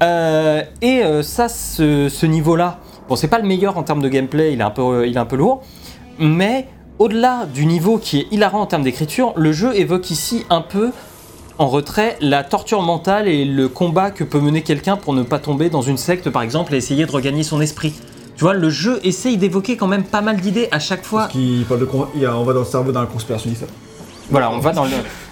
Euh, 0.02 0.62
et 0.82 1.02
euh, 1.02 1.22
ça, 1.22 1.48
ce, 1.48 2.10
ce 2.10 2.26
niveau-là, 2.26 2.78
bon, 3.08 3.16
c'est 3.16 3.28
pas 3.28 3.38
le 3.38 3.46
meilleur 3.48 3.78
en 3.78 3.82
termes 3.82 4.02
de 4.02 4.08
gameplay, 4.10 4.52
il 4.52 4.60
est 4.60 4.64
un 4.64 4.70
peu, 4.70 5.06
il 5.08 5.16
est 5.16 5.18
un 5.18 5.24
peu 5.24 5.36
lourd, 5.36 5.62
mais 6.18 6.66
au-delà 6.98 7.46
du 7.52 7.66
niveau 7.66 7.98
qui 7.98 8.20
est 8.20 8.26
hilarant 8.30 8.60
en 8.60 8.66
termes 8.66 8.82
d'écriture, 8.82 9.32
le 9.36 9.52
jeu 9.52 9.76
évoque 9.76 10.10
ici 10.10 10.44
un 10.50 10.60
peu 10.62 10.90
en 11.58 11.68
retrait 11.68 12.16
la 12.20 12.44
torture 12.44 12.82
mentale 12.82 13.28
et 13.28 13.44
le 13.44 13.68
combat 13.68 14.10
que 14.10 14.24
peut 14.24 14.40
mener 14.40 14.62
quelqu'un 14.62 14.96
pour 14.96 15.14
ne 15.14 15.22
pas 15.22 15.38
tomber 15.38 15.70
dans 15.70 15.82
une 15.82 15.96
secte, 15.96 16.28
par 16.30 16.42
exemple, 16.42 16.74
et 16.74 16.76
essayer 16.76 17.06
de 17.06 17.10
regagner 17.12 17.42
son 17.42 17.60
esprit. 17.60 17.94
Tu 18.36 18.44
vois, 18.44 18.52
le 18.52 18.68
jeu 18.68 19.00
essaye 19.04 19.38
d'évoquer 19.38 19.78
quand 19.78 19.86
même 19.86 20.04
pas 20.04 20.20
mal 20.20 20.38
d'idées 20.38 20.68
à 20.70 20.78
chaque 20.78 21.04
fois. 21.04 21.20
Parce 21.22 21.32
qu'il 21.32 21.64
parle 21.64 21.80
de. 21.80 21.86
con- 21.86 22.08
on 22.14 22.44
va 22.44 22.52
dans 22.52 22.58
le 22.60 22.66
cerveau 22.66 22.92
d'un 22.92 23.06
conspirationniste. 23.06 23.64
Voilà, 24.30 24.50
on 24.50 24.58
va 24.58 24.72
dans 24.72 24.84
le, 24.84 24.90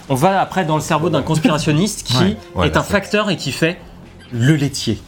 on 0.09 0.15
va 0.15 0.41
après 0.41 0.65
dans 0.65 0.77
le 0.77 0.81
cerveau 0.81 1.11
d'un 1.11 1.21
conspirationniste 1.21 2.05
qui 2.07 2.17
Ouais, 2.17 2.37
ouais, 2.55 2.67
est 2.69 2.77
un 2.79 2.83
facteur 2.83 3.29
et 3.29 3.37
qui 3.37 3.53
fait 3.53 3.77
le 4.33 4.55
laitier. 4.57 4.99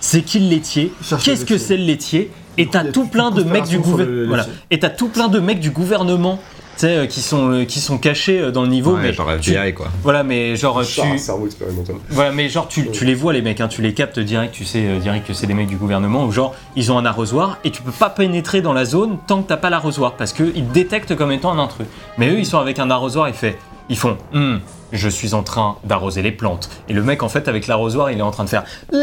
C'est 0.00 0.22
qui 0.22 0.38
le 0.40 0.48
laitier 0.48 0.92
Qu'est-ce 1.22 1.44
que 1.44 1.58
c'est 1.58 1.76
le 1.76 1.84
laitier 1.84 2.30
Et 2.58 2.66
t'as 2.66 2.84
tout 2.84 3.06
plein 3.06 3.30
de 3.30 3.42
mecs 3.42 3.64
du 3.68 3.78
gouvernement. 3.78 4.28
Voilà. 4.28 4.46
Et 4.70 4.78
t'as 4.78 4.90
tout 4.90 5.08
plein 5.08 5.28
de 5.28 5.38
mecs 5.40 5.60
du 5.60 5.70
gouvernement, 5.70 6.38
tu 6.76 6.86
sais, 6.86 6.96
euh, 6.96 7.06
qui 7.06 7.20
sont 7.20 7.50
euh, 7.52 7.64
qui 7.64 7.80
sont 7.80 7.98
cachés 7.98 8.40
euh, 8.40 8.50
dans 8.50 8.62
le 8.62 8.68
niveau, 8.68 8.94
Ouais, 8.94 9.02
mais 9.02 9.12
genre 9.12 9.28
tu- 9.40 9.50
FBI 9.52 9.74
quoi. 9.74 9.88
voilà, 10.02 10.22
mais 10.22 10.56
genre 10.56 10.82
Char, 10.82 11.04
tu, 11.12 11.18
cerveau 11.18 11.44
expérimental. 11.46 11.96
voilà, 12.08 12.32
mais 12.32 12.48
genre 12.48 12.66
tu, 12.68 12.90
tu 12.90 13.04
les 13.04 13.14
vois 13.14 13.34
les 13.34 13.42
mecs, 13.42 13.60
hein, 13.60 13.68
tu 13.68 13.82
les 13.82 13.92
captes 13.92 14.18
direct, 14.18 14.54
tu 14.54 14.64
sais 14.64 14.86
euh, 14.86 14.98
direct 14.98 15.26
que 15.26 15.34
c'est 15.34 15.46
des 15.46 15.52
mecs 15.54 15.66
du 15.68 15.76
gouvernement 15.76 16.24
ou 16.24 16.32
genre 16.32 16.54
ils 16.76 16.90
ont 16.90 16.96
un 16.96 17.04
arrosoir 17.04 17.58
et 17.64 17.70
tu 17.70 17.82
peux 17.82 17.90
pas 17.92 18.08
pénétrer 18.08 18.62
dans 18.62 18.72
la 18.72 18.86
zone 18.86 19.18
tant 19.26 19.42
que 19.42 19.48
t'as 19.48 19.58
pas 19.58 19.68
l'arrosoir 19.68 20.14
parce 20.14 20.32
que 20.32 20.44
ils 20.56 20.64
te 20.64 20.72
détectent 20.72 21.14
comme 21.16 21.32
étant 21.32 21.52
un 21.52 21.58
intrus. 21.58 21.86
Mais 22.16 22.30
eux 22.30 22.38
ils 22.38 22.46
sont 22.46 22.58
avec 22.58 22.78
un 22.78 22.90
arrosoir, 22.90 23.28
ils 23.28 23.34
fait, 23.34 23.58
ils 23.90 23.98
font, 23.98 24.16
Hum, 24.32 24.60
je 24.92 25.08
suis 25.08 25.34
en 25.34 25.42
train 25.42 25.76
d'arroser 25.84 26.22
les 26.22 26.32
plantes 26.32 26.70
et 26.88 26.92
le 26.92 27.02
mec 27.02 27.22
en 27.22 27.28
fait 27.28 27.48
avec 27.48 27.66
l'arrosoir 27.66 28.10
il 28.10 28.18
est 28.18 28.22
en 28.22 28.30
train 28.30 28.44
de 28.44 28.48
faire, 28.48 28.64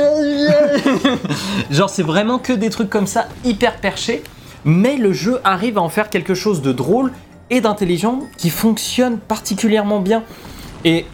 genre 1.71 1.89
c'est 1.89 2.03
vraiment 2.03 2.39
que 2.39 2.53
des 2.53 2.69
trucs 2.69 2.89
comme 2.89 3.07
ça 3.07 3.27
hyper 3.43 3.77
perchés, 3.77 4.23
mais 4.65 4.97
le 4.97 5.13
jeu 5.13 5.39
arrive 5.43 5.77
à 5.77 5.81
en 5.81 5.89
faire 5.89 6.09
quelque 6.09 6.33
chose 6.33 6.61
de 6.61 6.71
drôle 6.71 7.11
et 7.49 7.61
d'intelligent 7.61 8.21
qui 8.37 8.49
fonctionne 8.49 9.17
particulièrement 9.17 9.99
bien 9.99 10.23
et 10.83 11.05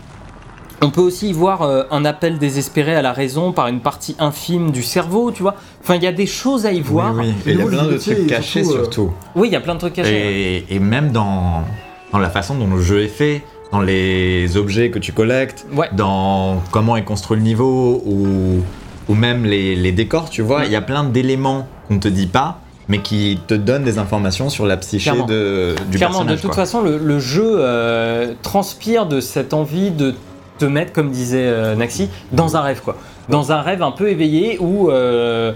on 0.84 0.90
peut 0.90 1.02
aussi 1.02 1.30
y 1.30 1.34
voir 1.34 1.62
euh, 1.62 1.84
un 1.92 2.04
appel 2.04 2.38
désespéré 2.38 2.94
à 2.94 3.02
la 3.02 3.14
raison 3.14 3.54
par 3.54 3.68
une 3.68 3.80
partie 3.80 4.16
infime 4.20 4.72
du 4.72 4.84
cerveau, 4.84 5.32
tu 5.32 5.42
vois. 5.42 5.56
Enfin, 5.82 5.96
il 5.96 6.04
y 6.04 6.08
a 6.08 6.12
des 6.12 6.26
choses 6.26 6.66
à 6.66 6.74
y 6.74 6.82
voir. 6.82 7.16
Oui, 7.16 7.28
oui. 7.28 7.34
Et 7.46 7.54
il 7.54 7.60
y 7.60 7.62
a 7.62 7.66
plein 7.66 7.84
le 7.86 7.94
de 7.94 7.98
trucs 7.98 8.28
cachés 8.28 8.64
surtout, 8.64 8.78
euh, 8.78 8.84
surtout. 8.84 9.14
Oui, 9.36 9.48
il 9.48 9.54
y 9.54 9.56
a 9.56 9.62
plein 9.62 9.76
de 9.76 9.80
trucs 9.80 9.94
cachés. 9.94 10.58
Et, 10.70 10.76
et 10.76 10.80
même 10.80 11.12
dans, 11.12 11.64
dans 12.12 12.20
la 12.20 12.30
façon 12.30 12.56
dont 12.56 12.68
le 12.68 12.82
jeu 12.82 13.02
est 13.02 13.08
fait, 13.08 13.44
dans 13.74 13.82
les 13.82 14.56
objets 14.56 14.90
que 14.92 15.00
tu 15.00 15.12
collectes, 15.12 15.66
Ouais. 15.76 15.90
dans 15.94 16.62
comment 16.72 16.96
est 16.96 17.04
construit 17.04 17.38
le 17.38 17.44
niveau, 17.44 18.02
ou, 18.06 18.62
ou 19.10 19.16
même 19.16 19.46
les, 19.46 19.76
les 19.76 19.92
décors, 19.92 20.30
tu 20.30 20.42
vois, 20.44 20.66
il 20.66 20.72
y 20.72 20.76
a 20.76 20.82
plein 20.82 21.04
d'éléments 21.04 21.68
qu'on 21.88 21.98
te 22.00 22.08
dit 22.08 22.28
pas, 22.28 22.60
mais 22.88 23.00
qui 23.00 23.40
te 23.48 23.56
donnent 23.56 23.84
des 23.84 23.98
informations 23.98 24.50
sur 24.50 24.66
la 24.68 24.78
psyché 24.78 25.10
Clairement. 25.10 25.26
de, 25.26 25.76
du 25.90 25.98
Clairement, 25.98 26.24
de 26.24 26.36
toute 26.36 26.46
quoi. 26.52 26.54
façon, 26.56 26.82
le, 26.82 26.98
le 27.00 27.18
jeu 27.20 27.56
euh, 27.58 28.34
transpire 28.44 29.08
de 29.08 29.20
cette 29.20 29.54
envie 29.54 29.90
de 29.90 30.14
te 30.60 30.66
mettre, 30.66 30.94
comme 30.94 31.10
disait 31.10 31.48
euh, 31.48 31.76
Naxi, 31.76 32.10
dans 32.32 32.56
un 32.56 32.62
rêve, 32.62 32.82
quoi. 32.84 32.96
Dans 33.30 33.52
un 33.52 33.62
rêve 33.62 33.82
un 33.82 33.92
peu 33.92 34.10
éveillé 34.10 34.58
où. 34.60 34.92
euh, 34.92 35.52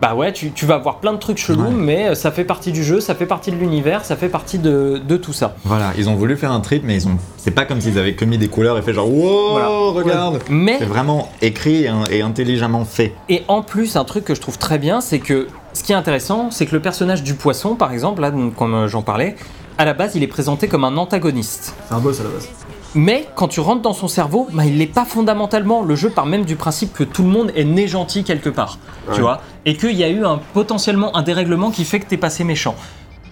bah 0.00 0.14
ouais, 0.14 0.32
tu, 0.32 0.50
tu 0.52 0.64
vas 0.66 0.78
voir 0.78 0.98
plein 0.98 1.12
de 1.12 1.18
trucs 1.18 1.38
chelous, 1.38 1.62
Ouais. 1.64 1.70
mais 1.70 2.14
ça 2.14 2.30
fait 2.30 2.44
partie 2.44 2.72
du 2.72 2.82
jeu, 2.82 3.00
ça 3.00 3.14
fait 3.14 3.26
partie 3.26 3.50
de 3.50 3.56
l'univers, 3.56 4.04
ça 4.04 4.16
fait 4.16 4.28
partie 4.28 4.58
de, 4.58 5.00
de 5.06 5.16
tout 5.16 5.32
ça. 5.32 5.54
Voilà, 5.64 5.92
ils 5.98 6.08
ont 6.08 6.14
voulu 6.14 6.36
faire 6.36 6.52
un 6.52 6.60
trip, 6.60 6.82
mais 6.84 6.94
ils 6.96 7.06
ont. 7.08 7.18
C'est 7.36 7.50
pas 7.50 7.64
comme 7.66 7.80
s'ils 7.80 7.98
avaient 7.98 8.14
que 8.14 8.24
mis 8.24 8.38
des 8.38 8.48
couleurs 8.48 8.78
et 8.78 8.82
fait 8.82 8.92
genre 8.94 9.08
wow, 9.12 9.50
Voilà. 9.52 9.68
regarde. 9.68 10.40
Mais 10.48 10.76
C'est 10.78 10.84
vraiment 10.86 11.28
écrit 11.42 11.84
et, 11.84 11.90
et 12.10 12.22
intelligemment 12.22 12.84
fait. 12.84 13.12
Et 13.28 13.42
en 13.48 13.62
plus, 13.62 13.96
un 13.96 14.04
truc 14.04 14.24
que 14.24 14.34
je 14.34 14.40
trouve 14.40 14.58
très 14.58 14.78
bien, 14.78 15.00
c'est 15.00 15.18
que 15.18 15.48
ce 15.74 15.82
qui 15.82 15.92
est 15.92 15.96
intéressant, 15.96 16.50
c'est 16.50 16.66
que 16.66 16.74
le 16.74 16.80
personnage 16.82 17.22
du 17.22 17.34
poisson, 17.34 17.74
par 17.76 17.92
exemple, 17.92 18.20
là, 18.22 18.32
comme 18.56 18.74
euh, 18.74 18.88
j'en 18.88 19.02
parlais, 19.02 19.36
à 19.78 19.84
la 19.84 19.94
base, 19.94 20.14
il 20.16 20.22
est 20.22 20.26
présenté 20.28 20.66
comme 20.68 20.84
un 20.84 20.96
antagoniste. 20.96 21.74
C'est 21.88 21.94
un 21.94 21.98
boss 22.00 22.20
à 22.20 22.24
la 22.24 22.30
base. 22.30 22.48
Mais 22.94 23.26
quand 23.36 23.46
tu 23.48 23.60
rentres 23.60 23.82
dans 23.82 23.92
son 23.92 24.08
cerveau, 24.08 24.48
bah, 24.52 24.64
il 24.64 24.78
l'est 24.78 24.86
pas 24.86 25.04
fondamentalement. 25.04 25.82
Le 25.82 25.94
jeu 25.94 26.10
part 26.10 26.26
même 26.26 26.44
du 26.44 26.56
principe 26.56 26.92
que 26.92 27.04
tout 27.04 27.22
le 27.22 27.28
monde 27.28 27.52
est 27.54 27.64
né 27.64 27.86
gentil 27.86 28.24
quelque 28.24 28.48
part, 28.50 28.78
tu 29.14 29.20
vois, 29.20 29.40
et 29.64 29.76
qu'il 29.76 29.92
y 29.96 30.02
a 30.04 30.08
eu 30.08 30.24
un, 30.24 30.40
potentiellement 30.54 31.16
un 31.16 31.22
dérèglement 31.22 31.70
qui 31.70 31.84
fait 31.84 32.00
que 32.00 32.06
t'es 32.06 32.16
passé 32.16 32.42
méchant. 32.44 32.74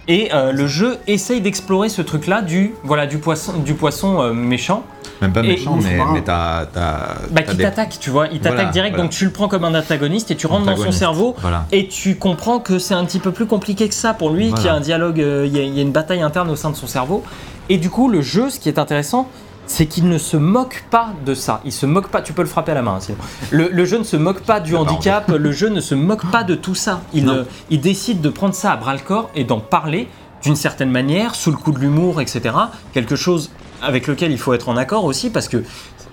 Et 0.07 0.29
euh, 0.33 0.51
le 0.51 0.65
jeu 0.65 0.97
essaye 1.07 1.39
d'explorer 1.41 1.87
ce 1.89 2.01
truc-là 2.01 2.41
du 2.41 2.73
voilà 2.83 3.05
du 3.05 3.19
poisson 3.19 3.53
du 3.59 3.75
poisson 3.75 4.21
euh, 4.21 4.33
méchant, 4.33 4.83
Même 5.21 5.33
pas 5.33 5.43
méchant, 5.43 5.77
mais, 5.83 5.99
mais 6.13 6.21
t'as. 6.23 6.65
t'as- 6.65 7.15
bah, 7.29 7.43
qui 7.43 7.55
des- 7.57 7.63
t'attaque, 7.63 7.97
tu 7.99 8.09
vois, 8.09 8.25
il 8.27 8.39
t'attaque 8.39 8.55
Voilà, 8.55 8.71
direct, 8.71 8.95
voilà. 8.95 9.03
donc 9.03 9.11
tu 9.11 9.25
le 9.25 9.31
prends 9.31 9.47
comme 9.47 9.65
un 9.65 9.75
antagoniste 9.77 10.31
et 10.31 10.35
tu 10.35 10.47
rentres 10.47 10.65
dans 10.65 10.77
son 10.77 10.91
cerveau 10.91 11.35
Voilà. 11.41 11.65
Et 11.71 11.87
tu 11.87 12.15
comprends 12.15 12.59
que 12.59 12.79
c'est 12.79 12.95
un 12.95 13.05
petit 13.05 13.19
peu 13.19 13.31
plus 13.31 13.45
compliqué 13.45 13.87
que 13.87 13.93
ça 13.93 14.15
pour 14.15 14.31
lui, 14.31 14.51
qu'il 14.53 14.65
y 14.65 14.69
a 14.69 14.73
un 14.73 14.79
dialogue, 14.79 15.19
euh, 15.21 15.45
y, 15.45 15.57
il 15.57 15.75
y 15.75 15.79
a 15.79 15.81
une 15.83 15.91
bataille 15.91 16.21
interne 16.21 16.49
au 16.49 16.55
sein 16.55 16.71
de 16.71 16.75
son 16.75 16.87
cerveau. 16.87 17.23
Et 17.67 17.77
du 17.77 17.91
coup, 17.91 18.07
le 18.09 18.21
jeu, 18.21 18.49
ce 18.49 18.59
qui 18.59 18.67
est 18.67 18.79
intéressant, 18.79 19.27
c'est 19.69 19.85
qu'il 19.85 20.09
ne 20.09 20.17
se 20.17 20.35
moque 20.35 20.83
pas 20.89 21.09
de 21.25 21.33
ça. 21.33 21.61
Il 21.63 21.71
se 21.71 21.85
moque 21.85 22.07
pas, 22.09 22.21
tu 22.21 22.33
peux 22.33 22.41
le 22.41 22.47
frapper 22.47 22.71
à 22.71 22.75
la 22.75 22.81
main 22.81 22.95
hein, 22.95 22.99
sinon. 22.99 23.17
Le, 23.51 23.69
le 23.69 23.85
jeu 23.85 23.99
ne 23.99 24.03
se 24.03 24.17
moque 24.17 24.41
pas 24.41 24.59
du 24.59 24.75
handicap, 24.75 25.29
le 25.29 25.51
jeu 25.51 25.69
ne 25.69 25.79
se 25.79 25.93
moque 25.95 26.25
pas 26.31 26.43
de 26.43 26.55
tout 26.55 26.75
ça. 26.75 27.01
Il, 27.13 27.29
euh, 27.29 27.43
il 27.69 27.79
décide 27.79 28.19
de 28.19 28.29
prendre 28.29 28.55
ça 28.55 28.71
à 28.73 28.77
bras 28.77 28.93
le 28.93 28.99
corps 28.99 29.29
et 29.35 29.43
d'en 29.43 29.59
parler 29.59 30.07
d'une 30.41 30.55
certaine 30.55 30.89
manière, 30.89 31.35
sous 31.35 31.51
le 31.51 31.57
coup 31.57 31.71
de 31.71 31.79
l'humour, 31.79 32.19
etc. 32.19 32.55
Quelque 32.93 33.15
chose 33.15 33.51
avec 33.81 34.07
lequel 34.07 34.31
il 34.31 34.37
faut 34.39 34.53
être 34.53 34.69
en 34.69 34.75
accord 34.77 35.05
aussi, 35.05 35.29
parce 35.29 35.47
que 35.47 35.63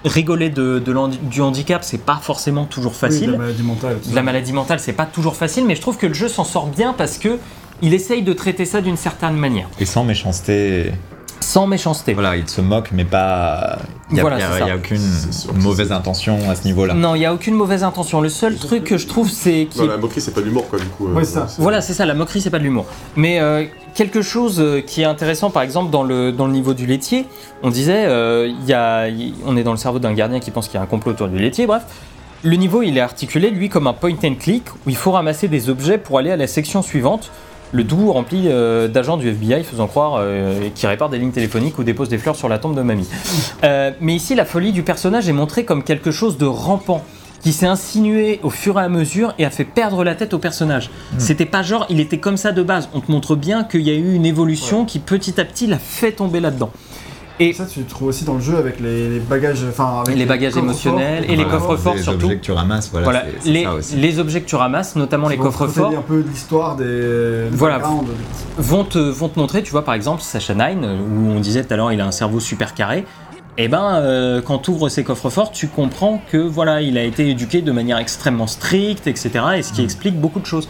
rigoler 0.04 0.50
de, 0.50 0.82
du 1.22 1.40
handicap, 1.40 1.82
c'est 1.82 1.98
pas 1.98 2.18
forcément 2.20 2.64
toujours 2.66 2.92
Oui, 2.92 2.98
facile 2.98 3.26
de 3.28 3.32
la 3.32 3.38
maladie 3.38 3.62
mentale. 3.62 3.96
de 4.04 4.14
la 4.14 4.22
maladie 4.22 4.52
mentale, 4.52 4.80
c'est 4.80 4.92
pas 4.92 5.06
toujours 5.06 5.34
facile, 5.34 5.64
mais 5.64 5.74
je 5.76 5.80
trouve 5.80 5.96
que 5.96 6.06
le 6.06 6.14
jeu 6.14 6.28
s'en 6.28 6.44
sort 6.44 6.66
bien 6.66 6.92
parce 6.92 7.18
que 7.18 7.38
il 7.82 7.94
essaye 7.94 8.22
de 8.22 8.32
traiter 8.32 8.64
ça 8.66 8.80
d'une 8.80 8.96
certaine 8.96 9.34
manière, 9.36 9.68
Et 9.80 9.84
sans 9.86 10.04
méchanceté. 10.04 10.92
Sans 11.40 11.66
méchanceté. 11.66 12.14
Voilà, 12.14 12.36
il 12.36 12.48
se 12.48 12.60
moque, 12.60 12.90
mais 12.92 13.04
pas. 13.04 13.78
Il 14.10 14.14
n'y 14.14 14.20
a, 14.20 14.22
Voilà, 14.22 14.36
il 14.38 14.40
y 14.40 14.62
a- 14.62 14.66
y 14.66 14.70
a 14.70 14.76
aucune 14.76 15.00
mauvaise 15.56 15.92
intention 15.92 16.38
à 16.50 16.54
ce 16.54 16.64
niveau-là. 16.64 16.94
Non, 16.94 17.14
il 17.14 17.22
y 17.22 17.24
a 17.26 17.34
aucune 17.34 17.54
mauvaise 17.54 17.82
intention. 17.84 18.20
Le 18.20 18.28
seul 18.28 18.56
truc 18.56 18.84
que 18.84 18.98
je 18.98 19.06
trouve, 19.06 19.28
c'est 19.30 19.66
qui 19.70 19.80
Non, 19.80 19.86
la 19.88 19.96
moquerie, 19.96 20.20
c'est 20.20 20.32
pas 20.34 20.40
de 20.40 20.46
l'humour, 20.46 20.68
quoi, 20.68 20.78
du 20.78 20.86
coup. 20.86 21.08
euh, 21.08 21.14
Ouais, 21.14 21.24
ça. 21.24 21.46
Voilà, 21.58 21.80
c'est 21.80 21.94
ça, 21.94 22.06
la 22.06 22.14
moquerie, 22.14 22.40
c'est 22.40 22.50
pas 22.50 22.58
de 22.58 22.64
l'humour. 22.64 22.86
Mais 23.16 23.40
euh, 23.40 23.64
quelque 23.94 24.22
chose 24.22 24.60
euh, 24.60 24.80
qui 24.80 25.02
est 25.02 25.06
intéressant, 25.06 25.50
par 25.50 25.62
exemple, 25.62 25.90
dans 25.90 26.02
le, 26.02 26.30
dans 26.32 26.46
le 26.46 26.52
niveau 26.52 26.74
du 26.74 26.86
laitier, 26.86 27.26
on 27.62 27.70
disait, 27.70 28.04
euh, 28.06 28.50
y 28.66 28.72
a, 28.72 29.06
on 29.44 29.56
est 29.56 29.62
dans 29.64 29.72
le 29.72 29.78
cerveau 29.78 29.98
d'un 29.98 30.12
gardien 30.12 30.40
qui 30.40 30.50
pense 30.50 30.66
qu'il 30.68 30.76
y 30.76 30.80
a 30.80 30.82
un 30.82 30.86
complot 30.86 31.12
autour 31.12 31.28
du 31.28 31.38
laitier, 31.38 31.66
bref. 31.66 31.82
Le 32.42 32.54
niveau, 32.56 32.82
il 32.82 32.96
est 32.96 33.00
articulé, 33.00 33.50
lui, 33.50 33.68
comme 33.68 33.86
un 33.88 33.92
point 33.92 34.12
and 34.24 34.34
click, 34.38 34.64
où 34.86 34.90
il 34.90 34.96
faut 34.96 35.10
ramasser 35.10 35.48
des 35.48 35.68
objets 35.68 35.98
pour 35.98 36.18
aller 36.18 36.30
à 36.30 36.36
la 36.36 36.46
section 36.46 36.82
suivante. 36.82 37.30
Le 37.72 37.84
doux 37.84 38.12
rempli 38.12 38.44
euh, 38.46 38.88
d'agents 38.88 39.16
du 39.16 39.28
FBI 39.28 39.64
faisant 39.64 39.86
croire 39.86 40.16
euh, 40.18 40.68
qui 40.74 40.86
réparent 40.86 41.08
des 41.08 41.18
lignes 41.18 41.32
téléphoniques 41.32 41.78
ou 41.78 41.84
déposent 41.84 42.08
des 42.08 42.18
fleurs 42.18 42.36
sur 42.36 42.48
la 42.48 42.58
tombe 42.58 42.76
de 42.76 42.82
mamie. 42.82 43.08
Euh, 43.64 43.90
mais 44.00 44.14
ici, 44.14 44.34
la 44.34 44.44
folie 44.44 44.72
du 44.72 44.82
personnage 44.82 45.28
est 45.28 45.32
montrée 45.32 45.64
comme 45.64 45.82
quelque 45.82 46.10
chose 46.10 46.38
de 46.38 46.46
rampant, 46.46 47.02
qui 47.42 47.52
s'est 47.52 47.66
insinué 47.66 48.40
au 48.42 48.50
fur 48.50 48.78
et 48.80 48.82
à 48.82 48.88
mesure 48.88 49.34
et 49.38 49.44
a 49.44 49.50
fait 49.50 49.64
perdre 49.64 50.04
la 50.04 50.14
tête 50.14 50.34
au 50.34 50.38
personnage. 50.38 50.90
C'était 51.18 51.46
pas 51.46 51.62
genre, 51.62 51.86
il 51.90 52.00
était 52.00 52.18
comme 52.18 52.36
ça 52.36 52.52
de 52.52 52.62
base. 52.62 52.88
On 52.94 53.00
te 53.00 53.10
montre 53.10 53.36
bien 53.36 53.62
qu'il 53.62 53.82
y 53.82 53.90
a 53.90 53.94
eu 53.94 54.14
une 54.14 54.26
évolution 54.26 54.84
qui 54.84 54.98
petit 54.98 55.40
à 55.40 55.44
petit 55.44 55.66
l'a 55.66 55.78
fait 55.78 56.12
tomber 56.12 56.40
là-dedans. 56.40 56.70
Et 57.38 57.52
Ça, 57.52 57.66
tu 57.66 57.80
le 57.80 57.86
trouves 57.86 58.08
aussi 58.08 58.24
dans 58.24 58.34
le 58.34 58.40
jeu 58.40 58.56
avec 58.56 58.80
les, 58.80 59.08
les 59.10 59.18
bagages. 59.20 59.62
Enfin, 59.68 60.02
avec 60.06 60.16
les 60.16 60.24
bagages 60.24 60.56
émotionnels 60.56 61.24
et 61.24 61.36
les 61.36 61.44
Voilà, 61.44 61.50
coffres 61.50 61.76
forts 61.76 61.94
les 61.94 62.02
surtout. 62.02 62.24
objets 62.24 62.36
que 62.38 62.44
tu 62.44 62.52
ramasses, 62.52 62.90
voilà, 62.90 63.24
les, 63.44 63.64
ça 63.64 63.74
aussi. 63.74 63.96
les 63.96 64.18
objets 64.18 64.40
que 64.40 64.46
tu 64.46 64.56
ramasses, 64.56 64.96
notamment 64.96 65.28
les 65.28 65.36
coffres 65.36 65.66
forts, 65.66 65.92
un 65.96 66.00
peu 66.02 66.22
de 66.22 66.28
l'histoire 66.28 66.76
des. 66.76 67.48
Voilà. 67.52 67.80
vont 68.56 68.84
te, 68.84 68.98
vont 68.98 69.28
te 69.28 69.38
montrer, 69.38 69.62
tu 69.62 69.70
vois, 69.70 69.84
par 69.84 69.94
exemple, 69.94 70.22
Sacha 70.22 70.54
Nine, 70.54 70.84
où 70.84 71.30
on 71.30 71.40
disait 71.40 71.62
tout 71.64 71.74
à 71.74 71.76
l'heure, 71.76 71.92
il 71.92 72.00
a 72.00 72.06
un 72.06 72.10
cerveau 72.12 72.40
super 72.40 72.72
carré. 72.74 73.04
Et 73.58 73.68
ben, 73.68 73.96
euh, 73.96 74.42
quand 74.42 74.58
tu 74.58 74.70
ouvres 74.70 74.88
ses 74.90 75.02
coffres 75.04 75.30
forts, 75.30 75.50
tu 75.50 75.68
comprends 75.68 76.22
que 76.30 76.36
voilà, 76.38 76.82
il 76.82 76.98
a 76.98 77.02
été 77.04 77.28
éduqué 77.30 77.62
de 77.62 77.72
manière 77.72 77.96
extrêmement 77.98 78.46
stricte, 78.46 79.06
etc. 79.06 79.30
Et 79.56 79.62
ce 79.62 79.72
qui 79.72 79.82
explique 79.82 80.18
beaucoup 80.20 80.40
de 80.40 80.46
choses. 80.46 80.68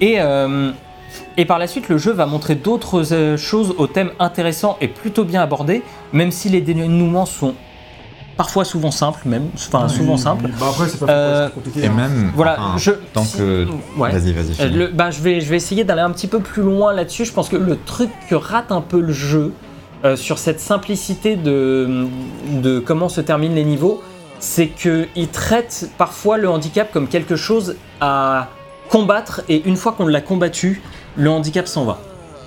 Et, 0.00 0.16
euh, 0.20 0.70
et 1.36 1.44
par 1.44 1.58
la 1.58 1.66
suite, 1.66 1.88
le 1.88 1.98
jeu 1.98 2.12
va 2.12 2.26
montrer 2.26 2.54
d'autres 2.54 3.12
euh, 3.12 3.36
choses 3.36 3.74
au 3.78 3.86
thème 3.86 4.10
intéressant 4.18 4.76
et 4.80 4.88
plutôt 4.88 5.24
bien 5.24 5.42
abordé, 5.42 5.82
même 6.12 6.30
si 6.30 6.48
les 6.48 6.60
dénouements 6.60 7.26
sont 7.26 7.54
parfois 8.36 8.64
souvent 8.64 8.90
simples, 8.90 9.20
même, 9.26 9.48
enfin 9.54 9.88
souvent 9.88 10.14
Oui, 10.14 10.18
simples. 10.18 10.48
Bah 10.58 10.66
après, 10.70 10.88
c'est 10.88 10.98
pas 10.98 11.08
Euh, 11.12 11.46
c'est 11.48 11.54
compliqué. 11.54 11.80
Et 11.84 11.86
hein. 11.86 11.92
même. 11.94 12.32
Voilà, 12.34 12.56
enfin, 12.58 12.78
je. 12.78 12.90
Tant 13.12 13.22
si- 13.22 13.38
que. 13.38 13.66
ouais. 13.96 14.10
Vas-y, 14.10 14.32
vas-y. 14.32 14.60
Euh, 14.60 14.68
le- 14.70 14.88
bah, 14.88 15.10
je, 15.10 15.20
vais, 15.22 15.40
je 15.40 15.48
vais 15.48 15.56
essayer 15.56 15.84
d'aller 15.84 16.00
un 16.02 16.10
petit 16.10 16.26
peu 16.26 16.40
plus 16.40 16.62
loin 16.62 16.92
là-dessus. 16.92 17.24
Je 17.24 17.32
pense 17.32 17.48
que 17.48 17.56
le 17.56 17.76
truc 17.78 18.10
que 18.28 18.34
rate 18.34 18.72
un 18.72 18.80
peu 18.80 19.00
le 19.00 19.12
jeu 19.12 19.52
euh, 20.04 20.16
sur 20.16 20.38
cette 20.38 20.58
simplicité 20.60 21.36
de, 21.36 22.06
de 22.52 22.78
comment 22.80 23.08
se 23.08 23.20
terminent 23.20 23.54
les 23.54 23.64
niveaux, 23.64 24.02
c'est 24.40 24.66
qu'il 24.68 25.28
traite 25.32 25.88
parfois 25.96 26.36
le 26.36 26.50
handicap 26.50 26.92
comme 26.92 27.06
quelque 27.08 27.36
chose 27.36 27.76
à 28.00 28.48
combattre 28.90 29.42
et 29.48 29.62
une 29.66 29.76
fois 29.76 29.92
qu'on 29.92 30.06
l'a 30.06 30.20
combattu, 30.20 30.82
le 31.16 31.30
handicap 31.30 31.66
s'en 31.68 31.84
va. 31.84 31.98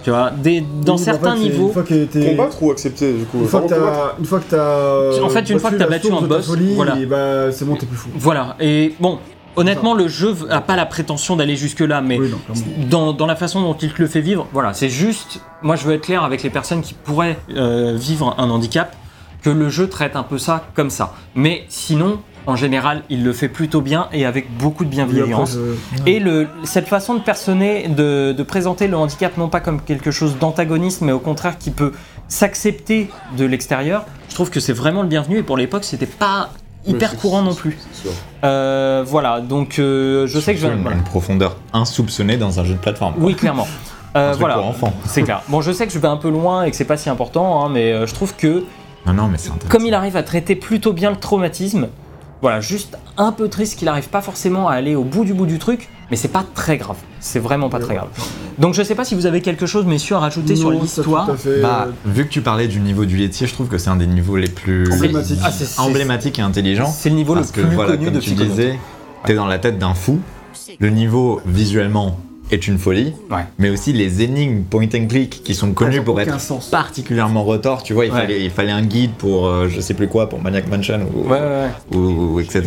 Tu 0.04 0.12
vois, 0.12 0.32
des- 0.32 0.62
dans 0.86 0.96
Oui, 0.96 1.04
certains 1.04 1.32
en 1.34 1.36
fait, 1.36 1.42
c'est 1.44 1.50
niveaux. 1.50 1.68
Une 1.68 1.74
fois 1.74 1.84
que 1.84 2.06
t'es- 2.06 2.30
Combattre 2.36 2.64
ou 2.64 2.72
accepter 2.72 3.14
du 3.14 3.26
coup 3.26 3.40
Une 3.42 3.48
fois 3.48 3.62
que 3.62 3.68
t'as, 3.70 4.14
une 4.20 4.26
fois 4.26 4.40
que 4.40 4.46
t'as, 4.50 5.22
En 5.24 5.30
fait, 5.30 5.50
une 5.50 5.60
fois 5.60 5.70
que 5.72 5.76
t'as 5.76 5.84
la 5.86 5.90
battu 5.90 6.12
un 6.12 6.22
boss, 6.22 6.46
folie, 6.48 6.76
voilà. 6.76 6.98
et 6.98 7.06
bah 7.06 7.52
c'est 7.52 7.66
bon, 7.66 7.76
t'es 7.76 7.86
plus 7.86 7.98
fou. 7.98 8.10
Voilà, 8.16 8.56
et 8.62 8.96
bon, 9.02 9.20
honnêtement, 9.58 9.94
le 9.96 10.08
jeu 10.08 10.34
a 10.50 10.62
pas 10.62 10.78
la 10.78 10.86
prétention 10.86 11.36
d'aller 11.36 11.58
jusque-là, 11.58 12.00
mais 12.02 12.18
Oui, 12.20 12.30
non, 12.30 12.38
clairement. 12.38 12.88
dans, 12.90 13.12
dans 13.14 13.26
la 13.26 13.36
façon 13.36 13.62
dont 13.62 13.74
il 13.74 13.92
te 13.92 14.02
le 14.02 14.08
fait 14.08 14.22
vivre, 14.22 14.48
voilà, 14.54 14.74
c'est 14.74 14.88
juste, 14.90 15.42
moi 15.62 15.76
je 15.76 15.84
veux 15.86 15.96
être 15.96 16.04
clair 16.04 16.24
avec 16.24 16.42
les 16.42 16.50
personnes 16.52 16.82
qui 16.82 16.94
pourraient 16.94 17.38
euh, 17.56 17.94
vivre 17.98 18.34
un 18.38 18.50
handicap, 18.50 18.96
que 19.44 19.50
le 19.50 19.68
jeu 19.70 19.90
traite 19.90 20.16
un 20.16 20.24
peu 20.24 20.38
ça 20.38 20.68
comme 20.74 20.90
ça. 20.90 21.16
Mais 21.36 21.66
sinon, 21.70 22.20
en 22.48 22.56
général, 22.56 23.04
il 23.10 23.24
le 23.24 23.34
fait 23.34 23.50
plutôt 23.50 23.82
bien 23.82 24.08
et 24.14 24.26
avec 24.26 24.52
beaucoup 24.58 24.86
de 24.86 24.90
bienveillance. 24.90 25.58
Et 26.06 26.20
le, 26.20 26.48
cette 26.64 26.88
façon 26.88 27.14
de, 27.16 27.20
personner, 27.20 27.88
de, 27.90 28.34
de 28.36 28.44
présenter 28.44 28.88
le 28.88 28.98
handicap 28.98 29.38
non 29.38 29.50
pas 29.50 29.60
comme 29.60 29.82
quelque 29.82 30.12
chose 30.12 30.38
d'antagoniste, 30.40 31.02
mais 31.02 31.12
au 31.12 31.20
contraire 31.20 31.58
qui 31.58 31.72
peut 31.72 31.92
s'accepter 32.30 33.10
de 33.38 33.46
l'extérieur, 33.46 34.06
je 34.30 34.36
trouve 34.36 34.50
que 34.50 34.60
c'est 34.60 34.74
vraiment 34.74 35.02
le 35.02 35.10
bienvenu. 35.10 35.38
Et 35.38 35.44
pour 35.44 35.58
l'époque, 35.58 35.84
c'était 35.84 36.06
pas 36.06 36.50
hyper 36.86 37.18
courant 37.18 37.42
non 37.42 37.54
plus. 37.54 37.78
Euh, 38.44 39.04
voilà, 39.06 39.42
donc 39.42 39.78
euh, 39.78 40.26
je 40.26 40.40
sais 40.40 40.56
que 40.56 40.60
je 40.62 40.68
une, 40.68 40.82
voilà. 40.82 40.98
une 40.98 41.04
profondeur 41.04 41.58
insoupçonnée 41.74 42.38
dans 42.38 42.60
un 42.60 42.64
jeu 42.64 42.74
de 42.76 42.80
plateforme. 42.80 43.16
Oui, 43.18 43.36
clairement. 43.36 43.68
Euh, 44.16 44.34
voilà, 44.40 44.56
pour 44.56 44.68
enfants. 44.68 44.94
c'est 45.06 45.22
clair. 45.22 45.42
Bon, 45.50 45.62
je 45.62 45.72
sais 45.72 45.86
que 45.86 45.92
je 45.94 46.00
vais 46.00 46.08
un 46.08 46.18
peu 46.18 46.30
loin 46.30 46.64
et 46.64 46.72
que 46.72 46.78
c'est 46.78 46.86
pas 46.86 46.98
si 46.98 47.10
important, 47.10 47.66
hein, 47.66 47.70
mais 47.70 47.92
euh, 47.92 48.08
je 48.08 48.14
trouve 48.14 48.36
que 48.36 48.64
Non, 49.06 49.14
non, 49.14 49.28
mais 49.28 49.38
c'est 49.38 49.50
intéressant. 49.50 49.70
comme 49.70 49.86
il 49.86 49.94
arrive 49.94 50.16
à 50.16 50.24
traiter 50.24 50.56
plutôt 50.56 50.94
bien 50.94 51.10
le 51.12 51.18
traumatisme, 51.18 51.90
voilà, 52.42 52.62
juste 52.62 52.98
un 53.18 53.32
peu 53.32 53.48
triste 53.50 53.80
qu'il 53.80 53.88
arrive 53.88 54.10
pas 54.10 54.22
forcément 54.22 54.68
à 54.70 54.74
aller 54.74 54.96
au 54.96 55.04
bout 55.04 55.26
du 55.26 55.34
bout 55.34 55.46
du 55.46 55.58
truc, 55.60 55.90
mais 56.12 56.18
c'est 56.18 56.28
pas 56.28 56.46
très 56.54 56.78
grave. 56.78 56.98
C'est 57.20 57.40
vraiment 57.40 57.70
pas 57.70 57.80
très 57.80 57.96
grave. 57.96 58.10
Donc 58.60 58.74
je 58.74 58.84
sais 58.84 58.96
pas 58.96 59.06
si 59.06 59.16
vous 59.16 59.26
avez 59.26 59.42
quelque 59.42 59.66
chose, 59.66 59.86
messieurs, 59.86 60.16
à 60.16 60.20
rajouter 60.20 60.56
sur 60.56 60.72
Non, 60.72 60.82
l'histoire. 60.82 61.30
Bah, 61.62 61.88
vu 62.06 62.26
que 62.26 62.30
tu 62.30 62.42
parlais 62.42 62.68
du 62.68 62.80
niveau 62.80 63.06
du 63.06 63.18
laitier, 63.18 63.48
je 63.48 63.54
trouve 63.54 63.68
que 63.68 63.78
c'est 63.78 63.90
un 63.90 63.96
des 63.96 64.08
niveaux 64.08 64.38
les 64.38 64.50
plus 64.50 64.92
Emblématique. 64.94 65.40
Ah, 65.44 65.52
emblématiques 65.82 66.40
et 66.40 66.44
intelligents. 66.44 66.92
C'est 66.92 67.10
le 67.10 67.16
niveau 67.16 67.34
Parce 67.34 67.56
le 67.56 67.62
que 67.62 67.68
plus 67.68 67.76
voilà, 67.76 67.92
connu 67.94 68.06
comme 68.06 68.16
de 68.16 68.20
tu 68.20 68.32
disais, 68.32 68.80
t'es 69.26 69.36
dans 69.36 69.48
la 69.48 69.60
tête 69.60 69.80
d'un 69.80 69.94
fou. 69.94 70.20
Le 70.80 70.90
niveau 70.90 71.42
visuellement 71.46 72.20
est 72.52 72.68
une 72.68 72.78
folie, 72.78 73.14
Ouais. 73.30 73.44
mais 73.60 73.70
aussi 73.70 73.94
les 73.94 74.22
énigmes 74.22 74.64
point 74.64 74.88
and 74.96 75.08
click 75.08 75.44
qui 75.44 75.54
sont 75.56 75.74
connus 75.74 75.94
ça 75.94 75.98
n'a 76.00 76.04
pour 76.06 76.22
être 76.22 76.40
sens. 76.40 76.70
particulièrement 76.70 77.44
retors. 77.44 77.84
Tu 77.84 77.94
vois, 77.94 78.06
il, 78.06 78.12
Ouais. 78.12 78.22
fallait, 78.22 78.44
il 78.44 78.50
fallait 78.52 78.72
un 78.72 78.84
guide 78.84 79.12
pour 79.18 79.48
euh, 79.48 79.68
je 79.68 79.82
sais 79.82 79.94
plus 79.94 80.08
quoi, 80.08 80.30
pour 80.30 80.42
Maniac 80.42 80.68
Mansion 80.70 81.00
ou, 81.14 81.24
Ouais, 81.30 81.40
ouais, 81.40 81.40
ouais. 81.40 81.98
ou- 81.98 82.36
ou 82.36 82.40
etc. 82.40 82.62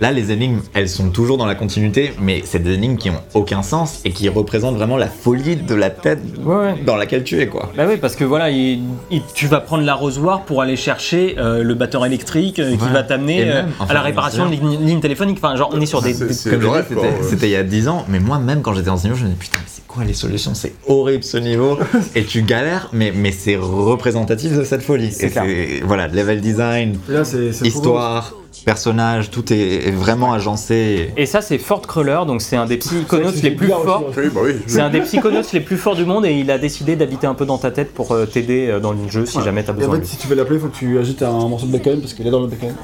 Là, 0.00 0.12
les 0.12 0.30
énigmes, 0.32 0.60
elles 0.74 0.88
sont 0.88 1.10
toujours 1.10 1.36
dans 1.38 1.46
la 1.46 1.54
continuité, 1.54 2.12
mais 2.20 2.42
c'est 2.44 2.58
des 2.62 2.74
énigmes 2.74 2.96
qui 2.96 3.10
ont 3.10 3.20
aucun 3.34 3.62
sens 3.62 4.00
et 4.04 4.10
qui 4.10 4.28
représentent 4.28 4.76
vraiment 4.76 4.96
la 4.96 5.08
folie 5.08 5.56
de 5.56 5.74
la 5.74 5.90
tête 5.90 6.20
Ouais, 6.44 6.54
ouais. 6.56 6.74
dans 6.84 6.96
laquelle 6.96 7.24
tu 7.24 7.40
es, 7.40 7.46
quoi. 7.46 7.72
Bah 7.76 7.84
oui, 7.88 7.96
parce 8.00 8.16
que 8.16 8.24
voilà, 8.24 8.50
il- 8.50 8.80
il- 9.10 9.22
tu 9.34 9.46
vas 9.46 9.60
prendre 9.60 9.84
l'arrosoir 9.84 10.42
pour 10.42 10.60
aller 10.62 10.76
chercher 10.76 11.36
euh, 11.38 11.62
le 11.62 11.74
batteur 11.74 12.04
électrique 12.04 12.58
euh, 12.58 12.76
qui 12.76 12.84
Ouais. 12.84 12.90
va 12.92 13.02
t'amener 13.02 13.42
euh, 13.42 13.62
même, 13.62 13.68
enfin, 13.78 13.90
à 13.90 13.94
la 13.94 14.02
réparation 14.02 14.46
de 14.46 14.50
lignes 14.52 14.84
lignes 14.86 15.00
téléphoniques. 15.00 15.38
Enfin, 15.42 15.56
genre, 15.56 15.70
on 15.72 15.80
est 15.80 15.86
sur 15.86 16.02
des. 16.02 16.14
C'est- 16.14 16.26
des- 16.26 16.32
c'est 16.34 16.50
Comme 16.50 16.66
rêve, 16.68 16.86
c'était 17.22 17.46
il 17.48 17.52
y 17.52 17.56
a 17.56 17.62
10 17.62 17.88
ans, 17.88 18.04
mais 18.08 18.20
moi 18.20 18.38
même 18.38 18.62
quand 18.62 18.74
j'étais 18.74 18.86
dans 18.86 18.96
ce 18.96 19.04
niveau, 19.04 19.16
je 19.16 19.22
me 19.24 19.28
disais 19.28 19.38
putain, 19.40 19.58
mais 19.60 19.64
c'est 19.68 19.86
quoi 19.86 20.04
les 20.04 20.12
solutions? 20.14 20.52
C'est 20.54 20.74
horrible 20.86 21.24
ce 21.24 21.36
niveau, 21.38 21.78
et 22.14 22.24
tu 22.24 22.42
galères, 22.42 22.88
mais, 22.92 23.12
mais 23.14 23.32
c'est 23.32 23.56
représentatif 23.56 24.56
de 24.56 24.64
cette 24.64 24.82
folie. 24.82 25.12
C'est 25.12 25.26
Et 25.26 25.30
clair. 25.30 25.44
c'est- 25.46 25.80
Voilà, 25.84 26.08
level 26.08 26.40
design, 26.40 26.98
là, 27.08 27.24
c'est, 27.24 27.50
histoire, 27.66 28.34
personnage, 28.66 29.30
tout 29.30 29.52
est, 29.52 29.86
est 29.86 29.90
vraiment 29.92 30.32
agencé. 30.32 31.12
Et 31.16 31.24
ça, 31.24 31.40
c'est 31.40 31.56
Fort 31.56 31.82
Cruller, 31.82 32.18
donc 32.26 32.42
c'est 32.42 32.56
un 32.56 32.66
des 32.66 32.78
psychonauts 32.78 33.30
C'est 33.32 33.42
les 33.44 33.50
plus 33.52 33.68
forts. 33.68 34.10
Oui, 34.16 34.24
bah 34.34 34.40
oui. 34.42 34.56
C'est 34.66 34.80
un 34.80 34.90
des 34.90 35.00
psychonauts 35.02 35.40
les 35.52 35.60
plus 35.60 35.76
forts 35.76 35.94
du 35.94 36.04
monde 36.04 36.26
et 36.26 36.32
il 36.32 36.50
a 36.50 36.58
décidé 36.58 36.96
d'habiter 36.96 37.28
un 37.28 37.34
peu 37.34 37.46
dans 37.46 37.58
ta 37.58 37.70
tête 37.70 37.94
pour 37.94 38.10
euh, 38.10 38.26
t'aider 38.26 38.66
euh, 38.68 38.80
dans 38.80 38.90
le 38.92 39.08
jeu 39.08 39.24
si 39.24 39.38
Ouais. 39.38 39.44
jamais 39.44 39.62
t'as 39.62 39.72
Et 39.72 39.76
en 39.76 39.78
besoin 39.78 39.94
de 39.94 40.00
fait, 40.00 40.00
lui. 40.02 40.08
si 40.08 40.16
tu 40.18 40.26
veux 40.26 40.34
l'appeler, 40.34 40.56
il 40.56 40.60
faut 40.62 40.66
que 40.68 40.74
tu 40.76 40.98
agites 40.98 41.22
un 41.22 41.48
morceau 41.48 41.66
de 41.66 41.72
bacon 41.72 42.00
parce 42.00 42.12
qu'il 42.12 42.26
adore 42.26 42.42
le 42.42 42.48
bacon. 42.48 42.74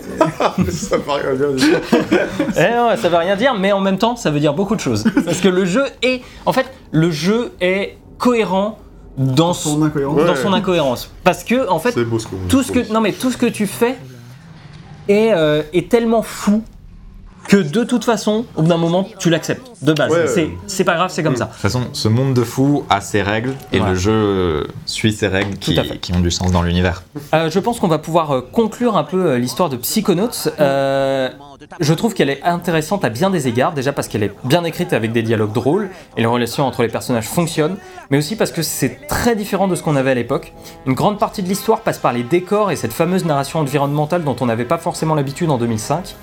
ça 0.70 0.99
paraît 1.01 1.22
rien 1.37 1.51
dire. 1.53 1.80
Eh 2.57 2.74
non, 2.76 2.91
ça 2.97 3.09
veut 3.09 3.16
rien 3.16 3.35
dire, 3.35 3.55
mais 3.59 3.72
en 3.72 3.80
même 3.80 3.99
temps, 3.99 4.14
ça 4.14 4.30
veut 4.30 4.39
dire 4.41 4.55
beaucoup 4.55 4.76
de 4.76 4.80
choses. 4.80 5.05
Parce 5.24 5.41
que 5.41 5.49
le 5.49 5.64
jeu 5.64 5.85
est. 6.03 6.22
En 6.47 6.53
fait, 6.53 6.66
le 6.93 7.11
jeu 7.11 7.51
est 7.61 7.97
cohérent 8.18 8.78
dans 9.18 9.53
son, 9.53 9.83
incohérence. 9.83 10.16
Ouais. 10.16 10.26
dans 10.26 10.37
son 10.37 10.53
incohérence. 10.53 11.11
Parce 11.24 11.43
que, 11.43 11.68
en 11.68 11.80
fait, 11.80 11.91
C'est 11.93 12.05
beau 12.05 12.20
ce 12.20 12.26
que 12.26 12.37
vous 12.37 12.47
tout 12.49 12.62
ce 12.62 12.70
que 12.72 12.93
non 12.93 13.01
mais 13.01 13.12
tout 13.12 13.30
ce 13.33 13.37
que 13.37 13.47
tu 13.47 13.66
fais 13.66 13.97
est, 15.12 15.32
euh, 15.34 15.62
est 15.72 15.90
tellement 15.90 16.22
fou 16.22 16.62
que 17.53 17.59
de 17.59 17.84
toute 17.84 18.03
façon 18.05 18.46
au 18.57 18.62
bout 18.62 18.68
d'un 18.68 18.78
moment 18.78 19.07
tu 19.18 19.28
l'acceptes 19.28 19.72
de 19.82 19.92
base. 19.92 20.11
Ouais, 20.11 20.26
c'est 20.26 20.48
c'est 20.66 20.84
pas 20.84 20.94
grave 20.94 21.11
c'est 21.12 21.22
comme 21.22 21.36
ça. 21.36 21.44
De 21.44 21.50
toute 21.50 21.61
façon, 21.61 21.82
ce 21.92 22.09
monde 22.09 22.32
de 22.32 22.44
fou 22.44 22.84
a 22.88 23.03
ses 23.03 23.20
règles, 23.20 23.53
et 23.74 23.80
Ouais. 23.80 23.90
le 23.90 23.94
jeu 23.94 24.11
euh, 24.11 24.64
suit 24.86 25.12
ces 25.12 25.28
règles 25.28 25.59
qui, 25.59 25.74
Tout 25.74 25.80
à 25.80 25.84
fait. 25.84 25.98
qui 25.98 26.14
ont 26.14 26.20
du 26.20 26.30
sens 26.30 26.50
dans 26.50 26.62
l'univers. 26.62 27.03
Euh, 27.34 27.50
je 27.50 27.59
pense 27.59 27.78
qu'on 27.78 27.88
va 27.88 27.98
pouvoir 27.98 28.30
euh, 28.30 28.40
conclure 28.40 28.96
un 28.96 29.05
peu 29.05 29.34
l'histoire 29.36 29.68
de 29.68 29.76
Psychonauts. 29.76 30.48
Euh, 30.61 31.28
je 31.78 31.92
trouve 31.92 32.14
qu'elle 32.14 32.30
est 32.30 32.42
intéressante 32.42 33.05
à 33.05 33.11
bien 33.11 33.28
des 33.28 33.48
égards 33.48 33.74
déjà 33.74 33.92
parce 33.92 34.09
qu'elle 34.09 34.22
est 34.22 34.32
bien 34.44 34.64
écrite 34.64 34.94
avec 34.94 35.12
des 35.12 35.22
dialogues 35.22 35.53
drôles 35.53 35.90
et 36.16 36.22
les 36.22 36.26
relations 36.26 36.66
entre 36.66 36.82
les 36.82 36.88
personnages 36.88 37.26
fonctionnent 37.28 37.76
mais 38.11 38.16
aussi 38.18 38.34
parce 38.34 38.50
que 38.50 38.62
c'est 38.62 39.07
très 39.09 39.36
différent 39.36 39.68
de 39.68 39.74
ce 39.74 39.82
qu'on 39.82 39.94
avait 39.96 40.11
à 40.12 40.14
l'époque. 40.14 40.55
Une 40.86 40.94
grande 40.94 41.18
partie 41.18 41.42
de 41.42 41.48
l'histoire 41.48 41.80
passe 41.80 41.98
par 41.98 42.12
les 42.14 42.22
décors 42.22 42.70
et 42.70 42.76
cette 42.76 42.92
fameuse 42.94 43.24
narration 43.26 43.61
environnementale 43.61 44.24
dont 44.24 44.36
on 44.40 44.46
n'avait 44.46 44.64
pas 44.64 44.78
forcément 44.78 45.14
l'habitude 45.14 45.50
en 45.50 45.59
2005 45.59 46.16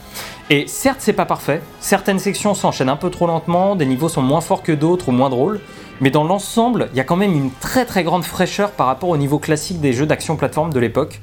Et 0.51 0.65
certes, 0.67 0.97
c'est 0.99 1.13
pas 1.13 1.25
parfait. 1.25 1.61
Certaines 1.79 2.17
sections 2.19 2.53
s'enchaînent 2.55 2.89
un 2.89 2.95
peu 2.95 3.09
trop 3.11 3.27
lentement, 3.27 3.75
des 3.75 3.85
niveaux 3.85 4.09
sont 4.09 4.21
moins 4.23 4.41
forts 4.41 4.63
que 4.63 4.71
d'autres 4.71 5.09
ou 5.09 5.11
moins 5.11 5.29
drôles. 5.29 5.59
Mais 6.01 6.09
dans 6.09 6.23
l'ensemble, 6.23 6.89
il 6.93 6.97
y 6.97 7.01
a 7.01 7.03
quand 7.03 7.17
même 7.17 7.33
une 7.33 7.51
très 7.51 7.85
très 7.85 8.03
grande 8.03 8.23
fraîcheur 8.23 8.71
par 8.71 8.87
rapport 8.87 9.09
au 9.09 9.17
niveau 9.17 9.37
classique 9.37 9.79
des 9.79 9.93
jeux 9.93 10.05
d'action 10.07 10.37
plateforme 10.37 10.73
de 10.73 10.79
l'époque. 10.79 11.21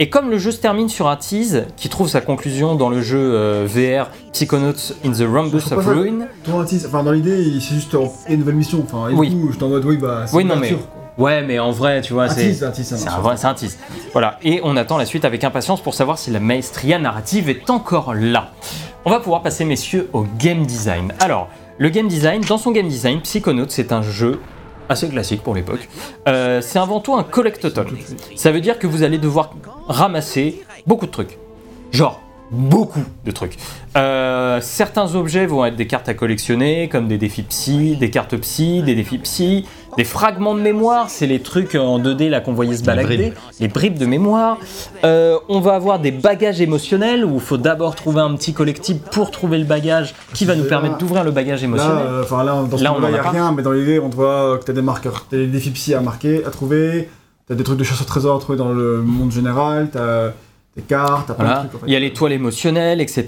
Et 0.00 0.10
comme 0.10 0.28
le 0.28 0.38
jeu 0.38 0.50
se 0.50 0.58
termine 0.60 0.88
sur 0.88 1.06
un 1.06 1.14
tease 1.14 1.66
qui 1.76 1.88
trouve 1.88 2.08
sa 2.08 2.20
conclusion 2.20 2.74
dans 2.74 2.88
le 2.88 3.00
jeu 3.00 3.20
euh, 3.20 3.64
VR 3.68 4.10
Psychonauts 4.32 4.92
in 5.04 5.12
the 5.12 5.22
Rhombus 5.32 5.60
Je 5.68 5.74
of 5.74 5.86
Ruin, 5.86 6.26
enfin 6.48 7.04
dans 7.04 7.12
l'idée, 7.12 7.40
il- 7.42 7.62
c'est 7.62 7.74
juste 7.76 7.96
une 8.28 8.40
nouvelle 8.40 8.56
mission. 8.56 8.82
Enfin, 8.82 9.10
et 9.10 9.14
Oui. 9.14 9.30
du 9.30 9.36
coup, 9.36 9.52
je 9.52 9.58
t'en 9.58 9.68
mode, 9.68 9.84
oui, 9.84 9.96
bah, 9.98 10.24
c'est 10.26 10.34
Oui, 10.34 10.42
une 10.42 10.48
non, 10.48 10.56
mais- 10.56 10.66
ouverture, 10.72 10.90
quoi. 10.90 11.03
Ouais, 11.18 11.42
mais 11.42 11.58
en 11.58 11.70
vrai, 11.70 12.00
tu 12.00 12.12
vois, 12.12 12.28
c'est. 12.28 12.62
un 12.62 12.72
C'est 12.72 13.08
un, 13.08 13.20
vrai- 13.20 13.36
c'est 13.36 13.46
un 13.46 13.54
tease. 13.54 13.78
Voilà, 14.12 14.38
et 14.42 14.60
on 14.62 14.76
attend 14.76 14.96
la 14.98 15.06
suite 15.06 15.24
avec 15.24 15.44
impatience 15.44 15.80
pour 15.80 15.94
savoir 15.94 16.18
si 16.18 16.30
la 16.30 16.40
maestria 16.40 16.98
narrative 16.98 17.48
est 17.48 17.68
encore 17.70 18.14
là. 18.14 18.50
On 19.04 19.10
va 19.10 19.20
pouvoir 19.20 19.42
passer, 19.42 19.64
messieurs, 19.64 20.08
au 20.12 20.24
game 20.38 20.64
design. 20.66 21.12
Alors, 21.20 21.48
le 21.78 21.88
game 21.90 22.08
design, 22.08 22.40
dans 22.42 22.58
son 22.58 22.70
game 22.70 22.88
design, 22.88 23.20
Psychonauts, 23.20 23.66
c'est 23.68 23.92
un 23.92 24.02
jeu 24.02 24.40
assez 24.88 25.08
classique 25.08 25.42
pour 25.42 25.54
l'époque. 25.54 25.88
Euh, 26.28 26.60
c'est 26.60 26.78
avant 26.78 27.00
tout 27.00 27.14
un 27.14 27.22
collectoton. 27.22 27.84
Ça 28.36 28.50
veut 28.50 28.60
dire 28.60 28.78
que 28.78 28.86
vous 28.86 29.02
allez 29.02 29.18
devoir 29.18 29.54
ramasser 29.88 30.62
beaucoup 30.86 31.06
de 31.06 31.10
trucs. 31.10 31.38
Genre, 31.90 32.20
beaucoup 32.50 33.02
de 33.24 33.30
trucs. 33.30 33.56
Euh, 33.96 34.60
certains 34.60 35.14
objets 35.14 35.46
vont 35.46 35.64
être 35.64 35.76
des 35.76 35.86
cartes 35.86 36.08
à 36.08 36.14
collectionner, 36.14 36.88
comme 36.88 37.08
des 37.08 37.18
défis 37.18 37.42
psy, 37.44 37.96
des 37.96 38.10
cartes 38.10 38.36
psy, 38.36 38.82
des 38.82 38.94
défis 38.94 39.18
psy, 39.18 39.66
des 39.96 40.04
fragments 40.04 40.54
de 40.54 40.60
mémoire, 40.60 41.08
c'est 41.10 41.26
les 41.26 41.40
trucs 41.40 41.74
en 41.74 41.98
2D 41.98 42.28
là 42.28 42.40
qu'on 42.40 42.52
voyait 42.52 42.74
se 42.74 42.80
Les 42.80 42.86
balader, 42.86 43.16
bribes. 43.16 43.32
les 43.60 43.68
bribes 43.68 43.98
de 43.98 44.06
mémoire. 44.06 44.58
Euh, 45.04 45.38
on 45.48 45.60
va 45.60 45.74
avoir 45.74 45.98
des 45.98 46.10
bagages 46.10 46.60
émotionnels 46.60 47.24
où 47.24 47.34
il 47.34 47.40
faut 47.40 47.56
d'abord 47.56 47.94
trouver 47.94 48.20
un 48.20 48.34
petit 48.34 48.52
collectible 48.52 49.00
pour 49.12 49.30
trouver 49.30 49.58
le 49.58 49.64
bagage 49.64 50.14
qui 50.34 50.44
va 50.44 50.56
nous 50.56 50.64
permettre 50.64 50.98
d'ouvrir 50.98 51.24
le 51.24 51.30
bagage 51.30 51.60
Là, 51.60 51.66
émotionnel. 51.66 52.06
euh, 52.06 52.22
enfin 52.22 52.42
là, 52.44 52.62
dans 52.70 52.76
ce 52.76 52.82
Là, 52.82 52.92
on 52.92 52.94
moment-là, 52.96 53.10
il 53.10 53.14
en 53.14 53.14
n'y 53.14 53.18
a 53.18 53.20
a 53.20 53.24
pas. 53.24 53.30
rien, 53.30 53.52
mais 53.52 53.62
dans 53.62 53.72
l'idée, 53.72 53.98
on 53.98 54.10
te 54.10 54.16
voit 54.16 54.58
que 54.58 54.64
t'as 54.64 54.72
des 54.72 54.82
marqueurs, 54.82 55.26
t'as 55.30 55.36
des 55.36 55.46
défis 55.46 55.70
psy 55.70 55.94
à 55.94 56.00
marquer, 56.00 56.44
à 56.44 56.50
trouver, 56.50 57.08
t'as 57.48 57.54
des 57.54 57.62
trucs 57.64 57.78
de 57.78 57.84
chasse 57.84 58.00
au 58.00 58.04
trésor 58.04 58.36
à 58.36 58.40
trouver 58.40 58.58
dans 58.58 58.70
le 58.70 59.02
monde 59.02 59.30
général, 59.32 59.88
t'as 59.92 60.30
des 60.76 60.82
cartes, 60.82 61.28
t'as 61.28 61.34
plein 61.34 61.44
Voilà. 61.44 61.62
de 61.62 61.68
trucs. 61.68 61.74
En 61.76 61.84
fait. 61.84 61.90
Il 61.90 61.92
y 61.92 61.96
a 61.96 62.00
l'étoile 62.00 62.32
émotionnelle, 62.32 63.00
etc. 63.00 63.24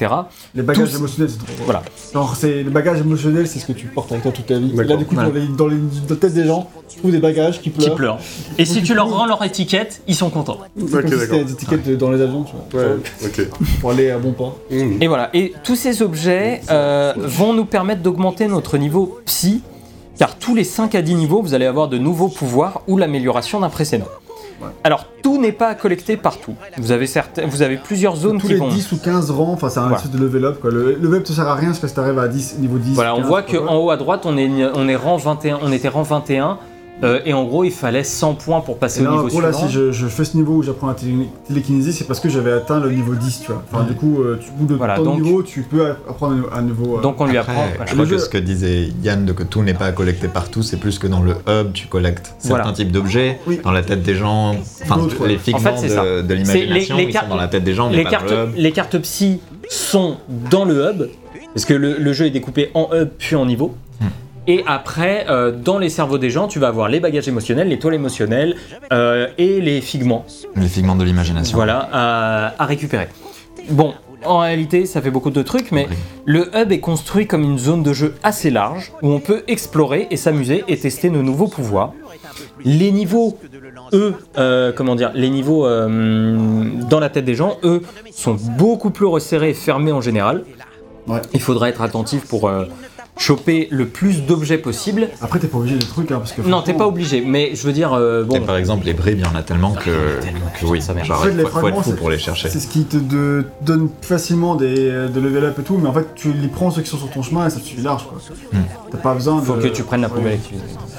Les 0.54 0.62
bagages 0.62 0.90
tous- 0.90 0.96
émotionnels, 0.96 1.30
c'est 1.30 1.38
trop. 1.38 1.64
Voilà. 1.64 1.82
Genre, 2.12 2.34
c'est 2.34 2.62
les 2.64 2.70
bagages 2.70 3.00
émotionnels, 3.00 3.46
c'est 3.46 3.60
ce 3.60 3.66
que 3.66 3.72
tu 3.72 3.86
portes 3.86 4.10
avec 4.10 4.22
toi 4.24 4.32
toute 4.32 4.46
ta 4.46 4.58
vie. 4.58 4.72
Et 4.72 4.84
là, 4.84 4.96
du 4.96 5.04
coup, 5.04 5.14
Voilà. 5.14 5.30
dans, 5.30 5.34
les, 5.36 5.46
dans, 5.46 5.66
les, 5.68 5.76
dans 5.76 6.10
la 6.10 6.16
tête 6.16 6.34
des 6.34 6.44
gens, 6.44 6.68
tu 6.88 6.98
trouves 6.98 7.12
des 7.12 7.18
bagages 7.18 7.60
qui 7.60 7.70
pleurent. 7.70 7.88
Qui 7.90 7.94
pleurent. 7.94 8.18
Et 8.58 8.64
si 8.64 8.82
tu 8.82 8.94
leur 8.94 9.08
rends 9.08 9.26
leur 9.26 9.44
étiquette, 9.44 10.02
ils 10.08 10.16
sont 10.16 10.28
contents. 10.30 10.58
C'est 10.76 10.82
Ok, 10.94 11.02
comme 11.02 11.10
si 11.20 11.44
des 11.44 11.52
étiquettes 11.52 11.88
dans 11.98 12.10
les 12.10 12.20
avions, 12.20 12.42
tu 12.44 12.54
vois. 12.72 12.82
Ouais, 12.84 12.96
ok. 13.24 13.48
Pour 13.80 13.90
aller 13.92 14.10
à 14.10 14.18
bon 14.18 14.32
pas. 14.32 14.56
Mmh. 14.70 15.00
Et 15.02 15.06
voilà, 15.06 15.30
et 15.32 15.52
tous 15.62 15.76
ces 15.76 16.02
objets 16.02 16.62
euh, 16.70 17.12
vont 17.16 17.52
nous 17.52 17.64
permettre 17.64 18.02
d'augmenter 18.02 18.48
notre 18.48 18.76
niveau 18.76 19.20
psy, 19.24 19.62
car 20.18 20.36
tous 20.36 20.54
les 20.56 20.64
5 20.64 20.96
à 20.96 21.02
10 21.02 21.14
niveaux, 21.14 21.42
vous 21.42 21.54
allez 21.54 21.66
avoir 21.66 21.86
de 21.88 21.98
nouveaux 21.98 22.28
pouvoirs 22.28 22.82
ou 22.88 22.96
l'amélioration 22.96 23.60
d'un 23.60 23.68
précédent. 23.68 24.06
Alors, 24.84 25.06
tout 25.22 25.40
n'est 25.40 25.52
pas 25.52 25.68
à 25.68 25.74
collecter 25.74 26.16
partout. 26.16 26.54
Vous 26.78 26.92
avez, 26.92 27.06
certains, 27.06 27.46
vous 27.46 27.62
avez 27.62 27.76
plusieurs 27.76 28.16
zones 28.16 28.38
Tous 28.38 28.46
qui 28.46 28.52
les 28.54 28.58
vont... 28.58 28.68
10 28.68 28.92
ou 28.92 28.98
15 28.98 29.30
rangs, 29.30 29.52
enfin, 29.52 29.68
c'est 29.68 29.80
un 29.80 29.88
Voilà. 29.88 30.02
de 30.06 30.18
level 30.18 30.44
up. 30.44 30.60
Quoi. 30.60 30.70
Le 30.70 30.94
level 30.94 31.20
up 31.20 31.24
te 31.24 31.32
sert 31.32 31.46
à 31.48 31.54
rien 31.54 31.70
jusqu'à 31.70 31.88
ce 31.88 31.92
que 31.92 31.96
t'arrives 32.00 32.18
à 32.18 32.28
10, 32.28 32.58
niveau 32.58 32.78
10. 32.78 32.94
Voilà, 32.94 33.14
on 33.14 33.18
15, 33.18 33.26
voit 33.26 33.42
qu'en 33.42 33.76
haut 33.76 33.90
à 33.90 33.96
droite, 33.96 34.22
on 34.24 34.36
est, 34.36 34.48
on 34.74 34.88
est 34.88 34.96
rang 34.96 35.16
21, 35.16 35.58
on 35.62 35.72
était 35.72 35.88
rang 35.88 36.02
21. 36.02 36.58
Euh, 37.04 37.20
et 37.26 37.34
en 37.34 37.44
gros, 37.44 37.62
il 37.62 37.70
fallait 37.72 38.02
100 38.04 38.34
points 38.36 38.60
pour 38.62 38.78
passer 38.78 39.02
là, 39.02 39.10
au 39.10 39.12
en 39.12 39.16
niveau 39.16 39.28
gros, 39.28 39.40
là, 39.42 39.52
si 39.52 39.68
je, 39.68 39.92
je 39.92 40.06
fais 40.06 40.24
ce 40.24 40.34
niveau 40.34 40.54
où 40.54 40.62
j'apprends 40.62 40.86
la 40.86 40.94
télé- 40.94 41.28
télékinésie, 41.46 41.92
c'est 41.92 42.04
parce 42.04 42.20
que 42.20 42.30
j'avais 42.30 42.52
atteint 42.52 42.80
le 42.80 42.90
niveau 42.90 43.14
10, 43.14 43.40
tu 43.44 43.52
vois. 43.52 43.62
Enfin, 43.70 43.82
Ouais. 43.82 43.90
du 43.90 43.94
coup, 43.96 44.22
euh, 44.22 44.38
tu, 44.40 44.48
au 44.50 44.54
bout 44.54 44.66
de 44.66 44.74
Voilà, 44.76 44.96
ton 44.96 45.04
donc- 45.04 45.20
niveau, 45.20 45.42
tu 45.42 45.60
peux 45.60 45.90
apprendre 46.08 46.36
un 46.54 46.62
nouveau. 46.62 46.96
euh, 46.96 47.02
Donc 47.02 47.20
on 47.20 47.26
lui 47.26 47.36
Après, 47.36 47.52
apprend. 47.52 47.66
je 47.70 47.76
voilà. 47.76 47.84
crois 47.92 48.04
Le 48.04 48.10
que 48.10 48.16
jeu- 48.16 48.18
ce 48.24 48.28
que 48.30 48.38
disait 48.38 48.88
Yann 49.02 49.26
de 49.26 49.32
que 49.32 49.42
tout 49.42 49.62
n'est 49.62 49.74
pas 49.74 49.92
collecté 49.92 50.26
partout, 50.28 50.62
c'est 50.62 50.78
plus 50.78 50.98
que 50.98 51.06
dans 51.06 51.20
le 51.20 51.32
hub, 51.46 51.72
tu 51.74 51.86
collectes 51.86 52.34
certains 52.38 52.72
types 52.72 52.90
d'objets 52.92 53.40
Oui. 53.46 53.60
dans 53.62 53.72
la 53.72 53.82
tête 53.82 54.02
des 54.02 54.14
gens. 54.14 54.54
Enfin, 54.82 54.98
ouais. 55.20 55.28
les 55.28 55.36
figments 55.38 55.58
En 55.60 55.62
fait, 55.76 55.76
c'est 55.76 55.88
ça. 55.90 56.02
de, 56.02 56.22
de 56.22 56.28
C'est 56.44 56.54
les- 56.54 56.60
l'imagination, 56.66 56.98
ils 56.98 57.12
sont 57.12 57.28
dans 57.28 57.36
la 57.36 57.48
tête 57.48 57.64
des 57.64 57.74
gens, 57.74 57.90
mais 57.90 57.96
les 57.98 58.04
pas 58.04 58.10
cartes, 58.10 58.28
dans 58.30 58.36
le 58.36 58.42
hub. 58.44 58.54
les 58.56 58.72
cartes 58.72 58.98
psy 59.00 59.40
sont 59.68 60.16
dans 60.50 60.64
le 60.64 60.88
hub, 60.90 61.08
parce 61.52 61.66
que 61.66 61.74
le, 61.74 61.98
le 61.98 62.12
jeu 62.14 62.24
est 62.24 62.30
découpé 62.30 62.70
en 62.72 62.88
hub 62.94 63.08
puis 63.18 63.36
en 63.36 63.44
niveau. 63.44 63.74
Et 64.46 64.62
après, 64.66 65.26
euh, 65.28 65.50
dans 65.52 65.78
les 65.78 65.88
cerveaux 65.88 66.18
des 66.18 66.30
gens, 66.30 66.46
tu 66.48 66.58
vas 66.58 66.68
avoir 66.68 66.88
les 66.88 67.00
bagages 67.00 67.28
émotionnels, 67.28 67.68
les 67.68 67.78
toiles 67.78 67.94
émotionnelles 67.94 68.56
euh, 68.92 69.26
et 69.38 69.60
les 69.60 69.80
figments 69.80 70.24
Les 70.54 70.68
figments 70.68 70.96
de 70.96 71.04
l'imagination. 71.04 71.56
voilà, 71.56 71.88
à, 71.92 72.54
à 72.62 72.66
récupérer. 72.66 73.08
Bon, 73.70 73.94
en 74.24 74.38
réalité, 74.38 74.86
ça 74.86 75.02
fait 75.02 75.10
beaucoup 75.10 75.30
de 75.30 75.42
trucs, 75.42 75.72
mais 75.72 75.86
Oui. 75.90 75.96
le 76.26 76.50
hub 76.56 76.70
est 76.70 76.80
construit 76.80 77.26
comme 77.26 77.42
une 77.42 77.58
zone 77.58 77.82
de 77.82 77.92
jeu 77.92 78.14
assez 78.22 78.50
large 78.50 78.92
où 79.02 79.10
on 79.10 79.18
peut 79.20 79.42
explorer 79.48 80.06
et 80.10 80.16
s'amuser 80.16 80.62
et 80.68 80.76
tester 80.76 81.10
nos 81.10 81.22
nouveaux 81.22 81.48
pouvoirs. 81.48 81.92
Les 82.64 82.92
niveaux, 82.92 83.38
eux, 83.92 84.14
euh, 84.38 84.72
comment 84.72 84.94
dire, 84.94 85.10
les 85.14 85.28
niveaux 85.30 85.66
euh, 85.66 86.36
dans 86.88 87.00
la 87.00 87.08
tête 87.10 87.24
des 87.24 87.34
gens, 87.34 87.58
eux, 87.64 87.82
sont 88.12 88.36
beaucoup 88.56 88.90
plus 88.90 89.06
resserrés 89.06 89.50
et 89.50 89.54
fermés 89.54 89.92
en 89.92 90.00
général. 90.00 90.44
Ouais. 91.06 91.20
Il 91.34 91.40
faudra 91.40 91.68
être 91.68 91.82
attentif 91.82 92.26
pour 92.26 92.48
euh, 92.48 92.64
choper 93.18 93.68
le 93.70 93.86
plus 93.86 94.22
d'objets 94.24 94.58
possible. 94.58 95.08
Après, 95.22 95.38
t'es 95.38 95.46
pas 95.46 95.58
obligé 95.58 95.76
des 95.76 95.86
trucs, 95.86 96.10
hein, 96.12 96.18
parce 96.18 96.32
que. 96.32 96.42
Non, 96.42 96.62
t'es 96.62 96.74
pas 96.74 96.86
obligé, 96.86 97.22
mais 97.26 97.54
je 97.54 97.66
veux 97.66 97.72
dire, 97.72 97.92
euh, 97.94 98.24
Et 98.24 98.26
bon, 98.26 98.40
par 98.46 98.56
exemple, 98.56 98.84
les 98.86 98.92
bribes, 98.94 99.18
il 99.20 99.24
y 99.24 99.28
en 99.28 99.34
a 99.34 99.42
tellement 99.42 99.72
que, 99.72 100.20
que 100.60 100.66
oui, 100.66 100.82
ça 100.82 100.92
merde. 100.94 101.06
genre, 101.06 101.20
En 101.20 101.24
fait, 101.24 101.32
les 101.32 101.42
faut, 101.44 101.48
faut 101.48 101.56
être 101.58 101.60
fragments, 101.60 101.82
fou 101.82 101.90
c'est- 101.90 101.96
pour 101.96 102.10
les 102.10 102.18
chercher. 102.18 102.48
C'est 102.48 102.60
ce 102.60 102.66
qui 102.68 102.84
te 102.84 102.96
de- 102.98 103.46
donne 103.62 103.88
facilement 104.02 104.54
des, 104.54 105.08
des 105.08 105.20
level 105.20 105.44
up 105.44 105.58
et 105.58 105.62
tout, 105.62 105.78
mais 105.78 105.88
en 105.88 105.92
fait, 105.94 106.06
tu 106.14 106.32
les 106.32 106.48
prends 106.48 106.70
ceux 106.70 106.82
qui 106.82 106.90
sont 106.90 106.98
sur 106.98 107.10
ton 107.10 107.22
chemin 107.22 107.46
et 107.46 107.50
ça 107.50 107.58
te 107.60 107.64
suffit 107.64 107.82
large, 107.82 108.06
quoi. 108.08 108.18
Hmm. 108.52 108.64
T'as 108.90 108.98
pas 108.98 109.14
besoin 109.14 109.36
de. 109.40 109.44
faut 109.44 109.54
que 109.54 109.66
tu 109.68 109.82
prennes 109.82 110.02
la 110.02 110.08
plus 110.08 110.20
belle 110.22 110.38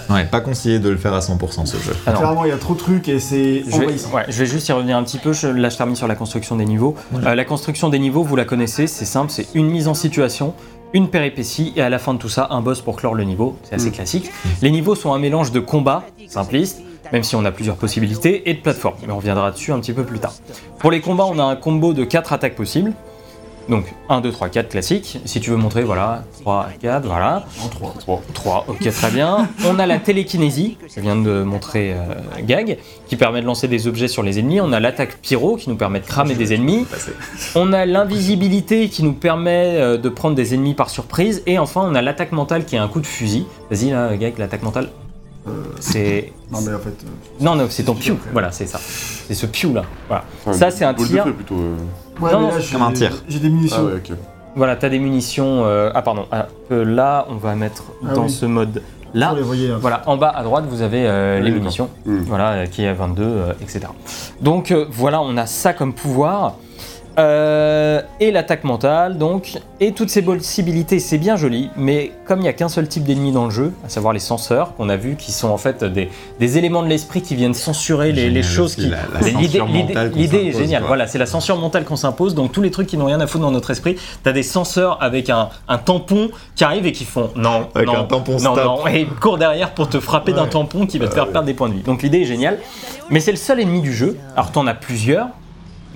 Ouais. 0.09 0.24
pas 0.24 0.39
conseillé 0.39 0.80
de 0.80 0.88
le 0.89 0.95
faire 0.97 1.13
à 1.13 1.20
100% 1.20 1.65
ce 1.65 1.76
jeu. 1.78 1.93
Ah 2.05 2.13
non. 2.13 2.18
Clairement, 2.20 2.45
il 2.45 2.49
y 2.49 2.53
a 2.53 2.57
trop 2.57 2.74
de 2.74 2.80
trucs 2.80 3.09
et 3.09 3.20
c'est 3.20 3.63
Je 3.65 3.72
vais, 3.78 3.84
envahissant. 3.86 4.13
ouais, 4.13 4.24
je 4.30 4.39
vais 4.39 4.45
juste 4.45 4.68
y 4.70 4.72
revenir 4.72 4.95
un 4.95 5.03
petit 5.03 5.18
peu. 5.18 5.34
Je- 5.34 5.47
là, 5.49 5.68
je 5.70 5.76
termine 5.76 5.97
sur 5.97 6.07
la 6.07 6.15
construction 6.15 6.55
des 6.55 6.63
niveaux. 6.65 6.95
Euh, 7.26 7.36
la 7.36 7.43
construction 7.45 7.89
des 7.89 7.99
niveaux, 7.99 8.24
vous 8.24 8.38
la 8.38 8.45
connaissez, 8.45 8.88
c'est 8.88 9.03
simple, 9.05 9.32
c'est 9.32 9.47
une 9.53 9.68
mise 9.70 9.89
en 9.89 9.93
situation, 9.93 10.53
une 10.93 11.09
péripétie, 11.09 11.73
et 11.75 11.81
à 11.81 11.89
la 11.89 11.99
fin 11.99 12.13
de 12.13 12.19
tout 12.19 12.29
ça, 12.29 12.47
un 12.51 12.61
boss 12.61 12.81
pour 12.81 12.95
clore 12.95 13.15
le 13.15 13.23
niveau. 13.23 13.57
C'est 13.63 13.75
assez 13.75 13.91
classique. 13.91 14.31
Les 14.61 14.71
niveaux 14.71 14.95
sont 14.95 15.13
un 15.13 15.19
mélange 15.19 15.51
de 15.51 15.59
combat, 15.59 16.03
simpliste, 16.27 16.81
même 17.11 17.23
si 17.23 17.35
on 17.35 17.45
a 17.45 17.51
plusieurs 17.51 17.75
possibilités, 17.75 18.49
et 18.49 18.53
de 18.53 18.59
plateforme. 18.59 18.95
Mais 19.05 19.13
on 19.13 19.17
reviendra 19.17 19.51
dessus 19.51 19.71
un 19.71 19.79
petit 19.79 19.93
peu 19.93 20.03
plus 20.03 20.19
tard. 20.19 20.33
Pour 20.79 20.91
les 20.91 21.01
combats, 21.01 21.25
on 21.25 21.39
a 21.39 21.43
un 21.43 21.55
combo 21.55 21.93
de 21.93 22.03
4 22.03 22.33
attaques 22.33 22.55
possibles. 22.55 22.93
Donc 23.70 23.93
1, 24.07 24.22
2, 24.22 24.32
3, 24.32 24.47
4 24.49 24.70
classique. 24.70 25.20
Si 25.26 25.41
tu 25.41 25.49
veux 25.49 25.57
montrer, 25.57 25.84
voilà, 25.84 26.24
3, 26.41 26.68
4, 26.82 27.05
voilà. 27.05 27.45
En 27.61 27.68
3. 27.68 28.22
3, 28.34 28.65
ok, 28.70 28.89
très 28.91 29.11
bien. 29.11 29.49
On 29.65 29.78
a 29.78 29.86
la 29.86 29.99
télékinésie, 29.99 30.78
que 30.95 31.01
vient 31.01 31.18
de 31.18 31.43
montrer 31.43 31.93
euh, 31.93 31.97
Gag, 32.43 32.78
qui 33.07 33.18
permet 33.18 33.41
de 33.41 33.45
lancer 33.45 33.68
des 33.68 33.88
objets 33.88 34.07
sur 34.07 34.24
les 34.24 34.39
ennemis. 34.39 34.61
On 34.61 34.72
a 34.72 34.80
l'attaque 34.80 35.18
pyro, 35.22 35.57
qui 35.57 35.70
nous 35.70 35.76
permet 35.76 35.99
de 35.99 36.05
cramer 36.05 36.36
des 36.36 36.53
ennemis. 36.53 36.86
On 37.55 37.74
a 37.74 37.86
l'invisibilité, 37.86 38.88
qui 38.88 39.03
nous 39.03 39.13
permet 39.13 39.76
euh, 39.78 39.97
de 39.97 40.07
prendre 40.07 40.36
des 40.36 40.53
ennemis 40.53 40.74
par 40.74 40.89
surprise. 40.89 41.43
Et 41.45 41.59
enfin, 41.59 41.82
on 41.84 41.93
a 41.95 42.01
l'attaque 42.01 42.32
mentale, 42.32 42.63
qui 42.63 42.76
est 42.78 42.80
un 42.80 42.88
coup 42.88 43.01
de 43.01 43.05
fusil. 43.07 43.45
Vas-y, 43.70 43.89
là, 43.89 44.15
Gag, 44.15 44.38
l'attaque 44.38 44.63
mentale. 44.63 44.89
C'est. 45.80 46.34
Non, 46.51 46.59
mais 46.61 46.74
en 46.74 46.80
fait. 46.80 46.89
euh, 46.89 47.07
Non, 47.39 47.55
non, 47.55 47.68
c'est 47.70 47.84
ton 47.84 47.95
piou. 47.95 48.18
Voilà, 48.34 48.51
c'est 48.51 48.65
ça. 48.65 48.80
C'est 48.82 49.34
ce 49.34 49.45
piou 49.45 49.74
là. 49.74 49.84
Voilà. 50.09 50.26
Enfin, 50.41 50.51
Ça, 50.53 50.72
c'est 50.72 50.84
un 50.84 50.93
tir. 50.93 51.24
plutôt. 51.24 51.55
Ouais, 52.20 52.32
Non, 52.32 52.39
mais 52.39 52.45
non, 52.45 52.49
là, 52.49 52.53
c'est 52.57 52.61
j'ai- 52.68 52.74
comme 52.74 52.82
un 52.82 52.91
tir. 52.93 53.11
J'ai 53.28 53.39
des 53.39 53.49
munitions. 53.49 53.78
Ah 53.80 53.84
ouais, 53.86 53.93
ok. 53.95 54.18
Voilà, 54.55 54.76
t'as 54.76 54.89
des 54.89 54.99
munitions. 54.99 55.63
euh, 55.65 55.91
Ah, 55.93 56.01
pardon. 56.01 56.26
Ah, 56.32 56.47
euh, 56.72 56.84
là, 56.84 57.26
on 57.30 57.36
va 57.36 57.55
mettre 57.55 57.84
Ah 58.07 58.13
dans 58.13 58.24
oui. 58.24 58.30
ce 58.30 58.45
mode 58.45 58.82
là. 59.13 59.34
Les 59.36 59.70
hein. 59.72 59.78
Voilà, 59.80 60.01
en 60.07 60.18
bas 60.18 60.30
à 60.36 60.43
droite, 60.43 60.65
vous 60.70 60.82
avez 60.82 61.07
euh, 61.07 61.38
Oui, 61.38 61.43
les 61.43 61.49
d'accord. 61.51 61.61
munitions, 61.61 61.89
Hmm. 62.05 62.18
voilà, 62.26 62.51
euh, 62.53 62.65
qui 62.65 62.84
est 62.84 62.88
à 62.88 62.93
22, 62.93 63.24
euh, 63.24 63.53
etc. 63.61 63.82
Donc 64.41 64.72
euh, 64.72 64.86
voilà, 64.89 65.22
on 65.22 65.38
a 65.38 65.45
ça 65.45 65.74
comme 65.74 65.93
pouvoir. 65.93 66.55
Euh, 67.18 68.01
et 68.20 68.30
l'attaque 68.30 68.63
mentale, 68.63 69.18
donc, 69.18 69.59
et 69.80 69.91
toutes 69.91 70.09
ces 70.09 70.22
possibilités, 70.22 70.99
c'est 70.99 71.18
bien 71.18 71.36
joli, 71.36 71.72
mais 71.76 72.11
comme 72.26 72.39
il 72.39 72.43
n'y 72.43 72.47
a 72.47 72.53
qu'un 72.53 72.70
seul 72.70 72.88
type 72.88 73.05
d'ennemi 73.05 73.32
dans 73.32 73.45
le 73.45 73.51
jeu, 73.51 73.74
à 73.84 73.89
savoir 73.89 74.13
les 74.13 74.20
censeurs, 74.20 74.76
qu'on 74.76 74.88
a 74.88 74.97
vu, 74.97 75.15
qui 75.15 75.32
sont 75.32 75.49
en 75.49 75.57
fait 75.57 75.84
des, 75.84 76.09
des 76.39 76.57
éléments 76.59 76.84
de 76.84 76.88
l'esprit 76.88 77.24
qui 77.24 77.34
viennent 77.34 77.55
censurer 77.55 78.11
les, 78.11 78.43
choses 78.43 78.76
qui. 78.76 78.91
L'idée 80.13 80.38
est 80.38 80.51
géniale, 80.51 80.82
quoi. 80.82 80.89
voilà, 80.89 81.07
c'est 81.07 81.18
la 81.18 81.26
censure 81.26 81.57
mentale 81.57 81.86
qu'on 81.86 81.95
s'impose, 81.95 82.36
donc 82.36 82.51
tous 82.51 82.61
les 82.61 82.70
trucs 82.70 82.88
qui 82.88 82.97
n'ont 82.97 83.05
rien 83.05 83.20
à 83.20 83.26
foutre 83.26 83.43
dans 83.43 83.51
notre 83.51 83.72
esprit, 83.72 83.95
t'as 84.22 84.32
des 84.32 84.43
censeurs 84.43 85.01
avec 85.01 85.32
un, 85.32 85.49
un 85.68 85.80
tampon 85.80 86.30
qui 86.55 86.63
arrivent 86.63 86.86
et 86.86 86.91
qui 86.91 87.05
font 87.05 87.32
non, 87.36 87.68
Avec 87.74 87.88
non, 87.88 87.95
un 87.95 88.03
tampon 88.03 88.38
non, 88.38 88.55
non, 88.55 88.88
et 88.88 89.07
courent 89.20 89.39
derrière 89.39 89.74
pour 89.74 89.89
te 89.89 89.99
frapper 89.99 90.34
d'un 90.34 90.45
tampon 90.45 90.86
qui 90.86 90.99
va 90.99 91.07
te 91.07 91.15
faire 91.15 91.30
perdre 91.30 91.47
des 91.47 91.55
points 91.55 91.70
de 91.70 91.76
vie. 91.76 91.82
Donc 91.82 92.03
l'idée 92.03 92.22
est 92.22 92.26
géniale, 92.26 92.59
mais 93.09 93.20
c'est 93.20 93.32
le 93.32 93.38
seul 93.38 93.59
ennemi 93.59 93.82
du 93.82 93.93
jeu. 93.93 94.18
Alors 94.36 94.51
t'en 94.51 94.68
as 94.68 94.76
plusieurs, 94.76 95.30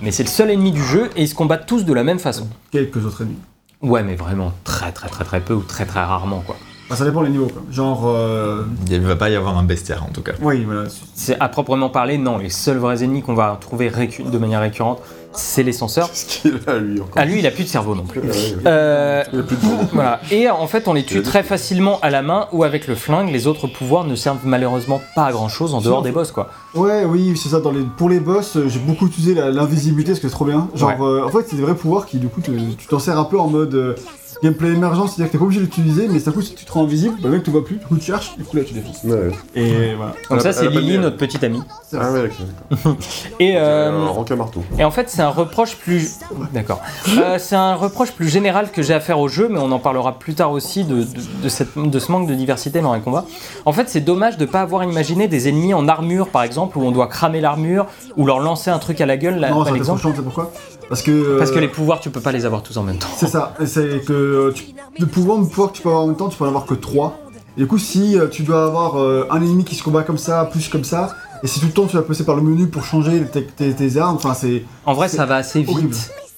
mais 0.02 0.10
c'est 0.10 0.24
le 0.24 0.28
seul 0.28 0.50
ennemi 0.50 0.72
du 0.72 0.82
jeu 0.82 1.10
et 1.16 1.22
ils 1.22 1.28
se 1.28 1.34
combattent 1.34 1.66
tous 1.66 1.84
de 1.84 1.92
la 1.92 2.04
même 2.04 2.18
façon. 2.18 2.48
Quelques 2.70 3.04
autres 3.06 3.22
ennemis. 3.22 3.38
Ouais, 3.80 4.02
mais 4.02 4.16
vraiment 4.16 4.52
très 4.64 4.92
très 4.92 5.08
très 5.08 5.24
très 5.24 5.40
peu 5.40 5.54
ou 5.54 5.62
très 5.62 5.86
très 5.86 6.00
rarement 6.00 6.40
quoi. 6.40 6.56
Bah, 6.92 6.98
ça 6.98 7.06
dépend 7.06 7.22
des 7.22 7.30
niveaux, 7.30 7.46
quoi. 7.46 7.62
Genre. 7.70 8.02
euh, 8.06 8.64
Il 8.90 9.00
ne 9.00 9.06
va 9.06 9.16
pas 9.16 9.30
y 9.30 9.34
avoir 9.34 9.56
un 9.56 9.62
bestiaire 9.62 10.04
en 10.06 10.12
tout 10.12 10.20
cas. 10.20 10.32
Oui, 10.42 10.62
voilà. 10.64 10.84
C'est 11.14 11.38
à 11.40 11.48
proprement 11.48 11.88
parler, 11.88 12.18
non, 12.18 12.36
les 12.36 12.50
seuls 12.50 12.76
vrais 12.76 13.02
ennemis 13.02 13.22
qu'on 13.22 13.32
va 13.34 13.56
trouver 13.58 13.88
récu- 13.88 14.28
de 14.28 14.36
manière 14.38 14.60
récurrente, 14.60 15.00
c'est 15.32 15.62
les 15.62 15.72
censeurs. 15.72 16.08
Qu'est-ce 16.10 16.26
qu'il 16.42 16.60
a, 16.66 16.76
lui, 16.78 17.00
encore 17.00 17.14
Ah 17.16 17.24
lui, 17.24 17.38
il 17.38 17.46
a 17.46 17.50
plus 17.50 17.64
de 17.64 17.68
cerveau 17.70 17.94
non 17.94 18.02
plus. 18.02 18.20
Ouais, 18.20 18.26
ouais. 18.26 18.34
Euh, 18.66 19.22
Il 19.32 19.38
a 19.40 19.42
plus 19.42 19.56
de. 19.56 19.62
Voilà. 19.94 20.20
Et 20.30 20.50
en 20.50 20.66
fait, 20.66 20.86
on 20.88 20.92
les 20.92 21.04
tue 21.04 21.22
très 21.22 21.42
facilement 21.42 21.98
à 22.02 22.10
la 22.10 22.20
main 22.20 22.48
ou 22.52 22.62
avec 22.64 22.86
le 22.86 22.94
flingue. 22.94 23.30
Les 23.30 23.46
autres 23.46 23.68
pouvoirs 23.68 24.04
ne 24.04 24.14
servent 24.14 24.44
malheureusement 24.44 25.00
pas 25.14 25.24
à 25.24 25.32
grand 25.32 25.48
chose 25.48 25.72
en 25.74 25.80
dehors 25.80 26.02
des 26.02 26.12
boss, 26.12 26.30
quoi. 26.32 26.50
Ouais, 26.74 27.06
oui, 27.06 27.32
c'est 27.42 27.48
ça. 27.48 27.60
Dans 27.60 27.70
les... 27.70 27.80
Pour 27.96 28.10
les 28.10 28.20
boss, 28.20 28.56
euh, 28.56 28.68
j'ai 28.68 28.80
beaucoup 28.80 29.06
utilisé 29.06 29.34
l'invisibilité 29.34 30.10
parce 30.12 30.20
que 30.20 30.28
c'est 30.28 30.34
trop 30.34 30.44
bien. 30.44 30.68
Genre, 30.74 30.90
Ouais. 30.90 30.96
euh, 31.06 31.24
en 31.24 31.30
fait, 31.30 31.46
c'est 31.48 31.56
des 31.56 31.62
vrais 31.62 31.74
pouvoirs 31.74 32.04
qui, 32.04 32.18
du 32.18 32.28
coup, 32.28 32.42
te- 32.42 32.50
tu 32.50 32.86
t'en 32.86 32.98
sers 32.98 33.18
un 33.18 33.24
peu 33.24 33.38
en 33.40 33.46
mode 33.48 33.74
euh, 33.74 33.94
gameplay 34.42 34.70
émergent, 34.70 35.06
c'est-à-dire 35.06 35.26
que 35.26 35.32
t'es 35.32 35.38
pas 35.38 35.44
obligé 35.44 35.60
de 35.60 35.66
l'utiliser, 35.66 36.08
mais 36.08 36.18
d'un 36.18 36.32
coup, 36.32 36.42
si 36.42 36.54
tu 36.54 36.64
te 36.64 36.72
rends 36.72 36.84
invisible, 36.84 37.16
bah, 37.20 37.28
le 37.28 37.36
mec 37.36 37.44
te 37.44 37.50
voit 37.50 37.64
plus, 37.64 37.76
du 37.76 37.84
coup, 37.84 37.96
tu 37.96 38.06
cherches, 38.06 38.36
du 38.36 38.44
coup, 38.44 38.56
là, 38.56 38.64
tu 38.64 38.74
défonces. 38.74 39.04
Ouais. 39.04 39.30
Et 39.54 39.94
voilà. 39.94 40.14
Donc 40.30 40.40
ça, 40.40 40.52
c'est 40.52 40.68
Lily, 40.68 40.98
notre 40.98 41.16
petite 41.16 41.44
amie. 41.44 41.62
Ah 42.00 42.10
ouais, 42.12 42.22
ok. 42.22 42.32
d'accord. 42.70 42.96
Et, 43.40 43.56
euh, 43.56 43.60
Euh, 43.92 44.08
Un 44.08 44.32
à 44.32 44.36
marteau. 44.36 44.62
et 44.78 44.84
en 44.84 44.90
fait, 44.90 45.08
c'est 45.08 45.22
un 45.22 45.28
reproche 45.30 45.76
plus... 45.76 46.18
D'accord. 46.52 46.80
Euh, 47.18 47.36
c'est 47.38 47.56
un 47.56 47.74
reproche 47.74 48.12
plus 48.12 48.28
général 48.28 48.70
que 48.70 48.82
j'ai 48.82 48.94
à 48.94 49.00
faire 49.00 49.18
au 49.18 49.28
jeu, 49.28 49.48
mais 49.50 49.58
on 49.58 49.70
en 49.72 49.78
parlera 49.78 50.18
plus 50.18 50.34
tard 50.34 50.50
aussi 50.52 50.84
de, 50.84 51.02
de, 51.02 51.06
de 51.42 51.48
cette- 51.48 51.76
de 51.76 51.98
ce 51.98 52.10
manque 52.12 52.26
de 52.28 52.34
diversité 52.34 52.80
dans 52.80 52.94
les 52.94 53.00
combats. 53.00 53.24
En 53.66 53.72
fait, 53.72 53.88
c'est 53.88 54.00
dommage 54.00 54.36
de 54.38 54.44
pas 54.46 54.60
avoir 54.60 54.84
imaginé 54.84 55.28
des 55.28 55.48
ennemis 55.48 55.74
en 55.74 55.88
armure, 55.88 56.28
par 56.28 56.42
exemple, 56.42 56.78
où 56.78 56.82
on 56.82 56.90
doit 56.92 57.06
cramer 57.08 57.40
l'armure, 57.40 57.86
ou 58.16 58.26
leur 58.26 58.38
lancer 58.40 58.70
un 58.70 58.78
truc 58.78 59.00
à 59.00 59.06
la 59.06 59.16
gueule, 59.16 59.38
là, 59.38 59.50
non, 59.50 59.64
par 59.64 59.74
exemple. 59.76 60.00
chiant, 60.00 60.12
c'est 60.14 60.22
pourquoi? 60.22 60.52
Parce 60.88 61.02
que. 61.02 61.10
euh, 61.10 61.38
Parce 61.38 61.50
que 61.50 61.58
les 61.58 61.68
pouvoirs, 61.68 62.00
tu 62.00 62.10
peux 62.10 62.20
pas 62.20 62.32
les 62.32 62.44
avoir 62.44 62.62
tous 62.62 62.76
en 62.76 62.82
même 62.82 62.98
temps. 62.98 63.08
C'est 63.16 63.28
ça, 63.28 63.54
et 63.60 63.66
c'est 63.66 64.04
que 64.04 64.12
euh, 64.12 64.52
tu, 64.54 64.64
le 64.98 65.06
pouvoir, 65.06 65.38
le 65.38 65.44
pouvoir 65.46 65.70
que 65.72 65.76
tu 65.76 65.82
peux 65.82 65.88
avoir 65.88 66.04
en 66.04 66.06
même 66.08 66.16
temps, 66.16 66.28
tu 66.28 66.36
peux 66.38 66.44
en 66.44 66.48
avoir 66.48 66.66
que 66.66 66.74
3. 66.74 67.18
Et 67.56 67.60
du 67.62 67.66
coup, 67.66 67.78
si 67.78 68.18
euh, 68.18 68.28
tu 68.28 68.42
dois 68.44 68.64
avoir 68.64 68.98
euh, 68.98 69.26
un 69.30 69.36
ennemi 69.42 69.64
qui 69.64 69.74
se 69.74 69.82
combat 69.82 70.02
comme 70.02 70.18
ça, 70.18 70.44
plus 70.50 70.68
comme 70.68 70.84
ça, 70.84 71.14
et 71.42 71.46
si 71.46 71.60
tout 71.60 71.66
le 71.66 71.72
temps 71.72 71.86
tu 71.86 71.96
vas 71.96 72.02
passer 72.02 72.24
par 72.24 72.36
le 72.36 72.42
menu 72.42 72.66
pour 72.68 72.84
changer 72.84 73.22
tes, 73.32 73.44
tes- 73.44 73.72
tes 73.74 73.96
armes, 73.98 74.16
enfin 74.16 74.34
c'est. 74.34 74.62
En 74.86 74.94
vrai, 74.94 75.08
ça 75.08 75.26
va 75.26 75.36
assez 75.36 75.60
vite. 75.60 75.68
horrible. 75.70 75.94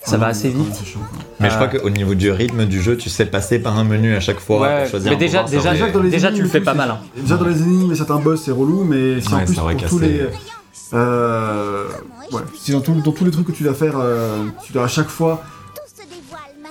Ça 0.06 0.18
va 0.18 0.26
assez 0.26 0.50
vite. 0.50 0.66
c'est. 0.74 0.98
Mais 1.40 1.48
je 1.48 1.54
Euh, 1.54 1.66
crois 1.66 1.80
qu'au 1.80 1.88
niveau 1.90 2.14
du 2.14 2.30
rythme 2.30 2.66
du 2.66 2.82
jeu, 2.82 2.96
tu 2.96 3.08
sais 3.08 3.24
passer 3.24 3.58
par 3.58 3.78
un 3.78 3.84
menu 3.84 4.14
à 4.14 4.20
chaque 4.20 4.38
fois 4.38 4.60
Ouais, 4.60 4.80
pour 4.82 4.90
choisir 4.90 5.10
mais 5.10 5.16
un 5.16 5.18
déjà- 5.18 5.42
pouvoir, 5.44 5.62
ça 5.62 5.70
déjà- 5.70 5.72
Déjà, 5.72 5.88
que 5.88 5.92
dans 5.96 6.02
les 6.02 6.10
Déjà, 6.10 6.28
énigmes 6.28 6.36
tu 6.40 6.42
le 6.44 6.48
fais 6.50 6.60
pas 6.60 6.72
c'est- 6.72 6.76
mal, 6.76 6.90
hein. 6.90 6.98
Déjà 7.16 7.36
dans 7.38 7.46
les 7.46 7.62
énigmes 7.62 7.92
et 7.92 7.94
certains 7.96 8.18
boss 8.18 8.42
c'est 8.44 8.50
relou, 8.50 8.84
mais 8.84 9.20
si 9.22 9.34
en 9.34 9.38
plus 9.44 9.54
pour 9.54 9.88
tous 9.88 9.98
les. 10.00 10.20
Euh, 10.92 11.86
ouais, 12.32 12.42
si 12.60 12.72
dans, 12.72 12.80
tout- 12.80 13.00
dans 13.00 13.12
tous 13.12 13.24
les 13.24 13.30
trucs 13.30 13.46
que 13.46 13.52
tu 13.52 13.62
dois 13.64 13.74
faire, 13.74 13.94
euh, 13.96 14.44
tu 14.64 14.72
dois 14.74 14.84
à 14.84 14.88
chaque 14.88 15.08
fois, 15.08 15.42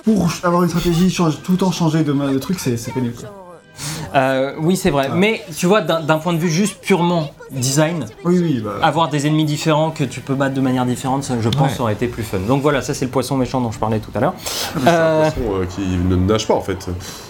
pour 0.04 0.28
avoir 0.44 0.62
une 0.62 0.68
stratégie, 0.68 1.10
change, 1.10 1.42
tout 1.42 1.52
le 1.52 1.58
temps 1.58 1.72
changer 1.72 2.04
de, 2.04 2.12
de 2.12 2.38
truc, 2.38 2.58
c'est 2.60 2.76
c'est 2.76 2.92
pénible. 2.92 3.14
Quoi. 3.18 3.43
Euh, 4.14 4.52
oui, 4.60 4.76
c'est 4.76 4.90
vrai. 4.90 5.08
Mais 5.14 5.42
tu 5.56 5.66
vois, 5.66 5.80
d'un 5.80 6.18
point 6.18 6.32
de 6.32 6.38
vue 6.38 6.50
juste 6.50 6.80
purement 6.80 7.30
design, 7.50 8.06
Oui, 8.24 8.38
oui, 8.40 8.60
bah. 8.64 8.74
avoir 8.82 9.08
des 9.08 9.26
ennemis 9.26 9.44
différents 9.44 9.90
que 9.90 10.04
tu 10.04 10.20
peux 10.20 10.34
battre 10.34 10.54
de 10.54 10.60
manière 10.60 10.86
différente, 10.86 11.24
ça, 11.24 11.34
je 11.40 11.48
pense, 11.48 11.72
Ouais. 11.74 11.80
aurait 11.80 11.92
été 11.94 12.06
plus 12.06 12.22
fun. 12.22 12.38
Donc 12.48 12.62
voilà, 12.62 12.82
ça 12.82 12.94
c'est 12.94 13.04
le 13.04 13.10
poisson 13.10 13.36
méchant 13.36 13.60
dont 13.60 13.70
je 13.72 13.78
parlais 13.78 13.98
tout 13.98 14.10
à 14.14 14.20
l'heure. 14.20 14.34
C'est 14.38 14.88
un 14.88 14.92
Euh, 14.92 15.22
poisson 15.30 15.40
euh, 15.60 15.64
qui 15.66 15.80
ne 15.82 16.16
nage 16.16 16.46
pas 16.46 16.54
en 16.54 16.60
fait. 16.60 16.86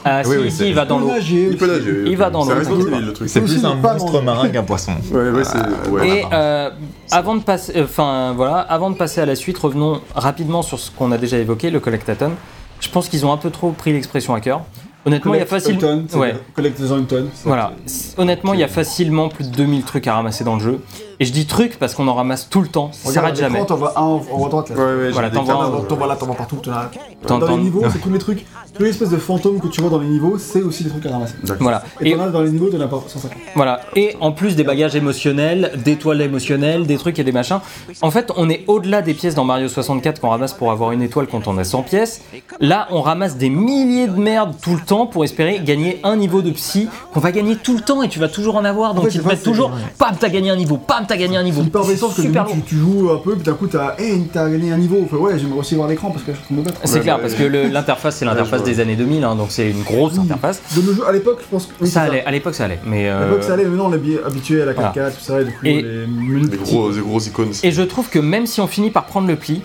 euh, 0.07 0.23
Oui, 0.27 0.35
si, 0.37 0.43
oui, 0.43 0.51
si, 0.51 0.69
il 0.69 0.75
va 0.75 0.85
dans 0.85 0.99
l'eau. 0.99 1.11
Il 1.19 1.57
peut 1.57 1.67
nager. 1.67 2.03
Il 2.07 2.17
va 2.17 2.31
dans 2.31 2.45
C'est 2.45 2.55
l'eau. 2.55 3.13
C'est 3.27 3.41
plus 3.41 3.65
un 3.65 3.75
monstre 3.75 4.21
marin 4.23 4.49
qu'un 4.51 4.63
poisson. 4.65 4.93
Ouais, 5.13 5.31
ouais, 5.31 5.45
c'est. 5.45 5.91
Ouais. 5.91 6.09
Et 6.21 6.25
euh, 6.33 6.71
avant 7.11 7.35
de 7.37 7.43
passer, 7.43 7.73
euh, 7.77 7.85
enfin 7.85 8.33
voilà, 8.37 8.59
avant 8.59 8.91
de 8.91 8.97
passer 8.97 9.21
à 9.21 9.27
la 9.27 9.35
suite, 9.37 9.59
revenons 9.59 10.01
rapidement 10.15 10.63
sur 10.63 10.79
ce 10.79 10.91
qu'on 10.91 11.13
a 11.13 11.19
déjà 11.19 11.39
évoqué, 11.39 11.71
le 11.71 11.81
collectathon. 11.81 12.33
Je 12.81 12.89
pense 12.91 13.09
qu'ils 13.09 13.25
ont 13.25 13.33
un 13.33 13.37
peu 13.39 13.51
trop 13.51 13.71
pris 13.71 13.93
l'expression 13.93 14.35
à 14.35 14.41
cœur. 14.41 14.61
Honnêtement, 15.07 15.35
il 15.35 15.39
y 15.39 15.41
a 15.41 15.45
Collect 15.45 15.51
facile. 15.65 15.77
a 15.77 15.81
tonne, 15.81 16.07
c'est 16.09 16.17
Ouais. 16.17 16.33
le- 16.33 16.39
Collect 16.55 16.81
a 16.81 16.97
une 16.97 17.07
tonne. 17.07 17.29
c'est- 17.35 17.47
Voilà. 17.49 17.73
Honnêtement, 18.17 18.55
il 18.55 18.61
y 18.61 18.63
a 18.63 18.69
facilement 18.69 19.29
plus 19.29 19.51
de 19.51 19.55
2000 19.57 19.83
trucs 19.83 20.07
à 20.07 20.15
ramasser 20.15 20.45
dans 20.45 20.55
le 20.57 20.63
jeu. 20.63 20.81
Et 21.21 21.25
je 21.25 21.33
dis 21.33 21.47
trucs 21.47 21.79
parce 21.79 21.95
qu'on 21.95 22.09
en 22.09 22.15
ramasse 22.15 22.49
tout 22.51 22.61
le 22.61 22.69
temps. 22.69 22.91
Ça 22.93 23.13
s'arrête 23.13 23.37
jamais. 23.37 23.65
T'en 23.67 23.77
vois 23.77 23.99
un 23.99 24.03
en 24.03 24.15
en 24.17 24.23
haut 24.39 24.47
à 24.47 24.49
droite 24.49 24.71
là. 24.71 24.77
Ouais, 24.77 24.83
ouais, 24.97 25.11
Voilà, 25.11 25.31
t'en 25.31 25.43
vois 25.43 25.55
un. 25.55 25.57
T'en 25.59 25.71
vois- 25.71 25.87
t'en 25.89 25.97
vois 25.97 26.07
là, 26.07 26.17
t'en 26.17 26.27
vois 26.27 26.35
partout. 26.35 26.57
t'en 26.57 26.73
as- 26.73 26.91
T'en- 27.27 27.39
Dans 27.39 27.47
t'en- 27.47 27.57
les 27.57 27.63
niveaux, 27.65 27.83
c'est 27.93 27.99
tous 28.01 28.11
les 28.11 28.19
trucs, 28.19 28.45
tous 28.75 28.83
les 28.83 28.91
espèces 28.91 29.11
de 29.11 29.17
fantômes 29.17 29.61
que 29.61 29.69
tu 29.69 29.81
vois 29.81 29.91
dans 29.91 29.99
les 29.99 30.09
niveaux, 30.09 30.37
c'est 30.39 30.63
aussi 30.63 30.85
des 30.85 30.91
trucs 30.91 31.07
à 31.07 31.11
ramasser. 31.11 31.35
D'accord. 31.43 31.63
Voilà. 31.63 31.83
Et 32.01 32.11
Et 32.11 32.17
t'en 32.17 32.25
as 32.25 32.29
dans 32.31 32.43
les 32.43 32.51
niveaux 32.51 32.69
de 32.71 32.77
n'importe 32.79 33.09
150. 33.09 33.33
Voilà, 33.55 33.81
et 33.97 34.17
en 34.21 34.33
plus 34.33 34.57
des 34.57 34.65
bagages 34.65 34.95
émotionnels, 34.97 35.73
des 35.85 35.97
toiles 35.97 36.21
émotionnelles, 36.21 36.87
des 36.87 36.97
trucs 36.99 37.19
et 37.19 37.25
des 37.25 37.33
machins. 37.33 37.61
En 38.03 38.11
fait, 38.11 38.33
on 38.37 38.51
est 38.51 38.65
au-delà 38.67 39.01
des 39.03 39.15
pièces 39.15 39.35
dans 39.35 39.45
Mario 39.45 39.69
64 39.69 40.21
qu'on 40.21 40.29
ramasse 40.31 40.53
pour 40.53 40.71
avoir 40.73 40.93
une 40.93 41.03
étoile 41.03 41.27
quand 41.29 41.47
on 41.49 41.57
a 41.59 41.65
100 41.65 41.83
pièces. 41.83 42.23
Là, 42.61 42.89
on 42.91 43.01
ramasse 43.01 43.37
des 43.37 43.49
milliers 43.51 44.07
de 44.09 44.17
merdes 44.19 44.55
tout 44.63 44.75
le 44.75 44.81
temps 44.81 45.07
pour 45.07 45.25
espérer 45.25 45.61
gagner 45.61 46.01
un 46.05 46.17
niveau 46.17 46.43
de 46.43 46.51
psy 46.51 46.89
qu'on 47.13 47.21
va 47.21 47.33
gagner 47.33 47.57
tout 47.57 47.75
le 47.77 47.81
temps 47.83 48.03
et 48.03 48.09
tu 48.09 48.19
vas 48.19 48.29
toujours 48.29 48.57
en 48.57 48.65
avoir. 48.65 48.95
Donc 48.95 49.07
ils 49.15 49.21
te 49.23 49.27
mettent 49.27 49.43
toujours, 49.43 49.71
pam, 49.99 50.15
t'as 50.19 50.29
gagné 50.29 50.51
un 50.51 50.57
niveau, 50.57 50.77
pam, 50.77 51.04
t'as 51.05 51.17
gagné 51.17 51.37
un 51.37 51.43
niveau. 51.43 51.61
C'est 51.63 51.67
hyper 51.69 51.81
parce 51.83 52.15
que 52.15 52.23
Super 52.23 52.47
tu, 52.47 52.61
tu 52.63 52.77
joues 52.77 53.11
un 53.11 53.19
peu, 53.19 53.35
puis 53.35 53.43
d'un 53.45 53.55
coup 53.55 53.67
t'as 53.67 53.95
hey, 53.99 54.23
t'as 54.33 54.49
gagné 54.49 54.73
un 54.73 54.79
niveau. 54.79 55.07
Fait, 55.11 55.17
ouais, 55.17 55.39
j'aimerais 55.39 55.59
aussi 55.61 55.75
voir 55.75 55.89
l'écran 55.89 56.11
parce 56.11 56.23
que 56.25 56.33
je 56.33 56.37
suis 56.37 56.45
en 56.45 56.47
train 56.47 56.55
de 56.57 56.61
me 56.61 56.65
battre. 56.67 56.81
C'est 56.85 57.01
clair, 57.01 57.21
parce 57.21 57.35
que 57.35 57.43
l'interface, 57.45 58.17
c'est 58.17 58.25
l'interface 58.25 58.63
des 58.63 58.81
années 58.81 58.97
2000, 58.97 59.25
hein, 59.25 59.35
donc 59.37 59.49
c'est 59.51 59.71
une 59.71 59.83
grosse 59.83 60.19
interface. 60.19 60.61
De 60.77 60.83
nos 60.83 60.93
jeux, 60.95 61.07
à 61.07 61.13
l'époque, 61.13 61.39
je 61.43 61.47
pense 61.49 61.67
que. 61.67 61.73
oui, 61.81 61.89
Ça 61.89 62.03
allait, 62.03 62.25
à 62.25 62.31
l'époque 62.31 62.55
ça 62.55 62.65
allait. 62.65 62.79
Mais, 62.87 63.09
À 63.09 63.17
euh, 63.19 63.29
l'époque, 63.31 63.45
ça 63.45 63.53
allait, 63.55 63.65
mais 63.65 63.71
maintenant 63.71 63.89
on 63.91 63.95
est 63.95 63.99
bi- 63.99 64.19
habitué 64.25 64.63
à 64.63 64.67
la 64.67 64.73
Voilà. 64.73 64.93
4K, 64.95 65.11
tout 65.15 65.21
ça, 65.25 65.41
et 65.41 65.45
du 65.45 65.51
coup, 65.53 65.65
Et- 65.65 65.83
les 65.83 66.07
menus 66.07 66.49
Des 66.51 66.57
gros, 66.57 66.91
des 66.93 67.01
gros 67.01 67.21
icônes. 67.21 67.53
Et 67.63 67.71
je 67.73 67.83
trouve 67.83 68.09
que 68.09 68.19
même 68.19 68.47
si 68.47 68.61
on 68.61 68.67
finit 68.67 68.91
par 68.91 69.07
prendre 69.07 69.29
le 69.29 69.37
pli, 69.37 69.63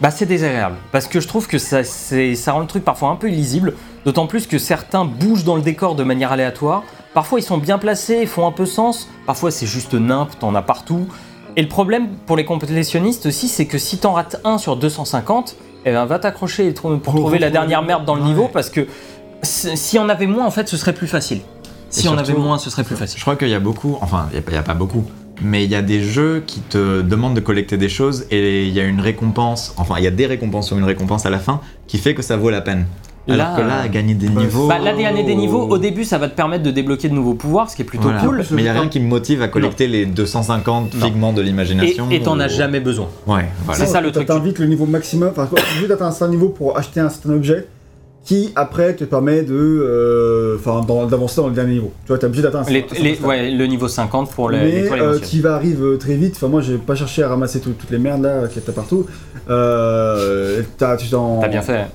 bah 0.00 0.10
c'est 0.10 0.26
désagréable. 0.26 0.76
Parce 0.92 1.06
que 1.06 1.20
je 1.20 1.28
trouve 1.28 1.46
que 1.46 1.58
ça, 1.58 1.82
c'est- 1.84 2.34
ça 2.34 2.52
rend 2.52 2.60
le 2.60 2.66
truc 2.66 2.84
parfois 2.84 3.08
un 3.10 3.16
peu 3.16 3.28
illisible. 3.30 3.74
D'autant 4.06 4.28
plus 4.28 4.46
que 4.46 4.56
certains 4.58 5.04
bougent 5.04 5.42
dans 5.44 5.56
le 5.56 5.62
décor 5.62 5.96
de 5.96 6.04
manière 6.04 6.30
aléatoire. 6.30 6.84
Parfois 7.12 7.40
ils 7.40 7.42
sont 7.42 7.58
bien 7.58 7.76
placés, 7.76 8.20
ils 8.22 8.28
font 8.28 8.46
un 8.46 8.52
peu 8.52 8.64
sens. 8.64 9.08
Parfois 9.26 9.50
c'est 9.50 9.66
juste 9.66 9.94
nimp, 9.94 10.38
t'en 10.38 10.54
as 10.54 10.62
partout. 10.62 11.08
Et 11.56 11.62
le 11.62 11.66
problème 11.68 12.06
pour 12.24 12.36
les 12.36 12.44
complétionnistes 12.44 13.26
aussi, 13.26 13.48
c'est 13.48 13.66
que 13.66 13.78
si 13.78 13.98
t'en 13.98 14.12
rates 14.12 14.40
un 14.44 14.58
sur 14.58 14.76
250, 14.76 15.56
eh 15.86 15.90
ben, 15.90 16.04
va 16.06 16.20
t'accrocher 16.20 16.70
pour 16.72 17.00
trouver 17.16 17.40
la 17.40 17.50
dernière 17.50 17.82
merde 17.82 18.04
dans 18.04 18.14
le 18.14 18.22
Ouais. 18.22 18.28
niveau. 18.28 18.48
Parce 18.52 18.70
que 18.70 18.86
si 19.42 19.98
on 19.98 20.08
avait 20.08 20.26
moins, 20.28 20.46
en 20.46 20.50
fait, 20.52 20.68
ce 20.68 20.76
serait 20.76 20.92
plus 20.92 21.08
facile. 21.08 21.40
Si 21.90 22.06
Et 22.06 22.08
on 22.08 22.12
surtout- 22.12 22.30
avait 22.30 22.38
moins, 22.38 22.58
ce 22.58 22.70
serait 22.70 22.84
plus 22.84 22.94
facile. 22.96 23.18
Je 23.18 23.24
crois 23.24 23.34
qu'il 23.34 23.48
y 23.48 23.54
a 23.54 23.60
beaucoup, 23.60 23.96
enfin, 24.02 24.28
il 24.32 24.40
n'y 24.52 24.56
a, 24.56 24.62
pas 24.62 24.74
beaucoup, 24.74 25.04
mais 25.42 25.64
il 25.64 25.70
y 25.70 25.74
a 25.74 25.82
des 25.82 26.00
jeux 26.02 26.44
qui 26.46 26.60
te 26.60 27.00
demandent 27.02 27.34
de 27.34 27.40
collecter 27.40 27.76
des 27.76 27.88
choses 27.88 28.26
et 28.30 28.66
il 28.66 28.72
y 28.72 28.78
a 28.80 28.84
une 28.84 29.00
récompense, 29.00 29.74
enfin, 29.78 29.94
il 29.98 30.04
y 30.04 30.08
a 30.08 30.10
des 30.12 30.26
récompenses 30.26 30.70
ou 30.70 30.76
une 30.76 30.84
récompense 30.84 31.26
à 31.26 31.30
la 31.30 31.38
fin 31.40 31.60
qui 31.88 31.98
fait 31.98 32.14
que 32.14 32.22
ça 32.22 32.36
vaut 32.36 32.50
la 32.50 32.60
peine. 32.60 32.86
Alors 33.28 33.48
Là, 33.50 33.56
que 33.56 33.60
là, 33.62 33.82
euh, 33.84 33.88
gagner 33.88 34.14
des 34.14 34.28
bah, 34.28 34.40
niveaux. 34.40 34.68
Bah, 34.68 34.78
là, 34.78 34.92
gagner 34.94 35.24
des 35.24 35.34
niveaux, 35.34 35.62
au 35.68 35.78
début, 35.78 36.04
ça 36.04 36.16
va 36.18 36.28
te 36.28 36.36
permettre 36.36 36.62
de 36.62 36.70
débloquer 36.70 37.08
de 37.08 37.14
nouveaux 37.14 37.34
pouvoirs, 37.34 37.68
ce 37.68 37.74
qui 37.76 37.82
est 37.82 37.84
plutôt 37.84 38.04
Voilà. 38.04 38.20
cool. 38.20 38.42
Mais 38.52 38.60
il 38.60 38.64
n'y 38.64 38.68
a 38.68 38.72
rien 38.72 38.88
qui 38.88 39.00
me 39.00 39.08
motive 39.08 39.42
à 39.42 39.48
collecter 39.48 39.88
les 39.88 40.06
250 40.06 40.94
Non. 40.94 41.06
figments 41.06 41.32
de 41.32 41.42
l'imagination. 41.42 42.08
et 42.10 42.20
t'en 42.20 42.38
as 42.38 42.46
ou- 42.46 42.56
jamais 42.56 42.80
besoin. 42.80 43.08
Ouais, 43.26 43.46
voilà. 43.64 43.80
C'est 43.80 43.86
ça, 43.90 44.00
le 44.00 44.12
truc. 44.12 44.26
T'as 44.26 44.38
vite 44.38 44.58
le 44.60 44.66
niveau 44.66 44.86
maximum, 44.86 45.30
enfin, 45.36 45.48
tu 45.80 45.86
d'atteindre 45.88 46.10
un 46.10 46.12
certain 46.12 46.28
niveau 46.32 46.48
pour 46.50 46.78
acheter 46.78 47.00
un 47.00 47.08
certain 47.08 47.30
objet 47.34 47.66
qui 48.24 48.50
après 48.56 48.94
te 48.94 49.04
permet 49.04 49.42
de. 49.42 49.54
euh, 49.54 50.56
Enfin, 50.58 50.80
d'avancer 51.06 51.40
dans 51.40 51.48
le 51.48 51.54
dernier 51.54 51.74
niveau. 51.74 51.92
Tu 52.04 52.08
vois, 52.08 52.18
t'as 52.18 52.26
obligé 52.28 52.42
d'atteindre 52.42 52.66
ouais, 53.26 53.50
le 53.50 53.66
niveau 53.66 53.88
50 53.88 54.30
pour 54.32 54.50
les, 54.50 54.58
Mais 54.58 54.92
euh, 55.00 55.18
qui 55.20 55.40
va 55.40 55.54
arrive 55.54 55.96
très 55.98 56.14
vite. 56.14 56.34
Enfin, 56.36 56.48
moi, 56.48 56.60
j'ai 56.60 56.76
pas 56.76 56.94
cherché 56.94 57.22
à 57.22 57.28
ramasser 57.28 57.60
tout- 57.60 57.74
toutes 57.78 57.90
les 57.90 57.98
merdes 57.98 58.22
là 58.22 58.46
qu'il 58.48 58.62
y 58.62 58.68
a 58.68 58.72
partout. 58.72 59.06
Euh, 59.50 60.62
t'as, 60.78 60.96
tu 60.96 61.08
t'en. 61.08 61.40
T'as 61.40 61.48
bien 61.48 61.62
fait. 61.62 61.86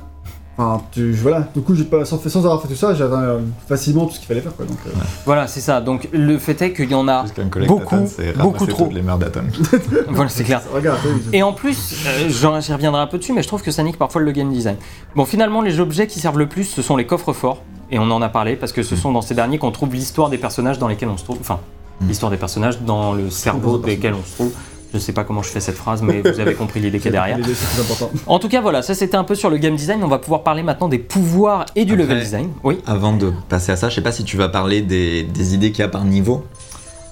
Enfin, 0.57 0.83
tu, 0.91 1.11
voilà. 1.13 1.47
Du 1.55 1.61
coup, 1.61 1.73
j'ai 1.75 1.85
pas, 1.85 2.03
sans, 2.05 2.19
sans 2.19 2.39
avoir 2.45 2.61
fait 2.61 2.67
tout 2.67 2.75
ça, 2.75 2.93
j'ai 2.93 3.03
atteint 3.03 3.21
euh, 3.21 3.39
facilement 3.67 4.05
tout 4.05 4.13
ce 4.13 4.19
qu'il 4.19 4.27
fallait 4.27 4.41
faire. 4.41 4.55
Quoi, 4.55 4.65
donc, 4.65 4.77
euh, 4.85 4.91
Voilà, 5.25 5.47
c'est 5.47 5.61
ça. 5.61 5.81
Donc 5.81 6.07
le 6.11 6.37
fait 6.37 6.61
est 6.61 6.73
qu'il 6.73 6.91
y 6.91 6.93
en 6.93 7.07
a. 7.07 7.23
Beaucoup, 7.67 7.95
beaucoup 8.43 8.65
trop. 8.67 8.89
les 8.91 9.01
merdes 9.01 9.21
d'atomes. 9.21 9.49
voilà, 10.09 10.29
c'est 10.29 10.43
clair. 10.43 10.61
regarde. 10.73 10.99
Et 11.33 11.41
en 11.41 11.53
plus, 11.53 12.03
euh, 12.05 12.29
j'en- 12.29 12.59
j'y 12.59 12.73
reviendrai 12.73 13.01
un 13.01 13.07
peu 13.07 13.17
dessus, 13.17 13.33
mais 13.33 13.41
je 13.41 13.47
trouve 13.47 13.61
que 13.63 13.71
ça 13.71 13.81
nique 13.81 13.97
parfois 13.97 14.21
le 14.21 14.31
game 14.31 14.51
design. 14.51 14.75
Bon, 15.15 15.25
finalement, 15.25 15.61
les 15.61 15.79
objets 15.79 16.05
qui 16.07 16.19
servent 16.19 16.37
le 16.39 16.47
plus, 16.47 16.65
ce 16.65 16.81
sont 16.81 16.95
les 16.97 17.05
coffres 17.07 17.33
forts. 17.33 17.63
Et 17.89 17.97
on 17.99 18.09
en 18.11 18.21
a 18.21 18.29
parlé 18.29 18.55
parce 18.55 18.71
que 18.71 18.83
ce 18.83 18.95
sont 18.95 19.11
dans 19.11 19.21
ces 19.21 19.33
derniers 19.35 19.57
qu'on 19.57 19.71
trouve 19.71 19.93
l'histoire 19.93 20.29
des 20.29 20.37
personnages 20.37 20.79
dans 20.79 20.87
lesquels 20.87 21.09
on 21.09 21.17
se 21.17 21.23
trouve. 21.23 21.37
Enfin, 21.39 21.59
Mm. 22.01 22.07
l'histoire 22.07 22.31
des 22.31 22.37
personnages 22.37 22.79
dans 22.81 23.13
le 23.13 23.29
cerveau 23.29 23.77
desquels 23.77 24.15
on 24.15 24.23
se 24.25 24.33
trouve. 24.33 24.51
Je 24.93 24.99
sais 24.99 25.13
pas 25.13 25.23
comment 25.23 25.41
je 25.41 25.49
fais 25.49 25.59
cette 25.61 25.75
phrase, 25.77 26.01
mais 26.01 26.21
vous 26.21 26.39
avez 26.39 26.53
compris 26.53 26.79
l'idée 26.81 26.99
qui 26.99 27.07
est 27.07 27.11
derrière. 27.19 27.37
l'idée, 27.37 27.53
c'est 27.55 27.67
plus 27.69 27.81
important. 27.81 28.11
En 28.27 28.39
tout 28.39 28.49
cas, 28.49 28.59
voilà, 28.61 28.81
ça 28.81 28.93
c'était 28.93 29.15
un 29.17 29.23
peu 29.23 29.35
sur 29.35 29.49
le 29.49 29.57
game 29.57 29.75
design. 29.75 30.03
On 30.03 30.07
va 30.07 30.19
pouvoir 30.19 30.43
parler 30.43 30.63
maintenant 30.63 30.89
des 30.89 30.97
pouvoirs 30.99 31.65
et 31.75 31.85
du 31.85 31.93
Après- 31.93 32.03
level 32.03 32.19
design. 32.19 32.49
Oui. 32.63 32.79
Avant 32.85 33.13
de 33.13 33.31
passer 33.49 33.71
à 33.71 33.75
ça, 33.77 33.87
je 33.89 33.95
sais 33.95 34.01
pas 34.01 34.11
si 34.11 34.23
tu 34.25 34.35
vas 34.37 34.49
parler 34.49 34.81
des, 34.81 35.23
des 35.23 35.53
idées 35.55 35.71
qu'il 35.71 35.79
y 35.79 35.85
a 35.85 35.87
par 35.87 36.03
niveau. 36.03 36.45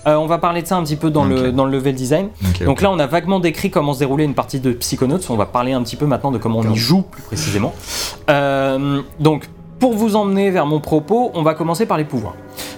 Euh, 0.07 0.15
on 0.15 0.27
va 0.27 0.37
parler 0.37 0.61
de 0.61 0.67
ça 0.67 0.77
un 0.77 0.83
petit 0.83 0.95
peu 0.95 1.09
dans, 1.11 1.25
le, 1.25 1.49
Ok. 1.49 1.55
dans 1.55 1.65
le 1.65 1.71
level 1.71 1.93
design. 1.93 2.29
Donc 2.65 2.81
là, 2.81 2.89
on 2.89 2.99
a 2.99 3.05
vaguement 3.05 3.39
décrit 3.39 3.69
comment 3.69 3.93
se 3.93 3.99
déroulait 3.99 4.23
une 4.25 4.33
partie 4.33 4.59
de 4.59 4.71
Psychonauts. 4.71 5.19
On 5.29 5.35
va 5.35 5.45
parler 5.45 5.73
un 5.73 5.83
petit 5.83 5.97
peu 5.97 6.05
maintenant 6.05 6.31
de 6.31 6.37
comment 6.37 6.59
on 6.59 6.71
y 6.71 6.75
joue 6.77 7.01
plus 7.01 7.21
précisément. 7.21 7.73
Euh, 8.29 9.01
donc, 9.19 9.49
pour 9.79 9.93
vous 9.93 10.15
emmener 10.15 10.51
vers 10.51 10.65
mon 10.65 10.79
propos, 10.79 11.31
on 11.33 11.41
va 11.41 11.53
commencer 11.53 11.85
par 11.85 11.97
les 11.97 12.03
pouvoirs. 12.03 12.35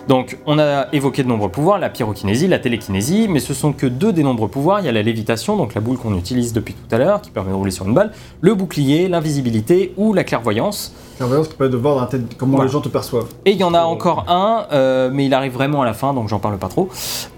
Donc, 0.07 0.37
on 0.45 0.59
a 0.59 0.87
évoqué 0.93 1.23
de 1.23 1.27
nombreux 1.27 1.49
pouvoirs, 1.49 1.79
la 1.79 1.89
pyrokinésie, 1.89 2.47
la 2.47 2.59
télékinésie, 2.59 3.27
mais 3.29 3.39
ce 3.39 3.53
sont 3.53 3.71
que 3.71 3.85
deux 3.85 4.13
des 4.13 4.23
nombreux 4.23 4.47
pouvoirs. 4.47 4.79
Il 4.79 4.85
y 4.85 4.89
a 4.89 4.91
la 4.91 5.03
lévitation, 5.03 5.57
donc 5.57 5.73
la 5.73 5.81
boule 5.81 5.97
qu'on 5.97 6.15
utilise 6.17 6.53
depuis 6.53 6.73
tout 6.73 6.93
à 6.93 6.97
l'heure, 6.97 7.21
qui 7.21 7.31
permet 7.31 7.51
de 7.51 7.55
rouler 7.55 7.71
sur 7.71 7.87
une 7.87 7.93
balle, 7.93 8.11
le 8.41 8.55
bouclier, 8.55 9.07
l'invisibilité 9.07 9.93
ou 9.97 10.13
la 10.13 10.23
clairvoyance. 10.23 10.93
Clairvoyance 11.17 11.49
qui 11.49 11.55
permet 11.55 11.71
de 11.71 11.77
voir 11.77 11.95
dans 11.95 12.01
la 12.01 12.07
tête 12.07 12.35
comment 12.37 12.61
les 12.61 12.69
gens 12.69 12.81
te 12.81 12.89
perçoivent. 12.89 13.27
Et 13.45 13.51
il 13.51 13.57
y 13.57 13.63
en 13.63 13.73
a 13.73 13.81
encore 13.81 14.25
un, 14.27 14.65
euh, 14.71 15.09
mais 15.13 15.25
il 15.25 15.33
arrive 15.33 15.53
vraiment 15.53 15.81
à 15.81 15.85
la 15.85 15.93
fin, 15.93 16.13
donc 16.13 16.27
j'en 16.27 16.39
parle 16.39 16.57
pas 16.57 16.67
trop. 16.67 16.89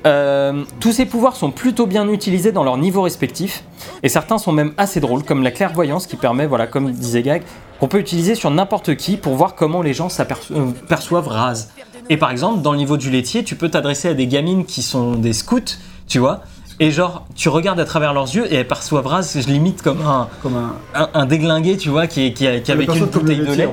Euh, 0.05 0.63
tous 0.79 0.93
ces 0.93 1.05
pouvoirs 1.05 1.35
sont 1.35 1.51
plutôt 1.51 1.85
bien 1.85 2.07
utilisés 2.07 2.51
dans 2.51 2.63
leur 2.63 2.77
niveau 2.77 3.01
respectif, 3.01 3.65
et 4.03 4.09
certains 4.09 4.37
sont 4.37 4.51
même 4.51 4.73
assez 4.77 4.99
drôles, 4.99 5.23
comme 5.23 5.43
la 5.43 5.51
clairvoyance 5.51 6.07
qui 6.07 6.15
permet, 6.15 6.47
voilà, 6.47 6.67
comme 6.67 6.91
disait 6.91 7.23
Gag, 7.23 7.43
qu'on 7.83 7.89
peut 7.89 7.99
utiliser 7.99 8.35
sur 8.35 8.49
n'importe 8.49 8.95
qui 8.95 9.17
pour 9.17 9.35
voir 9.35 9.55
comment 9.55 9.81
les 9.81 9.93
gens 9.93 10.07
euh, 10.07 10.71
perçoivent 10.87 11.27
Raz. 11.27 11.67
Et 12.09 12.15
par 12.15 12.31
exemple, 12.31 12.61
dans 12.61 12.71
le 12.71 12.77
niveau 12.77 12.95
du 12.95 13.11
laitier, 13.11 13.43
tu 13.43 13.57
peux 13.57 13.67
t'adresser 13.67 14.07
à 14.07 14.13
des 14.13 14.25
gamines 14.25 14.63
qui 14.63 14.81
sont 14.81 15.15
des 15.15 15.33
scouts, 15.33 15.59
tu 16.07 16.19
vois, 16.19 16.43
et 16.79 16.91
genre, 16.91 17.25
tu 17.35 17.49
regardes 17.49 17.81
à 17.81 17.85
travers 17.85 18.13
leurs 18.13 18.33
yeux 18.33 18.49
et 18.49 18.55
elles 18.55 18.67
perçoivent 18.69 19.05
Raz, 19.05 19.33
je 19.35 19.47
limite 19.47 19.81
comme 19.81 19.99
un, 19.99 20.29
Comme 20.41 20.55
un. 20.55 20.75
un, 20.95 21.09
un 21.13 21.25
déglingué, 21.25 21.75
tu 21.75 21.89
vois, 21.89 22.07
qui, 22.07 22.33
qui, 22.33 22.47
qui 22.61 22.71
avec 22.71 22.95
une 22.95 23.05
bouteille 23.05 23.35
le 23.39 23.47
de 23.47 23.53
lait. 23.53 23.69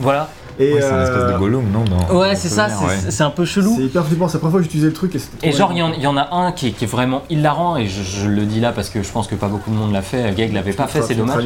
Voilà. 0.00 0.30
Et 0.60 0.74
Ouais, 0.74 0.80
c'est 0.82 0.90
une 0.90 1.00
espèce 1.00 1.16
euh, 1.22 1.32
de 1.32 1.38
Gollum, 1.38 1.64
non 1.72 1.84
dans- 1.84 2.18
Ouais, 2.18 2.36
c'est 2.36 2.48
ça, 2.50 2.68
c'est 2.68 3.22
ouais. 3.22 3.26
un 3.26 3.30
peu 3.30 3.44
chelou. 3.46 3.74
C'est 3.76 3.84
hyper 3.84 4.04
flippant, 4.04 4.28
c'est 4.28 4.34
la 4.34 4.38
première 4.40 4.52
fois 4.52 4.60
que 4.60 4.64
j'utilisais 4.64 4.88
le 4.88 4.92
truc 4.92 5.14
et 5.14 5.18
c'était 5.18 5.46
Et 5.48 5.50
trop 5.50 5.58
genre, 5.58 5.72
il 5.72 5.78
y, 5.78 5.82
en- 5.82 5.92
il 5.94 6.02
y 6.02 6.06
en 6.06 6.16
a 6.18 6.28
un 6.34 6.52
qui 6.52 6.68
est, 6.68 6.70
qui 6.72 6.84
est 6.84 6.86
vraiment 6.86 7.22
hilarant, 7.30 7.76
et 7.78 7.86
je, 7.86 8.02
je 8.02 8.28
le 8.28 8.42
dis 8.44 8.60
là 8.60 8.72
parce 8.72 8.90
que 8.90 9.02
je 9.02 9.10
pense 9.10 9.26
que 9.26 9.34
pas 9.34 9.48
beaucoup 9.48 9.70
de 9.70 9.76
monde 9.76 9.92
l'a 9.92 10.02
fait, 10.02 10.34
Gag 10.36 10.52
l'avait 10.52 10.72
pas 10.74 10.86
fait, 10.86 11.00
c'est 11.02 11.14
dommage. 11.14 11.42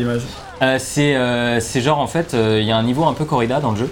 Euh, 0.63 0.77
c'est 0.81 1.15
euh, 1.17 1.61
c'est 1.61 1.81
genre, 1.81 2.01
en 2.01 2.07
fait, 2.09 2.35
euh, 2.35 2.59
il 2.61 2.67
y 2.67 2.73
a 2.73 2.77
un 2.77 2.83
niveau 2.83 3.05
un 3.05 3.13
peu 3.13 3.25
corrida 3.25 3.61
dans 3.61 3.71
le 3.71 3.77
jeu, 3.77 3.91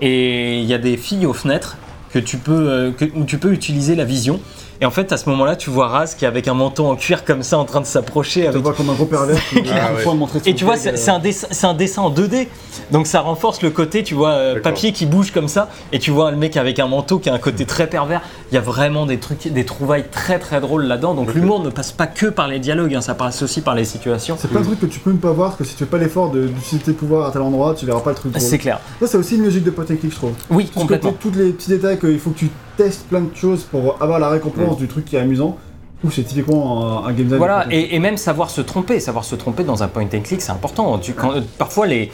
et 0.00 0.58
il 0.60 0.66
y 0.66 0.74
a 0.74 0.78
des 0.78 0.96
filles 0.96 1.26
aux 1.26 1.32
fenêtres 1.32 1.76
que 2.12 2.18
tu 2.18 2.36
peux, 2.38 2.52
euh, 2.68 2.90
que- 2.92 3.06
où 3.14 3.24
tu 3.24 3.38
peux 3.38 3.52
utiliser 3.52 3.94
la 3.94 4.04
vision. 4.04 4.40
Et 4.84 4.86
en 4.86 4.90
fait, 4.90 5.12
à 5.12 5.16
ce 5.16 5.30
moment-là, 5.30 5.56
tu 5.56 5.70
vois 5.70 5.88
Raz 5.88 6.14
qui 6.14 6.26
est 6.26 6.28
avec 6.28 6.46
un 6.46 6.52
menton 6.52 6.90
en 6.90 6.94
cuir 6.94 7.24
comme 7.24 7.42
ça 7.42 7.56
en 7.56 7.64
train 7.64 7.80
de 7.80 7.86
s'approcher 7.86 8.40
Tu 8.40 8.46
te 8.48 8.50
avec 8.50 8.62
vois 8.64 8.74
comme 8.74 8.90
un 8.90 8.92
gros 8.92 9.06
pervers 9.06 9.38
qui 9.48 9.62
Ah 9.72 9.92
ouais. 9.94 10.28
Et 10.44 10.54
tu 10.54 10.66
vois, 10.66 10.76
c'est 10.76 11.08
un, 11.08 11.18
dessin- 11.18 11.46
c'est 11.50 11.66
un 11.66 11.72
dessin 11.72 12.02
en 12.02 12.10
2D, 12.10 12.48
donc 12.90 13.06
ça 13.06 13.22
renforce 13.22 13.62
le 13.62 13.70
côté, 13.70 14.02
tu 14.02 14.12
vois, 14.14 14.32
euh, 14.32 14.60
papier 14.60 14.92
qui 14.92 15.06
bouge 15.06 15.30
comme 15.30 15.48
ça, 15.48 15.70
et 15.92 15.98
tu 15.98 16.10
vois 16.10 16.30
le 16.30 16.36
mec 16.36 16.58
avec 16.58 16.78
un 16.80 16.86
manteau 16.86 17.18
qui 17.18 17.30
a 17.30 17.32
un 17.32 17.38
côté 17.38 17.64
très 17.64 17.86
pervers. 17.86 18.20
Il 18.52 18.56
y 18.56 18.58
a 18.58 18.60
vraiment 18.60 19.06
des 19.06 19.16
trucs, 19.16 19.48
des 19.50 19.64
trouvailles 19.64 20.04
très 20.12 20.38
très 20.38 20.60
drôles 20.60 20.84
là-dedans. 20.84 21.14
Donc 21.14 21.32
l'humour 21.32 21.60
ne 21.64 21.70
passe 21.70 21.90
pas 21.90 22.06
que 22.06 22.26
par 22.26 22.46
les 22.46 22.58
dialogues, 22.58 22.94
hein, 22.94 23.00
ça 23.00 23.14
passe 23.14 23.40
aussi 23.40 23.62
par 23.62 23.74
les 23.74 23.86
situations. 23.86 24.36
C'est 24.38 24.48
plein 24.50 24.60
de 24.60 24.66
trucs 24.66 24.80
que 24.80 24.86
tu 24.86 25.00
peux 25.00 25.12
ne 25.12 25.16
pas 25.16 25.30
voir 25.32 25.48
parce 25.52 25.60
que 25.60 25.64
si 25.64 25.72
tu 25.76 25.84
fais 25.84 25.90
pas 25.90 25.96
l'effort 25.96 26.30
de- 26.30 26.46
d'utiliser 26.48 26.84
tes 26.84 26.92
pouvoirs 26.92 27.26
à 27.26 27.30
tel 27.32 27.40
endroit, 27.40 27.74
tu 27.74 27.86
verras 27.86 28.00
pas 28.00 28.10
le 28.10 28.16
truc. 28.16 28.34
C'est 28.36 28.58
clair. 28.58 28.80
Ça, 29.00 29.06
c'est 29.06 29.16
aussi 29.16 29.36
une 29.36 29.44
logique 29.44 29.64
de 29.64 29.70
point 29.70 29.86
je 29.88 30.14
trouve. 30.14 30.32
Oui, 30.50 30.66
Tout 30.66 30.78
complètement. 30.80 31.12
côté, 31.12 31.30
tous 31.30 31.38
les 31.38 31.52
petits 31.52 31.70
détails 31.70 31.98
qu'il 31.98 32.18
faut 32.18 32.32
que 32.32 32.38
tu 32.40 32.50
testes 32.76 33.06
plein 33.08 33.20
de 33.20 33.34
choses 33.34 33.62
pour 33.64 33.96
avoir 34.02 34.18
la 34.18 34.28
récompense 34.28 34.76
du 34.76 34.88
truc 34.88 35.04
qui 35.04 35.16
est 35.16 35.20
amusant. 35.20 35.56
Ou 36.02 36.10
c'est 36.10 36.22
typiquement 36.22 36.84
un, 37.04 37.08
un 37.08 37.12
game 37.12 37.24
design. 37.24 37.38
Voilà, 37.38 37.64
et, 37.70 37.94
et 37.94 37.98
même 37.98 38.18
savoir 38.18 38.50
se 38.50 38.60
tromper, 38.60 39.00
savoir 39.00 39.24
se 39.24 39.34
tromper 39.36 39.64
dans 39.64 39.82
un 39.82 39.88
point 39.88 40.02
and 40.04 40.20
click, 40.22 40.42
c'est 40.42 40.52
important. 40.52 40.98
Tu, 40.98 41.12
quand- 41.14 41.32
euh, 41.32 41.40
parfois 41.58 41.86
les 41.86 42.10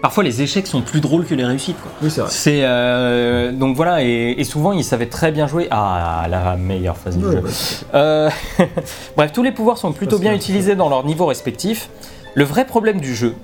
Parfois, 0.00 0.24
les 0.24 0.42
échecs 0.42 0.66
sont 0.66 0.80
plus 0.82 1.00
drôles 1.00 1.24
que 1.24 1.32
les 1.36 1.44
réussites. 1.44 1.80
Quoi. 1.80 1.92
Oui, 2.02 2.10
c'est 2.10 2.22
vrai. 2.22 2.30
C'est 2.32 2.62
euh, 2.64 3.52
donc 3.52 3.76
voilà, 3.76 4.02
et, 4.02 4.34
et 4.36 4.42
souvent 4.42 4.72
ils 4.72 4.82
savaient 4.82 5.06
très 5.06 5.30
bien 5.30 5.46
jouer 5.46 5.68
à 5.70 6.26
la 6.28 6.56
meilleure 6.56 6.96
phase 6.96 7.16
du 7.16 7.22
jeu. 7.24 7.38
ouais. 7.38 7.50
Euh, 7.94 8.28
Bref, 9.16 9.32
tous 9.32 9.44
les 9.44 9.52
pouvoirs 9.52 9.78
sont 9.78 9.92
plutôt 9.92 10.18
bien 10.18 10.34
utilisés 10.34 10.74
dans 10.74 10.88
leur 10.88 11.04
niveau 11.04 11.26
respectif. 11.26 11.88
Le 12.34 12.42
vrai 12.42 12.64
problème 12.64 13.00
du 13.00 13.14
jeu, 13.14 13.34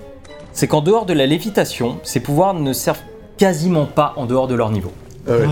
c'est 0.53 0.67
qu'en 0.67 0.81
dehors 0.81 1.07
de 1.07 1.13
la 1.13 1.27
lévitation, 1.27 1.99
ces 2.03 2.19
pouvoirs 2.19 2.55
ne 2.55 2.73
servent 2.73 3.03
quasiment 3.37 3.85
pas 3.87 4.15
en 4.17 4.27
dehors 4.27 4.49
de 4.49 4.57
leur 4.57 4.71
niveau. 4.71 4.91
Ah 5.29 5.35
ouais. 5.37 5.47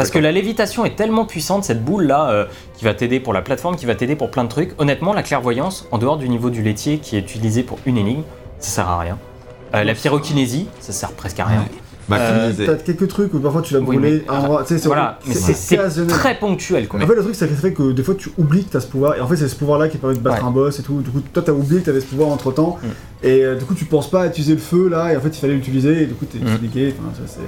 Parce 0.00 0.10
que 0.10 0.18
la 0.18 0.32
lévitation 0.32 0.84
est 0.84 0.96
tellement 0.96 1.24
puissante, 1.26 1.64
cette 1.64 1.84
boule 1.84 2.04
là, 2.04 2.30
euh, 2.30 2.44
qui 2.76 2.84
va 2.84 2.94
t'aider 2.94 3.20
pour 3.20 3.32
la 3.32 3.42
plateforme, 3.42 3.76
qui 3.76 3.86
va 3.86 3.94
t'aider 3.94 4.16
pour 4.16 4.30
plein 4.30 4.44
de 4.44 4.48
trucs. 4.48 4.72
Honnêtement, 4.78 5.12
la 5.12 5.22
clairvoyance, 5.22 5.86
en 5.90 5.98
dehors 5.98 6.16
du 6.16 6.28
niveau 6.28 6.50
du 6.50 6.62
laitier 6.62 6.98
qui 6.98 7.16
est 7.16 7.20
utilisé 7.20 7.62
pour 7.62 7.78
une 7.86 7.98
énigme, 7.98 8.22
ça 8.58 8.70
sert 8.70 8.88
à 8.88 8.98
rien. 9.00 9.18
Euh, 9.74 9.84
la 9.84 9.94
pyrokinésie, 9.94 10.66
ça 10.80 10.92
sert 10.92 11.10
presque 11.12 11.38
à 11.40 11.44
rien. 11.44 11.60
Ouais. 11.60 11.66
Bah, 12.08 12.16
Euh. 12.18 12.52
T'as 12.66 12.74
quelques 12.74 13.06
trucs 13.06 13.32
où 13.34 13.38
parfois 13.38 13.62
tu 13.62 13.72
vas 13.72 13.78
brûler 13.78 14.24
un 14.28 14.64
sais, 14.64 14.78
c'est 14.78 14.86
Voilà, 14.88 15.20
mais 15.28 15.34
c'est 15.34 15.52
c'est 15.54 15.78
occasionnel. 15.78 16.10
très 16.16 16.36
ponctuel 16.36 16.88
quoi. 16.88 16.98
En 17.00 17.06
fait, 17.06 17.14
le 17.14 17.22
truc, 17.22 17.36
c'est 17.36 17.46
que 17.46 17.54
ça 17.54 17.60
fait 17.60 17.72
que 17.72 17.92
des 17.92 18.02
fois, 18.02 18.16
tu 18.16 18.30
oublies 18.36 18.64
que 18.64 18.70
t'as 18.72 18.80
ce 18.80 18.88
pouvoir, 18.88 19.16
et 19.16 19.20
en 19.20 19.28
fait, 19.28 19.36
c'est 19.36 19.46
ce 19.46 19.54
pouvoir-là 19.54 19.88
qui 19.88 19.96
permet 19.98 20.16
de 20.16 20.20
battre 20.20 20.42
Ouais. 20.42 20.48
un 20.48 20.50
boss 20.50 20.80
et 20.80 20.82
tout. 20.82 21.02
Du 21.02 21.10
coup, 21.10 21.20
toi, 21.32 21.40
t'as 21.46 21.52
oublié 21.52 21.80
que 21.80 21.86
t'avais 21.86 22.00
ce 22.00 22.06
pouvoir 22.06 22.30
entre 22.30 22.50
temps, 22.50 22.78
Mm. 22.82 22.86
et 23.26 23.44
euh, 23.44 23.54
du 23.54 23.64
coup, 23.64 23.74
tu 23.74 23.84
penses 23.84 24.10
pas 24.10 24.22
à 24.22 24.26
utiliser 24.26 24.54
le 24.54 24.58
feu 24.60 24.88
là, 24.88 25.12
et 25.12 25.16
en 25.16 25.20
fait, 25.20 25.28
il 25.28 25.38
fallait 25.38 25.52
l'utiliser, 25.54 26.02
et 26.02 26.06
du 26.06 26.14
coup, 26.14 26.24
t'es 26.24 26.38
Mm. 26.38 26.56
paniqué. 26.56 26.94
Enfin, 26.98 27.12
ça, 27.28 27.38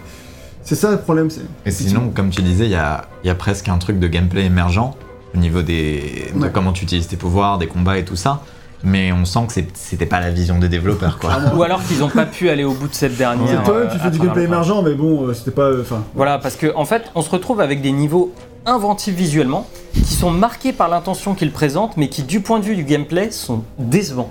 c'est. 0.63 0.75
Ça 0.75 0.91
le 0.91 0.99
problème, 0.99 1.31
c'est. 1.31 1.43
Et 1.67 1.71
sinon, 1.71 2.11
comme 2.15 2.31
tu 2.31 2.43
disais, 2.43 2.65
il 2.65 2.71
y 2.71 2.77
a, 2.77 3.07
il 3.25 3.27
y 3.27 3.31
a 3.31 3.35
presque 3.35 3.69
un 3.69 3.79
truc 3.79 3.99
de 3.99 4.07
gameplay 4.09 4.45
émergent 4.45 4.95
au 5.35 5.39
niveau 5.39 5.63
des, 5.63 6.31
de 6.35 6.41
Ouais. 6.41 6.51
comment 6.53 6.73
tu 6.73 6.85
utilises 6.85 7.07
tes 7.09 7.17
pouvoirs, 7.17 7.59
des 7.59 7.67
combats 7.67 7.99
et 7.99 8.05
tout 8.05 8.17
ça. 8.17 8.41
Mais 8.85 9.13
on 9.13 9.25
sent 9.25 9.41
que 9.47 9.53
c'est- 9.53 9.77
c'était 9.77 10.07
pas 10.07 10.19
la 10.19 10.31
vision 10.31 10.59
des 10.59 10.69
développeurs, 10.69 11.19
quoi. 11.21 11.31
Ou 11.57 11.63
alors 11.63 11.81
qu'ils 11.85 12.01
n'ont 12.01 12.09
pas 12.09 12.27
pu 12.27 12.49
aller 12.49 12.65
au 12.65 12.73
bout 12.73 12.89
de 12.89 12.95
cette 12.95 13.17
dernière. 13.17 13.47
C'est 13.49 13.65
toi-même, 13.65 13.89
tu 13.89 13.97
euh, 13.97 13.99
fais 14.01 14.07
à 14.09 14.11
du 14.11 14.19
gameplay 14.19 14.43
émergent, 14.43 14.83
mais 14.85 14.95
bon, 14.95 15.29
euh, 15.29 15.35
c'était 15.35 15.53
pas. 15.53 15.63
euh. 15.71 15.85
Voilà, 16.17 16.39
parce 16.39 16.57
qu'en 16.57 16.81
en 16.81 16.85
fait, 16.85 17.05
on 17.15 17.23
se 17.23 17.31
retrouve 17.31 17.61
avec 17.61 17.81
des 17.81 17.93
niveaux 17.93 18.33
inventifs 18.67 19.15
visuellement, 19.15 19.69
qui 19.95 20.15
sont 20.15 20.31
marqués 20.33 20.73
par 20.73 20.89
l'intention 20.89 21.35
qu'ils 21.35 21.53
présentent, 21.53 21.97
mais 21.97 22.09
qui, 22.09 22.25
du 22.25 22.41
point 22.41 22.59
de 22.59 22.65
vue 22.65 22.75
du 22.77 22.83
gameplay, 22.85 23.31
sont 23.31 23.63
décevants. 23.79 24.31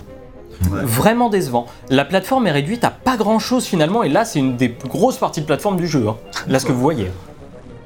Ouais. 0.69 0.79
Vraiment 0.83 1.29
décevants. 1.29 1.65
La 1.89 2.05
plateforme 2.05 2.47
est 2.47 2.51
réduite 2.51 2.83
à 2.83 2.89
pas 2.91 3.17
grand 3.17 3.39
chose 3.39 3.65
finalement, 3.65 4.03
et 4.03 4.09
là, 4.09 4.25
c'est 4.25 4.39
une 4.39 4.57
des 4.57 4.69
plus 4.69 4.89
grosses 4.89 5.17
parties 5.17 5.41
de 5.41 5.45
plateforme 5.45 5.77
du 5.77 5.87
jeu. 5.87 6.07
hein. 6.07 6.15
Là, 6.47 6.59
ce 6.59 6.65
que 6.65 6.71
vous 6.71 6.79
voyez. 6.81 7.05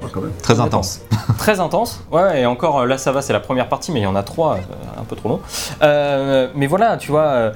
ouais, 0.01 0.09
quand 0.11 0.21
même. 0.21 0.31
Très 0.41 0.59
intense. 0.59 1.01
Très 1.37 1.59
intense. 1.59 2.01
Ouais, 2.11 2.41
et 2.41 2.45
encore 2.45 2.79
euh, 2.81 2.85
là, 2.85 2.97
ça 2.97 3.11
va, 3.11 3.21
c'est 3.21 3.33
la 3.33 3.39
première 3.39 3.69
partie, 3.69 3.91
mais 3.91 3.99
il 4.01 4.03
y 4.03 4.07
en 4.07 4.15
a 4.15 4.23
trois, 4.23 4.55
euh, 4.55 5.01
un 5.01 5.03
peu 5.03 5.15
trop 5.15 5.29
long. 5.29 5.39
Euh, 5.81 6.49
mais 6.55 6.67
voilà, 6.67 6.97
tu 6.97 7.11
vois. 7.11 7.21
euh, 7.27 7.51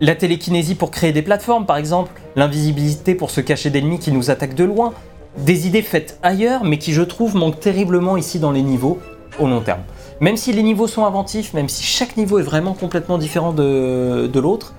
la 0.00 0.14
télékinésie 0.14 0.74
pour 0.74 0.90
créer 0.90 1.12
des 1.12 1.22
plateformes, 1.22 1.64
par 1.64 1.76
exemple, 1.78 2.10
l'invisibilité 2.34 3.14
pour 3.14 3.30
se 3.30 3.40
cacher 3.40 3.70
d'ennemis 3.70 3.98
qui 3.98 4.12
nous 4.12 4.30
attaquent 4.30 4.54
de 4.54 4.64
loin, 4.64 4.92
des 5.38 5.66
idées 5.66 5.80
faites 5.82 6.18
ailleurs, 6.22 6.64
mais 6.64 6.78
qui, 6.78 6.92
je 6.92 7.00
trouve, 7.02 7.34
manquent 7.36 7.60
terriblement 7.60 8.16
ici 8.18 8.38
dans 8.38 8.52
les 8.52 8.62
niveaux 8.62 8.98
au 9.38 9.46
long 9.46 9.60
terme. 9.60 9.80
Même 10.20 10.36
si 10.36 10.52
les 10.52 10.62
niveaux 10.62 10.86
sont 10.86 11.04
inventifs, 11.04 11.52
même 11.54 11.68
si 11.68 11.82
chaque 11.84 12.16
niveau 12.16 12.38
est 12.38 12.42
vraiment 12.42 12.72
complètement 12.74 13.18
différent 13.18 13.52
de, 13.52 14.26
de 14.32 14.40
l'autre, 14.40 14.72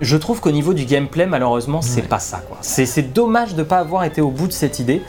je 0.00 0.16
trouve 0.16 0.40
qu'au 0.40 0.50
niveau 0.50 0.74
du 0.74 0.84
gameplay, 0.86 1.26
malheureusement, 1.26 1.82
c'est 1.82 2.02
Ouais. 2.02 2.06
pas 2.08 2.18
ça. 2.18 2.42
C'est 2.62 3.12
dommage 3.12 3.54
de 3.54 3.58
ne 3.60 3.64
pas 3.64 3.78
avoir 3.78 4.04
été 4.04 4.20
au 4.20 4.30
bout 4.30 4.46
de 4.48 4.52
cette 4.52 4.78
idée. 4.78 5.02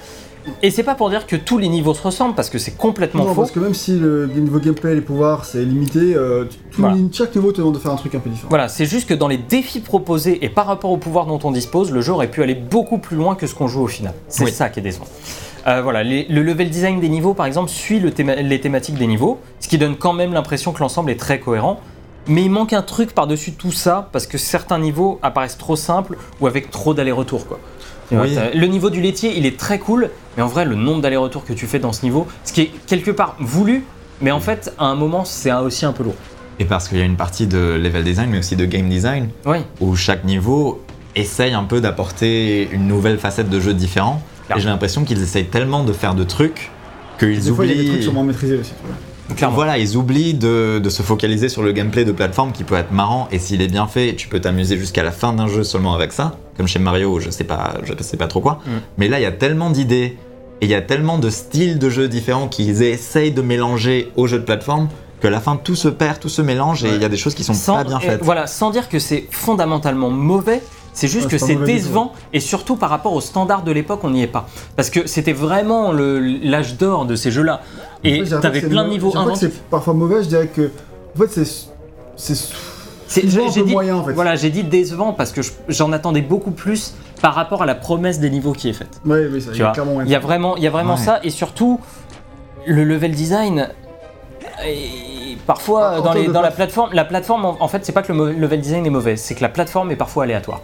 Et 0.62 0.70
c'est 0.70 0.84
pas 0.84 0.94
pour 0.94 1.10
dire 1.10 1.26
que 1.26 1.36
tous 1.36 1.58
les 1.58 1.68
niveaux 1.70 1.96
se 1.96 2.04
ressemblent, 2.04 2.36
parce 2.36 2.52
que 2.52 2.60
c'est 2.60 2.78
complètement 2.78 3.24
Non, 3.24 3.34
faux. 3.34 3.42
parce 3.42 3.52
que 3.52 3.60
même 3.60 3.74
si 3.74 3.98
le 3.98 4.28
niveau 4.28 4.60
gameplay, 4.60 4.94
les 4.94 5.02
pouvoirs, 5.02 5.44
c'est 5.44 5.64
limité, 5.66 6.14
euh, 6.16 6.46
tu- 6.46 6.58
tout- 6.70 6.82
Voilà. 6.82 6.98
chaque 7.12 7.36
niveau 7.36 7.52
te 7.52 7.58
demande 7.58 7.74
de 7.74 7.80
faire 7.80 7.92
un 7.92 7.96
truc 7.96 8.14
un 8.14 8.20
peu 8.20 8.30
différent. 8.30 8.50
Voilà, 8.50 8.68
c'est 8.68 8.86
juste 8.86 9.10
que 9.10 9.16
dans 9.16 9.28
les 9.28 9.40
défis 9.40 9.80
proposés 9.80 10.46
et 10.46 10.50
par 10.50 10.68
rapport 10.68 10.92
au 10.92 10.98
pouvoir 10.98 11.26
dont 11.26 11.40
on 11.44 11.50
dispose, 11.52 11.92
le 11.92 12.02
jeu 12.02 12.14
aurait 12.14 12.30
pu 12.30 12.44
aller 12.44 12.54
beaucoup 12.54 13.00
plus 13.00 13.18
loin 13.18 13.34
que 13.34 13.48
ce 13.48 13.56
qu'on 13.56 13.68
joue 13.68 13.82
au 13.82 13.88
final. 13.88 14.14
C'est 14.28 14.44
Oui. 14.44 14.52
ça 14.52 14.70
qui 14.70 14.80
est 14.82 14.84
décevant. 14.84 15.08
Euh, 15.68 15.82
voilà, 15.82 16.04
les- 16.04 16.26
le 16.30 16.44
level 16.44 16.70
design 16.70 17.00
des 17.00 17.10
niveaux, 17.10 17.34
par 17.34 17.46
exemple, 17.48 17.70
suit 17.70 18.00
le 18.00 18.12
théma- 18.12 18.36
les 18.36 18.60
thématiques 18.62 18.96
des 18.98 19.08
niveaux, 19.08 19.40
ce 19.60 19.68
qui 19.68 19.78
donne 19.78 19.96
quand 19.96 20.14
même 20.14 20.32
l'impression 20.34 20.72
que 20.74 20.80
l'ensemble 20.80 21.10
est 21.12 21.20
très 21.20 21.40
cohérent. 21.40 21.80
Mais 22.28 22.44
il 22.44 22.50
manque 22.50 22.74
un 22.74 22.82
truc 22.82 23.14
par-dessus 23.14 23.52
tout 23.54 23.72
ça, 23.72 24.10
parce 24.12 24.26
que 24.28 24.38
certains 24.38 24.80
niveaux 24.80 25.20
apparaissent 25.24 25.58
trop 25.58 25.76
simples 25.76 26.18
ou 26.40 26.48
avec 26.48 26.72
trop 26.72 26.94
d'allers-retours. 26.94 27.48
quoi. 27.48 27.60
Oui. 28.12 28.36
Le 28.54 28.68
niveau 28.68 28.92
du 28.92 29.02
laitier, 29.02 29.34
il 29.36 29.46
est 29.48 29.58
très 29.58 29.80
cool, 29.80 30.12
mais 30.38 30.44
en 30.44 30.48
vrai, 30.48 30.66
le 30.66 30.76
nombre 30.76 31.02
d'allers-retours 31.02 31.44
que 31.46 31.54
tu 31.54 31.66
fais 31.66 31.80
dans 31.80 31.92
ce 31.94 32.04
niveau, 32.04 32.28
ce 32.44 32.54
qui 32.54 32.62
est 32.62 32.72
quelque 32.88 33.10
part 33.12 33.36
voulu, 33.40 33.84
mais 34.22 34.32
en 34.32 34.40
fait, 34.40 34.72
à 34.78 34.86
un 34.86 34.96
moment, 34.96 35.26
c'est 35.26 35.52
aussi 35.52 35.86
un 35.86 35.92
peu 35.94 36.04
lourd. 36.04 36.16
Et 36.60 36.66
parce 36.66 36.88
qu'il 36.88 37.00
y 37.00 37.02
a 37.02 37.06
une 37.06 37.18
partie 37.18 37.48
de 37.48 37.58
level 37.82 38.04
design, 38.04 38.30
mais 38.30 38.40
aussi 38.40 38.56
de 38.56 38.66
game 38.66 38.88
design, 38.88 39.30
Oui, 39.46 39.58
où 39.82 39.96
chaque 39.96 40.24
niveau 40.24 40.82
essaye 41.16 41.54
un 41.54 41.64
peu 41.64 41.82
d'apporter 41.82 42.70
une 42.72 42.88
nouvelle 42.88 43.18
facette 43.18 43.50
de 43.50 43.60
jeu 43.60 43.74
différent. 43.74 44.22
Clairement. 44.46 44.60
Et 44.60 44.64
j'ai 44.64 44.70
l'impression 44.70 45.04
qu'ils 45.04 45.22
essayent 45.22 45.48
tellement 45.48 45.84
de 45.84 45.94
faire 45.94 46.16
de 46.16 46.24
trucs 46.24 46.72
qu'ils 47.20 47.40
Des 47.40 47.52
fois, 47.52 47.66
il 47.66 47.72
y 47.72 47.74
a 47.74 47.82
des 47.82 47.88
trucs 47.88 48.02
oublient. 48.02 48.14
moins 48.14 48.24
maîtrisés 48.24 48.58
aussi. 48.58 48.74
Voilà, 49.52 49.78
ils 49.78 49.98
oublient 49.98 50.36
de, 50.36 50.80
de 50.80 50.90
se 50.90 51.02
focaliser 51.02 51.50
sur 51.50 51.64
le 51.64 51.72
gameplay 51.72 52.06
de 52.06 52.12
plateforme 52.12 52.52
qui 52.52 52.64
peut 52.64 52.76
être 52.76 52.92
marrant 52.92 53.28
et 53.32 53.40
s'il 53.40 53.62
est 53.62 53.68
bien 53.68 53.88
fait, 53.88 54.16
tu 54.16 54.28
peux 54.28 54.40
t'amuser 54.40 54.78
jusqu'à 54.78 55.04
la 55.04 55.12
fin 55.12 55.34
d'un 55.34 55.48
jeu 55.48 55.64
seulement 55.64 55.96
avec 55.96 56.14
ça, 56.14 56.38
comme 56.58 56.68
chez 56.68 56.80
Mario, 56.80 57.20
je 57.20 57.32
sais 57.32 57.44
pas, 57.44 57.76
je 57.84 57.94
sais 58.02 58.18
pas 58.18 58.28
trop 58.28 58.40
quoi. 58.40 58.62
Mm. 58.66 58.70
Mais 58.98 59.08
là, 59.08 59.20
il 59.20 59.24
y 59.24 59.28
a 59.28 59.32
tellement 59.32 59.72
d'idées 59.72 60.18
et 60.62 60.66
il 60.66 60.70
y 60.70 60.76
a 60.76 60.82
tellement 60.82 61.18
de 61.18 61.30
styles 61.30 61.80
de 61.80 61.90
jeux 61.90 62.08
différents 62.08 62.48
qu'ils 62.48 62.84
essayent 62.84 63.32
de 63.32 63.42
mélanger 63.42 64.12
aux 64.16 64.28
jeux 64.28 64.40
de 64.40 64.44
plateforme 64.44 64.90
que 65.22 65.28
à 65.28 65.32
la 65.32 65.40
fin 65.40 65.56
tout 65.56 65.76
se 65.76 65.88
perd, 65.88 66.20
tout 66.20 66.30
se 66.30 66.42
mélange 66.42 66.84
et 66.84 66.94
il 66.94 67.02
y 67.02 67.06
a 67.06 67.10
des 67.10 67.18
choses 67.18 67.34
qui 67.34 67.44
sont 67.44 67.54
sans, 67.54 67.78
pas 67.78 67.84
bien 67.84 67.98
euh, 67.98 68.02
faites. 68.02 68.24
voilà, 68.24 68.48
sans 68.48 68.70
dire 68.70 68.90
que 68.90 69.00
c'est 69.00 69.26
fondamentalement 69.32 70.10
mauvais, 70.10 70.62
c'est 70.96 71.08
juste 71.08 71.28
que 71.30 71.38
c'est 71.38 71.56
décevant 71.56 72.14
et 72.34 72.40
surtout 72.40 72.76
par 72.78 72.90
rapport 72.90 73.14
aux 73.14 73.22
standards 73.22 73.62
de 73.64 73.72
l'époque, 73.72 74.00
on 74.04 74.10
n'y 74.10 74.24
est 74.24 74.28
pas. 74.28 74.48
Parce 74.76 74.90
que 74.90 75.06
c'était 75.06 75.34
vraiment 75.34 75.92
le- 75.92 76.20
l'âge 76.20 76.78
d'or 76.78 77.06
de 77.06 77.16
ces 77.16 77.30
jeux-là. 77.30 77.62
Et 78.04 78.24
t'avais 78.24 78.62
plein 78.62 78.86
de 78.86 78.90
niveaux 78.90 79.16
inventifs. 79.16 79.52
c'est 79.54 79.62
parfois 79.70 79.94
mauvais, 79.94 80.24
je 80.24 80.30
dirais 80.30 80.48
que. 80.48 80.72
En 81.16 81.20
fait, 81.28 81.46
c'est. 82.18 82.50
C'est 83.08 83.66
moyen 83.66 83.98
en 83.98 84.04
fait. 84.04 84.14
Voilà, 84.14 84.36
j'ai 84.36 84.50
dit 84.50 84.64
décevant 84.64 85.14
parce 85.14 85.32
que 85.32 85.42
je- 85.44 85.52
j'en 85.70 85.92
attendais 85.92 86.22
beaucoup 86.22 86.52
plus 86.52 86.96
par 87.22 87.36
rapport 87.36 87.62
à 87.62 87.66
la 87.68 87.76
promesse 87.76 88.20
des 88.20 88.30
niveaux 88.32 88.54
qui 88.54 88.68
est 88.70 88.74
faite. 88.74 89.00
Ouais, 89.06 89.28
oui, 89.32 89.42
ça, 89.42 89.52
Tu 89.52 89.58
il 89.58 89.60
y 89.60 89.62
a 89.62 89.66
vois, 89.66 89.74
clairement. 89.74 90.02
Il 90.02 90.10
y 90.10 90.16
a 90.16 90.20
vraiment, 90.20 90.56
il 90.58 90.64
y 90.64 90.68
a 90.68 90.72
vraiment 90.72 90.96
Ouais. 90.96 91.00
ça 91.00 91.20
et 91.24 91.30
surtout 91.30 91.80
le 92.66 92.84
level 92.84 93.12
design. 93.12 93.70
et 94.66 94.90
parfois, 95.46 96.00
en 96.00 96.02
dans, 96.02 96.14
les- 96.14 96.28
la 96.28 96.40
plate- 96.42 96.56
plateforme, 96.56 96.90
la 96.94 97.06
plateforme, 97.06 97.46
en, 97.46 97.58
en 97.60 97.68
fait, 97.68 97.86
c'est 97.86 97.92
pas 97.92 98.02
que 98.02 98.12
le 98.14 98.32
level 98.34 98.60
design 98.62 98.86
est 98.86 98.90
mauvais, 98.90 99.16
c'est 99.16 99.36
que 99.36 99.42
la 99.42 99.50
plateforme 99.50 99.92
est 99.92 99.96
parfois 99.96 100.24
aléatoire. 100.24 100.62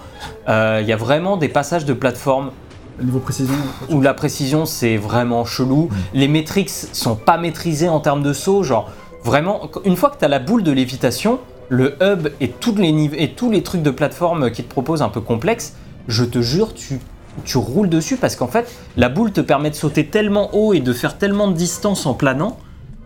Euh, 0.50 0.80
Il 0.82 0.88
y 0.88 0.94
a 0.94 0.98
vraiment 0.98 1.38
des 1.38 1.50
passages 1.50 1.86
de 1.86 1.94
plateforme 1.94 2.52
Au 3.00 3.04
niveau 3.04 3.20
précision. 3.20 3.54
où 3.90 4.02
la 4.02 4.14
précision 4.14 4.66
c'est 4.66 4.98
vraiment 4.98 5.46
chelou. 5.46 5.90
Les 6.14 6.28
métriques 6.28 6.70
sont 6.70 7.16
pas 7.16 7.38
maîtrisées 7.38 7.90
en 7.90 8.00
termes 8.00 8.24
de 8.24 8.34
saut. 8.34 8.64
Genre, 8.64 8.90
vraiment, 9.24 9.70
une 9.86 9.96
fois 9.96 10.10
que 10.10 10.18
tu 10.18 10.26
as 10.26 10.28
la 10.28 10.40
boule 10.40 10.64
de 10.64 10.72
lévitation, 10.72 11.40
le 11.70 11.96
hub 12.02 12.28
et, 12.42 12.50
tous 12.50 12.76
les 12.76 12.92
niveaux, 12.92 13.16
et 13.18 13.30
tous 13.32 13.50
les 13.50 13.64
trucs 13.64 13.82
de 13.82 13.92
plateforme 13.92 14.52
qui 14.52 14.64
te 14.64 14.70
proposent 14.70 15.02
un 15.02 15.10
peu 15.10 15.22
complexes, 15.22 15.74
je 16.08 16.24
te 16.26 16.42
jure, 16.42 16.74
tu, 16.74 17.00
tu 17.46 17.58
roules 17.58 17.88
dessus 17.88 18.18
parce 18.18 18.36
qu'en 18.36 18.48
fait, 18.48 18.70
la 18.98 19.08
boule 19.08 19.32
te 19.32 19.40
permet 19.42 19.70
de 19.70 19.76
sauter 19.76 20.06
tellement 20.08 20.50
haut 20.54 20.74
et 20.74 20.80
de 20.82 20.92
faire 20.92 21.18
tellement 21.18 21.48
de 21.48 21.54
distance 21.54 22.06
en 22.06 22.14
planant 22.14 22.58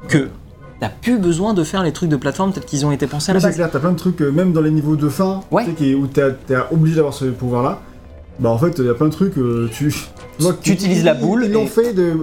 que 0.08 0.30
t'as 0.88 0.94
plus 1.02 1.18
besoin 1.18 1.54
de 1.54 1.64
faire 1.64 1.84
les 1.84 1.92
trucs 1.94 2.10
de 2.10 2.16
plateforme 2.16 2.52
peut-être 2.52 2.66
qu'ils 2.66 2.86
ont 2.86 2.92
été 2.92 3.08
pensés 3.08 3.32
à 3.32 3.34
Mais 3.34 3.40
la 3.40 3.42
c'est 3.42 3.48
base. 3.48 3.56
clair, 3.56 3.70
t'as 3.72 3.80
plein 3.80 3.92
de 3.92 3.98
trucs, 3.98 4.22
euh, 4.22 4.32
même 4.32 4.54
dans 4.54 4.62
les 4.62 4.72
niveaux 4.72 4.96
de 4.96 5.10
fin, 5.10 5.42
Ouais. 5.52 5.64
tu 5.64 5.72
sais, 5.72 5.76
qui- 5.76 5.96
où 5.96 6.08
t'es 6.08 6.24
obligé 6.72 6.96
d'avoir 6.96 7.14
ce 7.14 7.26
pouvoir-là. 7.26 7.80
Bah 8.40 8.50
en 8.50 8.58
fait, 8.58 8.76
il 8.80 8.86
y 8.86 8.90
a 8.90 8.94
plein 8.94 9.08
de 9.08 9.12
trucs, 9.14 9.38
euh, 9.38 9.70
tu... 9.72 9.94
vois 10.40 10.54
Tu 10.62 10.72
utilises 10.74 11.04
la 11.06 11.14
boule 11.14 11.44
Ils 11.46 11.52
l'ont 11.52 11.64
et- 11.64 11.68
fait 11.68 11.94
de... 11.94 12.14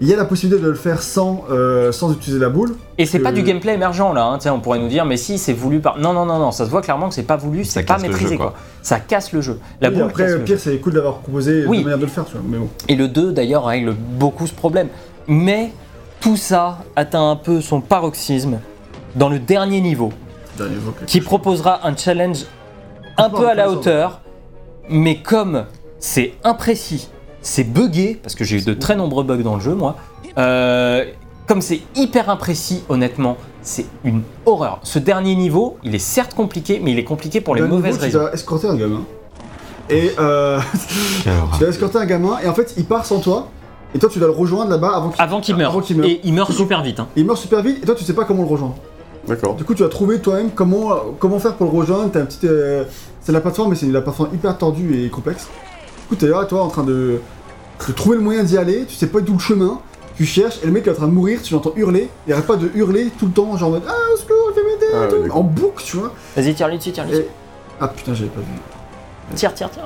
Il 0.00 0.06
y 0.06 0.14
a 0.14 0.16
la 0.16 0.24
possibilité 0.24 0.62
de 0.62 0.68
le 0.68 0.76
faire 0.76 1.02
sans, 1.02 1.42
euh, 1.50 1.90
sans 1.90 2.12
utiliser 2.12 2.38
la 2.38 2.50
boule. 2.50 2.76
Et 2.98 3.04
c'est 3.04 3.18
pas 3.18 3.30
que- 3.30 3.34
du 3.34 3.42
gameplay 3.42 3.74
émergent 3.74 4.12
là, 4.14 4.26
hein. 4.26 4.38
On 4.52 4.60
pourrait 4.60 4.78
nous 4.78 4.86
dire, 4.86 5.04
mais 5.04 5.16
si 5.16 5.38
c'est 5.38 5.52
voulu 5.52 5.80
par. 5.80 5.98
Non, 5.98 6.12
non, 6.12 6.24
non, 6.24 6.38
non, 6.38 6.52
ça 6.52 6.64
se 6.66 6.70
voit 6.70 6.82
clairement 6.82 7.08
que 7.08 7.16
c'est 7.16 7.24
pas 7.24 7.36
voulu, 7.36 7.64
c'est 7.64 7.82
pas 7.82 7.98
maîtrisé 7.98 8.30
jeu, 8.30 8.36
quoi. 8.36 8.50
quoi. 8.50 8.54
Ça 8.82 9.00
casse 9.00 9.32
le 9.32 9.40
jeu. 9.40 9.58
La 9.80 9.88
Oui, 9.88 9.96
boule 9.96 10.04
après, 10.04 10.22
casse 10.26 10.32
le 10.34 10.44
pire, 10.44 10.60
c'est 10.60 10.76
cool 10.78 10.92
d'avoir 10.92 11.14
proposé 11.16 11.64
Oui. 11.66 11.78
une 11.78 11.82
manière 11.82 11.98
de 11.98 12.04
le 12.04 12.10
faire, 12.12 12.24
tu 12.26 12.34
vois. 12.34 12.42
Mais 12.48 12.58
bon. 12.58 12.68
Et 12.86 12.94
le 12.94 13.08
2 13.08 13.32
d'ailleurs 13.32 13.64
règle 13.64 13.92
beaucoup 14.20 14.46
ce 14.46 14.52
problème. 14.54 14.86
Mais 15.26 15.72
tout 16.20 16.36
ça 16.36 16.78
atteint 16.96 17.30
un 17.30 17.36
peu 17.36 17.60
son 17.60 17.80
paroxysme 17.80 18.60
dans 19.16 19.28
le 19.28 19.38
dernier 19.38 19.80
niveau, 19.80 20.12
Dernier 20.56 20.76
qui 21.06 21.20
proposera 21.20 21.86
un 21.86 21.96
challenge 21.96 22.44
un 23.16 23.30
peu 23.30 23.48
à 23.48 23.54
la 23.54 23.70
hauteur, 23.70 24.20
mais 24.88 25.20
comme 25.20 25.66
c'est 25.98 26.34
imprécis, 26.44 27.08
c'est 27.40 27.64
buggé, 27.64 28.18
parce 28.22 28.34
que 28.34 28.44
j'ai 28.44 28.58
eu 28.58 28.64
de 28.64 28.74
très 28.74 28.96
nombreux 28.96 29.24
bugs 29.24 29.42
dans 29.42 29.56
le 29.56 29.60
jeu 29.60 29.74
moi, 29.74 29.96
euh, 30.36 31.04
comme 31.46 31.62
c'est 31.62 31.80
hyper 31.96 32.30
imprécis 32.30 32.84
honnêtement, 32.88 33.36
c'est 33.62 33.86
une 34.04 34.22
horreur. 34.46 34.80
Ce 34.82 34.98
dernier 34.98 35.34
niveau, 35.34 35.78
il 35.82 35.94
est 35.94 35.98
certes 35.98 36.34
compliqué, 36.34 36.80
mais 36.82 36.92
il 36.92 36.98
est 36.98 37.04
compliqué 37.04 37.40
pour 37.40 37.54
les 37.54 37.62
mauvaises 37.62 37.94
niveau, 37.94 38.04
raisons. 38.04 38.18
Tu 38.18 38.24
dois 38.24 38.34
escorter 38.34 38.68
un 38.68 38.76
gamin. 38.76 39.02
Et 39.90 40.12
euh, 40.18 40.60
tu 41.22 41.58
dois 41.58 41.68
escorter 41.68 41.98
un 41.98 42.06
gamin, 42.06 42.38
et 42.42 42.48
en 42.48 42.54
fait, 42.54 42.74
il 42.76 42.84
part 42.84 43.06
sans 43.06 43.20
toi. 43.20 43.48
Et 43.94 43.98
toi, 43.98 44.08
tu 44.08 44.18
dois 44.18 44.28
le 44.28 44.34
rejoindre 44.34 44.70
là-bas 44.70 44.90
avant 44.96 45.10
qu'il 45.10 45.20
Avant 45.22 45.40
qu'il 45.40 45.56
meure. 45.56 45.70
Avant 45.70 45.80
qu'il 45.80 45.96
meure. 45.96 46.06
Et 46.06 46.20
il 46.24 46.32
meurt 46.34 46.52
super 46.52 46.82
vite. 46.82 47.00
hein. 47.00 47.08
Il 47.16 47.24
meurt 47.24 47.38
super 47.38 47.62
vite, 47.62 47.82
et 47.82 47.86
toi, 47.86 47.94
tu 47.94 48.04
sais 48.04 48.12
pas 48.12 48.24
comment 48.24 48.42
le 48.42 48.48
rejoindre. 48.48 48.76
D'accord. 49.26 49.54
Du 49.56 49.64
coup, 49.64 49.74
tu 49.74 49.82
vas 49.82 49.88
trouver 49.88 50.20
toi-même 50.20 50.50
comment, 50.54 50.90
comment 51.18 51.38
faire 51.38 51.54
pour 51.54 51.70
le 51.70 51.78
rejoindre. 51.78 52.10
T'as 52.12 52.20
un 52.20 52.24
petit. 52.26 52.40
euh, 52.44 52.84
c'est 53.20 53.32
la 53.32 53.40
plateforme, 53.40 53.70
mais 53.70 53.76
c'est 53.76 53.86
la 53.86 54.00
plateforme 54.00 54.30
hyper 54.34 54.56
tordue 54.56 55.04
et 55.04 55.08
complexe. 55.08 55.44
Du 56.02 56.06
coup, 56.08 56.16
t'es 56.16 56.28
là, 56.28 56.44
toi, 56.44 56.62
en 56.62 56.68
train 56.68 56.84
de, 56.84 57.20
de 57.86 57.92
trouver 57.92 58.16
le 58.16 58.22
moyen 58.22 58.42
d'y 58.42 58.56
aller. 58.56 58.84
Tu 58.86 58.94
sais 58.94 59.06
pas 59.08 59.20
d'où 59.20 59.34
le 59.34 59.38
chemin. 59.38 59.80
Tu 60.16 60.24
cherches, 60.24 60.58
et 60.62 60.66
le 60.66 60.72
mec 60.72 60.86
est 60.86 60.90
en 60.90 60.94
train 60.94 61.06
de 61.06 61.12
mourir. 61.12 61.40
Tu 61.42 61.52
l'entends 61.54 61.72
hurler. 61.76 62.08
Il 62.26 62.32
arrête 62.32 62.46
pas 62.46 62.56
de 62.56 62.70
hurler 62.74 63.08
tout 63.18 63.26
le 63.26 63.32
temps, 63.32 63.56
genre 63.56 63.68
en 63.68 63.72
mode 63.72 63.82
Ah, 63.86 63.92
au 64.12 64.16
secours, 64.16 64.36
fais 64.54 64.62
m'aider 64.64 64.92
Ah, 64.94 65.04
et 65.04 65.08
tout. 65.08 65.14
ouais, 65.16 65.22
d'accord. 65.22 65.36
En 65.38 65.42
boucle, 65.42 65.84
tu 65.84 65.96
vois. 65.98 66.12
Vas-y, 66.36 66.54
tire-lui 66.54 66.78
dessus, 66.78 66.92
tire-lui 66.92 67.12
dessus. 67.12 67.22
Et- 67.22 67.28
Ah 67.80 67.88
putain, 67.88 68.14
j'avais 68.14 68.30
pas 68.30 68.40
vu. 68.40 68.46
Tire, 69.34 69.52
tire, 69.54 69.70
tire. 69.70 69.82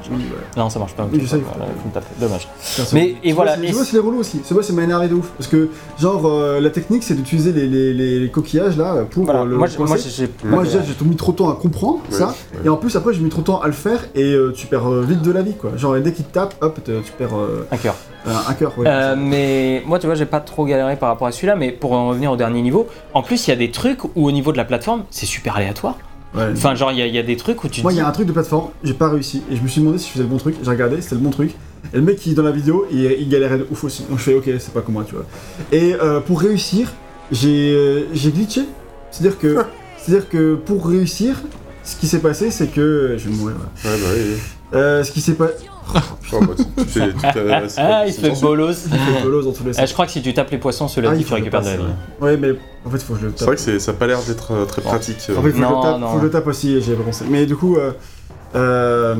Non, 0.56 0.70
ça 0.70 0.78
marche 0.78 0.94
pas. 0.94 1.06
Oui, 1.12 1.18
je 1.20 1.26
sais. 1.26 1.38
Voilà, 1.38 1.66
faut 1.82 1.88
me 1.88 1.92
taper. 1.92 2.06
Dommage. 2.20 2.48
Mais, 2.92 3.16
et 3.24 3.32
voilà. 3.32 3.56
boss, 3.56 3.64
et 3.64 3.72
Ce 3.72 3.78
boss, 3.78 3.92
il 3.92 3.96
est 3.96 4.00
relou 4.00 4.18
aussi. 4.18 4.40
Ce 4.44 4.54
boss, 4.54 4.68
il 4.68 4.74
m'a 4.76 4.82
énervé 4.84 5.08
de 5.08 5.14
ouf. 5.14 5.30
Parce 5.36 5.48
que, 5.48 5.68
genre, 6.00 6.26
euh, 6.26 6.60
la 6.60 6.70
technique, 6.70 7.02
c'est 7.02 7.14
d'utiliser 7.14 7.52
les, 7.52 7.66
les, 7.66 7.92
les, 7.92 8.20
les 8.20 8.30
coquillages 8.30 8.76
là 8.76 9.04
pour 9.10 9.24
voilà, 9.24 9.40
euh, 9.40 9.44
le 9.46 9.56
moi, 9.56 9.66
j'ai- 9.66 9.78
moi, 9.78 9.96
j'ai. 9.96 10.28
Moi, 10.44 10.64
j'ai 10.64 10.78
mis 11.04 11.16
trop 11.16 11.32
de 11.32 11.36
temps 11.38 11.50
à 11.50 11.54
comprendre 11.56 11.98
Ouais, 12.10 12.16
ça. 12.18 12.28
ouais. 12.28 12.60
Et 12.64 12.68
en 12.68 12.76
plus, 12.76 12.94
après, 12.96 13.12
j'ai 13.14 13.20
mis 13.20 13.30
trop 13.30 13.40
de 13.40 13.46
temps 13.46 13.60
à 13.60 13.66
le 13.66 13.72
faire 13.72 14.00
et 14.14 14.32
euh, 14.32 14.52
tu 14.54 14.66
perds 14.66 14.86
euh, 14.90 15.02
vite 15.02 15.22
de 15.22 15.32
la 15.32 15.42
vie 15.42 15.54
quoi. 15.54 15.72
Genre, 15.76 15.96
dès 16.00 16.12
qu'il 16.12 16.24
te 16.24 16.32
tape, 16.32 16.54
hop, 16.60 16.78
tu 16.84 17.12
perds 17.18 17.36
euh, 17.36 17.66
Un 17.72 17.76
cœur. 17.76 17.94
un- 18.26 18.50
un 18.50 18.54
cœur. 18.54 18.72
Ouais. 18.78 18.84
Euh, 18.86 19.16
mais 19.18 19.82
moi, 19.86 19.98
tu 19.98 20.06
vois, 20.06 20.14
j'ai 20.14 20.26
pas 20.26 20.40
trop 20.40 20.64
galéré 20.64 20.96
par 20.96 21.08
rapport 21.08 21.26
à 21.26 21.32
celui-là, 21.32 21.56
mais 21.56 21.72
pour 21.72 21.92
en 21.92 22.08
revenir 22.08 22.30
au 22.32 22.36
dernier 22.36 22.62
niveau, 22.62 22.86
en 23.14 23.22
plus, 23.22 23.46
il 23.46 23.50
y 23.50 23.52
a 23.52 23.56
des 23.56 23.70
trucs 23.70 24.04
où 24.04 24.10
au 24.26 24.30
niveau 24.32 24.52
de 24.52 24.56
la 24.56 24.64
plateforme, 24.64 25.02
c'est 25.10 25.26
super 25.26 25.56
aléatoire. 25.56 25.96
Ouais. 26.34 26.44
Enfin, 26.52 26.74
genre, 26.74 26.92
il 26.92 26.98
y, 26.98 27.02
a- 27.02 27.06
il 27.06 27.14
y 27.14 27.18
a 27.18 27.22
des 27.22 27.36
trucs 27.36 27.62
où 27.62 27.68
tu 27.68 27.82
Moi, 27.82 27.92
il 27.92 27.96
dis. 27.96 28.00
y 28.00 28.04
a 28.04 28.08
un 28.08 28.12
truc 28.12 28.26
de 28.26 28.32
plateforme, 28.32 28.70
j'ai 28.82 28.94
pas 28.94 29.08
réussi. 29.10 29.42
Et 29.50 29.56
je 29.56 29.60
me 29.62 29.68
suis 29.68 29.80
demandé 29.80 29.98
si 29.98 30.06
je 30.08 30.12
faisais 30.12 30.24
le 30.24 30.30
bon 30.30 30.38
truc. 30.38 30.56
J'ai 30.62 30.70
regardé, 30.70 31.00
c'était 31.02 31.14
le 31.16 31.20
bon 31.20 31.30
truc. 31.30 31.50
Et 31.92 31.96
le 31.96 32.02
mec 32.02 32.16
qui, 32.16 32.32
dans 32.34 32.42
la 32.42 32.52
vidéo, 32.52 32.86
il, 32.90 33.00
il 33.04 33.28
galérait 33.28 33.58
de 33.58 33.66
ouf 33.70 33.84
aussi. 33.84 34.04
Donc 34.08 34.18
je 34.18 34.22
fais, 34.24 34.34
ok, 34.34 34.44
c'est 34.58 34.72
pas 34.72 34.80
comme 34.80 34.94
moi, 34.94 35.04
tu 35.06 35.14
vois. 35.14 35.26
Et 35.72 35.94
euh, 35.94 36.20
pour 36.20 36.40
réussir, 36.40 36.90
j'ai 37.30 37.74
euh, 37.74 38.04
j'ai 38.14 38.30
glitché. 38.30 38.62
C'est-à-dire 39.10 39.38
que, 39.38 39.56
c'est-à-dire 39.98 40.28
que 40.28 40.54
pour 40.54 40.86
réussir, 40.86 41.36
ce 41.84 41.96
qui 41.96 42.06
s'est 42.06 42.20
passé, 42.20 42.50
c'est 42.50 42.68
que. 42.68 43.16
Je 43.18 43.28
vais 43.28 43.34
mourir 43.36 43.56
là. 43.58 43.90
Ouais, 43.90 43.96
bah 44.00 44.06
oui. 44.14 44.20
oui. 44.34 44.40
Euh, 44.74 45.04
ce 45.04 45.12
qui 45.12 45.20
s'est 45.20 45.34
passé. 45.34 45.54
Oh, 46.34 46.40
bah, 46.40 46.46
tu- 46.56 46.84
fais 46.84 47.12
c'est 47.68 47.80
Ah, 47.80 47.88
pas- 47.88 48.06
il 48.06 48.12
se 48.12 48.20
c'est 48.20 48.34
fait 48.34 48.40
bolos. 48.40 48.76
dans 49.44 49.52
tous 49.52 49.64
les 49.64 49.78
Ah, 49.78 49.86
je 49.86 49.92
crois 49.92 50.06
que 50.06 50.12
si 50.12 50.22
tu 50.22 50.32
tapes 50.34 50.50
les 50.50 50.58
poissons, 50.58 50.88
cela 50.88 51.10
Ah, 51.10 51.14
dit, 51.14 51.20
il 51.20 51.24
tu 51.24 51.28
faut 51.30 51.36
je 51.36 51.40
récupères 51.40 51.60
de 51.60 51.66
la 51.66 51.76
vie. 51.76 51.82
Ouais, 52.20 52.36
mais 52.36 52.52
en 52.86 52.90
fait, 52.90 52.98
faut 53.02 53.14
que 53.14 53.20
je 53.20 53.26
le 53.26 53.32
C'est 53.32 53.38
tape. 53.40 53.46
vrai 53.48 53.56
que 53.56 53.62
c'est- 53.62 53.78
ça 53.78 53.90
a 53.90 53.94
pas 53.94 54.06
l'air 54.06 54.20
d'être 54.26 54.52
euh, 54.52 54.64
très 54.64 54.80
pratique. 54.82 55.18
euh. 55.30 55.36
En 55.36 55.42
fait, 55.42 55.50
faut, 55.50 55.56
que, 55.56 55.56
je 55.56 55.62
Non, 55.62 55.76
le 55.78 55.82
tape, 55.82 56.00
non. 56.00 56.06
faut 56.08 56.14
que 56.14 56.20
je 56.20 56.24
le 56.26 56.30
tape 56.30 56.46
aussi, 56.46 56.80
j'ai 56.82 56.94
pensé. 56.94 57.24
Mais 57.30 57.46
du 57.46 57.56
coup, 57.56 57.76
euh, 57.76 57.92
euh, 58.54 59.14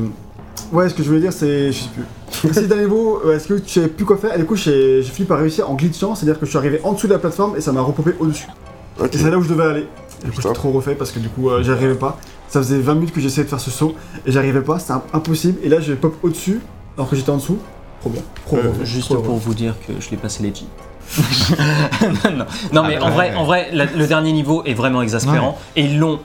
ouais, 0.71 0.89
ce 0.89 0.93
que 0.95 1.03
je 1.03 1.07
voulais 1.09 1.21
dire, 1.21 1.33
c'est. 1.33 1.71
Je 1.71 1.79
sais 1.79 1.89
plus. 1.89 2.53
Si 2.53 2.67
d'un 2.67 2.77
niveau, 2.77 3.21
euh, 3.25 3.35
est-ce 3.35 3.47
que 3.47 3.53
tu 3.55 3.69
savais 3.69 3.87
plus 3.87 4.05
quoi 4.05 4.17
faire? 4.17 4.33
Et 4.35 4.39
du 4.39 4.45
coup, 4.45 4.55
j'ai 4.55 5.01
j'ai 5.03 5.11
fini 5.11 5.27
par 5.27 5.39
réussir 5.39 5.69
en 5.69 5.75
glitchant, 5.75 6.15
c'est-à-dire 6.15 6.39
que 6.39 6.45
je 6.45 6.49
suis 6.49 6.57
arrivé 6.57 6.81
en 6.83 6.93
dessous 6.93 7.07
de 7.07 7.13
la 7.13 7.19
plateforme 7.19 7.55
et 7.57 7.61
ça 7.61 7.71
m'a 7.71 7.81
repopé 7.81 8.11
au-dessus. 8.19 8.47
Ok. 8.99 9.13
Et 9.13 9.17
c'est 9.17 9.29
là 9.31 9.37
où 9.37 9.41
je 9.43 9.49
devais 9.49 9.63
aller. 9.63 9.81
Et 10.21 10.25
du 10.25 10.31
coup, 10.31 10.37
Putain. 10.37 10.49
j'ai 10.49 10.55
trop 10.55 10.71
refait 10.71 10.95
parce 10.95 11.11
que 11.11 11.19
du 11.19 11.29
coup, 11.29 11.49
euh, 11.49 11.63
j'y 11.63 11.71
arrivais 11.71 11.95
pas. 11.95 12.17
Ça 12.53 12.59
faisait 12.61 12.77
20 12.77 12.93
minutes 12.93 13.11
que 13.13 13.19
j'essayais 13.19 13.45
de 13.45 13.49
faire 13.49 13.59
ce 13.59 13.71
saut 13.71 13.95
et 14.27 14.31
j'arrivais 14.31 14.61
pas, 14.61 14.77
c'était 14.77 14.93
impossible. 15.11 15.57
Et 15.63 15.69
là, 15.69 15.79
je 15.81 15.91
pop 15.93 16.15
au-dessus 16.21 16.61
alors 16.95 17.09
que 17.09 17.15
j'étais 17.15 17.31
en 17.31 17.37
dessous. 17.37 17.57
Trop 17.99 18.11
bien. 18.11 18.21
Trop 18.45 18.57
Euh, 18.57 18.69
bien. 18.69 18.85
Juste 18.85 19.05
Trop 19.07 19.23
pour 19.23 19.37
vous 19.37 19.55
dire 19.55 19.73
que 19.87 19.93
je 19.99 20.11
l'ai 20.11 20.17
passé 20.17 20.43
legit. 20.43 20.67
non, 22.25 22.31
non. 22.37 22.45
Non, 22.71 22.83
mais 22.83 22.97
Ah, 23.01 23.05
en 23.05 23.09
vrai, 23.09 23.29
ouais. 23.31 23.35
en 23.35 23.43
vrai 23.45 23.69
la- 23.73 23.85
le 23.85 24.05
dernier 24.05 24.31
niveau 24.33 24.63
est 24.65 24.75
vraiment 24.75 25.01
exaspérant. 25.01 25.57
Et 25.75 25.81
ils 25.85 25.97
l'ont. 25.97 26.19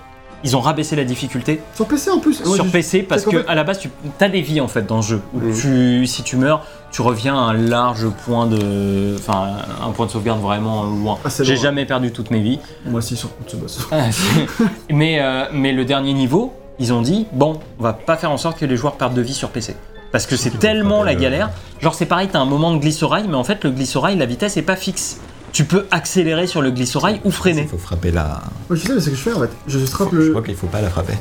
Ils 0.45 0.57
ont 0.57 0.61
rabaissé 0.61 0.95
la 0.95 1.05
difficulté 1.05 1.61
Sur 1.75 1.87
PC 1.87 2.11
en 2.11 2.21
plus. 2.21 2.43
Sur 2.45 2.71
PC 2.71 3.03
parce 3.03 3.25
que 3.25 3.49
à 3.49 3.55
la 3.55 3.65
base 3.65 3.81
tu 3.81 3.91
as 4.21 4.29
des 4.29 4.41
vies 4.41 4.61
en 4.61 4.69
fait 4.69 4.87
dans 4.87 4.97
le 4.97 5.03
jeu. 5.03 5.21
Où 5.35 5.41
tu, 5.53 6.07
si 6.07 6.23
tu 6.23 6.37
meurs, 6.37 6.65
tu 6.91 7.03
reviens 7.03 7.35
à 7.37 7.41
un 7.41 7.55
large 7.55 8.09
point 8.25 8.47
de, 8.47 9.17
enfin 9.19 9.49
un 9.85 9.91
point 9.91 10.07
de 10.07 10.11
sauvegarde 10.11 10.41
vraiment 10.41 10.85
loin. 10.85 11.19
Ah, 11.25 11.29
J'ai 11.41 11.57
jamais 11.57 11.87
perdu 11.87 12.13
toutes 12.13 12.31
mes 12.31 12.41
vies. 12.41 12.61
Moi 12.87 12.99
aussi, 12.99 13.17
sur 13.17 13.31
ce 13.47 13.57
boss. 13.57 13.89
Ah, 13.91 14.07
mais, 14.91 15.21
euh, 15.21 15.47
mais 15.53 15.73
le 15.73 15.85
dernier 15.85 16.13
niveau, 16.13 16.53
ils 16.79 16.93
ont 16.93 17.03
dit 17.03 17.27
bon, 17.33 17.59
on 17.79 17.83
va 17.83 17.93
pas 17.93 18.17
faire 18.17 18.31
en 18.31 18.39
sorte 18.39 18.59
que 18.59 18.65
les 18.65 18.77
joueurs 18.77 18.97
perdent 18.97 19.15
de 19.15 19.23
vie 19.23 19.35
sur 19.35 19.51
PC. 19.51 19.75
Parce 20.11 20.27
que 20.27 20.37
c'est 20.37 20.59
tellement 20.59 21.03
la 21.03 21.15
galère. 21.15 21.51
Genre, 21.81 21.95
c'est 21.95 22.07
pareil, 22.07 22.29
t'as 22.33 22.39
un 22.39 22.47
moment 22.47 22.73
de 22.73 22.79
glissorail, 22.79 23.27
mais 23.29 23.37
en 23.37 23.45
fait, 23.45 23.63
le 23.65 23.71
glissorail, 23.71 24.17
la 24.17 24.27
vitesse 24.27 24.57
est 24.57 24.63
pas 24.63 24.77
fixe. 24.77 25.21
Tu 25.53 25.65
peux 25.65 25.87
accélérer 25.91 26.47
sur 26.47 26.63
le 26.63 26.71
glissorail 26.71 27.17
ou 27.25 27.29
Il 27.29 27.33
freiner. 27.33 27.67
faut 27.67 27.79
frapper 27.79 28.11
la. 28.11 28.43
Moi, 28.69 28.77
je 28.79 28.87
sais, 28.87 28.93
mais 28.95 29.01
c'est 29.01 29.07
ce 29.07 29.11
que 29.11 29.17
je 29.17 29.21
fais 29.23 29.33
en 29.33 29.41
fait. 29.41 29.51
Je 29.67 29.79
frappe 29.81 30.09
Je 30.13 30.17
le. 30.19 30.31
crois 30.31 30.43
qu'il 30.43 30.55
faut 30.57 30.67
pas 30.67 30.81
la 30.83 30.91
frapper. 30.91 31.15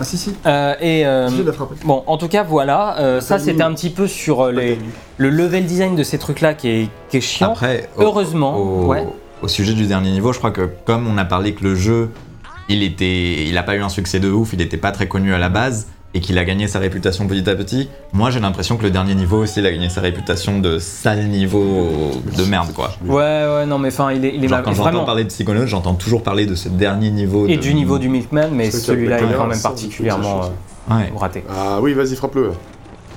Ah, 0.00 0.04
si, 0.04 0.16
si. 0.16 0.34
Euh, 0.46 0.74
et 0.80 1.04
euh, 1.06 1.28
J'ai 1.28 1.38
de 1.42 1.48
la 1.48 1.52
frapper. 1.52 1.74
bon, 1.84 2.02
en 2.06 2.16
tout 2.16 2.28
cas, 2.28 2.44
voilà. 2.44 2.98
euh, 2.98 3.20
ça, 3.20 3.38
c'était 3.38 3.62
un 3.62 3.74
petit 3.74 3.90
peu 3.90 4.06
sur 4.06 4.42
euh, 4.46 4.52
les, 4.52 4.78
le 5.16 5.28
level 5.30 5.66
design 5.66 5.96
de 5.96 6.02
ces 6.02 6.18
trucs-là 6.18 6.54
qui 6.54 6.68
est, 6.68 6.88
qui 7.10 7.16
est 7.18 7.20
chiant. 7.20 7.50
Après, 7.52 7.88
au- 7.96 8.02
Heureusement, 8.02 8.56
au, 8.56 8.86
ouais. 8.86 9.04
au 9.42 9.48
sujet 9.48 9.74
du 9.74 9.86
dernier 9.86 10.10
niveau, 10.12 10.32
je 10.32 10.38
crois 10.38 10.52
que 10.52 10.68
comme 10.86 11.06
on 11.08 11.18
a 11.18 11.24
parlé 11.24 11.52
que 11.54 11.64
le 11.64 11.74
jeu, 11.74 12.10
il 12.68 12.82
était, 12.84 13.44
il 13.46 13.58
a 13.58 13.62
pas 13.64 13.74
eu 13.74 13.82
un 13.82 13.88
succès 13.88 14.20
de 14.20 14.30
ouf, 14.30 14.52
il 14.52 14.60
était 14.60 14.76
pas 14.76 14.92
très 14.92 15.08
connu 15.08 15.34
à 15.34 15.38
la 15.38 15.48
base 15.48 15.88
et 16.14 16.20
qu'il 16.20 16.38
a 16.38 16.44
gagné 16.44 16.66
sa 16.68 16.78
réputation 16.78 17.26
petit 17.26 17.48
à 17.50 17.54
petit. 17.54 17.88
Moi, 18.12 18.30
j'ai 18.30 18.40
l'impression 18.40 18.76
que 18.76 18.82
le 18.82 18.90
dernier 18.90 19.14
niveau 19.14 19.42
aussi, 19.42 19.60
il 19.60 19.66
a 19.66 19.70
gagné 19.70 19.88
sa 19.90 20.00
réputation 20.00 20.58
de 20.58 20.78
sale 20.78 21.24
niveau 21.26 22.12
de 22.36 22.44
merde, 22.44 22.72
quoi. 22.74 22.92
Ouais, 23.06 23.14
ouais, 23.16 23.66
non, 23.66 23.78
mais 23.78 23.88
enfin, 23.88 24.12
il 24.12 24.24
est, 24.24 24.34
il 24.34 24.44
est 24.44 24.48
Genre, 24.48 24.58
ma- 24.58 24.64
quand 24.64 24.72
j'entends 24.72 24.82
vraiment. 24.90 25.04
parler 25.04 25.24
de 25.24 25.28
Psychonaut, 25.28 25.66
j'entends 25.66 25.94
toujours 25.94 26.22
parler 26.22 26.46
de 26.46 26.54
ce 26.54 26.68
dernier 26.70 27.10
niveau. 27.10 27.46
Et 27.46 27.56
de- 27.56 27.60
du 27.62 27.74
niveau 27.74 27.98
du 27.98 28.08
Milkman, 28.08 28.48
mais 28.52 28.70
celui-là 28.70 29.18
est 29.18 29.34
quand 29.36 29.46
même 29.46 29.60
particulièrement 29.60 30.40
Ouais. 30.90 31.10
euh, 31.14 31.18
raté. 31.18 31.44
Ah 31.50 31.78
oui, 31.82 31.92
vas-y, 31.92 32.16
frappe-le. 32.16 32.52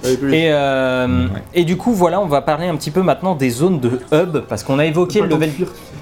Allez, 0.04 0.18
plus 0.18 0.28
vite. 0.28 0.36
Et, 0.36 0.50
euh, 0.52 1.28
Ouais. 1.28 1.42
et 1.54 1.64
du 1.64 1.78
coup, 1.78 1.94
voilà, 1.94 2.20
on 2.20 2.26
va 2.28 2.42
parler 2.42 2.68
un 2.68 2.76
petit 2.76 2.92
peu 2.92 3.02
maintenant 3.04 3.36
des 3.36 3.52
zones 3.52 3.80
de 3.80 4.02
hub, 4.12 4.40
parce 4.50 4.64
qu'on 4.64 4.80
a 4.80 4.86
évoqué 4.86 5.22
le 5.22 5.28
level, 5.28 5.52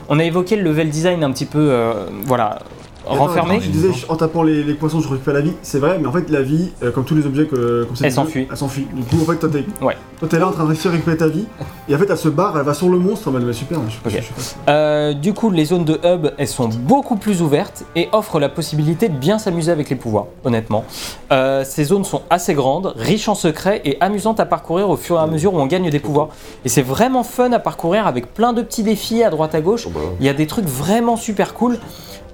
on 0.07 0.17
a 0.19 0.23
évoqué 0.23 0.55
le 0.55 0.63
level 0.63 0.89
design 0.89 1.23
un 1.23 1.31
petit 1.31 1.45
peu, 1.45 1.59
euh, 1.59 1.93
voilà, 2.25 2.59
renfermé. 3.05 3.59
Tu 3.59 3.69
disais, 3.69 3.89
en 4.09 4.15
tapant 4.15 4.43
les, 4.43 4.63
les 4.63 4.73
poissons, 4.73 4.99
je 4.99 5.07
récupère 5.09 5.33
la 5.33 5.41
vie. 5.41 5.53
C'est 5.61 5.79
vrai, 5.79 5.97
mais 5.99 6.07
en 6.07 6.11
fait, 6.11 6.29
la 6.29 6.41
vie, 6.41 6.71
euh, 6.83 6.91
comme 6.91 7.03
tous 7.05 7.15
les 7.15 7.25
objets 7.25 7.45
que, 7.45 7.83
comme 7.85 7.95
ça, 7.95 8.05
Elle 8.05 8.11
s'enfuit. 8.11 8.47
Elle 8.49 8.57
s'enfuit. 8.57 8.87
Du 8.93 9.03
coup, 9.03 9.21
en 9.21 9.25
fait, 9.31 9.37
toi, 9.37 9.49
t'es 9.49 9.65
Ouais. 9.83 9.95
toi, 10.19 10.27
t'es 10.27 10.39
là 10.39 10.47
en 10.47 10.51
train 10.51 10.63
de 10.63 10.69
réussir 10.69 10.89
à 10.91 10.93
récupérer 10.93 11.17
ta 11.17 11.27
vie. 11.27 11.45
Et 11.87 11.95
en 11.95 11.97
fait, 11.97 12.07
elle 12.09 12.17
se 12.17 12.29
barre, 12.29 12.57
elle 12.57 12.65
va 12.65 12.73
sur 12.73 12.89
le 12.89 12.97
monstre. 12.99 13.27
En 13.27 13.31
mode, 13.31 13.45
bah, 13.45 13.53
super, 13.53 13.79
je 13.87 13.93
sais 13.93 13.99
pas 14.03 14.09
Ok. 14.09 14.15
je 14.17 14.21
sais 14.21 14.55
pas. 14.65 14.71
Euh, 14.71 15.13
du 15.13 15.33
coup, 15.33 15.49
les 15.49 15.65
zones 15.65 15.85
de 15.85 15.99
hub, 16.03 16.27
elles 16.37 16.47
sont 16.47 16.67
beaucoup 16.69 17.15
plus 17.15 17.41
ouvertes 17.41 17.83
et 17.95 18.09
offrent 18.11 18.39
la 18.39 18.49
possibilité 18.49 19.09
de 19.09 19.15
bien 19.17 19.39
s'amuser 19.39 19.71
avec 19.71 19.89
les 19.89 19.95
pouvoirs, 19.95 20.27
honnêtement. 20.43 20.83
Euh, 21.31 21.63
ces 21.65 21.83
zones 21.85 22.03
sont 22.05 22.21
assez 22.29 22.53
grandes, 22.53 22.93
riches 22.97 23.27
en 23.29 23.35
secrets 23.35 23.81
et 23.85 23.97
amusantes 24.01 24.39
à 24.39 24.45
parcourir 24.45 24.89
au 24.89 24.97
fur 24.97 25.15
et 25.17 25.19
à 25.19 25.27
mesure 25.27 25.53
où 25.53 25.59
on 25.59 25.65
gagne 25.67 25.89
des 25.89 25.99
pouvoirs. 25.99 26.29
Et 26.65 26.69
c'est 26.69 26.81
vraiment 26.81 27.23
fun 27.23 27.51
à 27.51 27.59
parcourir 27.59 28.07
avec 28.07 28.33
plein 28.33 28.53
de 28.53 28.61
petits 28.61 28.83
défis 28.83 29.23
à 29.23 29.29
droite 29.29 29.55
à 29.55 29.61
gauche. 29.61 29.85
Bon, 29.87 29.99
bah, 29.99 30.05
Il 30.19 30.25
y 30.25 30.29
a 30.29 30.33
des 30.33 30.47
trucs 30.47 30.65
vraiment 30.65 31.15
super 31.17 31.53
cool. 31.53 31.77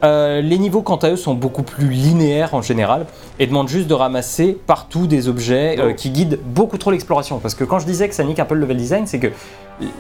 Euh, 0.04 0.42
les 0.42 0.58
niveaux, 0.58 0.82
quant 0.82 0.98
à 0.98 1.10
eux, 1.12 1.16
sont 1.16 1.34
beaucoup 1.34 1.64
plus 1.64 1.90
linéaires 1.90 2.54
en 2.54 2.62
général 2.62 3.06
et 3.40 3.48
demandent 3.48 3.70
juste 3.70 3.88
de 3.88 3.94
ramasser 3.94 4.58
partout 4.68 5.08
des 5.08 5.28
objets 5.28 5.78
euh, 5.80 5.90
Oh. 5.92 5.94
qui 5.96 6.10
guident 6.10 6.40
beaucoup 6.46 6.78
trop 6.78 6.92
l'exploration. 6.92 7.40
Parce 7.40 7.56
que 7.56 7.64
quand 7.64 7.80
je 7.80 7.86
disais 7.86 8.08
que 8.10 8.16
ça 8.16 8.24
nique 8.24 8.40
un 8.40 8.46
peu 8.46 8.56
le 8.56 8.62
level 8.62 8.78
design, 8.78 9.08
c'est 9.08 9.20
que 9.20 9.28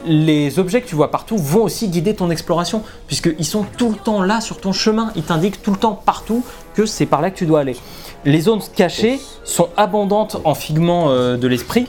les 0.05 0.57
objets 0.59 0.81
que 0.81 0.87
tu 0.87 0.95
vois 0.95 1.11
partout 1.11 1.37
vont 1.37 1.63
aussi 1.63 1.89
guider 1.89 2.13
ton 2.13 2.29
exploration, 2.29 2.81
puisqu'ils 3.07 3.45
sont 3.45 3.65
tout 3.77 3.89
le 3.89 3.95
temps 3.95 4.21
là 4.23 4.39
sur 4.41 4.57
ton 4.59 4.71
chemin. 4.71 5.11
Ils 5.15 5.23
t'indiquent 5.23 5.61
tout 5.61 5.71
le 5.71 5.77
temps 5.77 5.99
partout 6.05 6.43
que 6.75 6.85
c'est 6.85 7.05
par 7.05 7.21
là 7.21 7.29
que 7.29 7.37
tu 7.37 7.45
dois 7.45 7.59
aller. 7.61 7.75
Les 8.23 8.41
zones 8.41 8.61
cachées 8.75 9.19
sont 9.43 9.69
abondantes 9.77 10.37
en 10.45 10.55
figments 10.55 11.09
euh, 11.09 11.37
de 11.37 11.47
l'esprit, 11.47 11.85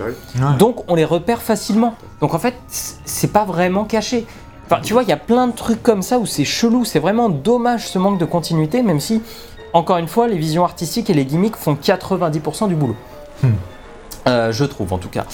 donc 0.59 0.85
on 0.89 0.95
les 0.95 1.05
repère 1.05 1.41
facilement. 1.43 1.95
Donc 2.21 2.35
en 2.35 2.39
fait, 2.39 2.55
c'est 2.69 3.33
pas 3.33 3.45
vraiment 3.45 3.85
caché. 3.85 4.27
Enfin, 4.69 4.81
tu 4.83 4.93
vois, 4.93 5.03
il 5.03 5.09
y 5.09 5.13
a 5.13 5.17
plein 5.17 5.47
de 5.49 5.55
trucs 5.55 5.83
comme 5.83 6.03
ça 6.03 6.19
où 6.19 6.27
c'est 6.27 6.45
chelou. 6.45 6.85
C'est 6.85 6.99
vraiment 6.99 7.29
dommage 7.29 7.89
ce 7.89 7.99
manque 7.99 8.19
de 8.19 8.25
continuité, 8.25 8.83
même 8.83 9.01
si, 9.01 9.23
encore 9.73 9.99
une 9.99 10.09
fois, 10.09 10.27
les 10.29 10.39
visions 10.39 10.65
artistiques 10.65 11.09
et 11.11 11.15
les 11.15 11.25
gimmicks 11.25 11.57
font 11.57 11.75
90% 11.75 12.69
du 12.69 12.75
boulot. 12.75 12.97
Hmm. 13.43 13.49
Euh, 14.29 14.51
je 14.51 14.65
trouve 14.65 14.93
en 14.93 14.99
tout 14.99 15.09
cas. 15.09 15.25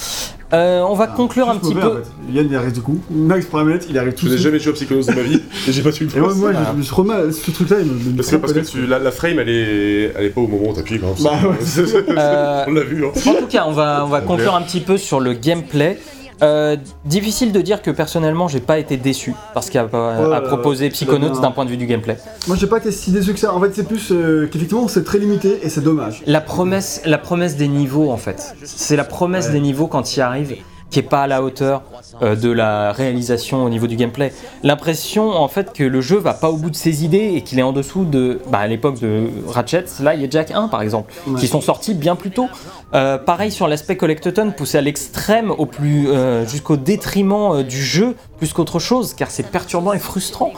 Euh, 0.53 0.81
on 0.87 0.93
va 0.93 1.07
Ah, 1.11 1.13
conclure 1.15 1.49
un 1.49 1.55
petit 1.57 1.73
mauvais, 1.73 1.81
peu. 1.81 1.91
en 1.93 1.95
fait. 2.03 2.31
Yann, 2.31 2.47
il 2.47 2.55
arrive 2.55 2.73
du 2.73 2.81
coup. 2.81 2.99
Max 3.09 3.51
manette, 3.51 3.87
il 3.89 3.97
arrive 3.97 4.13
tout 4.13 4.27
Je 4.27 4.33
n'ai 4.33 4.37
jamais 4.37 4.59
joué 4.59 4.71
à 4.71 4.75
Psychonauts 4.75 5.01
de 5.01 5.11
ma 5.13 5.21
vie 5.23 5.41
et 5.67 5.71
j'ai 5.71 5.81
pas 5.81 5.91
su 5.91 6.05
le 6.05 6.15
Et 6.15 6.19
moi, 6.19 6.29
faire. 6.29 6.37
moi, 6.37 6.51
je, 6.53 6.57
je 6.73 6.77
me 6.77 6.81
suis 6.83 6.93
remis 6.93 7.11
à 7.11 7.31
ce 7.31 7.49
truc-là, 7.49 7.77
il 7.79 7.87
me. 7.87 7.93
me 8.11 8.15
Parce 8.17 8.29
que, 8.29 8.35
parce 8.35 8.53
que 8.53 8.59
tu, 8.59 8.85
la, 8.85 8.99
la 8.99 9.09
frame, 9.09 9.39
elle 9.39 9.49
est, 9.49 10.13
elle 10.15 10.25
est 10.25 10.29
pas 10.29 10.41
au 10.41 10.47
moment 10.47 10.69
où 10.69 10.73
t'appuies 10.73 10.99
quand 10.99 11.07
même. 11.07 11.23
Bah 11.23 11.49
ouais. 11.49 12.05
Euh, 12.19 12.65
On 12.67 12.71
l'a 12.71 12.83
vu, 12.83 13.03
hein. 13.03 13.09
En 13.27 13.33
tout 13.33 13.47
cas, 13.47 13.63
on 13.65 13.71
va, 13.71 14.03
on 14.05 14.09
va 14.09 14.21
conclure 14.21 14.53
un 14.53 14.61
petit 14.61 14.81
peu 14.81 14.97
sur 14.97 15.19
le 15.19 15.33
gameplay. 15.33 15.97
Euh, 16.43 16.75
difficile 17.05 17.51
de 17.51 17.61
dire 17.61 17.81
que 17.81 17.89
personnellement 17.91 18.47
j'ai 18.47 18.59
pas 18.59 18.77
été 18.77 18.97
déçu 18.97 19.33
parce 19.53 19.69
qu'il 19.69 19.79
a, 19.79 19.85
Ouais, 19.85 20.35
a 20.35 20.41
proposé 20.41 20.85
ouais, 20.85 20.89
Psychonauts 20.91 21.39
d'un 21.39 21.51
point 21.51 21.65
de 21.65 21.69
vue 21.69 21.77
du 21.77 21.85
gameplay. 21.85 22.17
Moi, 22.47 22.57
j'ai 22.59 22.67
pas 22.67 22.77
été 22.77 22.91
si 22.91 23.11
déçu 23.11 23.33
que 23.33 23.39
ça. 23.39 23.53
En 23.53 23.61
fait, 23.61 23.71
c'est 23.73 23.87
plus 23.87 24.11
euh, 24.11 24.47
qu'effectivement, 24.51 24.87
c'est 24.87 25.03
très 25.03 25.19
limité 25.19 25.59
et 25.63 25.69
c'est 25.69 25.81
dommage. 25.81 26.21
La 26.25 26.41
promesse, 26.41 27.01
la 27.05 27.17
promesse 27.17 27.55
des 27.55 27.67
niveaux 27.67 28.11
en 28.11 28.17
fait, 28.17 28.55
c'est 28.63 28.95
la 28.95 29.03
promesse 29.05 29.47
Ouais. 29.47 29.53
des 29.53 29.59
niveaux 29.61 29.87
quand 29.87 30.15
il 30.15 30.21
arrive 30.21 30.55
qui 30.93 30.99
est 30.99 31.03
pas 31.03 31.23
à 31.23 31.27
la 31.27 31.41
hauteur 31.41 31.81
euh, 32.21 32.35
de 32.35 32.51
la 32.51 32.91
réalisation 32.91 33.65
au 33.65 33.69
niveau 33.69 33.87
du 33.87 33.95
gameplay. 33.95 34.31
L'impression 34.61 35.31
en 35.31 35.47
fait 35.47 35.73
que 35.73 35.83
le 35.83 36.01
jeu 36.01 36.17
va 36.17 36.33
pas 36.33 36.49
au 36.51 36.55
bout 36.57 36.69
de 36.69 36.75
ses 36.75 37.03
idées 37.03 37.33
et 37.35 37.41
qu'il 37.41 37.57
est 37.57 37.63
en 37.63 37.73
dessous 37.73 38.05
de, 38.05 38.39
bah, 38.49 38.59
à 38.59 38.67
l'époque 38.67 38.99
de 38.99 39.27
Ratchet, 39.47 39.85
là 40.01 40.13
il 40.13 40.21
y 40.21 40.25
a 40.25 40.29
Jack 40.29 40.51
1 40.51 40.67
par 40.67 40.81
exemple, 40.83 41.11
Ouais. 41.27 41.39
qui 41.39 41.47
sont 41.47 41.61
sortis 41.61 41.95
bien 41.95 42.15
plus 42.15 42.29
tôt. 42.31 42.47
Euh, 42.93 43.17
pareil 43.17 43.51
sur 43.51 43.67
l'aspect 43.67 43.97
collectathon, 43.97 44.51
poussé 44.51 44.77
à 44.77 44.81
l'extrême, 44.81 45.49
au 45.49 45.65
plus 45.65 46.09
euh, 46.09 46.45
jusqu'au 46.45 46.77
détriment 46.77 47.63
du 47.63 47.81
jeu 47.83 48.15
plus 48.37 48.53
qu'autre 48.53 48.77
chose, 48.77 49.15
car 49.15 49.31
c'est 49.31 49.49
perturbant 49.49 49.93
et 49.93 49.99
frustrant. 49.99 50.51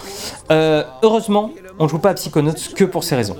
Heureusement, 0.49 1.51
on 1.79 1.87
joue 1.87 1.99
pas 1.99 2.09
à 2.09 2.13
Psychonauts 2.13 2.51
que 2.75 2.83
pour 2.83 3.03
ces 3.03 3.15
raisons. 3.15 3.37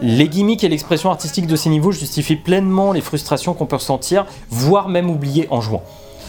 Les 0.00 0.28
gimmicks 0.28 0.64
et 0.64 0.68
l'expression 0.68 1.10
artistique 1.10 1.46
de 1.46 1.56
ces 1.56 1.68
niveaux 1.70 1.92
justifient 1.92 2.36
pleinement 2.36 2.92
les 2.92 3.00
frustrations 3.00 3.52
qu'on 3.54 3.66
peut 3.66 3.76
ressentir, 3.76 4.26
voire 4.50 4.88
même 4.88 5.10
oublier 5.10 5.46
en 5.50 5.60
jouant. 5.60 5.82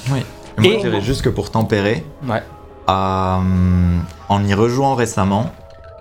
Oui. 0.10 0.19
Et 0.57 0.61
moi, 0.61 0.72
Et- 0.72 0.76
je 0.80 0.88
dirais 0.88 1.02
juste 1.02 1.22
que 1.22 1.30
pour 1.30 1.52
tempérer, 1.52 2.06
Ouais. 2.28 2.41
euh, 2.90 3.98
en 4.30 4.44
y 4.45 4.53
rejouant 4.53 4.95
récemment, 4.95 5.52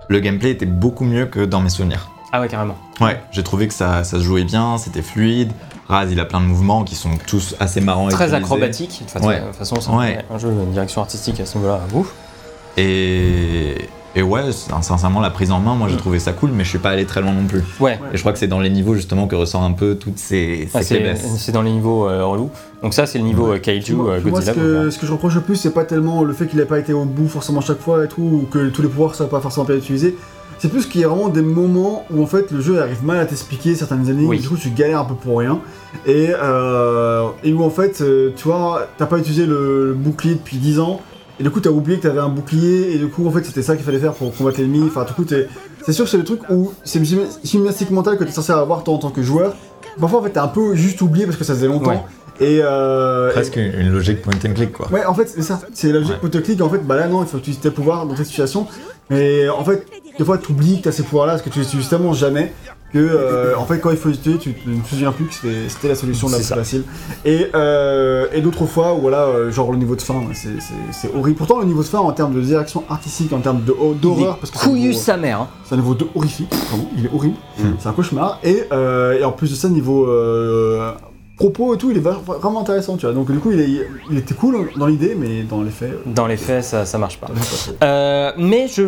le 0.09 0.21
gameplay 0.21 0.51
était 0.51 0.67
beaucoup 0.67 1.05
mieux 1.05 1.27
que 1.27 1.41
dans 1.45 1.61
mes 1.61 1.69
souvenirs. 1.71 2.11
Ah 2.33 2.41
ouais, 2.41 2.49
carrément. 2.49 2.77
Ouais, 3.01 3.21
j'ai 3.33 3.43
trouvé 3.43 3.67
que 3.69 3.75
ça, 3.75 4.05
ça 4.05 4.19
se 4.19 4.23
jouait 4.23 4.45
bien, 4.45 4.79
c'était 4.79 5.03
fluide. 5.03 5.53
Raz, 5.89 6.07
il 6.11 6.21
a 6.21 6.25
plein 6.25 6.41
de 6.41 6.47
mouvements 6.47 6.85
qui 6.85 6.95
sont 6.95 7.11
tous 7.27 7.57
assez 7.59 7.81
marrants. 7.81 8.07
Très 8.09 8.35
acrobatique. 8.35 9.03
De 9.07 9.13
toute 9.19 9.27
Ouais. 9.29 9.43
façon, 9.53 9.81
c'est 9.81 9.91
Ouais. 9.91 10.25
un 10.33 10.39
jeu 10.39 10.51
de 10.53 10.65
direction 10.73 11.01
artistique 11.01 11.41
à 11.41 11.47
ce 11.47 11.59
niveau-là. 11.59 11.81
Ouf. 11.93 12.13
Et, 12.77 13.89
et 14.17 14.23
ouais, 14.23 14.43
sincèrement, 14.53 15.21
la 15.21 15.31
prise 15.31 15.53
en 15.53 15.61
main, 15.61 15.75
moi 15.75 15.89
j'ai 15.89 15.97
trouvé 15.97 16.19
ça 16.19 16.33
cool, 16.33 16.51
mais 16.53 16.65
je 16.65 16.69
suis 16.71 16.79
pas 16.79 16.91
allé 16.91 17.07
très 17.07 17.21
loin 17.21 17.33
non 17.33 17.45
plus. 17.47 17.63
Ouais. 17.79 17.99
Et 18.13 18.17
je 18.17 18.21
crois 18.23 18.33
que 18.33 18.39
c'est 18.39 18.49
dans 18.49 18.61
les 18.61 18.71
niveaux 18.71 18.95
justement 18.95 19.27
que 19.27 19.37
ressort 19.37 19.63
un 19.63 19.73
peu 19.73 19.95
toutes 19.97 20.19
ces, 20.19 20.69
ces 20.71 20.79
Ah, 20.79 20.83
c'est 20.83 20.97
faiblesses. 20.97 21.27
c'est 21.39 21.53
dans 21.53 21.63
les 21.63 21.71
niveaux 21.73 22.09
euh, 22.09 22.25
relous. 22.25 22.51
Donc 22.83 22.95
ça, 22.95 23.07
c'est 23.07 23.19
le 23.19 23.25
niveau 23.25 23.53
euh, 23.53 23.59
Kaiju, 23.59 23.95
Moi, 23.95 24.11
euh, 24.15 24.21
moi, 24.23 24.31
Godzilla. 24.41 24.55
ce, 24.55 24.59
que, 24.59 24.91
ce 24.91 24.99
que 24.99 25.07
je 25.07 25.13
reproche 25.13 25.35
le 25.35 25.41
plus, 25.43 25.57
c'est 25.57 25.73
pas 25.75 25.85
tellement 25.85 26.23
le 26.25 26.33
fait 26.33 26.47
qu'il 26.47 26.59
ait 26.61 26.65
pas 26.65 26.79
été 26.79 26.93
au 26.93 27.05
bout 27.05 27.29
forcément 27.29 27.61
chaque 27.61 27.81
fois 27.81 28.05
et 28.05 28.09
tout, 28.09 28.23
ou 28.23 28.49
que 28.51 28.69
tous 28.71 28.83
les 28.83 28.89
pouvoirs 28.89 29.15
soient 29.15 29.29
pas 29.29 29.41
forcément 29.41 29.67
bien 29.67 29.77
utilisés. 29.77 30.17
C'est 30.59 30.69
plus 30.69 30.85
qu'il 30.85 31.01
y 31.01 31.05
a 31.05 31.09
vraiment 31.09 31.29
des 31.29 31.41
moments 31.41 32.05
où 32.11 32.23
en 32.23 32.27
fait 32.27 32.51
le 32.51 32.61
jeu 32.61 32.83
arrive 32.83 33.03
mal 33.03 33.19
à 33.19 33.25
t'expliquer 33.25 33.75
certaines 33.75 34.07
énigmes, 34.11 34.29
Oui. 34.29 34.41
du 34.41 34.47
coup 34.49 34.59
tu 34.59 34.69
galères 34.69 35.01
un 35.01 35.05
peu 35.05 35.15
pour 35.15 35.39
rien. 35.39 35.59
Et, 36.07 36.33
euh, 36.39 37.29
et 37.43 37.53
où 37.55 37.63
en 37.65 37.71
fait, 37.71 38.03
euh, 38.03 38.31
tu 38.37 38.45
vois, 38.49 38.87
t'as 38.99 39.07
pas 39.07 39.17
utilisé 39.19 39.47
le, 39.47 39.87
le 39.89 39.95
bouclier 39.95 40.35
depuis 40.35 40.59
10 40.59 40.81
ans, 40.81 41.01
et 41.41 41.43
du 41.43 41.51
coup 41.51 41.61
t'as 41.61 41.71
oublié 41.71 41.99
que 41.99 42.03
t'avais 42.05 42.21
un 42.21 42.29
bouclier, 42.29 42.93
et 42.95 42.99
du 42.99 43.09
coup 43.09 43.27
en 43.27 43.31
fait 43.31 43.45
c'était 43.45 43.63
ça 43.63 43.75
qu'il 43.75 43.85
fallait 43.85 43.99
faire 43.99 44.13
pour 44.13 44.33
combattre 44.37 44.61
l'ennemi. 44.61 44.83
Enfin, 44.87 45.05
du 45.05 45.13
coup, 45.15 45.25
t'es- 45.25 45.49
c'est 45.85 45.93
sûr 45.93 46.05
que 46.05 46.11
c'est 46.11 46.19
le 46.19 46.25
truc 46.25 46.41
où 46.51 46.73
c'est 46.85 46.99
une 46.99 47.05
gymna- 47.07 47.39
gymnastique 47.43 47.91
mentale 47.91 48.17
que 48.19 48.25
t'es 48.25 48.31
censé 48.33 48.53
avoir 48.53 48.85
toi 48.85 48.95
en 48.95 48.99
tant 48.99 49.11
que 49.11 49.23
joueur. 49.23 49.57
Parfois 49.99 50.21
en 50.21 50.23
fait 50.23 50.31
t'as 50.31 50.45
un 50.45 50.49
peu 50.49 50.75
juste 50.77 51.01
oublié 51.03 51.25
parce 51.27 51.37
que 51.39 51.45
ça 51.45 51.55
faisait 51.55 51.67
longtemps. 51.67 51.91
Ouais. 51.91 52.01
Et, 52.43 52.61
euh, 52.63 53.31
Presque 53.33 53.57
une, 53.57 53.73
une 53.79 53.93
logique 53.93 54.23
point 54.23 54.33
and 54.47 54.55
click 54.55 54.73
quoi. 54.73 54.91
Ouais, 54.91 55.05
en 55.05 55.13
fait, 55.13 55.27
c'est 55.29 55.43
ça. 55.43 55.61
C'est 55.75 55.89
la 55.93 55.99
logique 56.01 56.23
Ouais. 56.23 56.31
ouais. 56.35 56.43
clic 56.43 56.61
En 56.63 56.71
fait, 56.71 56.79
bah 56.79 56.97
là, 56.97 57.07
non, 57.07 57.23
il 57.23 57.29
faut 57.29 57.37
utiliser 57.37 57.61
tes 57.61 57.71
pouvoirs 57.71 58.07
dans 58.07 58.17
cette 58.17 58.27
situation. 58.27 58.67
Mais 59.11 59.49
en 59.51 59.63
fait, 59.65 59.85
des 60.19 60.25
fois, 60.25 60.39
tu 60.39 60.53
oublies 60.53 60.79
que 60.79 60.85
tu 60.85 60.89
as 60.89 60.93
ces 60.93 61.03
pouvoirs-là 61.03 61.33
parce 61.35 61.43
que 61.43 61.51
tu 61.51 61.59
les 61.59 61.67
utilises 61.67 61.89
tellement 61.91 62.15
jamais 62.15 62.53
que, 62.93 62.99
euh, 62.99 63.55
en 63.57 63.65
fait, 63.67 63.79
quand 63.79 63.91
il 63.91 63.97
faut 63.97 64.09
les 64.09 64.17
utiliser, 64.17 64.39
tu 64.41 64.55
ne 64.67 64.81
te 64.83 64.89
souviens 64.89 65.13
plus 65.13 65.27
que 65.27 65.35
c'était 65.35 65.69
c'était 65.69 65.89
la 65.89 65.95
solution 65.95 66.29
la 66.29 66.35
C'est 66.35 66.39
plus 66.41 66.49
ça. 66.49 66.57
facile. 66.57 66.83
Et, 67.25 67.47
euh, 67.55 68.27
et 68.33 68.41
d'autres 68.41 68.67
fois, 68.67 68.95
où, 68.95 69.01
voilà, 69.01 69.23
euh, 69.27 69.51
genre 69.53 69.71
le 69.71 69.79
niveau 69.79 69.95
de 69.97 70.03
fin, 70.03 70.21
c'est- 70.33 70.49
c'est 70.61 70.75
c'est 70.93 71.15
horrible. 71.15 71.37
Pourtant, 71.39 71.61
le 71.61 71.67
niveau 71.67 71.83
de 71.83 71.89
fin, 71.89 71.99
en 72.01 72.13
termes 72.13 72.35
de 72.35 72.41
direction 72.41 72.83
artistique, 72.91 73.33
en 73.33 73.39
termes 73.41 73.63
de- 73.65 73.75
d'horreur, 73.95 74.39
parce 74.39 74.51
que 74.51 74.59
Couillu 74.59 74.93
sa 74.93 75.17
mère. 75.17 75.41
hein. 75.43 75.49
c'est 75.65 75.75
un 75.75 75.79
niveau 75.79 75.95
de 75.95 76.07
horrifique, 76.15 76.53
il 76.97 77.07
est 77.07 77.11
horrible, 77.15 77.37
Mm. 77.59 77.63
c'est 77.79 77.89
un 77.89 77.93
cauchemar. 77.93 78.39
Et, 78.43 78.65
euh, 78.73 79.19
et 79.19 79.25
en 79.25 79.33
plus 79.33 79.51
de 79.51 79.55
ça, 79.55 79.69
niveau 79.69 80.07
euh, 80.07 80.93
propos 81.37 81.75
et 81.75 81.79
tout, 81.79 81.91
il 81.91 81.97
est 81.97 82.01
vraiment 82.01 82.61
intéressant, 82.61 82.97
tu 82.97 83.07
vois. 83.07 83.15
Donc 83.15 83.31
du 83.31 83.39
coup, 83.39 83.51
il, 83.53 83.61
est- 83.61 83.87
il 84.11 84.19
était 84.19 84.35
cool 84.35 84.69
dans 84.77 84.87
l'idée, 84.87 85.17
mais 85.19 85.43
dans 85.45 85.63
les 85.63 85.71
faits, 85.71 85.97
Dans 86.07 86.27
les 86.27 86.37
faits, 86.37 86.65
ça, 86.65 86.85
ça 86.85 86.99
marche 86.99 87.19
pas. 87.19 87.29
ça 87.29 87.33
marche 87.35 87.49
pas 87.51 87.57
trop. 87.73 87.75
Euh, 87.85 88.33
mais 88.37 88.67
je, 88.69 88.83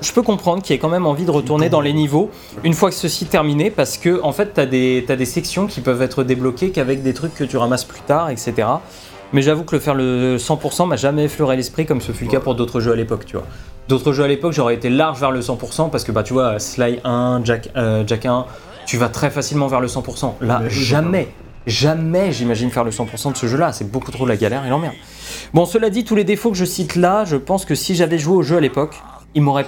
je 0.00 0.12
peux 0.12 0.22
comprendre 0.22 0.62
qu'il 0.62 0.74
y 0.74 0.76
ait 0.76 0.80
quand 0.80 0.88
même 0.88 1.06
envie 1.06 1.24
de 1.24 1.30
retourner 1.30 1.68
dans 1.68 1.80
les 1.80 1.92
niveaux 1.92 2.30
une 2.62 2.74
fois 2.74 2.90
que 2.90 2.96
ceci 2.96 3.24
est 3.24 3.28
terminé 3.28 3.70
parce 3.70 3.96
que 3.96 4.20
en 4.22 4.32
fait 4.32 4.50
t'as 4.54 4.66
des, 4.66 5.04
t'as 5.06 5.16
des 5.16 5.24
sections 5.24 5.66
qui 5.66 5.80
peuvent 5.80 6.02
être 6.02 6.24
débloquées 6.24 6.70
qu'avec 6.70 7.02
des 7.02 7.14
trucs 7.14 7.34
que 7.34 7.44
tu 7.44 7.56
ramasses 7.56 7.84
plus 7.84 8.00
tard, 8.00 8.30
etc. 8.30 8.68
Mais 9.32 9.42
j'avoue 9.42 9.64
que 9.64 9.74
le 9.74 9.80
faire 9.80 9.94
le 9.94 10.36
100% 10.36 10.86
m'a 10.86 10.96
jamais 10.96 11.24
effleuré 11.24 11.56
l'esprit 11.56 11.86
comme 11.86 12.00
ce 12.00 12.12
fut 12.12 12.24
le 12.24 12.30
cas 12.30 12.40
pour 12.40 12.54
d'autres 12.54 12.80
jeux 12.80 12.92
à 12.92 12.96
l'époque, 12.96 13.26
tu 13.26 13.36
vois. 13.36 13.46
D'autres 13.88 14.12
jeux 14.12 14.24
à 14.24 14.28
l'époque, 14.28 14.52
j'aurais 14.52 14.74
été 14.74 14.88
large 14.88 15.18
vers 15.20 15.30
le 15.30 15.40
100% 15.40 15.90
parce 15.90 16.04
que 16.04 16.12
bah 16.12 16.22
tu 16.22 16.32
vois, 16.32 16.58
Sly 16.58 17.00
1, 17.04 17.40
Jack, 17.44 17.68
euh, 17.76 18.04
Jack 18.06 18.26
1, 18.26 18.46
tu 18.86 18.96
vas 18.96 19.08
très 19.08 19.30
facilement 19.30 19.66
vers 19.66 19.80
le 19.80 19.88
100%. 19.88 20.34
Là, 20.40 20.62
jamais, 20.68 21.28
jamais 21.66 22.32
j'imagine 22.32 22.70
faire 22.70 22.84
le 22.84 22.90
100% 22.90 23.32
de 23.32 23.36
ce 23.36 23.46
jeu-là. 23.46 23.72
C'est 23.72 23.90
beaucoup 23.90 24.12
trop 24.12 24.24
la 24.26 24.36
galère 24.36 24.64
et 24.64 24.70
l'emmerde. 24.70 24.94
Bon, 25.52 25.66
cela 25.66 25.90
dit, 25.90 26.04
tous 26.04 26.14
les 26.14 26.24
défauts 26.24 26.50
que 26.50 26.56
je 26.56 26.64
cite 26.64 26.96
là, 26.96 27.24
je 27.24 27.36
pense 27.36 27.64
que 27.64 27.74
si 27.74 27.94
j'avais 27.94 28.18
joué 28.18 28.36
au 28.36 28.42
jeu 28.42 28.56
à 28.56 28.60
l'époque, 28.60 28.94
il 29.34 29.42
m'aurait 29.42 29.66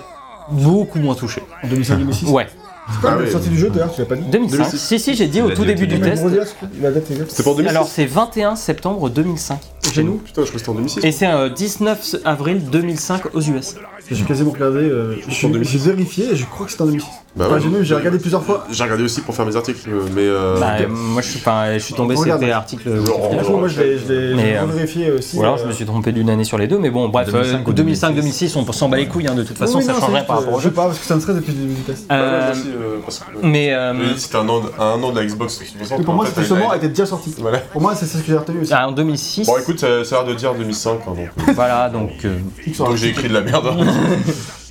beaucoup 0.51 0.99
moins 0.99 1.15
touché. 1.15 1.43
En 1.63 1.69
2005-2006 1.69 2.31
Ouais. 2.31 2.47
C'est 2.89 3.01
quoi 3.01 3.11
Ah 3.11 3.17
la 3.17 3.23
ouais. 3.25 3.31
sortie 3.31 3.49
du 3.49 3.59
jeu 3.59 3.69
d'ailleurs 3.69 3.93
Tu 3.93 4.01
l'as 4.01 4.07
pas 4.07 4.15
dit 4.15 4.23
2005. 4.31 4.57
2006. 4.59 4.79
Si, 4.79 5.01
si, 5.01 5.15
j'ai 5.17 5.27
dit 5.27 5.43
au 5.43 5.51
tout 5.51 5.65
début 5.65 5.89
du 5.89 5.99
test. 6.01 6.23
C'était 6.23 7.43
pas 7.43 7.51
en 7.51 7.55
2006 7.55 7.71
Alors, 7.71 7.89
c'est 7.89 8.07
21 8.07 8.55
septembre 8.55 9.11
2005 9.11 9.59
chez 9.93 10.05
nous? 10.05 10.19
Putain, 10.19 10.43
je 10.43 10.47
crois 10.47 10.53
que 10.53 10.59
c'était 10.59 10.69
en 10.71 10.75
2006. 10.75 11.05
Et 11.05 11.11
c'est 11.13 11.27
euh, 11.27 11.49
19 11.49 12.17
avril 12.25 12.63
2005 12.71 13.35
aux 13.35 13.41
US. 13.41 13.75
J'ai 14.11 14.25
quasiment 14.25 14.53
regardé, 14.53 14.81
euh, 14.81 15.17
en 15.27 15.31
j'ai 15.31 15.49
2006. 15.49 15.73
j'ai 15.73 15.79
vérifié 15.91 16.31
et 16.33 16.37
je 16.37 16.45
crois 16.47 16.67
que 16.67 16.71
c'était 16.73 16.83
en 16.83 16.87
2006. 16.87 17.07
Bah 17.37 17.49
ouais. 17.51 17.61
j'ai 17.83 17.95
regardé 17.95 18.19
plusieurs 18.19 18.43
fois. 18.43 18.65
J'ai 18.71 18.83
regardé 18.83 19.03
aussi 19.05 19.21
pour 19.21 19.35
faire 19.35 19.45
mes 19.45 19.57
articles, 19.57 19.79
mais. 20.15 20.23
Euh... 20.23 20.59
Bah, 20.59 20.77
euh, 20.81 20.87
moi, 20.89 21.21
je 21.21 21.29
suis, 21.29 21.39
pas, 21.41 21.75
je 21.75 21.85
suis 21.85 21.93
tombé, 21.93 22.15
Regarde. 22.15 22.41
c'était 22.41 22.53
article. 22.53 22.91
Oh, 23.07 23.29
Franchement, 23.31 23.59
moi 23.59 23.69
je 23.69 23.81
l'ai 23.83 23.99
euh, 24.11 24.65
vérifié 24.73 25.11
aussi. 25.11 25.37
Ou 25.37 25.43
alors 25.43 25.57
euh, 25.57 25.59
je 25.63 25.67
me 25.67 25.73
suis 25.73 25.85
trompé 25.85 26.13
d'une 26.13 26.31
année 26.31 26.45
sur 26.45 26.57
les 26.57 26.67
deux, 26.67 26.79
mais 26.79 26.89
bon, 26.89 27.11
bref, 27.11 27.31
2005 27.31 27.69
ou 27.69 27.73
2005-2006, 27.73 28.57
on 28.57 28.73
s'en 28.73 28.89
bat 28.89 28.97
les 28.97 29.07
couilles, 29.07 29.27
hein, 29.29 29.35
de 29.35 29.43
toute 29.43 29.59
façon, 29.59 29.79
oui, 29.79 29.85
ça 29.85 29.93
non, 29.93 30.01
changerait 30.01 30.25
par 30.25 30.39
rapport 30.39 30.55
au 30.55 30.57
euh, 30.57 30.61
Je 30.61 30.69
sais 30.69 30.75
pas, 30.75 30.87
parce 30.87 30.99
que 30.99 31.05
ça 31.05 31.15
me 31.15 31.21
stresse 31.21 31.37
depuis 31.37 31.53
le 31.53 31.59
début 31.59 31.75
du 31.75 31.81
test. 31.83 32.07
Bah, 32.09 32.15
ouais, 32.17 32.23
Euh, 32.23 33.01
euh, 33.07 33.41
mais 33.43 33.73
euh, 33.75 34.17
C'était 34.17 34.37
un 34.37 34.49
an, 34.49 35.11
de 35.11 35.17
la 35.21 35.27
Xbox 35.27 35.57
360. 35.57 36.01
Et 36.01 36.05
pour 36.05 36.15
moi, 36.15 36.25
c'était 36.25 36.45
seulement 36.45 36.73
elle- 36.73 36.79
était 36.79 36.89
déjà 36.89 37.05
sorti. 37.05 37.35
Pour 37.73 37.83
moi, 37.83 37.95
c'est 37.95 38.07
ce 38.07 38.17
que 38.19 38.25
j'ai 38.27 38.37
retenu 38.39 38.63
aussi. 38.63 38.73
ah, 38.75 38.89
en 38.89 38.93
2006, 38.93 39.47
Bon, 39.47 39.59
écoute, 39.59 39.81
ça, 39.81 39.87
a 39.87 40.03
l'air 40.03 40.25
de 40.25 40.35
dire 40.35 40.55
2005, 40.55 41.01
hein, 41.07 41.13
euh, 41.19 41.53
voilà, 41.55 41.91
donc 41.91 42.13
euh, 42.25 42.39
donc 42.79 42.97
j'ai 42.97 43.09
écrit 43.09 43.29
de 43.29 43.35
la 43.35 43.43
merde. 43.43 43.67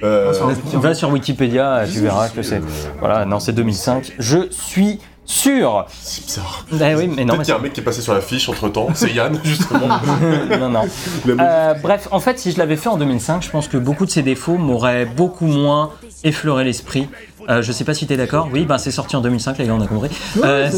euh, 0.04 0.34
va 0.74 0.94
sur 0.94 1.10
Wikipédia, 1.12 1.84
tu 1.92 2.00
verras 2.02 2.30
que 2.30 2.42
c'est. 2.42 2.62
Voilà, 3.00 3.26
non, 3.26 3.40
c'est 3.40 3.54
2005. 3.54 4.14
Je 4.20 4.48
suis 4.52 5.00
sûr. 5.28 5.86
c'est 5.90 6.24
bizarre. 6.26 6.66
Eh 6.72 6.96
oui, 6.96 7.08
mais 7.08 7.26
non, 7.26 7.34
Peut-être 7.34 7.46
qu'il 7.46 7.54
y 7.54 7.58
a 7.58 7.60
un 7.60 7.62
mec 7.64 7.74
qui 7.74 7.80
est 7.82 7.84
passé 7.84 8.02
sur 8.02 8.14
la 8.14 8.22
fiche 8.22 8.48
entre 8.48 8.70
temps, 8.70 8.90
c'est 8.94 9.12
Yann, 9.12 9.40
justement. 9.44 9.88
non, 10.60 10.70
non. 10.70 10.84
Euh, 11.28 11.74
bref, 11.82 12.08
en 12.12 12.20
fait, 12.20 12.38
si 12.40 12.52
je 12.52 12.60
l'avais 12.60 12.76
fait 12.76 12.90
en 12.90 12.98
2005, 12.98 13.42
je 13.44 13.50
pense 13.50 13.68
que 13.68 13.78
beaucoup 13.78 14.06
de 14.06 14.12
ces 14.12 14.22
défauts 14.22 14.58
m'auraient 14.58 15.06
beaucoup 15.06 15.48
moins 15.48 15.92
effleuré 16.24 16.64
l'esprit. 16.64 17.10
Euh, 17.50 17.62
je 17.62 17.72
sais 17.72 17.84
pas 17.84 17.94
si 17.94 18.08
t'es 18.08 18.18
d'accord. 18.18 18.50
Oui, 18.52 18.66
bah 18.66 18.78
c'est 18.80 18.90
sorti 18.92 19.16
en 19.16 19.22
2005, 19.22 19.58
les 19.60 19.66
gars, 19.68 19.74
on 19.74 19.82
a 19.82 19.86
compris. 19.88 20.10
Euh, 20.44 20.70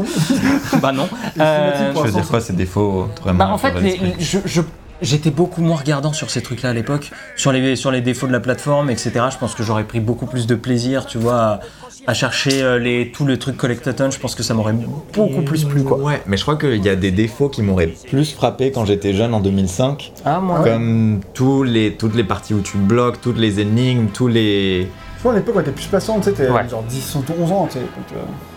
bah 0.82 0.92
non. 0.92 1.08
Euh, 1.40 1.92
Je 1.94 2.00
veux 2.00 2.10
dire 2.12 2.28
quoi, 2.28 2.40
ces 2.40 2.52
défauts 2.52 3.08
vraiment 3.22 3.38
Bah, 3.46 3.50
en 3.52 3.58
fait, 3.58 3.72
les- 3.80 4.14
je, 4.18 4.38
je- 4.44 4.60
j'étais 5.02 5.30
beaucoup 5.30 5.60
moins 5.62 5.76
regardant 5.76 6.12
sur 6.12 6.30
ces 6.30 6.42
trucs-là 6.42 6.70
à 6.70 6.72
l'époque, 6.72 7.10
sur 7.36 7.52
les, 7.52 7.76
sur 7.76 7.90
les 7.90 8.00
défauts 8.00 8.26
de 8.26 8.32
la 8.32 8.40
plateforme, 8.40 8.90
etc. 8.90 9.12
Je 9.32 9.38
pense 9.38 9.54
que 9.54 9.62
j'aurais 9.62 9.84
pris 9.84 10.00
beaucoup 10.00 10.26
plus 10.26 10.46
de 10.46 10.54
plaisir, 10.54 11.06
tu 11.06 11.18
vois, 11.18 11.34
à, 11.40 11.60
à 12.06 12.14
chercher 12.14 12.62
euh, 12.62 12.78
les, 12.78 13.10
tout 13.12 13.24
le 13.24 13.38
truc 13.38 13.56
collectathon. 13.56 14.10
Je 14.10 14.18
pense 14.18 14.34
que 14.34 14.42
ça 14.42 14.54
m'aurait 14.54 14.74
beaucoup 15.14 15.42
plus 15.42 15.64
plu, 15.64 15.82
quoi. 15.84 15.98
Ouais, 15.98 16.22
mais 16.26 16.36
je 16.36 16.42
crois 16.42 16.56
qu'il 16.56 16.84
y 16.84 16.88
a 16.88 16.96
des 16.96 17.10
défauts 17.10 17.48
qui 17.48 17.62
m'auraient 17.62 17.88
plus 18.08 18.32
frappé 18.32 18.72
quand 18.72 18.84
j'étais 18.84 19.12
jeune 19.14 19.34
en 19.34 19.40
2005. 19.40 20.12
Ah, 20.24 20.40
moi. 20.40 20.60
Comme 20.64 21.20
tous 21.34 21.62
les, 21.62 21.94
toutes 21.94 22.14
les 22.14 22.24
parties 22.24 22.54
où 22.54 22.60
tu 22.60 22.76
bloques, 22.78 23.20
toutes 23.20 23.38
les 23.38 23.60
énigmes, 23.60 24.08
tous 24.12 24.28
les. 24.28 24.88
Je 25.16 25.20
crois 25.20 25.32
à 25.32 25.36
l'époque, 25.36 25.54
on 25.56 25.60
était 25.60 25.72
plus 25.72 25.86
patient, 25.86 26.18
tu 26.18 26.24
sais, 26.24 26.32
t'es 26.32 26.48
Ouais. 26.48 26.68
genre 26.68 26.82
10, 26.84 27.16
11 27.40 27.52
ans, 27.52 27.66
tu 27.66 27.74
sais. 27.74 27.80
donc, 27.80 27.88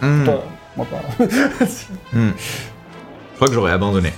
euh, 0.03 0.21
Hmm, 0.21 0.25
Toi, 0.25 0.43
moi 0.77 0.85
pas. 0.89 1.25
hmm. 2.13 2.29
Je 2.37 3.35
crois 3.35 3.47
que 3.47 3.53
j'aurais 3.55 3.71
abandonné. 3.71 4.13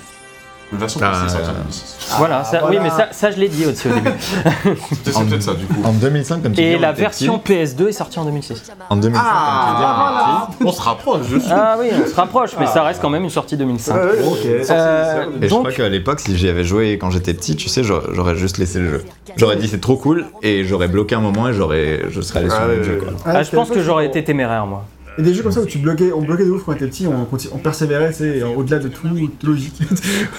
Une 0.72 0.78
version 0.78 1.00
Ah, 1.04 1.10
PC 1.10 1.28
sortie 1.32 1.48
en 1.48 1.52
euh, 1.52 1.56
2006. 1.58 1.96
Voilà, 2.18 2.38
Ah, 2.40 2.44
ça, 2.44 2.58
voilà. 2.60 2.76
oui, 2.76 2.82
mais 2.82 2.90
ça, 2.90 3.08
ça 3.12 3.30
je 3.30 3.36
l'ai 3.38 3.48
dit 3.48 3.64
aussi 3.66 3.88
au 3.88 3.92
début. 3.94 4.10
C'était 4.18 5.12
c'est 5.12 5.24
peut-être 5.26 5.42
ça, 5.42 5.54
du 5.54 5.66
coup. 5.66 5.80
En 5.84 5.92
2005, 5.92 6.42
comme 6.42 6.52
tu 6.52 6.60
dis, 6.60 6.66
Et 6.66 6.78
la 6.78 6.92
version 6.92 7.38
petits. 7.38 7.54
PS2 7.54 7.88
est 7.88 7.92
sortie 7.92 8.18
en 8.18 8.24
2006. 8.24 8.62
En 8.90 8.96
2005, 8.96 9.22
comme 9.22 10.48
tu 10.48 10.56
dis, 10.62 10.66
on 10.68 10.72
se 10.72 10.82
rapproche, 10.82 11.20
je 11.30 11.38
suis. 11.38 11.50
Ah 11.52 11.76
oui, 11.78 11.88
on 12.04 12.08
se 12.08 12.14
rapproche, 12.14 12.50
mais 12.58 12.66
ça 12.66 12.82
reste 12.82 13.00
quand 13.00 13.10
même 13.10 13.24
une 13.24 13.30
sortie 13.30 13.56
2005. 13.56 13.94
Ouais, 13.94 14.00
ouais, 14.00 14.08
ok. 14.26 14.70
Euh, 14.70 15.24
Et 15.42 15.48
je 15.48 15.54
crois 15.54 15.72
qu'à 15.72 15.88
l'époque, 15.88 16.20
si 16.20 16.36
j'y 16.36 16.48
avais 16.48 16.64
joué 16.64 16.98
quand 16.98 17.10
j'étais 17.10 17.34
petit, 17.34 17.54
tu 17.56 17.68
sais, 17.68 17.82
j'aurais 17.84 18.34
juste 18.36 18.58
laissé 18.58 18.80
le 18.80 18.90
jeu. 18.90 19.04
J'aurais 19.36 19.56
dit 19.56 19.68
c'est 19.68 19.80
trop 19.80 19.96
cool 19.96 20.26
et 20.42 20.64
j'aurais 20.64 20.88
bloqué 20.88 21.14
un 21.14 21.20
moment 21.20 21.48
et 21.48 21.52
j'aurais, 21.54 22.02
je 22.10 22.20
serais 22.20 22.40
allé 22.40 22.50
sur 22.50 22.58
Ah, 22.60 22.66
le 22.68 22.78
ouais, 22.78 22.84
jeu. 22.84 22.96
Quoi. 23.02 23.12
ah, 23.26 23.42
je 23.42 23.50
pense 23.50 23.70
que 23.70 23.82
j'aurais 23.82 24.06
été 24.06 24.22
téméraire, 24.24 24.66
moi. 24.66 24.84
Et 25.18 25.22
des 25.22 25.32
jeux 25.34 25.42
comme 25.42 25.52
ça 25.52 25.60
où 25.60 25.66
tu 25.66 25.78
bloquais, 25.78 26.12
on 26.12 26.22
bloquait 26.22 26.44
de 26.44 26.50
ouf 26.50 26.64
quand 26.64 26.72
on 26.72 26.74
était 26.74 26.86
petit, 26.86 27.06
on, 27.06 27.26
on 27.52 27.58
persévérait, 27.58 28.10
tu 28.10 28.18
sais, 28.18 28.42
au-delà 28.42 28.78
de 28.80 28.88
tout 28.88 29.06
logique. 29.44 29.78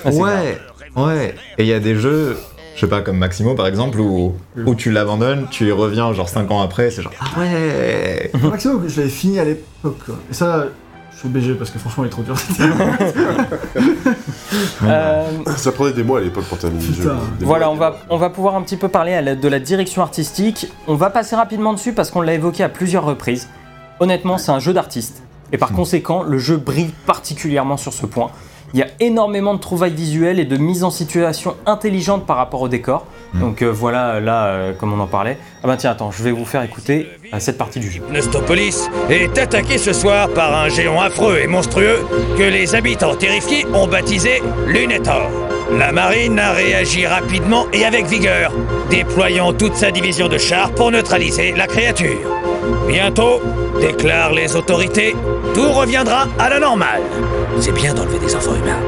Ah, 0.03 0.11
c'est 0.11 0.17
ouais, 0.21 0.57
ouais. 0.97 1.35
Et 1.57 1.63
il 1.63 1.67
y 1.67 1.73
a 1.73 1.79
des 1.79 1.95
jeux, 1.95 2.35
je 2.75 2.81
sais 2.81 2.87
pas, 2.87 3.01
comme 3.01 3.17
Maximo 3.17 3.55
par 3.55 3.67
exemple, 3.67 3.99
où, 3.99 4.35
où 4.65 4.75
tu 4.75 4.91
l'abandonnes, 4.91 5.47
tu 5.49 5.65
y 5.67 5.71
reviens 5.71 6.11
genre 6.13 6.27
5 6.29 6.51
ans 6.51 6.61
après, 6.61 6.91
c'est 6.91 7.01
genre 7.01 7.13
ah 7.21 7.39
ouais. 7.39 8.31
Maximum 8.43 8.83
que 8.83 8.89
je 8.89 8.97
l'avais 8.97 9.09
fini 9.09 9.39
à 9.39 9.45
l'époque, 9.45 9.97
quoi. 10.05 10.15
Et 10.29 10.33
ça, 10.33 10.67
je 11.13 11.19
suis 11.19 11.27
obligé 11.29 11.53
parce 11.53 11.69
que 11.69 11.79
franchement, 11.79 12.03
il 12.03 12.07
est 12.07 12.09
trop 12.09 12.23
dur. 12.23 12.35
Euh, 14.83 15.23
Ça 15.55 15.71
prenait 15.71 15.93
des 15.93 16.03
mois 16.03 16.19
à 16.19 16.21
l'époque 16.21 16.45
pour 16.45 16.57
terminer 16.57 16.85
le 16.85 16.93
jeu. 17.03 17.11
Voilà, 17.39 17.69
on 17.69 17.75
va, 17.75 17.97
on 18.09 18.17
va 18.17 18.29
pouvoir 18.29 18.55
un 18.55 18.61
petit 18.61 18.77
peu 18.77 18.89
parler 18.89 19.35
de 19.35 19.47
la 19.47 19.59
direction 19.59 20.01
artistique. 20.01 20.67
On 20.87 20.95
va 20.95 21.09
passer 21.09 21.35
rapidement 21.35 21.73
dessus 21.73 21.93
parce 21.93 22.11
qu'on 22.11 22.21
l'a 22.21 22.33
évoqué 22.33 22.63
à 22.63 22.69
plusieurs 22.69 23.05
reprises. 23.05 23.47
Honnêtement, 23.99 24.37
c'est 24.37 24.51
un 24.51 24.59
jeu 24.59 24.73
d'artiste. 24.73 25.23
Et 25.51 25.57
par 25.57 25.71
conséquent, 25.71 26.23
le 26.23 26.37
jeu 26.37 26.57
brille 26.57 26.93
particulièrement 27.05 27.77
sur 27.77 27.93
ce 27.93 28.05
point. 28.05 28.29
Il 28.73 28.79
y 28.79 28.83
a 28.83 28.87
énormément 28.99 29.53
de 29.53 29.59
trouvailles 29.59 29.93
visuelles 29.93 30.39
et 30.39 30.43
de 30.43 30.57
mise 30.57 30.83
en 30.83 30.89
situation 30.89 31.55
intelligente 31.65 32.25
par 32.25 32.35
rapport 32.35 32.61
au 32.61 32.67
décor. 32.67 33.05
Donc 33.35 33.61
euh, 33.61 33.71
voilà, 33.71 34.19
là, 34.19 34.47
euh, 34.47 34.73
comme 34.73 34.91
on 34.91 34.99
en 34.99 35.07
parlait. 35.07 35.37
Ah 35.63 35.67
bah 35.67 35.77
tiens, 35.77 35.91
attends, 35.91 36.11
je 36.11 36.21
vais 36.23 36.31
vous 36.31 36.43
faire 36.43 36.61
écouter 36.63 37.07
euh, 37.33 37.39
cette 37.39 37.57
partie 37.57 37.79
du 37.79 37.89
jeu. 37.89 38.01
Nostopolis 38.11 38.89
est 39.09 39.37
attaqué 39.37 39.77
ce 39.77 39.93
soir 39.93 40.27
par 40.29 40.53
un 40.53 40.67
géant 40.67 40.99
affreux 40.99 41.37
et 41.37 41.47
monstrueux 41.47 42.05
que 42.37 42.43
les 42.43 42.75
habitants 42.75 43.15
terrifiés 43.15 43.65
ont 43.73 43.87
baptisé 43.87 44.41
Lunator. 44.67 45.29
La 45.71 45.91
marine 45.91 46.37
a 46.37 46.51
réagi 46.51 47.07
rapidement 47.07 47.67
et 47.71 47.85
avec 47.85 48.07
vigueur, 48.07 48.51
déployant 48.89 49.53
toute 49.53 49.75
sa 49.75 49.91
division 49.91 50.27
de 50.27 50.37
chars 50.37 50.71
pour 50.71 50.91
neutraliser 50.91 51.53
la 51.53 51.67
créature. 51.67 52.44
Bientôt, 52.87 53.41
déclarent 53.79 54.33
les 54.33 54.55
autorités, 54.55 55.15
tout 55.53 55.71
reviendra 55.71 56.27
à 56.39 56.49
la 56.49 56.59
normale. 56.59 57.01
C'est 57.59 57.73
bien 57.73 57.93
d'enlever 57.93 58.19
des 58.19 58.35
enfants 58.35 58.55
humains. 58.55 58.79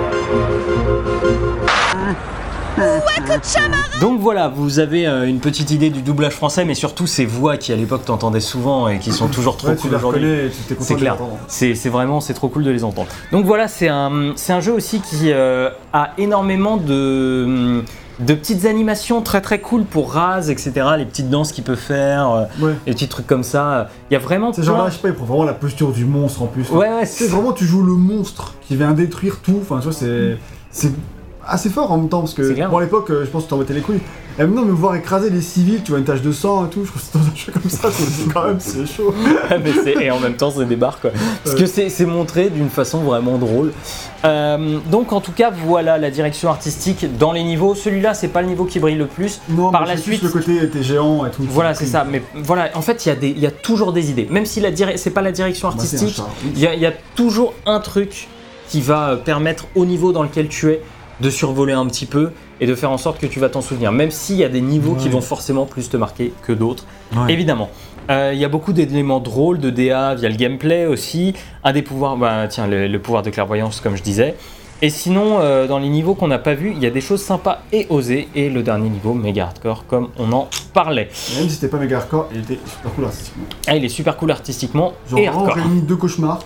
Donc 3.99 4.19
voilà, 4.19 4.49
vous 4.49 4.77
avez 4.79 5.07
euh, 5.07 5.27
une 5.27 5.39
petite 5.39 5.71
idée 5.71 5.89
du 5.89 6.03
doublage 6.03 6.33
français, 6.33 6.63
mais 6.63 6.75
surtout 6.75 7.07
ces 7.07 7.25
voix 7.25 7.57
qui 7.57 7.73
à 7.73 7.75
l'époque 7.75 8.05
t'entendais 8.05 8.39
souvent 8.39 8.87
et 8.87 8.99
qui 8.99 9.11
sont 9.11 9.27
toujours 9.27 9.57
trop 9.57 9.69
Ouais, 9.69 9.75
cool 9.75 9.95
aujourd'hui. 9.95 10.51
C'est 10.79 10.95
clair. 10.95 11.15
entendre. 11.15 11.37
C'est 11.47 11.73
vraiment, 11.89 12.21
c'est 12.21 12.35
trop 12.35 12.49
cool 12.49 12.63
de 12.63 12.69
les 12.69 12.83
entendre. 12.83 13.09
Donc 13.31 13.45
voilà, 13.45 13.67
c'est 13.67 13.87
un, 13.87 14.33
c'est 14.35 14.53
un 14.53 14.59
jeu 14.59 14.73
aussi 14.73 15.01
qui 15.01 15.31
euh, 15.31 15.69
a 15.91 16.11
énormément 16.19 16.77
de, 16.77 17.83
de 18.19 18.33
petites 18.33 18.65
animations 18.65 19.21
très 19.21 19.41
très 19.41 19.59
cool 19.59 19.83
pour 19.83 20.13
Raz, 20.13 20.49
etc. 20.49 20.71
Les 20.97 21.05
petites 21.05 21.29
danses 21.29 21.51
qu'il 21.51 21.63
peut 21.63 21.75
faire, 21.75 22.31
euh, 22.31 22.43
Ouais. 22.65 22.73
les 22.87 22.93
petits 22.93 23.07
trucs 23.07 23.27
comme 23.27 23.43
ça. 23.43 23.89
Il 24.09 24.13
y 24.13 24.17
a 24.17 24.19
vraiment 24.19 24.51
C'est 24.53 24.63
genre 24.63 24.77
là, 24.77 24.89
je 24.89 24.95
sais 24.95 25.01
pas, 25.01 25.09
il 25.09 25.13
prend 25.13 25.25
vraiment 25.25 25.43
la 25.43 25.53
posture 25.53 25.91
du 25.91 26.05
monstre 26.05 26.41
en 26.41 26.47
plus. 26.47 26.69
Ouais, 26.71 26.89
ouais, 26.89 27.05
C'est 27.05 27.25
c'est 27.25 27.27
vraiment, 27.31 27.53
tu 27.53 27.65
joues 27.65 27.83
le 27.83 27.93
monstre 27.93 28.55
qui 28.67 28.75
vient 28.75 28.93
détruire 28.93 29.39
tout. 29.41 29.59
Enfin, 29.61 29.77
tu 29.79 29.89
vois, 29.89 29.93
c'est. 29.93 30.37
Assez 31.49 31.69
fort 31.69 31.91
en 31.91 31.97
même 31.97 32.09
temps 32.09 32.19
parce 32.21 32.33
que. 32.33 32.53
clair. 32.53 32.69
Bon, 32.69 32.77
à 32.77 32.81
l'époque, 32.81 33.09
euh, 33.09 33.23
je 33.25 33.29
pense 33.29 33.45
que 33.45 33.49
t'en 33.49 33.57
mettais 33.57 33.73
les 33.73 33.81
couilles. 33.81 33.99
Et 34.39 34.43
maintenant, 34.43 34.65
me 34.65 34.71
voir 34.71 34.95
écraser 34.95 35.31
les 35.31 35.41
civils, 35.41 35.81
tu 35.83 35.89
vois 35.91 35.97
une 35.99 36.05
tache 36.05 36.21
de 36.21 36.31
sang 36.31 36.67
et 36.67 36.69
tout, 36.69 36.85
je 36.85 36.91
trouve 36.91 37.01
que 37.01 37.07
c'est 37.11 37.17
dans 37.17 37.25
un 37.25 37.35
jeu 37.35 37.51
comme 37.51 37.71
ça, 37.71 37.89
c'est 37.91 38.31
quand 38.31 38.43
même, 38.45 38.59
c'est 38.59 38.85
chaud. 38.85 39.11
Mais 39.63 40.03
et 40.03 40.11
en 40.11 40.19
même 40.19 40.35
temps, 40.35 40.51
c'est 40.55 40.65
des 40.65 40.75
barres 40.75 40.99
quoi. 40.99 41.09
Parce 41.43 41.55
que 41.55 41.65
c'est 41.65 41.89
c'est 41.89 42.05
montré 42.05 42.49
d'une 42.51 42.69
façon 42.69 42.99
vraiment 42.99 43.37
drôle. 43.39 43.71
Euh, 44.25 44.77
donc 44.91 45.11
en 45.13 45.21
tout 45.21 45.31
cas, 45.31 45.51
voilà 45.65 45.97
la 45.97 46.11
direction 46.11 46.49
artistique 46.49 47.17
dans 47.17 47.31
les 47.31 47.43
niveaux. 47.43 47.73
Celui-là, 47.73 48.13
c'est 48.13 48.27
pas 48.27 48.41
le 48.41 48.47
niveau 48.47 48.65
qui 48.65 48.79
brille 48.79 48.95
le 48.97 49.07
plus. 49.07 49.39
Non, 49.49 49.71
Par 49.71 49.81
mais 49.83 49.87
la 49.87 49.97
suite- 49.97 50.21
le 50.21 50.29
côté 50.29 50.69
t'es 50.69 50.83
géant 50.83 51.25
et 51.25 51.31
tout. 51.31 51.43
Voilà, 51.49 51.73
c'est 51.73 51.85
ça. 51.87 52.05
Mais 52.07 52.21
voilà, 52.35 52.69
en 52.75 52.81
fait, 52.81 53.05
il 53.05 53.09
y, 53.09 53.11
a 53.11 53.15
des- 53.15 53.29
il 53.29 53.39
y 53.39 53.47
a 53.47 53.51
toujours 53.51 53.91
des 53.93 54.11
idées. 54.11 54.27
Même 54.29 54.45
si 54.45 54.59
la 54.59 54.69
dire- 54.71 54.91
c'est 54.97 55.09
pas 55.11 55.21
la 55.23 55.31
direction 55.31 55.69
Bah, 55.69 55.75
artistique, 55.75 56.15
char. 56.15 56.29
il 56.53 56.59
y, 56.59 56.67
a- 56.67 56.73
il 56.75 56.81
y 56.81 56.85
a 56.85 56.93
toujours 57.15 57.53
un 57.65 57.79
truc 57.79 58.27
qui 58.69 58.81
va 58.81 59.09
euh, 59.11 59.15
permettre 59.15 59.65
au 59.75 59.85
niveau 59.85 60.11
dans 60.11 60.21
lequel 60.23 60.47
tu 60.49 60.69
es 60.71 60.81
de 61.21 61.29
survoler 61.29 61.73
un 61.73 61.85
petit 61.87 62.05
peu 62.05 62.31
et 62.59 62.67
de 62.67 62.75
faire 62.75 62.91
en 62.91 62.97
sorte 62.97 63.19
que 63.19 63.25
tu 63.27 63.39
vas 63.39 63.49
t'en 63.49 63.61
souvenir. 63.61 63.91
Même 63.91 64.11
s'il 64.11 64.35
y 64.37 64.43
a 64.43 64.49
des 64.49 64.61
niveaux 64.61 64.93
qui 64.95 65.09
vont 65.09 65.21
forcément 65.21 65.65
plus 65.65 65.89
te 65.89 65.97
marquer 65.97 66.33
que 66.43 66.51
d'autres. 66.53 66.85
Ouais. 67.15 67.31
Évidemment. 67.33 67.69
Euh, 68.09 68.31
Il 68.33 68.39
y 68.39 68.45
a 68.45 68.49
beaucoup 68.49 68.71
d'éléments 68.73 69.19
drôles 69.19 69.59
de 69.59 69.69
DA 69.69 70.15
via 70.15 70.29
le 70.29 70.35
gameplay 70.35 70.85
aussi. 70.85 71.33
Un 71.63 71.73
des 71.73 71.81
pouvoirs, 71.81 72.15
bah, 72.17 72.47
tiens, 72.47 72.67
le, 72.67 72.87
le 72.87 72.99
pouvoir 72.99 73.21
de 73.23 73.29
clairvoyance, 73.29 73.81
comme 73.81 73.97
je 73.97 74.03
disais. 74.03 74.35
Et 74.83 74.91
sinon, 74.91 75.39
euh, 75.39 75.65
dans 75.65 75.79
les 75.79 75.89
niveaux 75.89 76.13
qu'on 76.13 76.27
n'a 76.27 76.37
pas 76.37 76.53
vus, 76.53 76.71
il 76.75 76.81
y 76.81 76.85
a 76.85 76.91
des 76.91 77.01
choses 77.01 77.21
sympas 77.21 77.63
et 77.73 77.87
osées. 77.89 78.27
Et 78.35 78.49
le 78.49 78.61
dernier 78.61 78.89
niveau, 78.89 79.13
méga 79.15 79.45
hardcore, 79.45 79.85
comme 79.87 80.09
on 80.19 80.31
en 80.31 80.47
parlait. 80.73 81.09
Et 81.33 81.39
Même 81.39 81.49
si 81.49 81.55
c'était 81.55 81.67
pas 81.67 81.77
méga 81.79 81.97
hardcore, 81.97 82.29
il 82.31 82.41
était 82.41 82.59
super 82.65 82.93
cool 82.93 83.05
artistiquement. 83.05 83.43
Ah, 83.65 83.75
il 83.75 83.83
est 83.83 83.89
super 83.89 84.17
cool 84.17 84.31
artistiquement 84.31 84.93
Genre, 85.09 85.19
et 85.19 85.27
hardcore. 85.27 85.57
j'ai 85.57 85.69
mis 85.69 85.81
deux 85.81 85.95
cauchemars. 85.95 86.39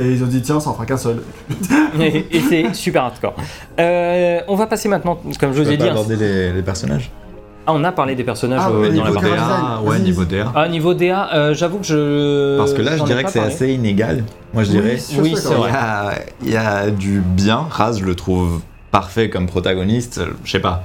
Et 0.00 0.12
ils 0.12 0.24
ont 0.24 0.26
dit, 0.26 0.40
tiens, 0.40 0.58
ça 0.60 0.70
en 0.70 0.72
fera 0.72 0.86
qu'un 0.86 0.96
seul. 0.96 1.22
et 2.00 2.26
et 2.30 2.40
c'est 2.40 2.74
super 2.74 3.04
hardcore. 3.04 3.34
Euh, 3.78 4.40
on 4.48 4.56
va 4.56 4.66
passer 4.66 4.88
maintenant, 4.88 5.18
comme 5.38 5.52
je 5.52 5.62
vous 5.62 5.70
ai 5.70 5.76
dit, 5.76 5.84
pas 5.84 5.90
aborder 5.90 6.16
les, 6.16 6.52
les 6.52 6.62
personnages. 6.62 7.10
ah, 7.66 7.72
on 7.74 7.84
a 7.84 7.92
parlé 7.92 8.14
des 8.14 8.24
personnages 8.24 8.62
Ah, 8.64 8.70
euh, 8.70 8.72
dans 8.72 8.80
la 8.82 8.88
niveau 8.90 9.12
partie. 9.12 9.28
DA. 9.30 9.80
ouais, 9.84 9.98
niveau. 9.98 10.24
DA. 10.24 10.52
Ah, 10.54 10.68
niveau 10.68 10.94
DA, 10.94 11.28
euh, 11.34 11.54
j'avoue 11.54 11.78
que 11.78 11.86
je. 11.86 12.56
Parce 12.56 12.72
que 12.72 12.80
là, 12.82 12.96
je 12.96 13.04
dirais 13.04 13.24
que 13.24 13.30
c'est 13.30 13.40
assez 13.40 13.72
inégal. 13.74 14.24
Moi, 14.54 14.62
je 14.64 14.70
Oui, 14.72 14.80
dirais. 14.80 14.98
Oui, 15.18 15.34
c'est 15.36 15.50
d'accord. 15.50 15.66
Il 15.66 15.70
y, 15.72 15.76
a, 15.76 16.14
il 16.46 16.50
y 16.52 16.56
a 16.56 16.90
du 16.90 17.20
bien. 17.20 17.66
Raz, 17.70 17.98
je 18.00 18.04
le 18.04 18.14
trouve 18.14 18.60
parfait 18.90 19.28
comme 19.28 19.46
protagoniste. 19.46 20.20
Je 20.44 20.50
sais 20.50 20.60
pas. 20.60 20.82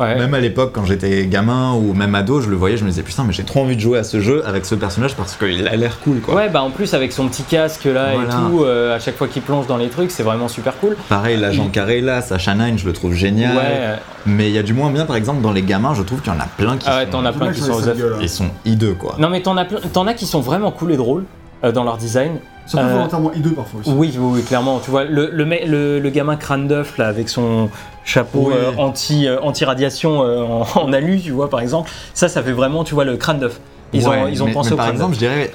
Ouais. 0.00 0.16
Même 0.16 0.32
à 0.32 0.40
l'époque, 0.40 0.72
quand 0.74 0.86
j'étais 0.86 1.26
gamin 1.26 1.74
ou 1.74 1.92
même 1.92 2.14
ado, 2.14 2.40
je 2.40 2.48
le 2.48 2.56
voyais, 2.56 2.78
je 2.78 2.84
me 2.84 2.88
disais 2.88 3.02
putain, 3.02 3.24
mais 3.24 3.34
j'ai 3.34 3.44
trop 3.44 3.60
envie 3.60 3.76
de 3.76 3.80
jouer 3.80 3.98
à 3.98 4.04
ce 4.04 4.20
jeu 4.20 4.42
avec 4.46 4.64
ce 4.64 4.74
personnage 4.74 5.14
parce 5.14 5.36
qu'il 5.36 5.68
a 5.68 5.76
l'air 5.76 6.00
cool, 6.00 6.20
quoi. 6.20 6.34
Ouais, 6.34 6.48
bah 6.48 6.62
en 6.62 6.70
plus 6.70 6.94
avec 6.94 7.12
son 7.12 7.28
petit 7.28 7.42
casque 7.42 7.84
là 7.84 8.14
Voilà. 8.14 8.28
et 8.28 8.32
tout, 8.32 8.64
euh, 8.64 8.96
à 8.96 8.98
chaque 8.98 9.16
fois 9.16 9.28
qu'il 9.28 9.42
plonge 9.42 9.66
dans 9.66 9.76
les 9.76 9.88
trucs, 9.88 10.10
c'est 10.10 10.22
vraiment 10.22 10.48
super 10.48 10.78
cool. 10.78 10.96
Pareil, 11.08 11.36
l'agent 11.38 11.68
carré 11.68 12.00
là, 12.00 12.22
Sacha 12.22 12.54
Nine, 12.54 12.78
je 12.78 12.86
le 12.86 12.92
trouve 12.94 13.12
génial. 13.12 13.56
Ouais, 13.56 13.62
euh, 13.66 13.96
Mais 14.24 14.48
il 14.48 14.54
y 14.54 14.58
a 14.58 14.62
du 14.62 14.72
moins 14.72 14.90
bien, 14.90 15.04
par 15.04 15.16
exemple, 15.16 15.42
dans 15.42 15.52
les 15.52 15.62
gamins, 15.62 15.92
je 15.94 16.02
trouve 16.02 16.20
qu'il 16.22 16.32
y 16.32 16.36
en 16.36 16.40
a 16.40 16.48
plein 16.56 16.78
qui 16.78 16.86
ah 16.88 16.98
ouais, 16.98 17.04
sont, 17.04 17.10
t'en 17.10 17.24
as 17.24 17.32
plein 17.32 17.52
qui 17.52 17.60
sont 17.60 17.88
hein. 17.88 17.92
ils 18.22 18.28
sont 18.28 18.48
hideux, 18.64 18.94
quoi. 18.98 19.16
Non, 19.18 19.28
mais 19.28 19.42
t'en 19.42 19.56
as, 19.56 19.66
plein- 19.66 19.80
t'en 19.92 20.06
as 20.06 20.14
qui 20.14 20.26
sont 20.26 20.40
vraiment 20.40 20.70
cool 20.70 20.92
et 20.92 20.96
drôles 20.96 21.24
euh, 21.62 21.72
dans 21.72 21.84
leur 21.84 21.98
design. 21.98 22.38
C'est 22.70 22.78
un 22.78 22.84
peu 22.84 22.90
Euh, 22.90 22.94
volontairement 22.94 23.32
hideux 23.32 23.50
parfois 23.52 23.80
aussi. 23.80 23.90
Oui, 23.90 24.12
oui, 24.16 24.30
oui, 24.36 24.42
clairement. 24.44 24.78
Tu 24.78 24.90
vois, 24.92 25.04
le, 25.04 25.28
le, 25.32 25.44
me- 25.44 25.66
le, 25.66 25.98
le 25.98 26.10
gamin 26.10 26.36
crâne 26.36 26.68
d'œuf 26.68 26.98
là, 26.98 27.08
avec 27.08 27.28
son 27.28 27.68
chapeau 28.04 28.44
Oui. 28.48 28.54
euh, 28.56 28.70
anti, 28.78 29.26
euh, 29.26 29.40
anti-radiation 29.40 30.22
euh, 30.22 30.42
en, 30.42 30.66
en 30.80 30.92
alu, 30.92 31.20
tu 31.20 31.32
vois, 31.32 31.50
par 31.50 31.60
exemple, 31.60 31.90
ça, 32.14 32.28
ça 32.28 32.42
fait 32.42 32.52
vraiment, 32.52 32.84
tu 32.84 32.94
vois, 32.94 33.04
le 33.04 33.16
crâne 33.16 33.40
d'œuf. 33.40 33.58
Ils, 33.92 34.08
ont, 34.08 34.28
ils 34.28 34.40
ont 34.42 34.46
mais- 34.46 34.52
pensé 34.52 34.70
mais 34.70 34.74
au 34.74 34.76
par 34.76 34.86
crâne 34.86 34.94
exemple, 34.96 35.14
je 35.14 35.18
dirais 35.18 35.50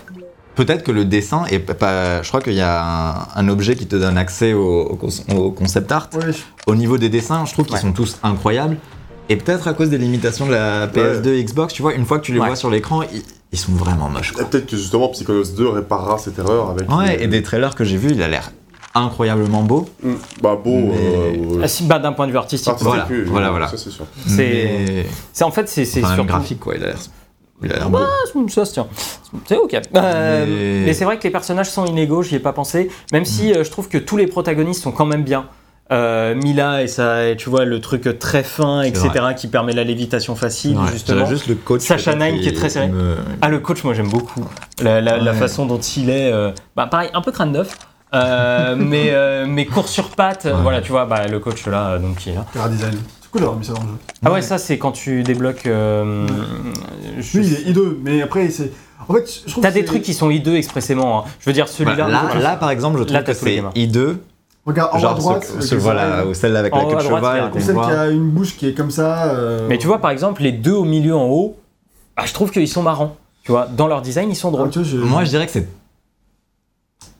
peut-être 0.55 0.83
que 0.83 0.91
le 0.91 1.05
dessin 1.05 1.45
est 1.49 1.59
pas. 1.59 2.21
Je 2.21 2.27
crois 2.27 2.41
qu'il 2.41 2.53
y 2.53 2.61
a 2.61 2.83
un, 2.83 3.27
un 3.35 3.47
objet 3.47 3.75
qui 3.75 3.85
te 3.87 3.95
donne 3.95 4.17
accès 4.17 4.51
au, 4.53 4.81
au 4.81 4.95
con- 4.95 5.09
au 5.37 5.51
concept 5.51 5.91
art. 5.93 6.09
Ouais, 6.15 6.31
Au 6.67 6.75
niveau 6.75 6.97
des 6.97 7.07
dessins, 7.09 7.45
je 7.45 7.53
trouve 7.53 7.65
qu'ils 7.65 7.75
Ouais. 7.75 7.81
sont 7.81 7.93
tous 7.93 8.17
incroyables. 8.23 8.75
Et 9.29 9.35
peut-être 9.37 9.67
à 9.67 9.73
cause 9.73 9.89
des 9.89 9.97
limitations 9.97 10.45
de 10.45 10.51
la 10.51 10.87
PS2 10.87 11.43
Xbox, 11.43 11.73
tu 11.73 11.81
vois, 11.81 11.93
une 11.93 12.05
fois 12.05 12.19
que 12.19 12.25
tu 12.25 12.33
les 12.33 12.39
Ouais. 12.39 12.47
vois 12.47 12.55
sur 12.55 12.69
l'écran, 12.69 13.01
ils, 13.03 13.23
ils 13.51 13.57
sont 13.57 13.71
vraiment 13.71 14.07
moches. 14.09 14.33
Et. 14.39 14.43
Peut-être 14.43 14.67
que 14.67 14.77
justement 14.77 15.07
Psychonauts 15.09 15.43
2 15.57 15.67
réparera 15.69 16.17
cette 16.17 16.37
erreur 16.37 16.69
avec. 16.69 16.91
Ouais, 16.91 17.17
les- 17.17 17.23
et 17.23 17.27
des 17.27 17.41
trailers 17.41 17.73
que 17.75 17.83
j'ai 17.83 17.97
vus, 17.97 18.11
il 18.11 18.21
a 18.21 18.27
l'air 18.27 18.51
incroyablement 18.93 19.63
beau. 19.63 19.89
Mm. 20.03 20.13
Bah 20.41 20.57
beau. 20.63 20.69
Mais- 20.77 20.95
euh, 20.97 21.61
Ah, 21.63 21.67
si, 21.67 21.83
bah, 21.83 21.99
d'un 21.99 22.13
point 22.13 22.27
de 22.27 22.31
vue 22.31 22.37
artistique, 22.37 22.69
artistique, 22.69 22.87
Voilà, 22.93 23.07
oui, 23.09 23.23
voilà, 23.25 23.49
voilà. 23.49 23.67
Ça 23.67 23.77
c'est 23.77 23.89
sûr. 23.89 24.05
C'est- 24.27 24.35
Mais- 24.37 25.05
c'est 25.33 25.43
en 25.43 25.51
fait, 25.51 25.67
c'est 25.67 25.85
c'est 25.85 25.99
Enfin, 25.99 26.09
même 26.09 26.15
surtout. 26.17 26.29
graphique, 26.29 26.59
quoi, 26.59 26.75
il 26.75 26.83
a 26.83 26.87
l'air. 26.87 26.97
Il 27.63 27.71
a 27.73 27.75
l'air 27.77 27.89
beau. 27.89 27.97
Ah, 28.01 28.47
ça 28.49 28.65
se 28.65 28.73
tient. 28.73 28.87
C'est 29.47 29.57
ok. 29.57 29.73
Euh, 29.95 30.45
Mais- 30.47 30.85
mais 30.85 30.93
c'est 30.93 31.03
vrai 31.05 31.17
que 31.17 31.23
les 31.23 31.29
personnages 31.31 31.69
sont 31.71 31.85
inégaux, 31.85 32.21
j'y 32.21 32.35
ai 32.35 32.39
pas 32.39 32.53
pensé. 32.53 32.89
Même 33.11 33.25
si 33.25 33.51
euh, 33.53 33.63
je 33.63 33.71
trouve 33.71 33.87
que 33.89 33.97
tous 33.97 34.17
les 34.17 34.27
protagonistes 34.27 34.83
sont 34.83 34.91
quand 34.91 35.05
même 35.05 35.23
bien. 35.23 35.45
Euh, 35.91 36.33
Mila 36.33 36.81
et 36.81 36.87
ça, 36.87 37.27
et 37.27 37.35
tu 37.37 37.49
vois 37.49 37.63
le 37.63 37.79
truc 37.79 38.17
très 38.17 38.41
fin, 38.41 38.81
C'est 38.81 38.89
etc., 38.89 39.25
qui 39.37 39.47
permet 39.47 39.71
la 39.73 39.83
lévitation 39.83 40.33
facile, 40.35 40.77
Ouais, 40.77 40.91
justement. 40.91 41.27
juste 41.27 41.47
le 41.47 41.53
coach. 41.55 41.81
Sacha 41.81 42.15
Nine 42.15 42.39
qui 42.41 42.49
est 42.49 42.53
très 42.55 42.69
serré. 42.69 42.87
me- 42.87 43.17
Ah, 43.41 43.49
le 43.49 43.59
coach, 43.59 43.83
moi 43.83 43.93
j'aime 43.93 44.09
beaucoup. 44.09 44.43
La, 44.81 44.99
la- 44.99 45.17
la 45.17 45.31
Ouais. 45.31 45.37
façon 45.37 45.67
dont 45.67 45.77
il 45.79 46.09
est. 46.09 46.31
euh, 46.33 46.51
bah, 46.75 46.87
pareil, 46.87 47.09
un 47.13 47.21
peu 47.21 47.31
crâne 47.31 47.51
neuf. 47.51 47.77
euh, 48.15 48.75
mais, 48.79 49.09
euh, 49.11 49.45
mais 49.47 49.65
court 49.65 49.87
sur 49.87 50.09
Ouais. 50.17 50.51
voilà, 50.63 50.81
tu 50.81 50.91
vois, 50.91 51.05
bah, 51.05 51.27
le 51.27 51.39
coach 51.39 51.67
là, 51.67 51.89
euh, 51.91 51.99
donc 51.99 52.15
qui 52.17 52.31
est 52.31 52.33
là. 52.35 52.45
Design. 52.67 52.97
C'est 53.21 53.29
cool 53.29 53.41
d'avoir 53.41 53.59
mis 53.59 53.65
ça 53.65 53.73
dans 53.73 53.81
le 53.83 53.87
jeu. 53.89 53.93
Ah 54.25 54.31
ouais, 54.31 54.41
ça 54.41 54.57
c'est 54.57 54.79
quand 54.79 54.91
tu 54.93 55.21
débloques. 55.21 55.67
euh, 55.67 56.25
je- 57.19 57.37
Lui, 57.37 57.45
il 57.45 57.53
est 57.53 57.61
hideux, 57.69 57.99
mais 58.03 58.23
après, 58.23 58.49
c'est. 58.49 58.71
En 59.07 59.13
fait, 59.13 59.41
je 59.45 59.51
trouve 59.51 59.61
T'as 59.63 59.69
des 59.71 59.85
trucs 59.85 60.01
qui 60.01 60.15
sont 60.15 60.31
hideux 60.31 60.55
expressément. 60.55 61.19
hein. 61.19 61.29
Je 61.39 61.45
veux 61.47 61.53
dire, 61.53 61.67
celui-là. 61.67 62.05
Bah, 62.07 62.29
là, 62.33 62.39
là, 62.41 62.55
par 62.55 62.71
exemple, 62.71 62.97
je 62.97 63.03
trouve 63.03 63.13
Là, 63.13 63.21
que 63.21 63.33
c'est 63.33 63.61
hideux. 63.75 64.19
Regarde, 64.65 64.89
en 64.93 64.97
à 64.97 64.99
Genre, 64.99 65.15
droite, 65.15 65.43
ce- 65.45 65.51
avec 65.53 65.63
ce- 65.63 65.75
les 65.75 65.81
voilà, 65.81 66.25
ou 66.25 66.33
celle 66.33 66.55
avec 66.55 66.73
En 66.73 66.77
la 66.79 66.83
haut 66.85 66.87
queue 66.89 66.95
de 66.95 67.01
cheval 67.01 67.51
ou 67.55 67.59
celle 67.59 67.75
qui 67.75 67.81
a 67.91 68.07
une 68.09 68.29
bouche 68.31 68.57
qui 68.57 68.67
est 68.67 68.73
comme 68.73 68.89
ça. 68.91 69.25
euh, 69.33 69.67
Mais 69.69 69.77
tu 69.77 69.85
vois, 69.87 69.99
par 69.99 70.09
exemple, 70.11 70.41
les 70.41 70.51
deux 70.51 70.73
au 70.73 70.85
milieu 70.85 71.15
en 71.15 71.27
haut, 71.27 71.55
ah, 72.17 72.25
je 72.25 72.33
trouve 72.33 72.49
qu'ils 72.51 72.67
sont 72.67 72.81
marrants. 72.81 73.15
Tu 73.43 73.51
vois, 73.51 73.67
dans 73.67 73.87
leur 73.87 74.01
design, 74.01 74.29
ils 74.31 74.35
sont 74.35 74.47
ah, 74.49 74.57
drôles. 74.57 74.69
tu 74.71 74.79
vois, 74.79 74.87
je- 74.87 74.97
Moi, 74.97 75.23
je 75.23 75.29
dirais 75.29 75.45
que 75.45 75.51
c'est. 75.51 75.67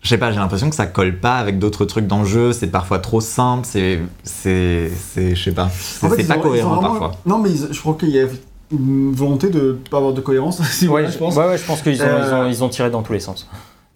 Je 0.01 0.09
sais 0.09 0.17
pas, 0.17 0.31
j'ai 0.31 0.37
l'impression 0.39 0.69
que 0.69 0.75
ça 0.75 0.85
colle 0.87 1.17
pas 1.19 1.35
avec 1.37 1.57
d'autres 1.59 1.85
trucs 1.85 2.05
dans 2.07 2.19
le 2.19 2.25
jeu. 2.25 2.51
C'est 2.53 2.67
parfois 2.67 2.99
trop 2.99 3.21
simple. 3.21 3.65
C'est. 3.69 3.99
C'est. 4.23 4.89
c'est- 4.95 5.35
Je 5.35 5.43
sais 5.43 5.51
pas. 5.51 5.69
C'est 5.69 6.05
En 6.07 6.09
fait, 6.11 6.23
pas 6.23 6.37
ont- 6.37 6.41
cohérent 6.41 6.75
vraiment- 6.75 6.89
parfois. 6.99 7.11
Non, 7.25 7.37
mais 7.39 7.49
ils- 7.51 7.67
je 7.73 7.79
crois 7.79 7.95
qu'il 7.95 8.09
y 8.09 8.19
a 8.19 8.25
une 8.71 9.13
volonté 9.13 9.49
de 9.49 9.77
pas 9.89 9.97
avoir 9.97 10.13
de 10.13 10.21
cohérence. 10.21 10.61
si 10.71 10.87
Ouais, 10.87 11.07
je 11.11 11.17
pense. 11.17 11.35
ouais, 11.35 11.45
ouais, 11.47 11.57
je 11.59 11.63
pense 11.65 11.81
qu'ils 11.83 12.01
ont, 12.01 12.05
Euh, 12.07 12.23
ils 12.27 12.33
ont, 12.33 12.47
ils 12.49 12.63
ont 12.63 12.69
tiré 12.69 12.89
dans 12.89 13.01
tous 13.03 13.13
les 13.13 13.19
sens. 13.19 13.47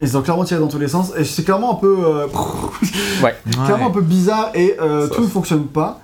Ils 0.01 0.17
ont 0.17 0.21
clairement 0.21 0.43
tiré 0.45 0.59
dans 0.59 0.67
tous 0.67 0.79
les 0.79 0.87
sens. 0.87 1.11
Et 1.17 1.23
c'est 1.25 1.43
clairement 1.43 1.73
un 1.73 1.75
peu. 1.75 1.97
euh, 2.05 2.27
Ouais. 3.23 3.35
clairement 3.65 3.87
un 3.87 3.91
peu 3.91 4.01
bizarre 4.01 4.51
et 4.53 4.75
euh, 4.81 5.07
tout 5.07 5.21
ne 5.23 5.27
fonctionne 5.27 5.65
pas. 5.65 5.99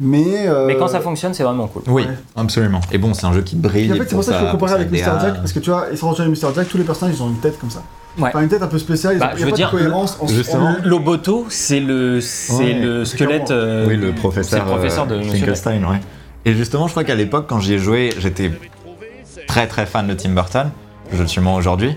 Mais. 0.00 0.48
euh, 0.48 0.66
Mais 0.66 0.76
quand 0.76 0.88
ça 0.88 1.00
fonctionne, 1.00 1.32
c'est 1.34 1.44
vraiment 1.44 1.68
cool. 1.68 1.82
Oui, 1.86 2.02
Ouais. 2.02 2.08
absolument. 2.36 2.80
Et 2.90 2.98
bon, 2.98 3.14
c'est 3.14 3.26
un 3.26 3.32
jeu 3.32 3.42
qui 3.42 3.54
brille. 3.54 3.88
Et 3.88 3.92
en 3.92 3.96
fait, 3.96 4.08
c'est 4.08 4.14
pour 4.16 4.24
ça 4.24 4.32
qu'il 4.36 4.46
faut 4.46 4.52
comparer 4.52 4.74
avec 4.74 4.90
Mr. 4.90 5.20
Jack, 5.20 5.34
parce 5.36 5.52
que 5.52 5.60
tu 5.60 5.70
vois, 5.70 5.86
ils 5.92 5.98
sont 5.98 6.10
Mr. 6.12 6.52
Jack, 6.54 6.68
tous 6.68 6.78
les 6.78 6.84
personnages 6.84 7.14
ils 7.16 7.22
ont 7.22 7.28
une 7.28 7.38
tête 7.38 7.58
comme 7.60 7.70
ça. 7.70 7.82
Ouais. 8.18 8.28
Enfin, 8.28 8.42
une 8.42 8.48
tête 8.48 8.62
un 8.62 8.66
peu 8.68 8.78
spéciale, 8.78 9.14
ils 9.14 9.18
Bah, 9.20 9.30
ont, 9.32 9.36
il 9.36 9.38
je 9.38 9.40
y 9.40 9.42
a 9.42 9.46
veux 9.46 9.50
pas 9.52 9.56
dire, 9.56 9.70
de 9.72 9.76
cohérence. 9.78 10.18
en- 10.20 10.26
justement. 10.28 10.66
en- 10.66 10.76
Loboto, 10.84 11.46
c'est 11.48 11.80
le, 11.80 12.20
c'est 12.20 12.52
Ouais, 12.54 12.72
le 12.74 13.04
squelette. 13.04 13.50
euh, 13.50 13.86
Oui, 13.88 13.96
le 13.96 14.12
professeur, 14.12 14.50
c'est 14.60 14.64
le 14.64 14.70
professeur 14.70 15.06
de 15.06 15.20
Finkelstein, 15.22 15.82
ouais. 15.84 16.00
Et 16.44 16.54
justement, 16.54 16.86
je 16.86 16.92
crois 16.92 17.04
qu'à 17.04 17.14
l'époque, 17.14 17.46
quand 17.48 17.58
j'y 17.60 17.74
ai 17.74 17.78
joué, 17.78 18.10
j'étais 18.18 18.52
très 19.46 19.66
très 19.66 19.86
fan 19.86 20.06
de 20.06 20.14
Tim 20.14 20.30
Burton. 20.30 20.70
Je 21.12 21.22
le 21.22 21.28
suis 21.28 21.40
moins 21.40 21.56
aujourd'hui. 21.56 21.96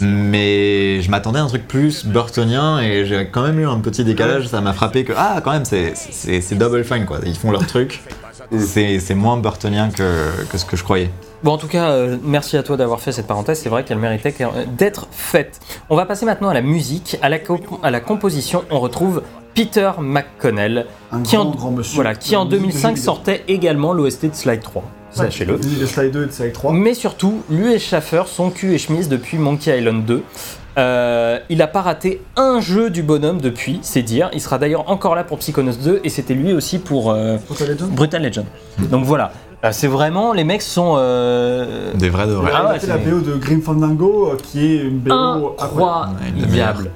Mais 0.00 1.00
je 1.02 1.10
m'attendais 1.10 1.38
à 1.38 1.42
un 1.42 1.46
truc 1.48 1.66
plus 1.66 2.04
burtonien 2.06 2.80
et 2.80 3.04
j'ai 3.06 3.28
quand 3.30 3.42
même 3.42 3.58
eu 3.58 3.66
un 3.66 3.78
petit 3.80 4.04
décalage. 4.04 4.46
Ça 4.48 4.60
m'a 4.60 4.72
frappé 4.72 5.04
que, 5.04 5.12
ah, 5.16 5.40
quand 5.42 5.52
même, 5.52 5.64
c'est- 5.64 6.54
Double 6.54 6.84
Fine 6.84 7.04
quoi. 7.06 7.18
Ils 7.24 7.36
font 7.36 7.50
leur 7.50 7.66
truc. 7.66 8.02
C'est 8.58 8.98
c'est 9.00 9.14
moins 9.14 9.36
burtonien 9.36 9.90
que, 9.90 10.30
que 10.50 10.56
ce 10.56 10.64
que 10.64 10.76
je 10.76 10.82
croyais. 10.82 11.10
Bon, 11.42 11.52
en 11.52 11.58
tout 11.58 11.66
cas, 11.68 11.90
euh, 11.90 12.16
merci 12.22 12.56
à 12.56 12.62
toi 12.62 12.76
d'avoir 12.76 13.00
fait 13.00 13.12
cette 13.12 13.26
parenthèse. 13.26 13.60
C'est 13.60 13.68
vrai 13.68 13.84
qu'elle 13.84 13.98
méritait 13.98 14.32
qu'elle- 14.32 14.48
d'être 14.76 15.06
faite. 15.10 15.60
On 15.90 15.96
va 15.96 16.06
passer 16.06 16.24
maintenant 16.24 16.48
à 16.48 16.54
la 16.54 16.62
musique, 16.62 17.18
à 17.20 17.28
la, 17.28 17.38
à 17.82 17.90
la 17.90 18.00
composition. 18.00 18.64
On 18.70 18.80
retrouve 18.80 19.22
Peter 19.54 19.90
McConnell, 20.00 20.86
Un 21.12 21.20
qui 21.22 21.36
grand, 21.36 21.46
en, 21.46 21.50
grand 21.50 21.70
monsieur. 21.72 21.96
voilà, 21.96 22.14
qui 22.14 22.36
en 22.36 22.44
Musique 22.46 22.52
de 22.52 22.56
jeux 22.56 22.62
2005 22.72 22.88
vidéo. 22.90 23.04
sortait 23.04 23.44
également 23.48 23.92
l'OST 23.92 24.26
de 24.30 24.34
Slide 24.34 24.62
3. 24.62 24.82
Sachez-le. 25.10 25.56
Le 25.80 25.86
Slide 25.86 26.10
2 26.12 26.22
et 26.22 26.26
le 26.26 26.30
Slide 26.32 26.52
3. 26.52 26.72
Mais 26.72 26.94
surtout, 26.94 27.42
lui 27.50 27.72
et 27.72 27.78
Schaffer 27.78 28.22
sont 28.26 28.50
cul 28.50 28.74
et 28.74 28.78
chemise 28.78 29.08
depuis 29.08 29.38
Monkey 29.38 29.76
Island 29.78 30.04
2. 30.04 30.22
Euh, 30.78 31.38
il 31.48 31.60
a 31.60 31.66
pas 31.66 31.80
raté 31.82 32.22
un 32.36 32.60
jeu 32.60 32.88
du 32.90 33.02
bonhomme 33.02 33.40
depuis, 33.40 33.80
c'est 33.82 34.02
dire. 34.02 34.30
Il 34.32 34.40
sera 34.40 34.58
d'ailleurs 34.58 34.88
encore 34.90 35.16
là 35.16 35.24
pour 35.24 35.38
Psychonauts 35.38 35.72
2 35.82 36.00
et 36.04 36.08
c'était 36.08 36.34
lui 36.34 36.52
aussi 36.52 36.78
pour 36.78 37.10
euh, 37.10 37.36
Brutal 37.48 37.68
Legend 37.70 37.90
Brutal 37.90 38.22
Legend. 38.22 38.44
Donc 38.90 39.04
voilà, 39.04 39.32
Euh, 39.64 39.70
c'est 39.72 39.88
vraiment, 39.88 40.32
les 40.32 40.44
mecs 40.44 40.62
sont 40.62 40.94
euh, 40.98 41.92
Des 41.94 42.10
vrais 42.10 42.28
de 42.28 42.32
vrais. 42.32 42.52
Ah 42.54 42.60
Il 42.62 42.66
a 42.68 42.72
ouais, 42.74 42.78
c'est- 42.78 42.86
la 42.86 42.98
BO 42.98 43.18
de 43.20 43.34
Grim 43.34 43.60
Fandango, 43.60 44.30
qui 44.40 44.64
est 44.66 44.82
une 44.84 45.00
BO 45.00 45.56
incroyable. 45.58 46.12
incroyable. 46.38 46.90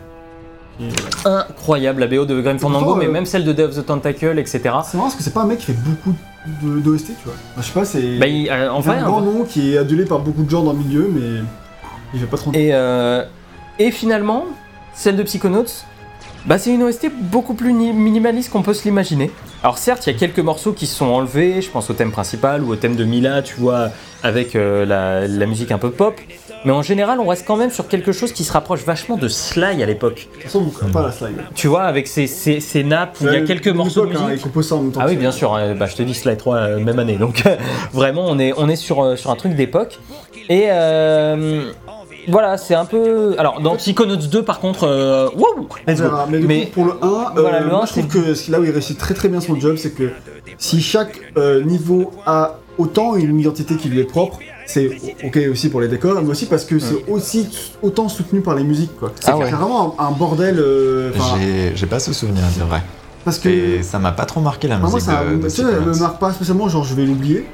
Incroyable 1.24 2.01
la 2.01 2.06
BO 2.06 2.24
de 2.24 2.40
Grim 2.40 2.59
Fandango, 2.59 2.84
pourtant, 2.84 2.98
mais 3.01 3.06
euh, 3.06 3.10
même 3.12 3.26
celle 3.26 3.44
de 3.44 3.52
Day 3.52 3.64
of 3.64 3.74
the 3.74 3.84
Tentacle, 3.84 4.39
etc. 4.39 4.60
C'est 4.62 4.70
marrant 4.97 5.09
parce 5.09 5.14
que 5.16 5.22
c'est 5.22 5.34
pas 5.34 5.43
un 5.43 5.47
mec 5.47 5.59
qui 5.59 5.66
fait 5.66 5.72
beaucoup 5.72 6.10
de- 6.12 6.16
d'OST, 6.62 7.06
tu 7.06 7.24
vois. 7.24 7.35
Enfin, 7.52 7.62
je 7.62 7.66
sais 7.66 7.73
pas, 7.73 7.85
c'est 7.85 8.19
Bah, 8.19 8.27
il- 8.27 8.48
euh, 8.51 8.73
en 8.73 8.82
c'est 8.82 8.89
vrai, 8.89 8.98
un 8.98 9.05
grand 9.06 9.20
vrai- 9.20 9.32
nom 9.32 9.44
qui 9.44 9.74
est 9.74 9.78
adulé 9.78 10.05
par 10.05 10.20
beaucoup 10.20 10.43
de 10.43 10.51
gens 10.51 10.62
dans 10.62 10.73
le 10.73 10.78
milieu, 10.78 11.09
mais 11.12 11.43
il 12.14 12.20
fait 12.20 12.27
pas 12.27 12.36
trop 12.36 12.52
Et, 12.52 12.70
euh, 12.73 13.24
et 13.78 13.90
finalement, 13.90 14.47
celle 14.94 15.16
de 15.16 15.23
Psychonauts, 15.23 15.64
bah 16.47 16.59
c'est 16.59 16.70
une 16.74 16.82
OST 16.82 17.09
beaucoup 17.20 17.55
plus 17.55 17.73
ni- 17.73 17.93
minimaliste 17.93 18.51
qu'on 18.51 18.62
peut 18.62 18.74
se 18.74 18.85
l'imaginer. 18.85 19.31
Alors 19.62 19.78
certes, 19.78 20.06
il 20.06 20.12
y 20.12 20.16
a 20.16 20.19
quelques 20.19 20.40
morceaux 20.40 20.73
qui 20.73 20.86
se 20.86 20.97
sont 20.97 21.06
enlevés, 21.06 21.62
je 21.62 21.70
pense 21.70 21.89
au 21.89 21.93
thème 21.93 22.10
principal 22.10 22.64
ou 22.64 22.73
au 22.73 22.77
thème 22.77 22.97
de 22.97 23.05
Mila, 23.05 23.43
tu 23.43 23.55
vois, 23.56 23.90
avec 24.24 24.56
euh, 24.56 24.85
la, 24.85 25.27
la 25.28 25.47
musique 25.47 25.70
un 25.70 25.78
peu 25.78 25.90
pop. 25.90 26.20
Mais 26.64 26.70
en 26.73 26.82
général, 26.82 27.19
on 27.19 27.27
reste 27.27 27.44
quand 27.44 27.56
même 27.56 27.70
sur 27.73 27.89
quelque 27.89 28.12
chose 28.12 28.32
qui 28.32 28.44
se 28.44 28.52
rapproche 28.52 28.85
vachement 28.85 29.16
de 29.16 29.27
Sly 29.27 29.82
à 29.82 29.86
l'époque. 29.86 30.28
toute 30.35 30.43
façon, 30.44 30.60
vous 30.60 30.89
pas 30.93 31.02
la 31.02 31.10
slide. 31.12 31.36
Tu 31.56 31.66
vois, 31.66 31.82
avec 31.82 32.06
ces, 32.06 32.28
ces, 32.28 32.60
ces 32.60 32.85
nappes 32.85 33.16
où 33.20 33.24
il 33.24 33.32
y 33.32 33.36
a 33.36 33.40
Ouais, 33.40 33.44
quelques 33.44 33.66
morceaux 33.69 34.06
de 34.06 34.14
hein, 34.16 34.27
musique. 34.27 34.36
il 34.36 34.40
compose 34.43 34.69
ça 34.69 34.77
en 34.77 34.82
même 34.82 34.93
temps 34.93 35.01
Ah 35.02 35.06
oui, 35.09 35.16
bien 35.16 35.32
sûr. 35.32 35.55
euh, 35.55 35.74
bah, 35.74 35.86
je 35.86 35.97
te 35.97 36.02
dis 36.05 36.14
Sly 36.14 36.36
3 36.36 36.56
euh, 36.56 36.78
même 36.78 37.01
année. 37.01 37.16
Donc 37.16 37.44
euh, 37.47 37.56
vraiment, 37.93 38.27
on 38.28 38.39
est, 38.39 38.52
on 38.56 38.69
est 38.69 38.77
sur, 38.77 39.02
euh, 39.02 39.16
sur 39.16 39.31
un 39.31 39.36
truc 39.36 39.55
d'époque. 39.56 39.98
Et 40.48 40.66
euh, 40.70 41.70
voilà, 42.28 42.56
c'est 42.56 42.74
un 42.74 42.84
peu. 42.84 43.34
Alors 43.38 43.60
dans 43.60 43.76
Psychonauts 43.76 44.16
2, 44.16 44.42
par 44.42 44.60
contre, 44.60 44.84
euh, 44.84 45.28
let's 45.86 46.00
go. 46.00 46.08
Mais, 46.30 46.38
du 46.40 46.46
Mais- 46.46 46.64
coup, 46.66 46.70
pour 46.72 46.84
le 46.86 46.92
1, 47.02 47.32
Voilà, 47.36 47.58
euh, 47.58 47.60
le 47.64 47.70
moi, 47.70 47.82
1, 47.82 47.86
je 47.86 47.92
trouve 47.92 48.06
que 48.08 48.50
là 48.50 48.60
où 48.60 48.64
il 48.64 48.70
réussit 48.70 48.98
très 48.98 49.14
très 49.14 49.28
bien 49.28 49.40
son 49.40 49.58
job, 49.58 49.76
c'est 49.76 49.90
que 49.94 50.10
si 50.58 50.80
chaque 50.80 51.18
euh, 51.36 51.62
niveau 51.64 52.10
a 52.26 52.58
autant 52.78 53.16
une 53.16 53.38
identité 53.40 53.76
qui 53.76 53.88
lui 53.88 54.00
est 54.00 54.04
propre, 54.04 54.38
c'est 54.66 54.90
ok 55.24 55.38
aussi 55.50 55.68
pour 55.68 55.80
les 55.80 55.88
décors, 55.88 56.20
mais 56.22 56.28
aussi 56.30 56.46
parce 56.46 56.64
que 56.64 56.78
c'est 56.78 57.04
aussi 57.08 57.48
autant 57.82 58.08
soutenu 58.08 58.40
par 58.40 58.54
les 58.54 58.64
musiques. 58.64 58.96
quoi. 58.98 59.12
Ah 59.26 59.36
ouais. 59.36 59.46
C'est 59.46 59.52
vraiment 59.52 59.94
un, 59.98 60.06
un 60.06 60.10
bordel. 60.12 60.58
euh, 60.58 61.10
J'ai 61.74 61.86
pas 61.86 61.98
ce 62.00 62.12
souvenir, 62.12 62.42
c'est 62.56 62.64
vrai. 62.64 62.80
parce 63.24 63.38
que 63.38 63.48
Et 63.48 63.82
ça 63.82 63.98
m'a 63.98 64.12
pas 64.12 64.24
trop 64.24 64.40
marqué 64.40 64.68
la 64.68 64.76
Enfin, 64.76 64.84
moi, 64.88 64.94
musique 64.94 65.10
ça, 65.10 65.24
de, 65.24 65.80
de 65.80 65.90
me 65.90 65.98
marque 65.98 66.18
pas 66.18 66.32
spécialement, 66.32 66.68
genre 66.68 66.84
je 66.84 66.94
vais 66.94 67.04
l'oublier. 67.04 67.46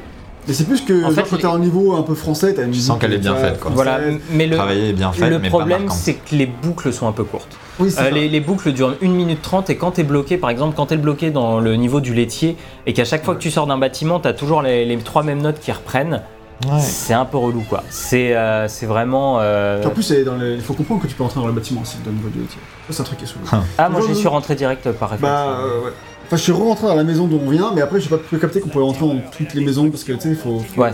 Mais 0.47 0.55
c'est 0.55 0.65
plus 0.65 0.81
que 0.81 1.05
En 1.05 1.11
fait, 1.11 1.25
quand 1.29 1.37
t'es 1.37 1.47
en 1.47 1.59
niveau 1.59 1.95
un 1.95 2.03
peu 2.03 2.15
français, 2.15 2.55
t'as 2.55 2.63
une 2.63 2.69
Tu 2.71 2.77
musique. 2.77 2.87
sens 2.87 2.99
qu'elle 2.99 3.13
est 3.13 3.19
bien 3.19 3.35
tu 3.35 3.41
faite, 3.41 3.61
quoi. 3.61 3.71
Voilà, 3.75 3.99
mais 4.31 4.47
le, 4.47 4.57
et 4.73 4.93
bien 4.93 5.13
faite, 5.13 5.31
le 5.31 5.39
mais 5.39 5.49
problème, 5.49 5.89
c'est 5.91 6.15
que 6.15 6.35
les 6.35 6.47
boucles 6.47 6.93
sont 6.93 7.07
un 7.07 7.13
peu 7.13 7.25
courtes. 7.25 7.57
Oui, 7.81 7.91
c'est 7.91 8.01
Euh, 8.01 8.05
ça. 8.05 8.11
les, 8.11 8.29
les 8.29 8.41
boucles 8.41 8.73
durent 8.73 8.97
1 9.03 9.09
minute 9.09 9.43
30 9.43 9.69
et 9.71 9.77
quand 9.77 9.93
t'es 9.93 10.03
bloqué, 10.05 10.37
par 10.39 10.49
exemple, 10.51 10.75
quand 10.77 10.87
t'es 10.87 10.97
bloqué 10.97 11.31
dans 11.31 11.61
le 11.61 11.77
niveau 11.77 12.01
du 12.01 12.15
laitier 12.15 12.57
et 12.87 12.93
qu'à 12.95 13.05
chaque 13.05 13.25
fois 13.25 13.35
que 13.35 13.41
tu 13.41 13.51
sors 13.51 13.67
d'un 13.67 13.79
bâtiment, 13.79 14.21
t'as 14.21 14.33
toujours 14.33 14.63
les, 14.63 14.85
les 14.85 14.97
trois 14.99 15.23
mêmes 15.23 15.43
notes 15.43 15.61
qui 15.61 15.71
reprennent, 15.73 16.23
Ouais. 16.67 16.81
c'est 16.81 17.15
un 17.15 17.25
peu 17.25 17.37
relou 17.39 17.63
quoi. 17.69 17.85
C'est 17.89 18.35
euh, 18.37 18.67
c'est 18.67 18.87
vraiment. 18.87 19.37
euh, 19.41 19.81
En 19.85 19.91
plus, 19.91 20.03
c'est 20.03 20.25
dans 20.25 20.35
les- 20.35 20.55
il 20.55 20.61
faut 20.61 20.75
comprendre 20.75 21.01
que 21.01 21.07
tu 21.07 21.15
peux 21.15 21.23
rentrer 21.23 21.39
dans 21.39 21.47
le 21.47 21.53
bâtiment 21.53 21.83
aussi, 21.83 21.99
dans 22.05 22.11
le 22.11 22.17
niveau 22.17 22.31
du. 22.31 22.41
Ça, 22.41 22.57
c'est 22.91 23.01
un 23.03 23.05
truc 23.05 23.19
qui 23.19 23.25
est 23.27 23.29
souvent. 23.29 23.45
Ah, 23.79 23.89
moi 23.89 24.01
j'y 24.05 24.13
suis 24.17 24.27
rentré 24.27 24.57
direct 24.57 24.91
par 24.91 25.11
réflexe. 25.11 25.23
Bah, 25.33 25.47
euh, 25.61 25.85
ouais. 25.85 25.91
Enfin, 26.29 26.37
je 26.37 26.43
suis 26.43 26.53
rentré 26.53 26.87
dans 26.87 26.95
la 26.95 27.05
maison 27.05 27.27
d'où 27.27 27.41
on 27.43 27.49
vient, 27.51 27.73
mais 27.75 27.81
après, 27.81 28.01
j'ai 28.01 28.11
pas 28.11 28.19
pu 28.19 28.39
capter 28.39 28.61
qu'on 28.61 28.69
pouvait 28.69 28.85
rentrer 28.85 29.07
dans 29.07 29.17
toutes 29.35 29.55
les 29.55 29.65
maisons 29.65 29.91
parce 29.91 30.05
que 30.05 30.13
tu 30.13 30.21
sais, 30.21 30.29
il 30.29 30.37
faut. 30.37 30.59
faut- 30.61 30.83
Ouais. 30.83 30.91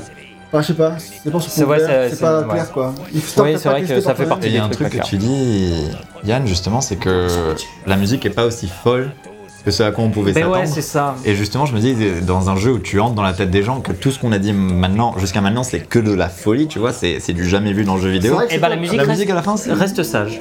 Enfin, 0.53 0.63
je 0.63 0.67
sais 0.69 0.75
pas, 0.75 0.93
c'est 0.99 1.33
pas 1.33 1.41
sur 1.41 1.51
C'est 1.51 1.67
pas 2.21 2.43
ouais. 2.43 2.49
clair 2.49 2.71
quoi. 2.71 2.95
Il 3.13 3.21
faut 3.21 3.43
Oui, 3.43 3.55
c'est 3.59 3.69
vrai 3.69 3.83
que 3.83 4.01
ça 4.01 4.15
fait 4.15 4.23
par 4.27 4.37
partie 4.39 4.47
Et 4.47 4.51
il 4.51 4.55
y 4.55 4.59
a 4.59 4.65
un 4.65 4.69
truc 4.69 4.91
que 4.91 5.03
tu 5.05 5.17
dis, 5.17 5.89
Yann, 6.25 6.47
justement, 6.47 6.81
c'est 6.81 6.95
que 6.95 7.27
la 7.87 7.97
musique 7.97 8.25
est 8.25 8.31
pas 8.31 8.45
aussi 8.47 8.69
folle 8.69 9.11
que 9.65 9.71
ce 9.71 9.83
à 9.83 9.91
quoi 9.93 10.05
on 10.05 10.11
pouvait 10.11 10.33
Mais 10.33 10.41
s'attendre. 10.43 10.59
ouais, 10.61 10.67
c'est 10.67 10.83
ça. 10.83 11.15
Et 11.25 11.35
justement, 11.35 11.67
je 11.67 11.75
me 11.75 11.81
dis, 11.81 11.95
dans 12.23 12.51
un 12.51 12.57
jeu 12.57 12.73
où 12.73 12.79
tu 12.79 13.01
entres 13.01 13.15
dans 13.15 13.23
la 13.23 13.33
tête 13.33 13.51
des 13.51 13.63
gens, 13.63 13.81
que 13.81 13.93
tout 13.93 14.11
ce 14.11 14.19
qu'on 14.19 14.33
a 14.33 14.39
dit 14.39 14.53
maintenant, 14.53 15.15
jusqu'à 15.19 15.41
maintenant, 15.41 15.63
c'est 15.63 15.81
que 15.81 15.99
de 15.99 16.13
la 16.13 16.29
folie, 16.29 16.67
tu 16.69 16.79
vois, 16.79 16.93
c'est 16.93 17.19
c'est 17.21 17.33
du 17.33 17.49
jamais 17.49 17.73
vu 17.73 17.85
dans 17.85 17.95
le 17.97 18.01
jeu 18.03 18.11
vidéo. 18.11 18.41
Et 18.41 18.47
c'est 18.51 18.59
bah 18.59 18.69
pas- 18.69 18.75
la 18.75 18.81
musique, 18.81 18.97
La 18.97 19.03
reste, 19.05 19.13
musique 19.19 19.31
à 19.31 19.35
la 19.35 19.43
fin, 19.43 19.57
c'est. 19.57 19.73
reste 19.73 20.03
sage. 20.03 20.41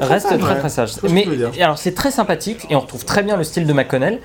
reste 0.00 0.28
sage, 0.28 0.38
très 0.40 0.52
ouais. 0.52 0.58
très 0.58 0.68
sage. 0.68 0.92
ce 0.92 1.00
que 1.00 1.06
Mais 1.08 1.26
alors 1.60 1.78
c'est 1.78 1.92
très 1.94 2.10
sympathique 2.10 2.66
et 2.70 2.76
on 2.76 2.80
retrouve 2.80 3.04
très 3.04 3.22
bien 3.22 3.36
le 3.36 3.44
style 3.44 3.66
de 3.66 3.72
McConnell. 3.72 4.20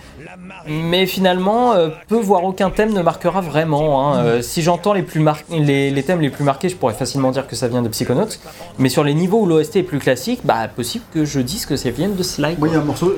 Mais 0.69 1.05
finalement, 1.05 1.73
euh, 1.73 1.89
peu 2.07 2.17
voire 2.17 2.43
aucun 2.43 2.69
thème 2.69 2.93
ne 2.93 3.01
marquera 3.01 3.41
vraiment. 3.41 4.13
hein. 4.13 4.17
Euh, 4.17 4.41
si 4.41 4.61
j'entends 4.61 4.93
les, 4.93 5.01
plus 5.01 5.19
mar- 5.19 5.39
les, 5.49 5.89
les 5.91 6.03
thèmes 6.03 6.19
les 6.21 6.29
plus 6.29 6.43
marqués, 6.43 6.69
je 6.69 6.75
pourrais 6.75 6.93
facilement 6.93 7.31
dire 7.31 7.47
que 7.47 7.55
ça 7.55 7.67
vient 7.67 7.81
de 7.81 7.87
Psychonauts. 7.89 8.27
Mais 8.77 8.89
sur 8.89 9.03
les 9.03 9.13
niveaux 9.13 9.41
où 9.41 9.45
l'OST 9.45 9.77
est 9.77 9.83
plus 9.83 9.99
classique, 9.99 10.41
bah 10.43 10.67
possible 10.73 11.05
que 11.13 11.25
je 11.25 11.39
dise 11.39 11.65
que 11.65 11.75
ça 11.75 11.89
vienne 11.89 12.15
de 12.15 12.23
Sly. 12.23 12.55
Moi, 12.59 12.67
il 12.67 12.73
y 12.73 12.77
a 12.77 12.79
un 12.79 12.83
morceau, 12.83 13.13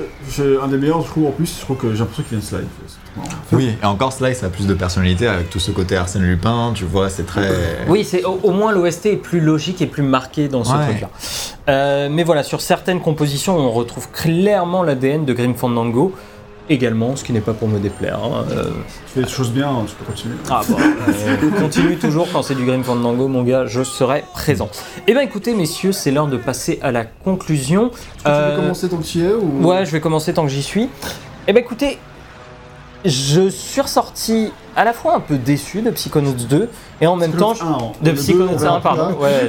un 0.62 0.68
des 0.68 0.76
meilleurs, 0.76 1.02
je 1.02 1.08
trouve 1.08 1.19
en 1.26 1.30
plus, 1.32 1.56
je 1.58 1.60
trouve 1.64 1.76
que 1.76 1.92
j'ai 1.92 1.98
l'impression 1.98 2.22
qu'il 2.22 2.38
vient 2.38 2.38
de 2.38 2.44
slide. 2.44 2.68
Oui, 3.52 3.74
et 3.82 3.86
encore 3.86 4.12
Sly, 4.12 4.34
ça 4.34 4.46
a 4.46 4.48
plus 4.50 4.66
de 4.66 4.74
personnalité 4.74 5.26
avec 5.26 5.50
tout 5.50 5.58
ce 5.58 5.70
côté 5.72 5.96
Arsène 5.96 6.22
Lupin, 6.22 6.72
tu 6.74 6.84
vois, 6.84 7.10
c'est 7.10 7.24
très. 7.26 7.48
Oui, 7.88 8.04
c'est 8.04 8.24
au, 8.24 8.38
au 8.42 8.50
moins 8.52 8.72
l'OST 8.72 9.06
est 9.06 9.16
plus 9.16 9.40
logique 9.40 9.82
et 9.82 9.86
plus 9.86 10.02
marqué 10.02 10.48
dans 10.48 10.62
ce 10.64 10.72
Ouais. 10.74 10.84
truc-là. 10.86 11.10
Euh, 11.68 12.08
mais 12.10 12.22
voilà, 12.22 12.42
sur 12.42 12.60
certaines 12.60 13.00
compositions, 13.00 13.56
on 13.58 13.70
retrouve 13.70 14.10
clairement 14.10 14.82
l'ADN 14.82 15.24
de 15.24 15.32
Grim 15.32 15.54
Fandango. 15.54 16.14
Également, 16.70 17.16
ce 17.16 17.24
qui 17.24 17.32
n'est 17.32 17.40
pas 17.40 17.52
pour 17.52 17.66
me 17.68 17.78
déplaire. 17.80 18.20
hein. 18.22 18.44
Euh, 18.52 18.70
Tu 19.08 19.14
fais 19.14 19.22
des 19.22 19.28
choses 19.28 19.50
bien, 19.50 19.68
tu 19.88 19.94
peux 19.96 20.04
continuer. 20.04 20.36
Ah 20.48 20.60
bon, 20.68 20.76
euh, 21.08 21.60
continue 21.60 21.96
toujours 21.98 22.28
quand 22.32 22.42
c'est 22.42 22.54
du 22.54 22.64
Grim 22.64 22.84
Fandango, 22.84 23.26
mon 23.26 23.42
gars, 23.42 23.66
je 23.66 23.82
serai 23.82 24.24
présent. 24.32 24.68
Eh 25.08 25.12
bien 25.12 25.20
écoutez, 25.22 25.54
messieurs, 25.54 25.90
c'est 25.90 26.12
l'heure 26.12 26.28
de 26.28 26.36
passer 26.36 26.78
à 26.80 26.92
la 26.92 27.04
conclusion. 27.04 27.90
Est-ce 27.90 27.98
que 27.98 28.22
tu 28.22 28.28
Euh, 28.28 28.50
veux 28.50 28.56
commencer 28.62 28.88
tant 28.88 28.96
que 28.98 29.02
tu 29.02 29.18
y 29.18 29.22
es 29.24 29.32
ou... 29.34 29.66
Ouais, 29.66 29.84
je 29.84 29.90
vais 29.90 30.00
commencer 30.00 30.32
tant 30.32 30.44
que 30.44 30.48
j'y 30.48 30.62
suis. 30.62 30.88
Eh 31.48 31.52
bien 31.52 31.60
écoutez, 31.60 31.98
je 33.04 33.48
suis 33.48 33.80
ressorti 33.80 34.52
à 34.76 34.84
la 34.84 34.92
fois 34.92 35.16
un 35.16 35.20
peu 35.20 35.38
déçu 35.38 35.82
de 35.82 35.90
Psychonauts 35.90 36.34
2 36.48 36.68
et 37.00 37.06
en 37.08 37.16
même 37.16 37.32
temps... 37.32 37.54
Psychonauts 37.54 37.74
1, 37.74 37.78
hein. 37.84 37.92
De 38.02 38.12
Psychonauts 38.12 38.56
verra 38.58 38.76
1, 38.76 38.80
pardon. 38.80 39.16
Ouais, 39.18 39.48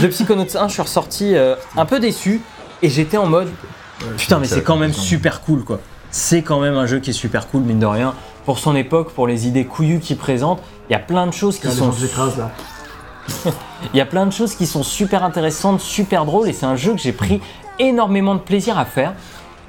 de 0.00 0.06
Psychonauts 0.06 0.56
1, 0.56 0.68
je 0.68 0.72
suis 0.72 0.82
ressorti 0.82 1.34
euh, 1.36 1.56
un 1.76 1.84
peu 1.84 2.00
déçu 2.00 2.40
et 2.80 2.88
j'étais 2.88 3.18
en 3.18 3.26
mode 3.26 3.48
putain, 4.16 4.38
mais 4.38 4.46
c'est 4.46 4.62
quand 4.62 4.76
même 4.76 4.94
super 4.94 5.42
cool 5.42 5.62
quoi. 5.64 5.78
C'est 6.16 6.42
quand 6.42 6.60
même 6.60 6.76
un 6.76 6.86
jeu 6.86 7.00
qui 7.00 7.10
est 7.10 7.12
super 7.12 7.48
cool, 7.48 7.62
mine 7.62 7.80
de 7.80 7.86
rien. 7.86 8.14
Pour 8.44 8.60
son 8.60 8.76
époque, 8.76 9.10
pour 9.10 9.26
les 9.26 9.48
idées 9.48 9.64
couillues 9.64 9.98
qu'il 9.98 10.16
présente, 10.16 10.60
il 10.88 10.92
y 10.92 10.94
a 10.94 11.00
plein 11.00 11.26
de 11.26 11.32
choses 11.32 11.56
qui 11.58 11.66
les 11.66 11.72
sont 11.78 11.86
il 13.92 13.96
y 13.96 14.00
a 14.00 14.06
plein 14.06 14.24
de 14.24 14.30
choses 14.32 14.54
qui 14.54 14.66
sont 14.66 14.84
super 14.84 15.24
intéressantes, 15.24 15.80
super 15.80 16.24
drôles, 16.24 16.48
et 16.48 16.52
c'est 16.52 16.66
un 16.66 16.76
jeu 16.76 16.92
que 16.92 16.98
j'ai 17.00 17.10
pris 17.10 17.40
énormément 17.80 18.36
de 18.36 18.40
plaisir 18.40 18.78
à 18.78 18.84
faire. 18.84 19.14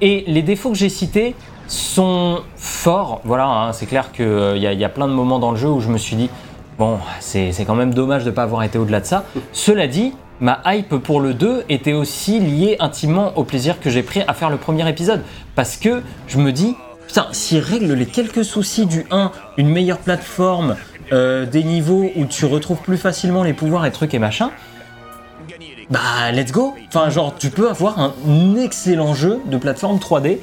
Et 0.01 0.23
les 0.27 0.43
défauts 0.43 0.69
que 0.69 0.76
j'ai 0.77 0.89
cités 0.89 1.35
sont 1.67 2.41
forts. 2.57 3.22
Voilà, 3.23 3.47
hein, 3.47 3.73
c'est 3.73 3.88
clair 3.88 4.11
qu'il 4.11 4.57
y, 4.57 4.67
a- 4.67 4.73
il 4.73 4.80
y 4.80 4.85
a 4.85 4.89
plein 4.89 5.07
de 5.07 5.13
moments 5.13 5.39
dans 5.39 5.49
le 5.49 5.57
jeu 5.57 5.69
où 5.69 5.80
je 5.81 5.89
me 5.89 5.97
suis 5.97 6.15
dit, 6.15 6.30
bon, 6.77 6.99
c'est 7.22 7.53
c'est 7.53 7.65
quand 7.65 7.73
même 7.73 7.91
dommage 7.95 8.23
de 8.23 8.30
ne 8.30 8.35
pas 8.35 8.43
avoir 8.43 8.61
été 8.61 8.77
au-delà 8.77 8.99
de 8.99 9.05
ça. 9.07 9.23
Cela 9.51 9.88
dit, 9.88 10.13
ma 10.40 10.62
hype 10.66 10.95
pour 10.98 11.22
le 11.22 11.34
2 11.34 11.64
était 11.70 11.94
aussi 11.94 12.40
liée 12.40 12.78
intimement 12.80 13.38
au 13.38 13.44
plaisir 13.44 13.80
que 13.80 13.90
j'ai 13.90 14.03
pris 14.03 14.22
à 14.28 14.34
faire 14.34 14.49
le 14.49 14.57
premier 14.57 14.88
épisode. 14.90 15.22
Parce 15.56 15.78
que 15.78 16.02
je 16.28 16.38
me 16.38 16.52
dis, 16.52 16.76
putain, 17.07 17.28
s'il 17.32 17.60
règle 17.60 17.94
les 17.94 18.06
quelques 18.06 18.44
soucis 18.44 18.86
du 18.86 19.06
1, 19.12 19.32
une 19.57 19.70
meilleure 19.70 19.99
plateforme, 19.99 20.76
euh, 21.14 21.45
des 21.45 21.64
niveaux 21.64 22.10
où 22.16 22.26
tu 22.26 22.45
retrouves 22.45 22.82
plus 22.82 22.98
facilement 22.98 23.44
les 23.44 23.53
pouvoirs 23.53 23.86
et 23.86 23.91
trucs 23.91 24.14
et 24.14 24.20
machin, 24.20 24.52
bah 25.90 26.32
let's 26.34 26.52
go 26.52 26.74
Enfin 26.88 27.10
genre 27.10 27.36
tu 27.38 27.49
peux 27.49 27.70
avoir 27.70 27.99
un 27.99 28.56
excellent 28.56 29.14
jeu 29.14 29.40
de 29.45 29.57
plateforme 29.57 29.98
3D 29.98 30.40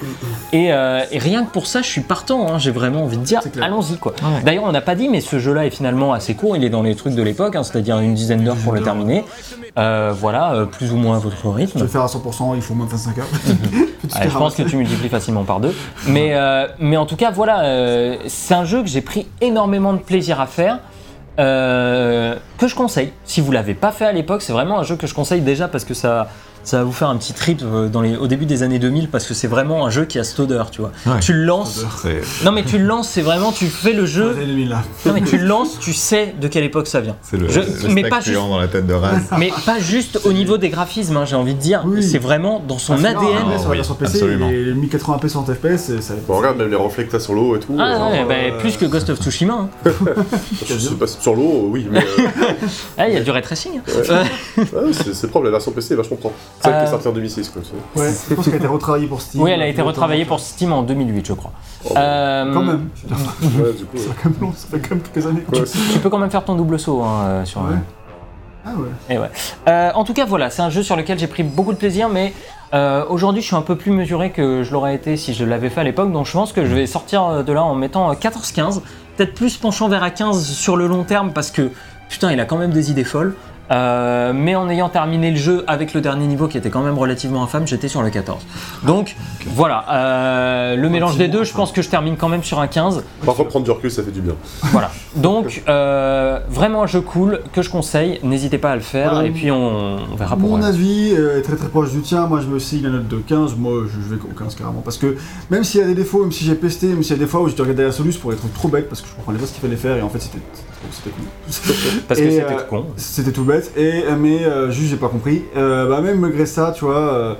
et, 0.52 0.72
euh, 0.72 1.04
et 1.10 1.18
rien 1.18 1.44
que 1.44 1.50
pour 1.50 1.66
ça 1.66 1.82
je 1.82 1.88
suis 1.88 2.00
partant, 2.02 2.48
hein. 2.48 2.58
j'ai 2.58 2.70
vraiment 2.70 3.04
envie 3.04 3.16
de 3.16 3.24
dire 3.24 3.40
allons-y 3.60 3.96
quoi. 3.96 4.12
Ouais. 4.22 4.42
D'ailleurs 4.44 4.64
on 4.64 4.72
n'a 4.72 4.80
pas 4.80 4.94
dit 4.94 5.08
mais 5.08 5.20
ce 5.20 5.38
jeu 5.38 5.52
là 5.52 5.66
est 5.66 5.70
finalement 5.70 6.12
assez 6.12 6.34
court, 6.34 6.56
il 6.56 6.64
est 6.64 6.70
dans 6.70 6.82
les 6.82 6.94
trucs 6.94 7.14
de 7.14 7.22
l'époque, 7.22 7.56
hein, 7.56 7.62
c'est-à-dire 7.62 7.98
une 7.98 8.14
dizaine 8.14 8.44
d'heures 8.44 8.56
pour 8.56 8.72
le 8.72 8.82
terminer. 8.82 9.24
Euh, 9.78 10.12
voilà, 10.14 10.52
euh, 10.52 10.66
plus 10.66 10.92
ou 10.92 10.96
moins 10.96 11.16
à 11.16 11.18
votre 11.18 11.36
Je 11.42 11.48
vais 11.48 11.64
rythme. 11.64 11.80
le 11.80 11.86
faire 11.86 12.02
à 12.02 12.06
100%, 12.06 12.54
il 12.54 12.60
faut 12.62 12.74
moins 12.74 12.84
de 12.86 12.90
25 12.90 13.18
heures. 13.18 13.26
Ouais, 14.02 14.28
je 14.28 14.36
pense 14.36 14.54
que 14.56 14.62
tu 14.64 14.76
multiplies 14.76 15.08
facilement 15.08 15.44
par 15.44 15.60
deux. 15.60 15.74
Mais, 16.08 16.34
mais 16.80 16.96
en 16.96 17.06
tout 17.06 17.14
cas, 17.16 17.30
voilà, 17.30 18.16
c'est 18.26 18.52
un 18.52 18.64
jeu 18.64 18.82
que 18.82 18.88
j'ai 18.88 19.00
pris 19.00 19.26
énormément 19.40 19.92
de 19.92 19.98
plaisir 20.00 20.40
à 20.40 20.46
faire. 20.46 20.80
Euh, 21.38 22.36
que 22.58 22.68
je 22.68 22.74
conseille. 22.74 23.12
Si 23.24 23.40
vous 23.40 23.52
l'avez 23.52 23.74
pas 23.74 23.92
fait 23.92 24.06
à 24.06 24.12
l'époque, 24.12 24.42
c'est 24.42 24.52
vraiment 24.52 24.78
un 24.78 24.82
jeu 24.82 24.96
que 24.96 25.06
je 25.06 25.14
conseille 25.14 25.40
déjà 25.40 25.68
parce 25.68 25.84
que 25.84 25.94
ça, 25.94 26.28
ça 26.64 26.78
va 26.78 26.84
vous 26.84 26.92
faire 26.92 27.08
un 27.08 27.16
petit 27.16 27.32
trip 27.32 27.60
euh, 27.62 27.88
dans 27.88 28.00
les, 28.00 28.16
au 28.16 28.26
début 28.26 28.46
des 28.46 28.62
années 28.62 28.78
2000 28.78 29.08
parce 29.08 29.26
que 29.26 29.34
c'est 29.34 29.48
vraiment 29.48 29.84
un 29.86 29.90
jeu 29.90 30.04
qui 30.04 30.18
a 30.18 30.24
cette 30.24 30.38
odeur, 30.40 30.70
tu 30.70 30.80
vois. 30.80 30.92
Ouais. 31.06 31.20
Tu 31.20 31.32
le 31.32 31.44
lances. 31.44 31.84
Non 32.44 32.52
mais 32.52 32.62
tu 32.64 32.78
le 32.78 32.84
lances, 32.84 33.08
c'est 33.08 33.22
vraiment, 33.22 33.52
tu 33.52 33.66
fais 33.66 33.92
le 33.92 34.06
jeu. 34.06 34.36
Les 34.38 34.46
2000, 34.46 34.68
là. 34.68 34.82
Non 35.06 35.12
mais 35.12 35.22
tu 35.22 35.38
le 35.38 35.44
lances, 35.46 35.78
tu 35.80 35.92
sais 35.92 36.34
de 36.40 36.48
quelle 36.48 36.64
époque 36.64 36.86
ça 36.86 37.00
vient. 37.00 37.16
c'est 37.22 37.36
le, 37.36 37.48
Je- 37.48 37.60
le 37.60 37.88
mais 37.94 38.08
pas 38.08 38.20
juste- 38.20 38.36
dans 38.36 38.58
la 38.58 38.68
tête 38.68 38.86
de 38.86 38.94
Raz. 38.94 39.20
Mais 39.38 39.50
pas 39.66 39.78
juste 39.78 40.20
au 40.24 40.32
niveau 40.32 40.58
des 40.58 40.68
graphismes, 40.70 41.16
hein, 41.16 41.24
j'ai 41.24 41.36
envie 41.36 41.54
de 41.54 41.60
dire. 41.60 41.82
Oui. 41.86 42.02
C'est 42.02 42.18
vraiment 42.18 42.60
dans 42.66 42.78
son 42.78 42.94
Ah, 43.04 43.08
ADN. 43.08 43.14
non, 43.22 43.46
mais 43.48 43.58
sur 43.58 43.70
oui, 43.70 43.78
PC, 43.98 44.16
absolument. 44.16 44.48
les 44.50 44.72
1080p 44.74 45.28
60 45.28 45.52
FPS, 45.54 45.76
c'est- 45.78 46.00
ça. 46.02 46.14
Bon, 46.26 46.36
regarde, 46.38 46.58
même 46.58 46.70
les 46.70 46.76
reflets 46.76 47.04
que 47.06 47.12
t'as 47.12 47.20
sur 47.20 47.34
l'eau 47.34 47.56
et 47.56 47.60
tout. 47.60 47.74
Ah 47.78 47.82
euh, 47.82 48.10
ouais, 48.10 48.16
genre, 48.18 48.28
bah, 48.28 48.34
euh, 48.34 48.58
plus 48.58 48.76
que 48.76 48.84
Ghost 48.86 49.10
of 49.10 49.18
Tsushima. 49.20 49.54
hein. 49.54 49.68
je 50.66 50.78
sais 50.78 50.94
pas, 50.94 51.06
sur 51.06 51.34
l'eau, 51.34 51.68
oui, 51.70 51.86
mais. 51.90 52.00
euh, 52.00 52.22
Ah, 52.98 53.08
il 53.08 53.14
y 53.14 53.16
a 53.16 53.20
du 53.20 53.30
ray 53.30 53.42
tracing. 53.42 53.72
hein. 53.78 54.22
ouais, 54.56 54.92
c'est 54.92 55.14
c'est 55.14 55.28
propre, 55.28 55.44
la 55.46 55.50
version 55.52 55.72
PC 55.72 55.94
est 55.94 55.96
vachement 55.96 56.16
propre. 56.16 56.34
Euh, 56.64 56.78
qui 56.80 56.84
est 56.86 56.90
sorti 56.90 57.08
en 57.08 57.12
2006, 57.12 57.48
quoi. 57.50 57.62
Ouais, 57.96 58.10
je 58.28 58.34
pense 58.34 58.44
qu'elle 58.44 58.54
a 58.54 58.58
été 58.58 58.66
retravaillée 58.68 59.06
pour 59.08 59.20
Steam. 59.20 59.42
Oui, 59.42 59.50
elle 59.50 59.62
a 59.62 59.66
été 59.66 59.82
retravaillée 59.82 60.24
pour 60.24 60.38
Steam 60.38 60.72
en 60.72 60.82
2008, 60.82 61.26
je 61.26 61.32
crois. 61.32 61.50
Oh, 61.86 61.94
Euh, 61.96 62.52
Quand 62.54 62.62
même. 62.62 62.88
Ouais, 63.10 63.72
du 63.72 63.84
coup. 63.84 63.96
Ça 63.98 64.04
fait 64.12 64.22
quand 64.22 64.30
même 64.30 64.38
long, 64.40 64.52
ça 64.54 64.66
fait 64.70 64.78
quand 64.80 64.94
même 64.94 65.02
quelques 65.02 65.26
années. 65.26 65.40
quoi. 65.42 65.58
Ouais, 65.58 65.64
Tu 65.92 65.98
peux 65.98 66.08
quand 66.08 66.18
même 66.18 66.30
faire 66.30 66.44
ton 66.44 66.54
double 66.54 66.78
saut 66.78 67.02
hein, 67.02 67.22
euh, 67.24 67.44
sur. 67.44 67.62
Ouais. 67.62 67.74
Ah 68.64 68.70
ouais. 68.76 69.14
Et 69.14 69.18
ouais. 69.18 69.30
Euh, 69.68 69.90
en 69.96 70.04
tout 70.04 70.12
cas, 70.14 70.24
voilà, 70.24 70.48
c'est 70.50 70.62
un 70.62 70.70
jeu 70.70 70.84
sur 70.84 70.94
lequel 70.94 71.18
j'ai 71.18 71.26
pris 71.26 71.42
beaucoup 71.42 71.72
de 71.72 71.78
plaisir, 71.78 72.08
mais 72.08 72.32
euh, 72.74 73.04
aujourd'hui, 73.08 73.42
je 73.42 73.48
suis 73.48 73.56
un 73.56 73.62
peu 73.62 73.74
plus 73.74 73.90
mesuré 73.90 74.30
que 74.30 74.62
je 74.62 74.72
l'aurais 74.72 74.94
été 74.94 75.16
si 75.16 75.34
je 75.34 75.44
l'avais 75.44 75.68
fait 75.68 75.80
à 75.80 75.84
l'époque. 75.84 76.12
Donc, 76.12 76.26
je 76.26 76.32
pense 76.32 76.52
que 76.52 76.64
je 76.64 76.72
vais 76.72 76.86
sortir 76.86 77.42
de 77.42 77.52
là 77.52 77.64
en 77.64 77.74
mettant 77.74 78.08
euh, 78.08 78.14
14-15, 78.14 78.80
peut-être 79.16 79.34
plus 79.34 79.56
penchant 79.56 79.88
vers 79.88 80.04
à 80.04 80.10
15 80.10 80.44
sur 80.44 80.76
le 80.76 80.86
long 80.86 81.02
terme, 81.02 81.32
parce 81.32 81.50
que 81.50 81.72
putain, 82.08 82.30
il 82.30 82.38
a 82.38 82.44
quand 82.44 82.56
même 82.56 82.70
des 82.70 82.92
idées 82.92 83.02
folles. 83.04 83.34
Euh, 83.70 84.32
mais 84.34 84.54
en 84.54 84.68
ayant 84.68 84.88
terminé 84.88 85.30
le 85.30 85.36
jeu 85.36 85.64
avec 85.66 85.94
le 85.94 86.00
dernier 86.00 86.26
niveau 86.26 86.48
qui 86.48 86.58
était 86.58 86.68
quand 86.68 86.82
même 86.82 86.98
relativement 86.98 87.42
infâme, 87.42 87.66
j'étais 87.66 87.88
sur 87.88 88.02
le 88.02 88.10
14. 88.10 88.42
Donc 88.84 89.16
voilà, 89.46 89.84
euh, 89.90 90.76
le 90.76 90.88
mélange 90.88 91.16
des 91.16 91.28
deux, 91.28 91.44
je 91.44 91.54
pense 91.54 91.72
que 91.72 91.80
je 91.80 91.88
termine 91.88 92.16
quand 92.16 92.28
même 92.28 92.42
sur 92.42 92.60
un 92.60 92.66
15. 92.66 93.02
Parfois, 93.24 93.48
prendre 93.48 93.64
du 93.64 93.70
recul, 93.70 93.90
ça 93.90 94.02
fait 94.02 94.10
du 94.10 94.20
bien. 94.20 94.34
Voilà. 94.72 94.90
Donc, 95.16 95.62
euh, 95.68 96.40
vraiment 96.50 96.82
un 96.82 96.86
jeu 96.86 97.00
cool 97.00 97.40
que 97.52 97.62
je 97.62 97.70
conseille. 97.70 98.18
N'hésitez 98.22 98.58
pas 98.58 98.72
à 98.72 98.74
le 98.74 98.82
faire 98.82 99.12
Voilà. 99.12 99.28
et 99.28 99.30
puis 99.30 99.50
on, 99.50 99.96
on 100.12 100.16
verra 100.16 100.36
pour 100.36 100.48
Mon 100.50 100.62
avis 100.62 101.12
est 101.12 101.42
très 101.42 101.56
très 101.56 101.68
proche 101.68 101.92
du 101.92 102.00
tien. 102.00 102.26
Moi, 102.26 102.40
je 102.40 102.46
me 102.48 102.58
signe 102.58 102.82
la 102.82 102.90
note 102.90 103.08
de 103.08 103.18
15. 103.18 103.56
Moi, 103.56 103.84
je 103.86 104.14
vais 104.14 104.20
au 104.20 104.34
15 104.38 104.54
carrément. 104.54 104.80
Parce 104.80 104.98
que 104.98 105.16
même 105.50 105.64
s'il 105.64 105.80
y 105.80 105.84
a 105.84 105.86
des 105.86 105.94
défauts, 105.94 106.20
même 106.22 106.32
si 106.32 106.44
j'ai 106.44 106.54
pesté, 106.54 106.88
même 106.88 107.02
s'il 107.02 107.16
y 107.16 107.18
a 107.18 107.22
des 107.22 107.26
fois 107.28 107.40
où 107.40 107.48
j'étais 107.48 107.62
regardé 107.62 107.84
la 107.84 107.92
solus 107.92 108.14
pour 108.20 108.32
être 108.32 108.52
trop 108.52 108.68
bête 108.68 108.88
parce 108.88 109.00
que 109.00 109.08
je 109.08 109.14
comprenais 109.14 109.38
pas 109.38 109.46
ce 109.46 109.52
qu'il 109.52 109.60
fallait 109.62 109.76
faire 109.76 109.96
et 109.96 110.02
en 110.02 110.08
fait 110.08 110.20
c'était 110.20 110.38
c'était. 110.90 111.14
Parce 112.08 112.20
que 112.20 112.30
c'était 112.30 112.44
euh, 112.44 112.58
tout 112.58 112.64
con. 112.70 112.86
C'était 112.96 113.32
tout 113.32 113.44
bête. 113.44 113.72
Et 113.76 114.04
euh, 114.04 114.16
mais 114.18 114.44
euh, 114.44 114.70
juste 114.70 114.90
j'ai 114.90 114.96
pas 114.96 115.08
compris. 115.08 115.42
Euh, 115.56 115.88
bah 115.88 116.00
même 116.00 116.18
malgré 116.20 116.46
ça, 116.46 116.72
tu 116.76 116.84
vois. 116.84 116.96
euh, 116.98 117.34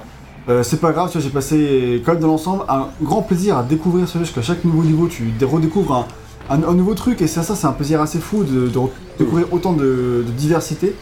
euh, 0.49 0.63
c'est 0.65 0.81
pas 0.81 0.91
grave, 0.91 1.09
tu 1.09 1.19
vois, 1.19 1.23
j'ai 1.25 1.31
passé 1.33 2.03
quand 2.05 2.13
même 2.15 2.21
dans 2.21 2.27
l'ensemble 2.27 2.65
un 2.69 2.89
grand 3.01 3.23
plaisir 3.23 3.57
à 3.59 3.63
découvrir 3.63 4.09
ce 4.09 4.15
jeu, 4.15 4.25
parce 4.25 4.33
qu'à 4.33 4.43
chaque 4.43 4.65
nouveau 4.65 4.83
niveau, 4.83 5.07
tu 5.07 5.23
dé- 5.39 5.45
redécouvres 5.45 6.05
un, 6.51 6.55
un- 6.57 6.69
un 6.69 6.75
nouveau 6.75 6.95
truc, 6.95 7.23
et 7.23 7.29
ça, 7.29 7.45
ça 7.45 7.55
c'est 7.55 7.69
un 7.69 7.73
plaisir 7.73 8.01
assez 8.01 8.19
fou 8.19 8.43
de, 8.43 8.69
découvrir 9.21 9.47
autant 9.53 9.73
de, 9.73 10.25
de 10.27 10.33
diversité, 10.37 10.97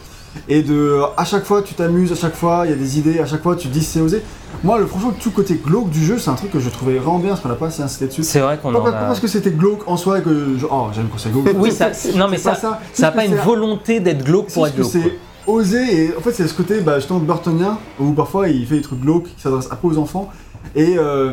et 0.47 0.61
de, 0.63 0.99
à 1.17 1.25
chaque 1.25 1.43
fois 1.45 1.61
tu 1.61 1.73
t'amuses, 1.73 2.11
à 2.11 2.15
chaque 2.15 2.35
fois 2.35 2.61
il 2.65 2.71
y 2.71 2.73
a 2.73 2.77
des 2.77 2.99
idées, 2.99 3.19
à 3.19 3.25
chaque 3.25 3.43
fois 3.43 3.55
tu 3.55 3.67
te 3.67 3.73
dis 3.73 3.83
c'est 3.83 4.01
osé. 4.01 4.21
Moi, 4.63 4.77
le, 4.77 4.85
franchement, 4.85 5.13
tout 5.19 5.31
côté 5.31 5.55
glauque 5.55 5.89
du 5.89 6.03
jeu, 6.05 6.19
c'est 6.19 6.29
un 6.29 6.35
truc 6.35 6.51
que 6.51 6.59
je 6.59 6.69
trouvais 6.69 6.97
vraiment 6.97 7.17
bien, 7.19 7.29
parce 7.29 7.39
qu'on 7.41 7.49
n'a 7.49 7.55
pas 7.55 7.67
assez 7.67 7.81
insisté 7.81 8.05
dessus. 8.07 8.21
C'est 8.23 8.41
vrai 8.41 8.59
qu'on 8.61 8.71
Pas, 8.71 8.79
en 8.79 8.83
pas- 8.83 8.91
pas 8.91 8.97
a. 8.99 9.05
parce 9.07 9.19
que 9.19 9.27
c'était 9.27 9.49
glauque 9.49 9.87
en 9.87 9.97
soi 9.97 10.19
et 10.19 10.21
que 10.21 10.57
je- 10.59 10.67
oh 10.69 10.87
j'aime 10.93 11.07
quand 11.11 11.17
c'est 11.17 11.31
glauque. 11.31 11.47
Oui, 11.57 11.71
ça, 11.71 11.89
non 12.15 12.27
mais 12.29 12.37
pas 12.37 12.53
ça, 12.53 12.55
ça. 12.55 12.79
ça 12.93 13.03
n'a 13.03 13.11
pas 13.11 13.25
une 13.25 13.35
volonté 13.35 13.99
d'être 14.01 14.23
glauque 14.23 14.51
pour 14.53 14.67
être 14.67 14.73
que 14.75 14.81
glauque. 14.81 14.91
c'est 14.91 15.17
osé 15.47 16.03
et 16.05 16.15
en 16.15 16.21
fait 16.21 16.33
c'est 16.33 16.47
ce 16.47 16.53
côté 16.53 16.81
bah, 16.81 16.99
justement 16.99 17.19
burtonien 17.19 17.79
où 17.99 18.11
parfois 18.11 18.49
il 18.49 18.63
fait 18.67 18.75
des 18.75 18.81
trucs 18.83 18.99
glauques 19.01 19.23
qui 19.35 19.41
s'adressent 19.41 19.71
un 19.71 19.75
peu 19.75 19.87
aux 19.87 19.97
enfants 19.97 20.29
et 20.75 20.95
euh, 20.99 21.31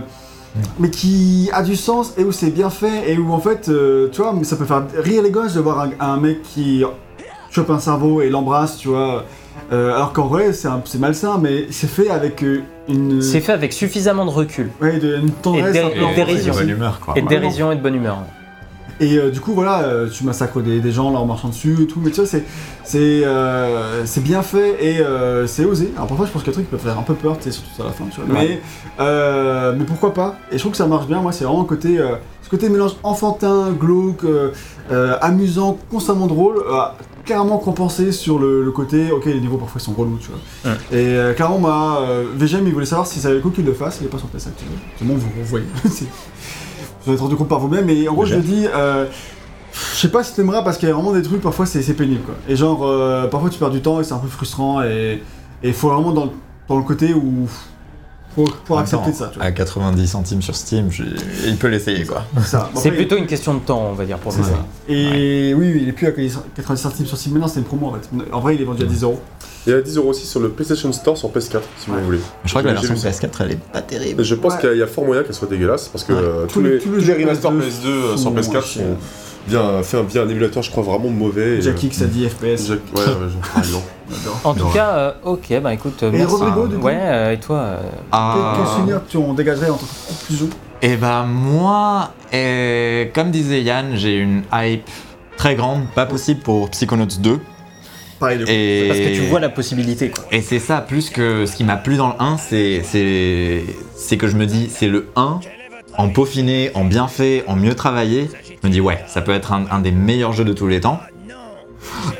mais 0.79 0.89
qui 0.89 1.51
a 1.53 1.63
du 1.63 1.77
sens 1.77 2.15
et 2.17 2.25
où 2.25 2.33
c'est 2.33 2.49
bien 2.51 2.71
fait 2.71 3.13
et 3.13 3.19
où 3.19 3.31
en 3.33 3.39
fait 3.41 3.69
euh, 3.69 4.09
tu 4.11 4.23
vois 4.23 4.35
ça 4.45 4.57
peut 4.57 4.65
faire 4.65 4.85
rire 4.97 5.23
les 5.23 5.31
gosses 5.31 5.53
de 5.55 5.61
voir 5.61 5.81
un, 5.81 5.91
un 6.01 6.17
mec 6.17 6.43
qui 6.43 6.83
chope 7.51 7.71
un 7.71 7.79
cerveau 7.79 8.21
et 8.23 8.29
l'embrasse 8.31 8.77
tu 8.79 8.89
vois 8.89 9.25
Euh, 9.73 9.95
alors 9.95 10.13
qu'en 10.13 10.29
vrai 10.29 10.53
c'est 10.53 10.69
un- 10.69 10.81
c'est 10.85 10.99
malsain 11.01 11.37
mais 11.43 11.67
c'est 11.71 11.91
fait 11.91 12.09
avec 12.11 12.43
euh, 12.45 12.63
une 12.89 13.21
C'est 13.21 13.41
fait 13.41 13.53
avec 13.53 13.73
suffisamment 13.73 14.25
de 14.25 14.31
recul 14.31 14.71
ouais, 14.81 14.99
de- 14.99 15.17
une 15.19 15.31
tendresse 15.31 15.75
Et 15.77 15.81
peu 15.81 15.87
et 15.87 16.03
enfantine 16.05 16.15
dérision. 16.15 16.53
aussi. 16.55 16.61
bonne 16.63 16.71
humeur, 16.71 17.01
quoi. 17.01 17.15
et 17.19 17.23
de 17.23 17.29
dérision 17.29 17.73
et 17.73 17.77
de 17.77 17.81
bonne 17.83 17.95
humeur. 17.97 18.19
Et 19.01 19.17
euh, 19.17 19.31
du 19.31 19.39
coup, 19.41 19.53
voilà, 19.53 19.83
euh, 19.83 20.09
tu 20.09 20.25
massacres 20.25 20.61
des, 20.61 20.81
des 20.81 20.91
gens 20.91 21.07
en 21.07 21.11
leur 21.13 21.25
marchant 21.27 21.49
dessus 21.49 21.77
et 21.83 21.87
tout, 21.87 22.01
mais 22.03 22.11
tu 22.11 22.17
vois, 22.17 22.27
c'est, 22.27 22.43
c'est, 22.83 23.23
euh, 23.25 24.05
c'est 24.07 24.23
bien 24.25 24.43
fait 24.43 24.77
et 24.85 24.99
euh, 25.01 25.47
c'est 25.47 25.65
osé. 25.65 25.93
Alors 25.95 26.09
parfois, 26.09 26.27
je 26.27 26.33
pense 26.33 26.43
qu'il 26.43 26.51
y 26.53 26.55
a 26.55 26.59
des 26.59 26.65
trucs 26.65 26.67
qui 26.67 26.71
peuvent 26.77 26.85
faire 26.93 26.99
un 26.99 27.03
peu 27.05 27.15
peur, 27.15 27.37
tu 27.39 27.45
sais, 27.45 27.51
surtout 27.53 27.83
à 27.83 27.85
la 27.87 27.93
fin, 27.93 28.05
tu 28.11 28.21
vois. 28.21 28.35
Mais, 28.41 28.61
euh, 28.99 29.73
mais 29.79 29.85
pourquoi 29.85 30.13
pas? 30.15 30.37
Et 30.51 30.55
je 30.55 30.59
trouve 30.59 30.73
que 30.73 30.79
ça 30.79 30.87
marche 30.89 31.07
bien. 31.07 31.21
Moi, 31.21 31.31
c'est 31.31 31.45
vraiment 31.45 31.61
le 31.61 31.67
côté, 31.69 31.99
euh, 31.99 32.17
ce 32.49 32.57
côté 32.57 32.71
mélange 32.71 32.93
enfantin, 33.03 33.73
glauque, 33.73 34.25
euh, 34.25 34.53
euh, 34.91 35.19
amusant, 35.21 35.77
constamment 35.91 36.27
drôle, 36.27 36.63
euh, 36.67 36.81
clairement 37.27 37.59
compensé 37.59 38.11
sur 38.11 38.39
le, 38.39 38.65
le 38.65 38.71
côté, 38.71 39.13
ok, 39.13 39.27
les 39.27 39.39
niveaux 39.39 39.59
parfois 39.59 39.79
ils 39.79 39.85
sont 39.85 39.93
relous, 39.93 40.17
tu 40.19 40.29
vois. 40.31 40.73
Ouais. 40.73 40.79
Et 40.93 41.15
euh, 41.15 41.35
clairement, 41.35 41.59
moi, 41.59 41.99
euh, 42.09 42.25
VGM, 42.35 42.67
il 42.67 42.73
voulait 42.73 42.87
savoir 42.87 43.07
si 43.07 43.21
ça 43.21 43.29
avait 43.29 43.37
le 43.37 43.43
coup 43.43 43.51
qu'il 43.51 43.67
le 43.67 43.75
fasse, 43.75 43.99
il 44.01 44.07
est 44.07 44.09
pas 44.09 44.17
sur 44.17 44.29
PS 44.29 44.47
actuellement. 44.47 44.79
C'est 44.99 45.07
bon, 45.07 45.15
vous, 45.17 45.29
vous 45.37 45.45
voyez. 45.45 45.67
Vous 47.05 47.11
en 47.11 47.15
êtes 47.15 47.21
rendu 47.21 47.37
compte 47.37 47.49
par 47.49 47.59
vous-même, 47.61 47.91
et 47.91 48.09
en 48.09 48.15
gros, 48.15 48.25
je 48.25 48.37
le 48.37 48.41
dis. 48.41 48.67
euh, 48.75 49.05
je 49.95 49.99
sais 50.01 50.09
pas 50.11 50.25
si 50.25 50.35
t'aimeras 50.35 50.63
parce 50.63 50.79
qu'il 50.79 50.89
y 50.89 50.91
a 50.91 50.95
vraiment 50.95 51.13
des 51.13 51.21
trucs 51.23 51.43
parfois 51.43 51.67
c'est 51.67 51.83
pénible 51.93 52.23
quoi. 52.23 52.35
Et 52.49 52.57
genre 52.57 52.79
parfois 53.31 53.49
tu 53.51 53.59
perds 53.61 53.71
du 53.71 53.81
temps 53.83 54.01
et 54.01 54.05
c'est 54.05 54.15
un 54.15 54.19
peu 54.19 54.27
frustrant 54.27 54.83
et 54.83 55.23
il 55.63 55.73
faut 55.75 55.91
vraiment 55.91 56.11
dans, 56.13 56.33
dans 56.69 56.77
le 56.79 56.83
côté 56.83 57.13
où 57.15 57.47
En 58.69 58.77
accepter 58.79 59.13
ça. 59.13 59.27
temps, 59.27 59.31
Tu 59.33 59.39
vois. 59.39 59.47
À 59.47 59.53
90 59.53 60.07
centimes 60.09 60.43
sur 60.43 60.55
Steam, 60.57 60.91
je- 60.91 61.03
il 61.47 61.57
peut 61.57 61.69
l'essayer, 61.69 62.05
quoi. 62.05 62.25
C'est 62.75 62.91
plutôt 62.93 63.17
une 63.17 63.27
question 63.27 63.55
de 63.55 63.61
temps, 63.61 63.89
on 63.91 63.95
va 63.95 64.05
dire, 64.05 64.19
pour 64.19 64.33
ça. 64.33 64.41
Et 64.89 65.55
oui, 65.55 65.71
oui, 65.75 65.79
il 65.83 65.89
est 65.89 65.93
plus 65.93 66.07
à 66.07 66.13
90 66.13 66.81
centimes 66.83 67.07
sur 67.07 67.17
Steam 67.17 67.35
maintenant, 67.35 67.49
c'est 67.49 67.61
une 67.61 67.67
promo 67.67 67.87
en 67.89 67.93
fait. 67.95 68.09
En 68.33 68.41
vrai, 68.41 68.55
il 68.55 68.63
est 68.63 68.65
vendu 68.65 68.83
à 68.83 68.87
10 68.87 69.03
euros. 69.03 69.21
Il 69.67 69.71
y 69.73 69.75
a 69.77 69.83
10 69.83 69.97
euros 69.99 70.11
aussi 70.11 70.27
sur 70.27 70.41
le 70.41 70.49
PlayStation 70.51 70.91
Store 70.93 71.19
sur 71.19 71.29
PS4, 71.31 71.61
si 71.79 71.91
vous 71.91 72.01
voulez. 72.05 72.21
Je 72.45 72.51
crois 72.51 72.63
que 72.63 72.69
la 72.69 72.75
version 72.75 72.95
vu 72.95 73.01
ça. 73.01 73.11
PS4, 73.11 73.41
elle 73.43 73.53
est 73.53 73.61
pas 73.73 73.83
terrible. 73.83 74.23
Je 74.25 74.35
pense 74.35 74.55
Ouais. 74.55 74.61
qu'il 74.61 74.69
y 74.69 74.73
a- 74.73 74.75
il 74.77 74.79
y 74.79 74.83
a 74.83 74.87
fort 74.87 75.05
moyen 75.05 75.23
qu'elle 75.25 75.35
soit 75.35 75.49
dégueulasse 75.49 75.89
parce 75.89 76.05
que 76.05 76.13
Ouais. 76.13 76.19
euh, 76.23 76.47
Tous 76.47 76.55
tous, 76.55 76.63
les- 76.63 76.71
les, 76.75 76.79
tous 76.79 76.91
les 76.95 77.13
remasters 77.15 77.51
PS2 77.53 77.61
PS2 77.61 77.89
euh, 77.89 78.11
sur 78.17 78.19
sont 78.21 78.31
PS4 78.33 78.65
chiés. 78.67 78.83
sont 78.83 78.97
bien 79.47 79.83
fait 79.83 79.99
un, 79.99 80.03
bien 80.03 80.23
un 80.23 80.29
émulateur, 80.29 80.63
je 80.63 80.71
crois, 80.71 80.83
vraiment 80.83 81.09
mauvais. 81.11 81.61
Jack 81.61 81.83
X 81.83 82.03
a 82.03 82.07
10 82.07 82.29
FPS. 82.29 82.67
Jack- 82.69 82.79
ouais, 82.95 83.01
ouais, 83.01 83.29
je- 83.31 83.49
par 83.53 83.59
exemple. 83.65 83.85
J'adore. 84.11 84.41
En 84.45 84.55
tout 84.55 84.69
cas, 84.69 84.89
euh, 84.97 85.13
ok, 85.25 85.61
bah 85.63 85.75
écoute, 85.75 86.03
euh, 86.03 86.09
Et 86.13 86.17
merci. 86.19 86.35
Rodrigo, 86.35 86.67
du 86.67 86.77
coup 86.77 86.87
Ouais, 86.87 86.99
euh, 86.99 87.33
et 87.33 87.39
toi 87.41 87.57
euh, 87.59 87.79
Quel, 87.83 87.91
Ah. 88.13 88.55
quel 88.57 88.67
souvenir 88.67 89.01
tu 89.09 89.17
en 89.19 89.35
dégagerais 89.35 89.69
en 89.71 89.75
tant 89.77 89.85
que 89.87 90.09
conclusion 90.09 90.49
Et 90.81 90.97
bah 90.97 91.25
moi, 91.29 92.13
eh, 92.33 93.11
comme 93.15 93.31
disait 93.31 93.61
Yann, 93.63 93.91
j'ai 93.97 94.17
une 94.17 94.43
hype 94.53 94.89
très 95.37 95.55
grande, 95.57 95.83
pas 95.95 96.07
possible 96.07 96.41
pour 96.41 96.71
Psychonauts 96.71 97.07
2. 97.21 97.39
Pareil, 98.19 98.39
du 98.39 98.45
coup. 98.45 98.51
Et... 98.51 98.85
Parce 98.89 98.99
que 98.99 99.15
tu 99.15 99.21
vois 99.27 99.41
la 99.41 99.49
possibilité, 99.51 100.11
quoi. 100.11 100.25
Et 100.33 100.41
c'est 100.41 100.59
ça, 100.59 100.81
plus 100.81 101.11
que 101.11 101.45
ce 101.47 101.55
qui 101.55 101.63
m'a 101.65 101.77
plu 101.77 101.97
dans 101.97 102.09
le 102.09 102.15
1, 102.19 102.37
c'est, 102.39 102.83
c'est, 102.85 103.63
c'est 103.95 104.17
que 104.17 104.27
je 104.27 104.37
me 104.37 104.47
dis, 104.47 104.69
c'est 104.75 104.89
le 104.89 105.09
1, 105.17 105.39
en 105.99 106.09
peaufiné, 106.09 106.71
en 106.75 106.85
bien 106.85 107.09
fait, 107.09 107.45
en 107.47 107.57
mieux 107.57 107.75
travaillé. 107.75 108.29
Je 108.63 108.69
me 108.69 108.73
dis, 108.73 108.81
ouais, 108.81 109.05
ça 109.07 109.21
peut 109.23 109.33
être 109.33 109.53
un, 109.53 109.65
un 109.71 109.79
des 109.81 109.93
meilleurs 109.93 110.33
jeux 110.33 110.45
de 110.45 110.53
tous 110.53 110.67
les 110.69 110.81
temps. 110.81 111.01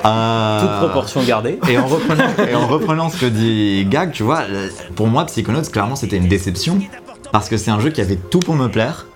Euh, 0.05 0.61
Toute 0.61 0.89
proportion 0.89 1.23
gardée. 1.25 1.59
Et 1.69 1.77
en, 1.79 1.87
reprenant, 1.87 2.25
et 2.49 2.55
en 2.55 2.67
reprenant 2.69 3.11
ce 3.11 3.19
que 3.21 3.27
dit 3.27 3.85
Gag, 3.87 4.13
tu 4.13 4.23
vois, 4.23 4.43
pour 4.95 5.09
moi, 5.09 5.27
Psychonauts, 5.27 5.63
clairement, 5.73 5.97
c'était 5.97 6.17
une 6.17 6.29
déception. 6.29 6.79
Parce 7.33 7.49
que 7.49 7.57
c'est 7.57 7.71
un 7.73 7.81
jeu 7.81 7.91
qui 7.91 8.01
avait 8.01 8.17
tout 8.17 8.39
pour 8.39 8.55
me 8.55 8.69
plaire. 8.69 9.07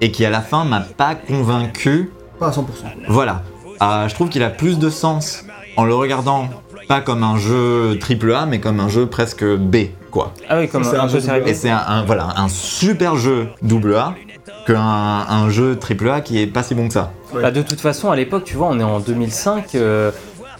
Et 0.00 0.10
qui, 0.10 0.24
à 0.24 0.30
la 0.30 0.40
fin, 0.40 0.64
m'a 0.64 0.80
pas 0.80 1.14
convaincu 1.14 2.10
Pas 2.38 2.48
à 2.48 2.50
100%. 2.50 2.62
voilà. 3.08 3.42
Euh, 3.82 4.08
je 4.08 4.14
trouve 4.14 4.28
qu'il 4.30 4.42
a 4.42 4.50
plus 4.50 4.78
de 4.78 4.88
sens 4.90 5.44
en 5.76 5.84
le 5.84 5.94
regardant 5.94 6.48
pas 6.88 7.00
comme 7.00 7.22
un 7.22 7.36
jeu 7.36 7.98
AAA, 8.00 8.46
mais 8.46 8.58
comme 8.60 8.80
un 8.80 8.88
jeu 8.88 9.06
presque 9.06 9.44
B, 9.44 9.76
quoi. 10.10 10.32
Ah 10.48 10.58
oui, 10.58 10.68
comme 10.68 10.84
C'est 10.84 10.96
un, 10.96 11.04
un 11.04 11.08
jeu 11.08 11.20
sérieux. 11.20 11.46
Et 11.46 11.54
c'est 11.54 11.70
un, 11.70 11.82
un- 11.86 12.04
voilà, 12.04 12.28
un 12.36 12.48
super 12.48 13.16
jeu 13.16 13.48
AA 13.62 14.14
qu'un 14.66 14.78
un 14.80 15.48
jeu 15.50 15.78
AAA 15.78 16.20
qui 16.20 16.40
est 16.40 16.46
pas 16.46 16.62
si 16.62 16.74
bon 16.74 16.88
que 16.88 16.94
ça. 16.94 17.12
Bah, 17.34 17.50
de 17.50 17.62
toute 17.62 17.80
façon, 17.80 18.10
à 18.10 18.16
l'époque, 18.16 18.44
tu 18.44 18.56
vois, 18.56 18.68
on 18.70 18.78
est 18.78 18.84
en 18.84 19.00
2005. 19.00 19.74
euh, 19.74 20.10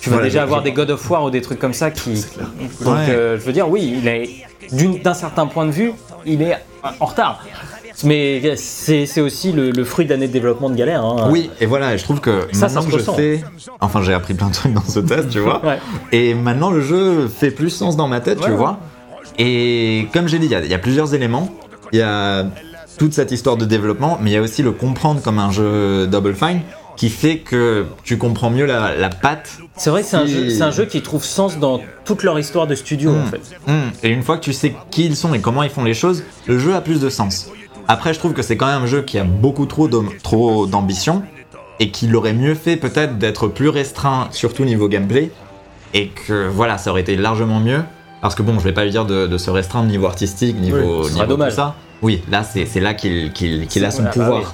tu 0.00 0.10
vas 0.10 0.16
Voilà, 0.16 0.28
déjà 0.28 0.42
avoir 0.42 0.62
des 0.62 0.72
God 0.72 0.90
of 0.90 1.10
War 1.10 1.22
ou 1.24 1.30
des 1.30 1.40
trucs 1.42 1.58
comme 1.60 1.74
ça 1.74 1.90
qui. 1.90 2.24
Donc, 2.80 2.94
Ouais. 2.96 3.10
euh, 3.10 3.38
je 3.38 3.42
veux 3.44 3.52
dire, 3.52 3.68
oui, 3.68 3.94
il 3.98 4.08
est 4.08 4.28
d'un 5.02 5.14
certain 5.14 5.46
point 5.46 5.66
de 5.66 5.70
vue, 5.70 5.92
il 6.26 6.42
est 6.42 6.56
en 6.98 7.04
retard. 7.06 7.44
Mais 8.04 8.56
c'est 8.56 9.20
aussi 9.20 9.52
le, 9.52 9.70
le 9.70 9.84
fruit 9.84 10.06
d'années 10.06 10.26
de 10.26 10.32
développement 10.32 10.70
de 10.70 10.74
galère. 10.74 11.04
hein. 11.04 11.28
Oui, 11.30 11.50
et 11.60 11.66
voilà, 11.66 11.96
je 11.96 12.02
trouve 12.02 12.20
que 12.20 12.48
Ça, 12.52 12.68
ça 12.68 12.80
maintenant 12.80 12.82
se 12.82 12.96
que 12.96 12.98
je 12.98 13.10
sais, 13.38 13.44
enfin 13.80 14.02
j'ai 14.02 14.12
appris 14.14 14.34
plein 14.34 14.48
de 14.48 14.54
trucs 14.54 14.72
dans 14.72 14.82
ce 14.82 14.98
test, 14.98 15.28
tu 15.28 15.38
vois, 15.38 15.64
Ouais. 15.64 15.78
et 16.10 16.34
maintenant 16.34 16.70
le 16.70 16.80
jeu 16.80 17.28
fait 17.28 17.50
plus 17.52 17.70
sens 17.70 17.96
dans 17.96 18.08
ma 18.08 18.20
tête, 18.20 18.40
Ouais, 18.40 18.46
tu 18.46 18.52
vois. 18.52 18.78
Et 19.38 20.08
comme 20.12 20.26
j'ai 20.26 20.38
dit, 20.40 20.46
il 20.46 20.64
y 20.66 20.68
y, 20.68 20.74
a 20.74 20.78
plusieurs 20.78 21.14
éléments. 21.14 21.48
Il 21.92 21.98
y 21.98 22.02
a 22.02 22.46
toute 23.02 23.14
cette 23.14 23.32
histoire 23.32 23.56
de 23.56 23.64
développement, 23.64 24.16
mais 24.22 24.30
il 24.30 24.34
y 24.34 24.36
a 24.36 24.40
aussi 24.40 24.62
le 24.62 24.70
comprendre 24.70 25.20
comme 25.20 25.40
un 25.40 25.50
jeu 25.50 26.06
Double 26.06 26.34
Fine 26.36 26.60
qui 26.96 27.08
fait 27.08 27.38
que 27.38 27.84
tu 28.04 28.16
comprends 28.16 28.48
mieux 28.48 28.64
la, 28.64 28.94
la 28.94 29.08
patte 29.08 29.50
C'est 29.76 29.90
vrai 29.90 30.02
que 30.02 30.06
c'est 30.06 30.16
un, 30.18 30.24
Si- 30.24 30.32
jeu- 30.34 30.50
c'est 30.50 30.62
un 30.62 30.70
jeu 30.70 30.84
qui 30.84 31.02
trouve 31.02 31.24
sens 31.24 31.58
dans 31.58 31.80
toute 32.04 32.22
leur 32.22 32.38
histoire 32.38 32.68
de 32.68 32.76
studio 32.76 33.10
en 33.10 33.14
Hmm. 33.14 33.26
fait. 33.26 33.40
Hmm. 33.66 33.90
Et 34.04 34.10
une 34.10 34.22
fois 34.22 34.36
que 34.36 34.42
tu 34.44 34.52
sais 34.52 34.72
qui 34.92 35.04
ils 35.06 35.16
sont 35.16 35.34
et 35.34 35.40
comment 35.40 35.64
ils 35.64 35.70
font 35.70 35.82
les 35.82 35.94
choses, 35.94 36.22
le 36.46 36.60
jeu 36.60 36.76
a 36.76 36.80
plus 36.80 37.00
de 37.00 37.10
sens. 37.10 37.50
Après, 37.88 38.14
je 38.14 38.20
trouve 38.20 38.34
que 38.34 38.42
c'est 38.42 38.56
quand 38.56 38.66
même 38.68 38.82
un 38.84 38.86
jeu 38.86 39.02
qui 39.02 39.18
a 39.18 39.24
beaucoup 39.24 39.66
trop 39.66 39.88
d'am- 39.88 40.10
trop 40.22 40.66
d'ambition 40.66 41.24
et 41.80 41.90
qu'il 41.90 42.14
aurait 42.14 42.34
mieux 42.34 42.54
fait 42.54 42.76
peut-être 42.76 43.18
d'être 43.18 43.48
plus 43.48 43.68
restreint, 43.68 44.28
surtout 44.30 44.64
niveau 44.64 44.86
gameplay, 44.86 45.32
et 45.92 46.06
que 46.10 46.46
voilà, 46.46 46.78
ça 46.78 46.90
aurait 46.92 47.00
été 47.00 47.16
largement 47.16 47.58
mieux. 47.58 47.82
Parce 48.20 48.36
que 48.36 48.42
bon, 48.42 48.60
je 48.60 48.64
vais 48.64 48.72
pas 48.72 48.84
lui 48.84 48.92
dire 48.92 49.06
de, 49.06 49.26
de 49.26 49.38
se 49.38 49.50
restreindre 49.50 49.88
niveau 49.88 50.06
artistique, 50.06 50.56
niveau, 50.60 51.08
niveau 51.08 51.26
dommage. 51.26 51.50
tout 51.50 51.56
ça. 51.56 51.74
Oui, 52.02 52.22
là 52.30 52.42
c'est 52.42 52.66
c'est 52.66 52.80
là 52.80 52.94
qu'il 52.94 53.32
qu'il- 53.32 53.66
qu'il 53.66 53.84
a 53.84 53.90
son 53.90 54.02
Voilà, 54.02 54.16
bah 54.16 54.24
pouvoir. 54.24 54.40
oui. 54.42 54.48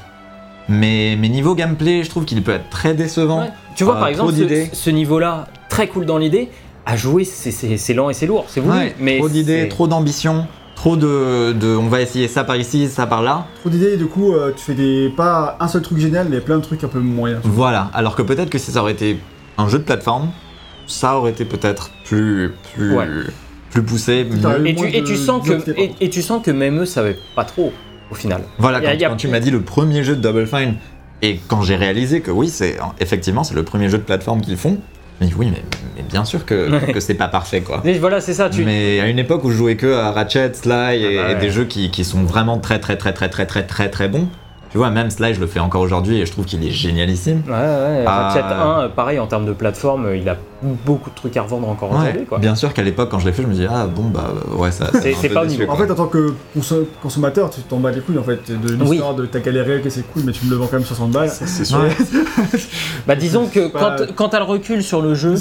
Mais, 0.71 1.17
mais 1.19 1.29
niveau 1.31 1.55
gameplay, 1.55 2.03
je 2.05 2.11
trouve 2.11 2.25
qu'il 2.27 2.43
peut 2.43 2.53
être 2.53 2.69
très 2.69 2.93
décevant. 2.95 3.41
Ouais. 3.43 3.51
Tu 3.75 3.85
vois 3.85 3.95
Euh, 3.95 4.01
par 4.01 4.05
trop 4.13 4.29
exemple 4.29 4.33
d'idées. 4.35 4.69
ce, 4.73 4.77
ce 4.77 4.91
niveau-là, 4.91 5.47
très 5.71 5.87
cool 5.89 6.05
dans 6.05 6.19
l'idée, 6.19 6.51
à 6.85 6.97
jouer 6.97 7.25
c'est- 7.25 7.95
lent 7.95 8.11
et 8.11 8.15
c'est 8.15 8.27
lourd, 8.27 8.45
c'est 8.49 8.61
voulu. 8.61 8.77
Ouais, 8.77 8.95
mais 9.01 9.19
trop 9.19 9.29
d'idées, 9.31 9.69
trop 9.69 9.89
d'ambition, 9.89 10.47
trop 10.75 10.97
de, 10.97 11.53
de 11.53 11.69
on 11.75 11.89
va 11.89 12.03
essayer 12.03 12.29
ça 12.29 12.45
par 12.45 12.57
ici, 12.57 12.89
ça 12.89 13.07
par 13.07 13.23
là. 13.23 13.47
Trop 13.61 13.71
d'idées, 13.71 13.95
et 13.95 13.97
du 13.97 14.07
coup, 14.07 14.35
euh, 14.35 14.53
tu 14.55 14.63
fais 14.63 14.75
des. 14.75 15.11
Pas 15.17 15.57
un 15.59 15.69
seul 15.69 15.81
truc 15.81 15.99
génial, 15.99 16.29
mais 16.29 16.41
plein 16.41 16.59
de 16.59 16.63
trucs 16.63 16.85
un 16.85 16.89
peu 16.89 16.99
moyens. 17.01 17.41
Voilà, 17.45 17.91
alors 17.95 18.15
que 18.15 18.21
peut-être 18.23 18.51
que 18.51 18.59
si 18.59 18.71
ça 18.73 18.83
aurait 18.83 18.93
été 18.93 19.19
un 19.57 19.69
jeu 19.71 19.79
de 19.79 19.85
plateforme, 19.85 20.29
ça 20.87 21.17
aurait 21.17 21.31
été 21.31 21.47
peut-être 21.47 21.91
plus, 22.05 22.53
plus, 22.75 22.95
Ouais 22.95 23.07
plus 23.71 23.83
poussé. 23.83 24.25
Mieux. 24.25 24.67
Et, 24.67 24.75
tu, 24.75 24.87
et, 24.87 25.05
tu, 25.05 25.17
sens 25.17 25.47
que, 25.47 25.71
et, 25.79 25.93
et, 26.01 26.11
tu 26.11 26.23
sens 26.23 26.43
que 26.43 26.51
même 26.51 26.81
eux 26.81 26.87
savaient 26.87 27.19
pas 27.35 27.45
trop 27.45 27.73
au 28.11 28.15
final. 28.15 28.43
Voilà, 28.59 28.81
quand, 28.81 28.89
a, 28.89 29.09
quand 29.09 29.17
tu 29.17 29.29
m'as 29.29 29.41
dit 29.41 29.51
le 29.51 29.61
premier 29.61 30.03
jeu 30.03 30.17
de 30.17 30.21
Double 30.21 30.47
Fine, 30.47 30.75
et 31.23 31.41
quand 31.49 31.63
j'ai 31.63 31.77
réalisé 31.77 32.21
que 32.21 32.31
oui, 32.31 32.49
c'est 32.49 32.77
effectivement 33.01 33.45
c'est 33.45 33.55
le 33.55 33.65
premier 33.65 33.89
jeu 33.89 33.99
de 33.99 34.03
plateforme 34.05 34.41
qu'ils 34.41 34.57
font, 34.57 34.79
mais 35.21 35.29
oui, 35.37 35.51
mais, 35.51 35.63
mais, 35.97 36.03
bien 36.03 36.25
sûr 36.25 36.47
que, 36.47 36.93
que 36.93 37.01
c'est 37.01 37.15
pas 37.15 37.29
parfait, 37.29 37.61
quoi. 37.61 37.81
Mais 37.85 37.99
voilà, 37.99 38.21
c'est 38.21 38.35
ça. 38.35 38.49
Tu... 38.49 38.65
Mais 38.65 39.01
à 39.01 39.09
une 39.09 39.19
époque 39.19 39.43
où 39.45 39.51
je 39.51 39.57
jouais 39.57 39.77
que 39.77 39.93
à 39.93 40.13
Ratchet, 40.13 40.55
Sly 40.55 40.73
ah 40.73 40.95
et, 40.95 41.19
ah 41.19 41.23
bah 41.23 41.29
ouais. 41.35 41.41
des 41.41 41.51
jeux 41.51 41.65
qui, 41.65 41.91
qui, 41.91 42.05
sont 42.05 42.23
vraiment 42.23 42.59
très, 42.59 42.79
très, 42.79 42.97
très, 42.97 43.13
très, 43.13 43.29
très, 43.29 43.47
très, 43.47 43.65
très, 43.65 43.91
très 43.91 44.09
bons. 44.09 44.29
Tu 44.71 44.79
vois, 44.79 44.91
même 44.91 45.11
Sly, 45.11 45.35
je 45.35 45.41
le 45.41 45.47
fais 45.47 45.61
encore 45.61 45.81
aujourd'hui 45.81 46.19
et 46.21 46.27
je 46.27 46.31
trouve 46.31 46.45
qu'il 46.45 46.65
est 46.65 46.71
génialissime. 46.71 47.43
Ouais, 47.47 47.53
ouais, 47.53 47.59
euh, 47.59 48.05
Ratchet 48.07 48.45
euh... 48.45 48.87
1, 48.87 48.89
pareil, 48.91 49.19
en 49.19 49.27
termes 49.27 49.47
de 49.47 49.53
plateforme, 49.53 50.15
il 50.15 50.29
a 50.29 50.37
beaucoup 50.63 51.11
de 51.11 51.15
trucs 51.15 51.37
à 51.37 51.43
revendre 51.43 51.69
encore 51.69 51.91
Ouais, 51.93 51.99
aujourd'hui. 51.99 52.25
quoi. 52.27 52.39
bien 52.39 52.55
sûr 52.55 52.73
qu'à 52.75 52.83
l'époque 52.83 53.09
quand 53.11 53.19
je 53.21 53.27
l'ai 53.27 53.33
fait, 53.33 53.43
je 53.43 53.49
me 53.49 53.55
dis 53.55 53.67
ah 53.71 53.87
bon 53.87 54.05
bah 54.05 54.33
ouais 54.57 54.71
ça. 54.73 54.91
C'est- 54.93 55.29
pas 55.29 55.43
au 55.43 55.45
déçu, 55.47 55.61
niveau. 55.61 55.73
En 55.73 55.77
fait, 55.77 55.91
en 55.91 55.95
tant 55.95 56.07
que 56.07 56.35
conso- 56.59 56.87
consommateur, 57.03 57.51
tu 57.51 57.61
t'en 57.63 57.79
bats 57.79 57.91
les 57.93 58.01
couilles 58.01 58.19
en 58.19 58.23
fait 58.25 58.51
de 58.51 58.75
Oui. 58.85 58.91
l'histoire 58.93 59.15
de 59.15 59.27
ta 59.27 59.41
galéré, 59.41 59.81
que 59.81 59.91
c'est 59.91 60.03
cool, 60.13 60.23
mais 60.25 60.33
tu 60.33 60.45
me 60.47 60.51
le 60.51 60.57
vends 60.57 60.67
quand 60.67 60.77
même 60.79 60.85
60 60.87 61.11
balles. 61.11 61.31
C'est 61.31 61.65
sûr. 61.65 61.79
Ouais. 61.79 61.91
Bah 63.07 63.15
disons 63.17 63.47
que 63.47 63.69
pas- 63.69 63.97
quand, 63.99 64.07
quand 64.15 64.29
t'as 64.31 64.39
le 64.39 64.45
recul 64.45 64.83
sur 64.83 65.01
le 65.01 65.15
jeu 65.15 65.35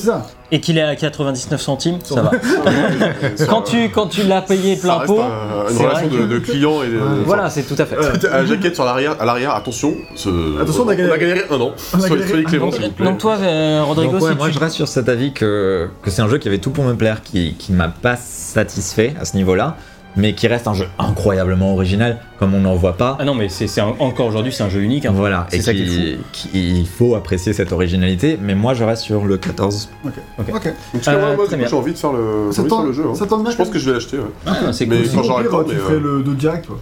et 0.51 0.61
qu'il 0.61 0.77
est 0.77 0.81
à 0.81 0.95
99 0.95 1.59
centimes, 1.61 1.97
ça 2.03 2.21
va. 2.21 2.31
Quand 3.49 3.61
tu, 3.63 3.89
quand 3.89 4.07
tu 4.07 4.23
l'as 4.23 4.41
payé 4.41 4.75
plein 4.77 4.99
pot, 4.99 5.19
un- 5.21 5.69
une 5.71 5.77
relation 5.77 6.07
de, 6.07 6.17
que- 6.17 6.23
de 6.23 6.39
client 6.39 6.83
et 6.83 6.87
de. 6.87 6.99
voilà, 7.25 7.49
c'est 7.49 7.63
tout 7.63 7.75
à 7.77 7.85
fait. 7.85 7.95
La 8.31 8.45
jaquette 8.45 8.75
sur 8.75 8.85
l'arrière, 8.85 9.15
à 9.19 9.25
l'arrière, 9.25 9.53
attention, 9.55 9.93
ce- 10.15 10.61
Attention, 10.61 10.83
on 10.85 10.89
a 10.89 10.95
galéré. 10.95 11.41
un 11.49 11.59
an. 11.59 11.71
Soyez, 11.77 12.43
clément, 12.43 12.67
an. 12.67 12.71
s'il 12.71 12.85
vous 12.85 12.91
plaît. 12.91 13.05
Donc 13.05 13.17
toi, 13.17 13.35
euh, 13.41 13.81
Rodrigo, 13.83 14.19
si 14.19 14.35
moi 14.35 14.47
tu... 14.47 14.53
je 14.53 14.59
reste 14.59 14.75
sur 14.75 14.87
cet 15.07 15.13
avis 15.15 15.31
que, 15.31 15.87
que 16.01 16.09
c'est 16.11 16.21
un 16.21 16.27
jeu 16.27 16.37
qui 16.37 16.49
avait 16.49 16.57
tout 16.57 16.71
pour 16.71 16.83
me 16.83 16.93
plaire, 16.93 17.21
qui, 17.23 17.53
qui 17.57 17.71
ne 17.71 17.77
m'a 17.77 17.87
pas 17.87 18.17
satisfait 18.17 19.13
à 19.17 19.23
ce 19.23 19.37
niveau-là, 19.37 19.77
mais 20.17 20.33
qui 20.33 20.47
reste 20.47 20.67
un 20.67 20.73
jeu 20.73 20.85
incroyablement 20.99 21.73
original, 21.73 22.17
comme 22.39 22.53
on 22.53 22.59
n'en 22.59 22.75
voit 22.75 22.97
pas. 22.97 23.15
Ah 23.17 23.23
non, 23.23 23.33
mais 23.33 23.47
c'est 23.47 23.67
c'est 23.67 23.79
un- 23.79 23.93
encore 23.99 24.27
aujourd'hui, 24.27 24.51
c'est 24.51 24.63
un 24.63 24.69
jeu 24.69 24.81
unique. 24.81 25.05
hein. 25.05 25.13
Voilà, 25.15 25.47
C'est 25.49 25.57
et 25.57 25.61
ça 25.61 25.73
qui 25.73 25.85
qui, 25.85 26.17
qui- 26.49 26.49
il 26.79 26.85
faut 26.87 27.15
apprécier 27.15 27.53
cette 27.53 27.71
originalité, 27.71 28.37
mais 28.41 28.53
moi 28.53 28.73
je 28.73 28.83
reste 28.83 29.03
sur 29.03 29.23
le 29.23 29.37
14. 29.37 29.87
Ok. 30.03 30.11
Ok. 30.39 30.45
Ok. 30.49 30.63
Donc, 30.65 31.01
tu 31.01 31.09
vois, 31.09 31.13
Euh, 31.13 31.35
moi, 31.37 31.45
très 31.45 31.55
coup, 31.55 31.59
bien. 31.61 31.67
j'ai 31.69 31.75
envie 31.77 31.93
de 31.93 31.97
faire 31.97 32.11
le, 32.11 32.47
j'ai 32.49 32.55
Ça 32.55 32.61
envie 32.61 32.69
de 32.69 32.75
faire 32.75 32.77
tombe 32.79 32.87
le 32.87 32.93
jeu. 32.93 33.03
hein. 33.09 33.15
ça 33.15 33.25
tombe 33.27 33.41
bien. 33.43 33.51
Je 33.51 33.55
pense 33.57 33.69
que 33.69 33.79
je 33.79 33.85
vais 33.85 33.93
l'acheter. 33.93 34.17
ouais. 34.17 34.23
Ah, 34.45 34.73
c'est 34.73 34.87
Mais 34.87 34.97
cool. 35.03 35.07
quand 35.15 35.23
j'aurai 35.23 35.43
le 35.43 35.49
temps, 35.49 35.63
tu 35.63 35.73
mais, 35.73 35.79
ferais 35.79 35.93
euh, 35.93 36.17
le 36.17 36.23
2 36.23 36.33
direct, 36.33 36.65
toi. 36.65 36.77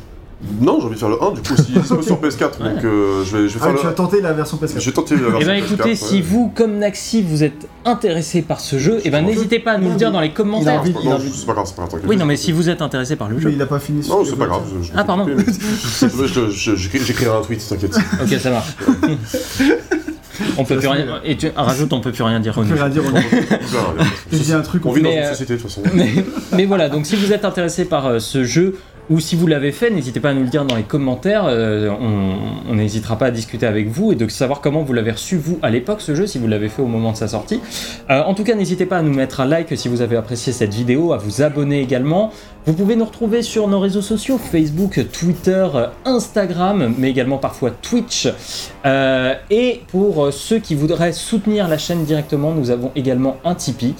Non, 0.61 0.79
j'ai 0.79 0.85
envie 0.87 0.95
de 0.95 0.99
faire 0.99 1.09
le 1.09 1.21
1 1.23 1.31
du 1.31 1.41
coup, 1.41 1.55
si 1.55 1.73
c'est 1.73 2.03
sur 2.03 2.19
PS4. 2.21 2.59
Donc 2.59 2.83
euh, 2.83 3.23
je 3.25 3.37
vais, 3.37 3.47
je 3.49 3.53
vais 3.53 3.59
Ah, 3.63 3.67
faire 3.67 3.75
tu 3.77 3.83
vas 3.83 3.89
le. 3.89 3.95
tenter 3.95 4.21
la 4.21 4.33
version 4.33 4.57
PS4. 4.57 4.79
Je 4.79 4.85
vais 4.85 4.91
tenter 4.91 5.15
la 5.15 5.21
version 5.21 5.39
Eh 5.41 5.45
ben 5.45 5.53
PS4, 5.55 5.65
écoutez, 5.65 5.89
ouais. 5.89 5.95
si 5.95 6.21
vous, 6.21 6.51
comme 6.53 6.77
Naxi, 6.77 7.21
vous 7.23 7.43
êtes 7.43 7.67
intéressé 7.85 8.41
par 8.41 8.59
ce 8.59 8.77
jeu, 8.77 8.99
eh 9.05 9.09
ben 9.09 9.21
Je- 9.21 9.25
n'hésitez 9.31 9.59
pas 9.59 9.71
à 9.71 9.77
nous 9.77 9.89
le 9.89 9.95
dire 9.95 10.11
dans 10.11 10.19
les 10.21 10.31
commentaires. 10.33 10.81
envie- 10.81 10.93
Non, 10.93 11.17
c'est 11.19 11.45
pas 11.45 11.53
grave, 11.53 11.65
c'est 11.65 11.75
pas 11.75 11.81
grave. 11.83 11.91
t'inquiète. 11.91 12.09
Oui, 12.09 12.17
non, 12.17 12.25
mais 12.25 12.35
si 12.37 12.51
vous 12.51 12.69
êtes 12.69 12.81
intéressé 12.81 13.15
par 13.15 13.29
le 13.29 13.35
Mais 13.35 13.41
jeu. 13.41 13.51
il 13.53 13.61
a 13.61 13.65
pas 13.65 13.79
fini. 13.79 14.07
Non, 14.07 14.23
c'est 14.25 14.35
pas 14.35 14.45
grave. 14.47 14.63
je- 14.81 14.87
je 14.87 14.91
Ah, 14.95 15.03
pardon. 15.03 15.25
m'occupe, 15.25 15.47
mais- 15.47 15.53
Je- 16.09 16.27
je- 16.27 16.75
je- 16.75 16.75
J'écrirai 16.75 17.31
un 17.35 17.41
tweet, 17.41 17.65
t'inquiète. 17.67 17.95
Ok, 18.21 18.39
ça 18.39 18.49
marche. 18.51 18.75
on 20.57 20.63
peut 20.65 20.77
plus 20.77 20.87
rien. 20.87 21.05
Et 21.23 21.37
tu 21.37 21.49
rajoute, 21.55 21.93
on 21.93 22.01
peut 22.01 22.11
plus 22.11 22.23
rien 22.23 22.39
dire. 22.39 22.53
On 22.57 22.65
peut 22.65 22.73
rien 22.73 22.89
dire, 22.89 23.03
on 23.05 23.17
On 23.17 24.03
Je 24.31 24.37
dis 24.37 24.53
un 24.53 24.61
truc, 24.61 24.85
on 24.85 24.91
vit 24.91 25.01
dans 25.01 25.09
Mais, 25.09 25.17
une 25.17 25.23
euh, 25.23 25.29
société 25.31 25.55
de 25.55 25.61
toute 25.61 25.69
façon. 25.69 25.81
mais, 25.93 26.11
mais 26.51 26.65
voilà, 26.65 26.89
donc 26.89 27.05
si 27.05 27.15
vous 27.15 27.31
êtes 27.31 27.45
intéressé 27.45 27.85
par 27.85 28.05
euh, 28.07 28.19
ce 28.19 28.43
jeu 28.43 28.77
ou 29.09 29.19
si 29.19 29.35
vous 29.35 29.47
l'avez 29.47 29.71
fait, 29.71 29.89
n'hésitez 29.89 30.19
pas 30.19 30.29
à 30.29 30.33
nous 30.33 30.41
le 30.41 30.49
dire 30.49 30.65
dans 30.65 30.75
les 30.75 30.83
commentaires. 30.83 31.45
euh, 31.45 31.89
on 32.69 32.73
n'hésitera 32.75 33.17
pas 33.17 33.27
à 33.27 33.31
discuter 33.31 33.65
avec 33.65 33.87
vous 33.87 34.11
et 34.11 34.15
de 34.15 34.27
savoir 34.27 34.61
comment 34.61 34.83
vous 34.83 34.93
l'avez 34.93 35.11
reçu 35.11 35.37
vous 35.37 35.59
à 35.61 35.69
l'époque 35.69 36.01
ce 36.01 36.15
jeu, 36.15 36.25
si 36.25 36.39
vous 36.39 36.47
l'avez 36.47 36.69
fait 36.69 36.81
au 36.81 36.87
moment 36.87 37.11
de 37.11 37.17
sa 37.17 37.27
sortie. 37.27 37.61
Euh, 38.09 38.23
en 38.23 38.33
tout 38.33 38.43
cas, 38.43 38.55
n'hésitez 38.55 38.85
pas 38.85 38.97
à 38.97 39.01
nous 39.01 39.13
mettre 39.13 39.41
un 39.41 39.45
like 39.45 39.77
si 39.77 39.87
vous 39.87 40.01
avez 40.01 40.15
apprécié 40.17 40.53
cette 40.53 40.73
vidéo, 40.73 41.13
à 41.13 41.17
vous 41.17 41.41
abonner 41.41 41.81
également. 41.81 42.31
Vous 42.65 42.73
pouvez 42.73 42.95
nous 42.95 43.05
retrouver 43.05 43.43
sur 43.43 43.67
nos 43.67 43.79
réseaux 43.79 44.01
sociaux 44.01 44.39
Facebook, 44.39 44.99
Twitter, 45.11 45.67
euh, 45.75 45.87
Instagram, 46.05 46.95
mais 46.97 47.09
également 47.09 47.37
parfois 47.37 47.71
Twitch. 47.71 48.27
Et 49.49 49.81
pour 49.87 50.31
ceux 50.31 50.59
qui 50.59 50.75
voudraient 50.75 51.13
soutenir 51.13 51.67
la 51.67 51.77
chaîne 51.77 52.03
directement, 52.05 52.53
nous 52.53 52.69
avons 52.69 52.91
également 52.95 53.37
un 53.43 53.55
Tipeee. 53.55 53.95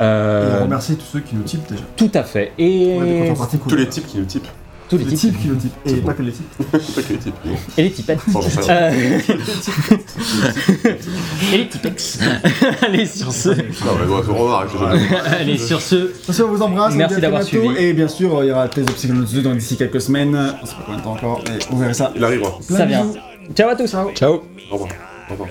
Et 0.00 0.02
Euh, 0.02 0.60
on 0.60 0.64
remercie 0.64 0.96
tous 0.96 1.04
ceux 1.12 1.20
qui 1.20 1.36
nous 1.36 1.42
typent 1.42 1.68
déjà. 1.70 1.82
tout 1.96 2.10
à 2.14 2.22
fait. 2.22 2.52
Et 2.58 2.94
On 2.98 3.02
a 3.02 3.04
des 3.04 3.18
contreparties 3.28 3.58
cool. 3.58 3.72
Tous 3.72 3.76
les 3.78 3.86
types 3.88 4.06
qui 4.06 4.16
nous 4.18 4.24
typent. 4.24 4.48
tous 4.88 4.96
les 4.96 5.04
Les 5.04 5.10
types. 5.14 5.32
types 5.32 5.42
qui 5.42 5.48
nous 5.48 5.56
typent. 5.56 5.74
Et 5.84 5.92
pas 5.96 6.14
que 6.14 6.22
les 6.22 6.32
types. 6.32 6.50
Pas 6.72 6.78
que 7.02 7.12
les 7.12 7.18
types. 7.18 7.34
non. 7.44 7.52
Et 7.76 7.82
les 7.82 7.90
tipettes. 7.90 8.20
Enfin, 8.28 8.40
j'en 8.40 8.48
sais 8.62 8.72
rien. 8.72 8.92
Euh, 8.92 9.18
et 11.52 11.58
les 11.58 11.68
tipex. 11.68 12.18
Allez, 12.82 13.04
sur 13.06 13.30
ce. 13.32 13.50
Non, 13.50 13.56
mais 14.00 14.06
bon, 14.06 14.22
on 14.30 14.34
remarque, 14.44 14.70
je- 14.72 15.34
Allez, 15.36 15.58
sur 15.58 15.80
ce. 15.82 16.12
Attention, 16.22 16.46
on 16.46 16.52
vous 16.54 16.62
embrasse. 16.62 16.94
on 16.94 16.96
Merci 16.96 17.14
vous 17.14 17.20
dit 17.20 17.26
à 17.26 17.28
d'avoir 17.28 17.46
très 17.46 17.58
bientôt. 17.58 17.74
suivi. 17.74 17.86
Et 17.88 17.92
bien 17.92 18.08
sûr, 18.08 18.42
il 18.42 18.48
y 18.48 18.52
aura 18.52 18.68
Tales 18.68 18.84
of 18.84 18.94
Psychonauts 18.94 19.24
2 19.24 19.42
dans 19.42 19.54
d'ici 19.54 19.76
quelques 19.76 20.00
semaines. 20.00 20.34
On 20.62 20.66
sait 20.66 20.74
pas 20.76 20.82
combien 20.86 20.98
de 20.98 21.04
temps 21.04 21.12
encore, 21.12 21.42
mais 21.46 21.58
vous 21.70 21.78
verrez 21.78 21.92
ça. 21.94 22.10
Il 22.16 22.24
arrivera. 22.24 22.58
Plein 22.66 22.76
Ça 22.78 22.84
de 22.84 22.88
vient. 22.88 23.04
bisous. 23.04 23.18
Ciao 23.54 23.68
à 23.68 23.76
tous. 23.76 23.94
Ciao 24.14 24.32
Au 24.70 24.72
revoir. 24.72 24.90
Au 25.28 25.32
revoir. 25.32 25.50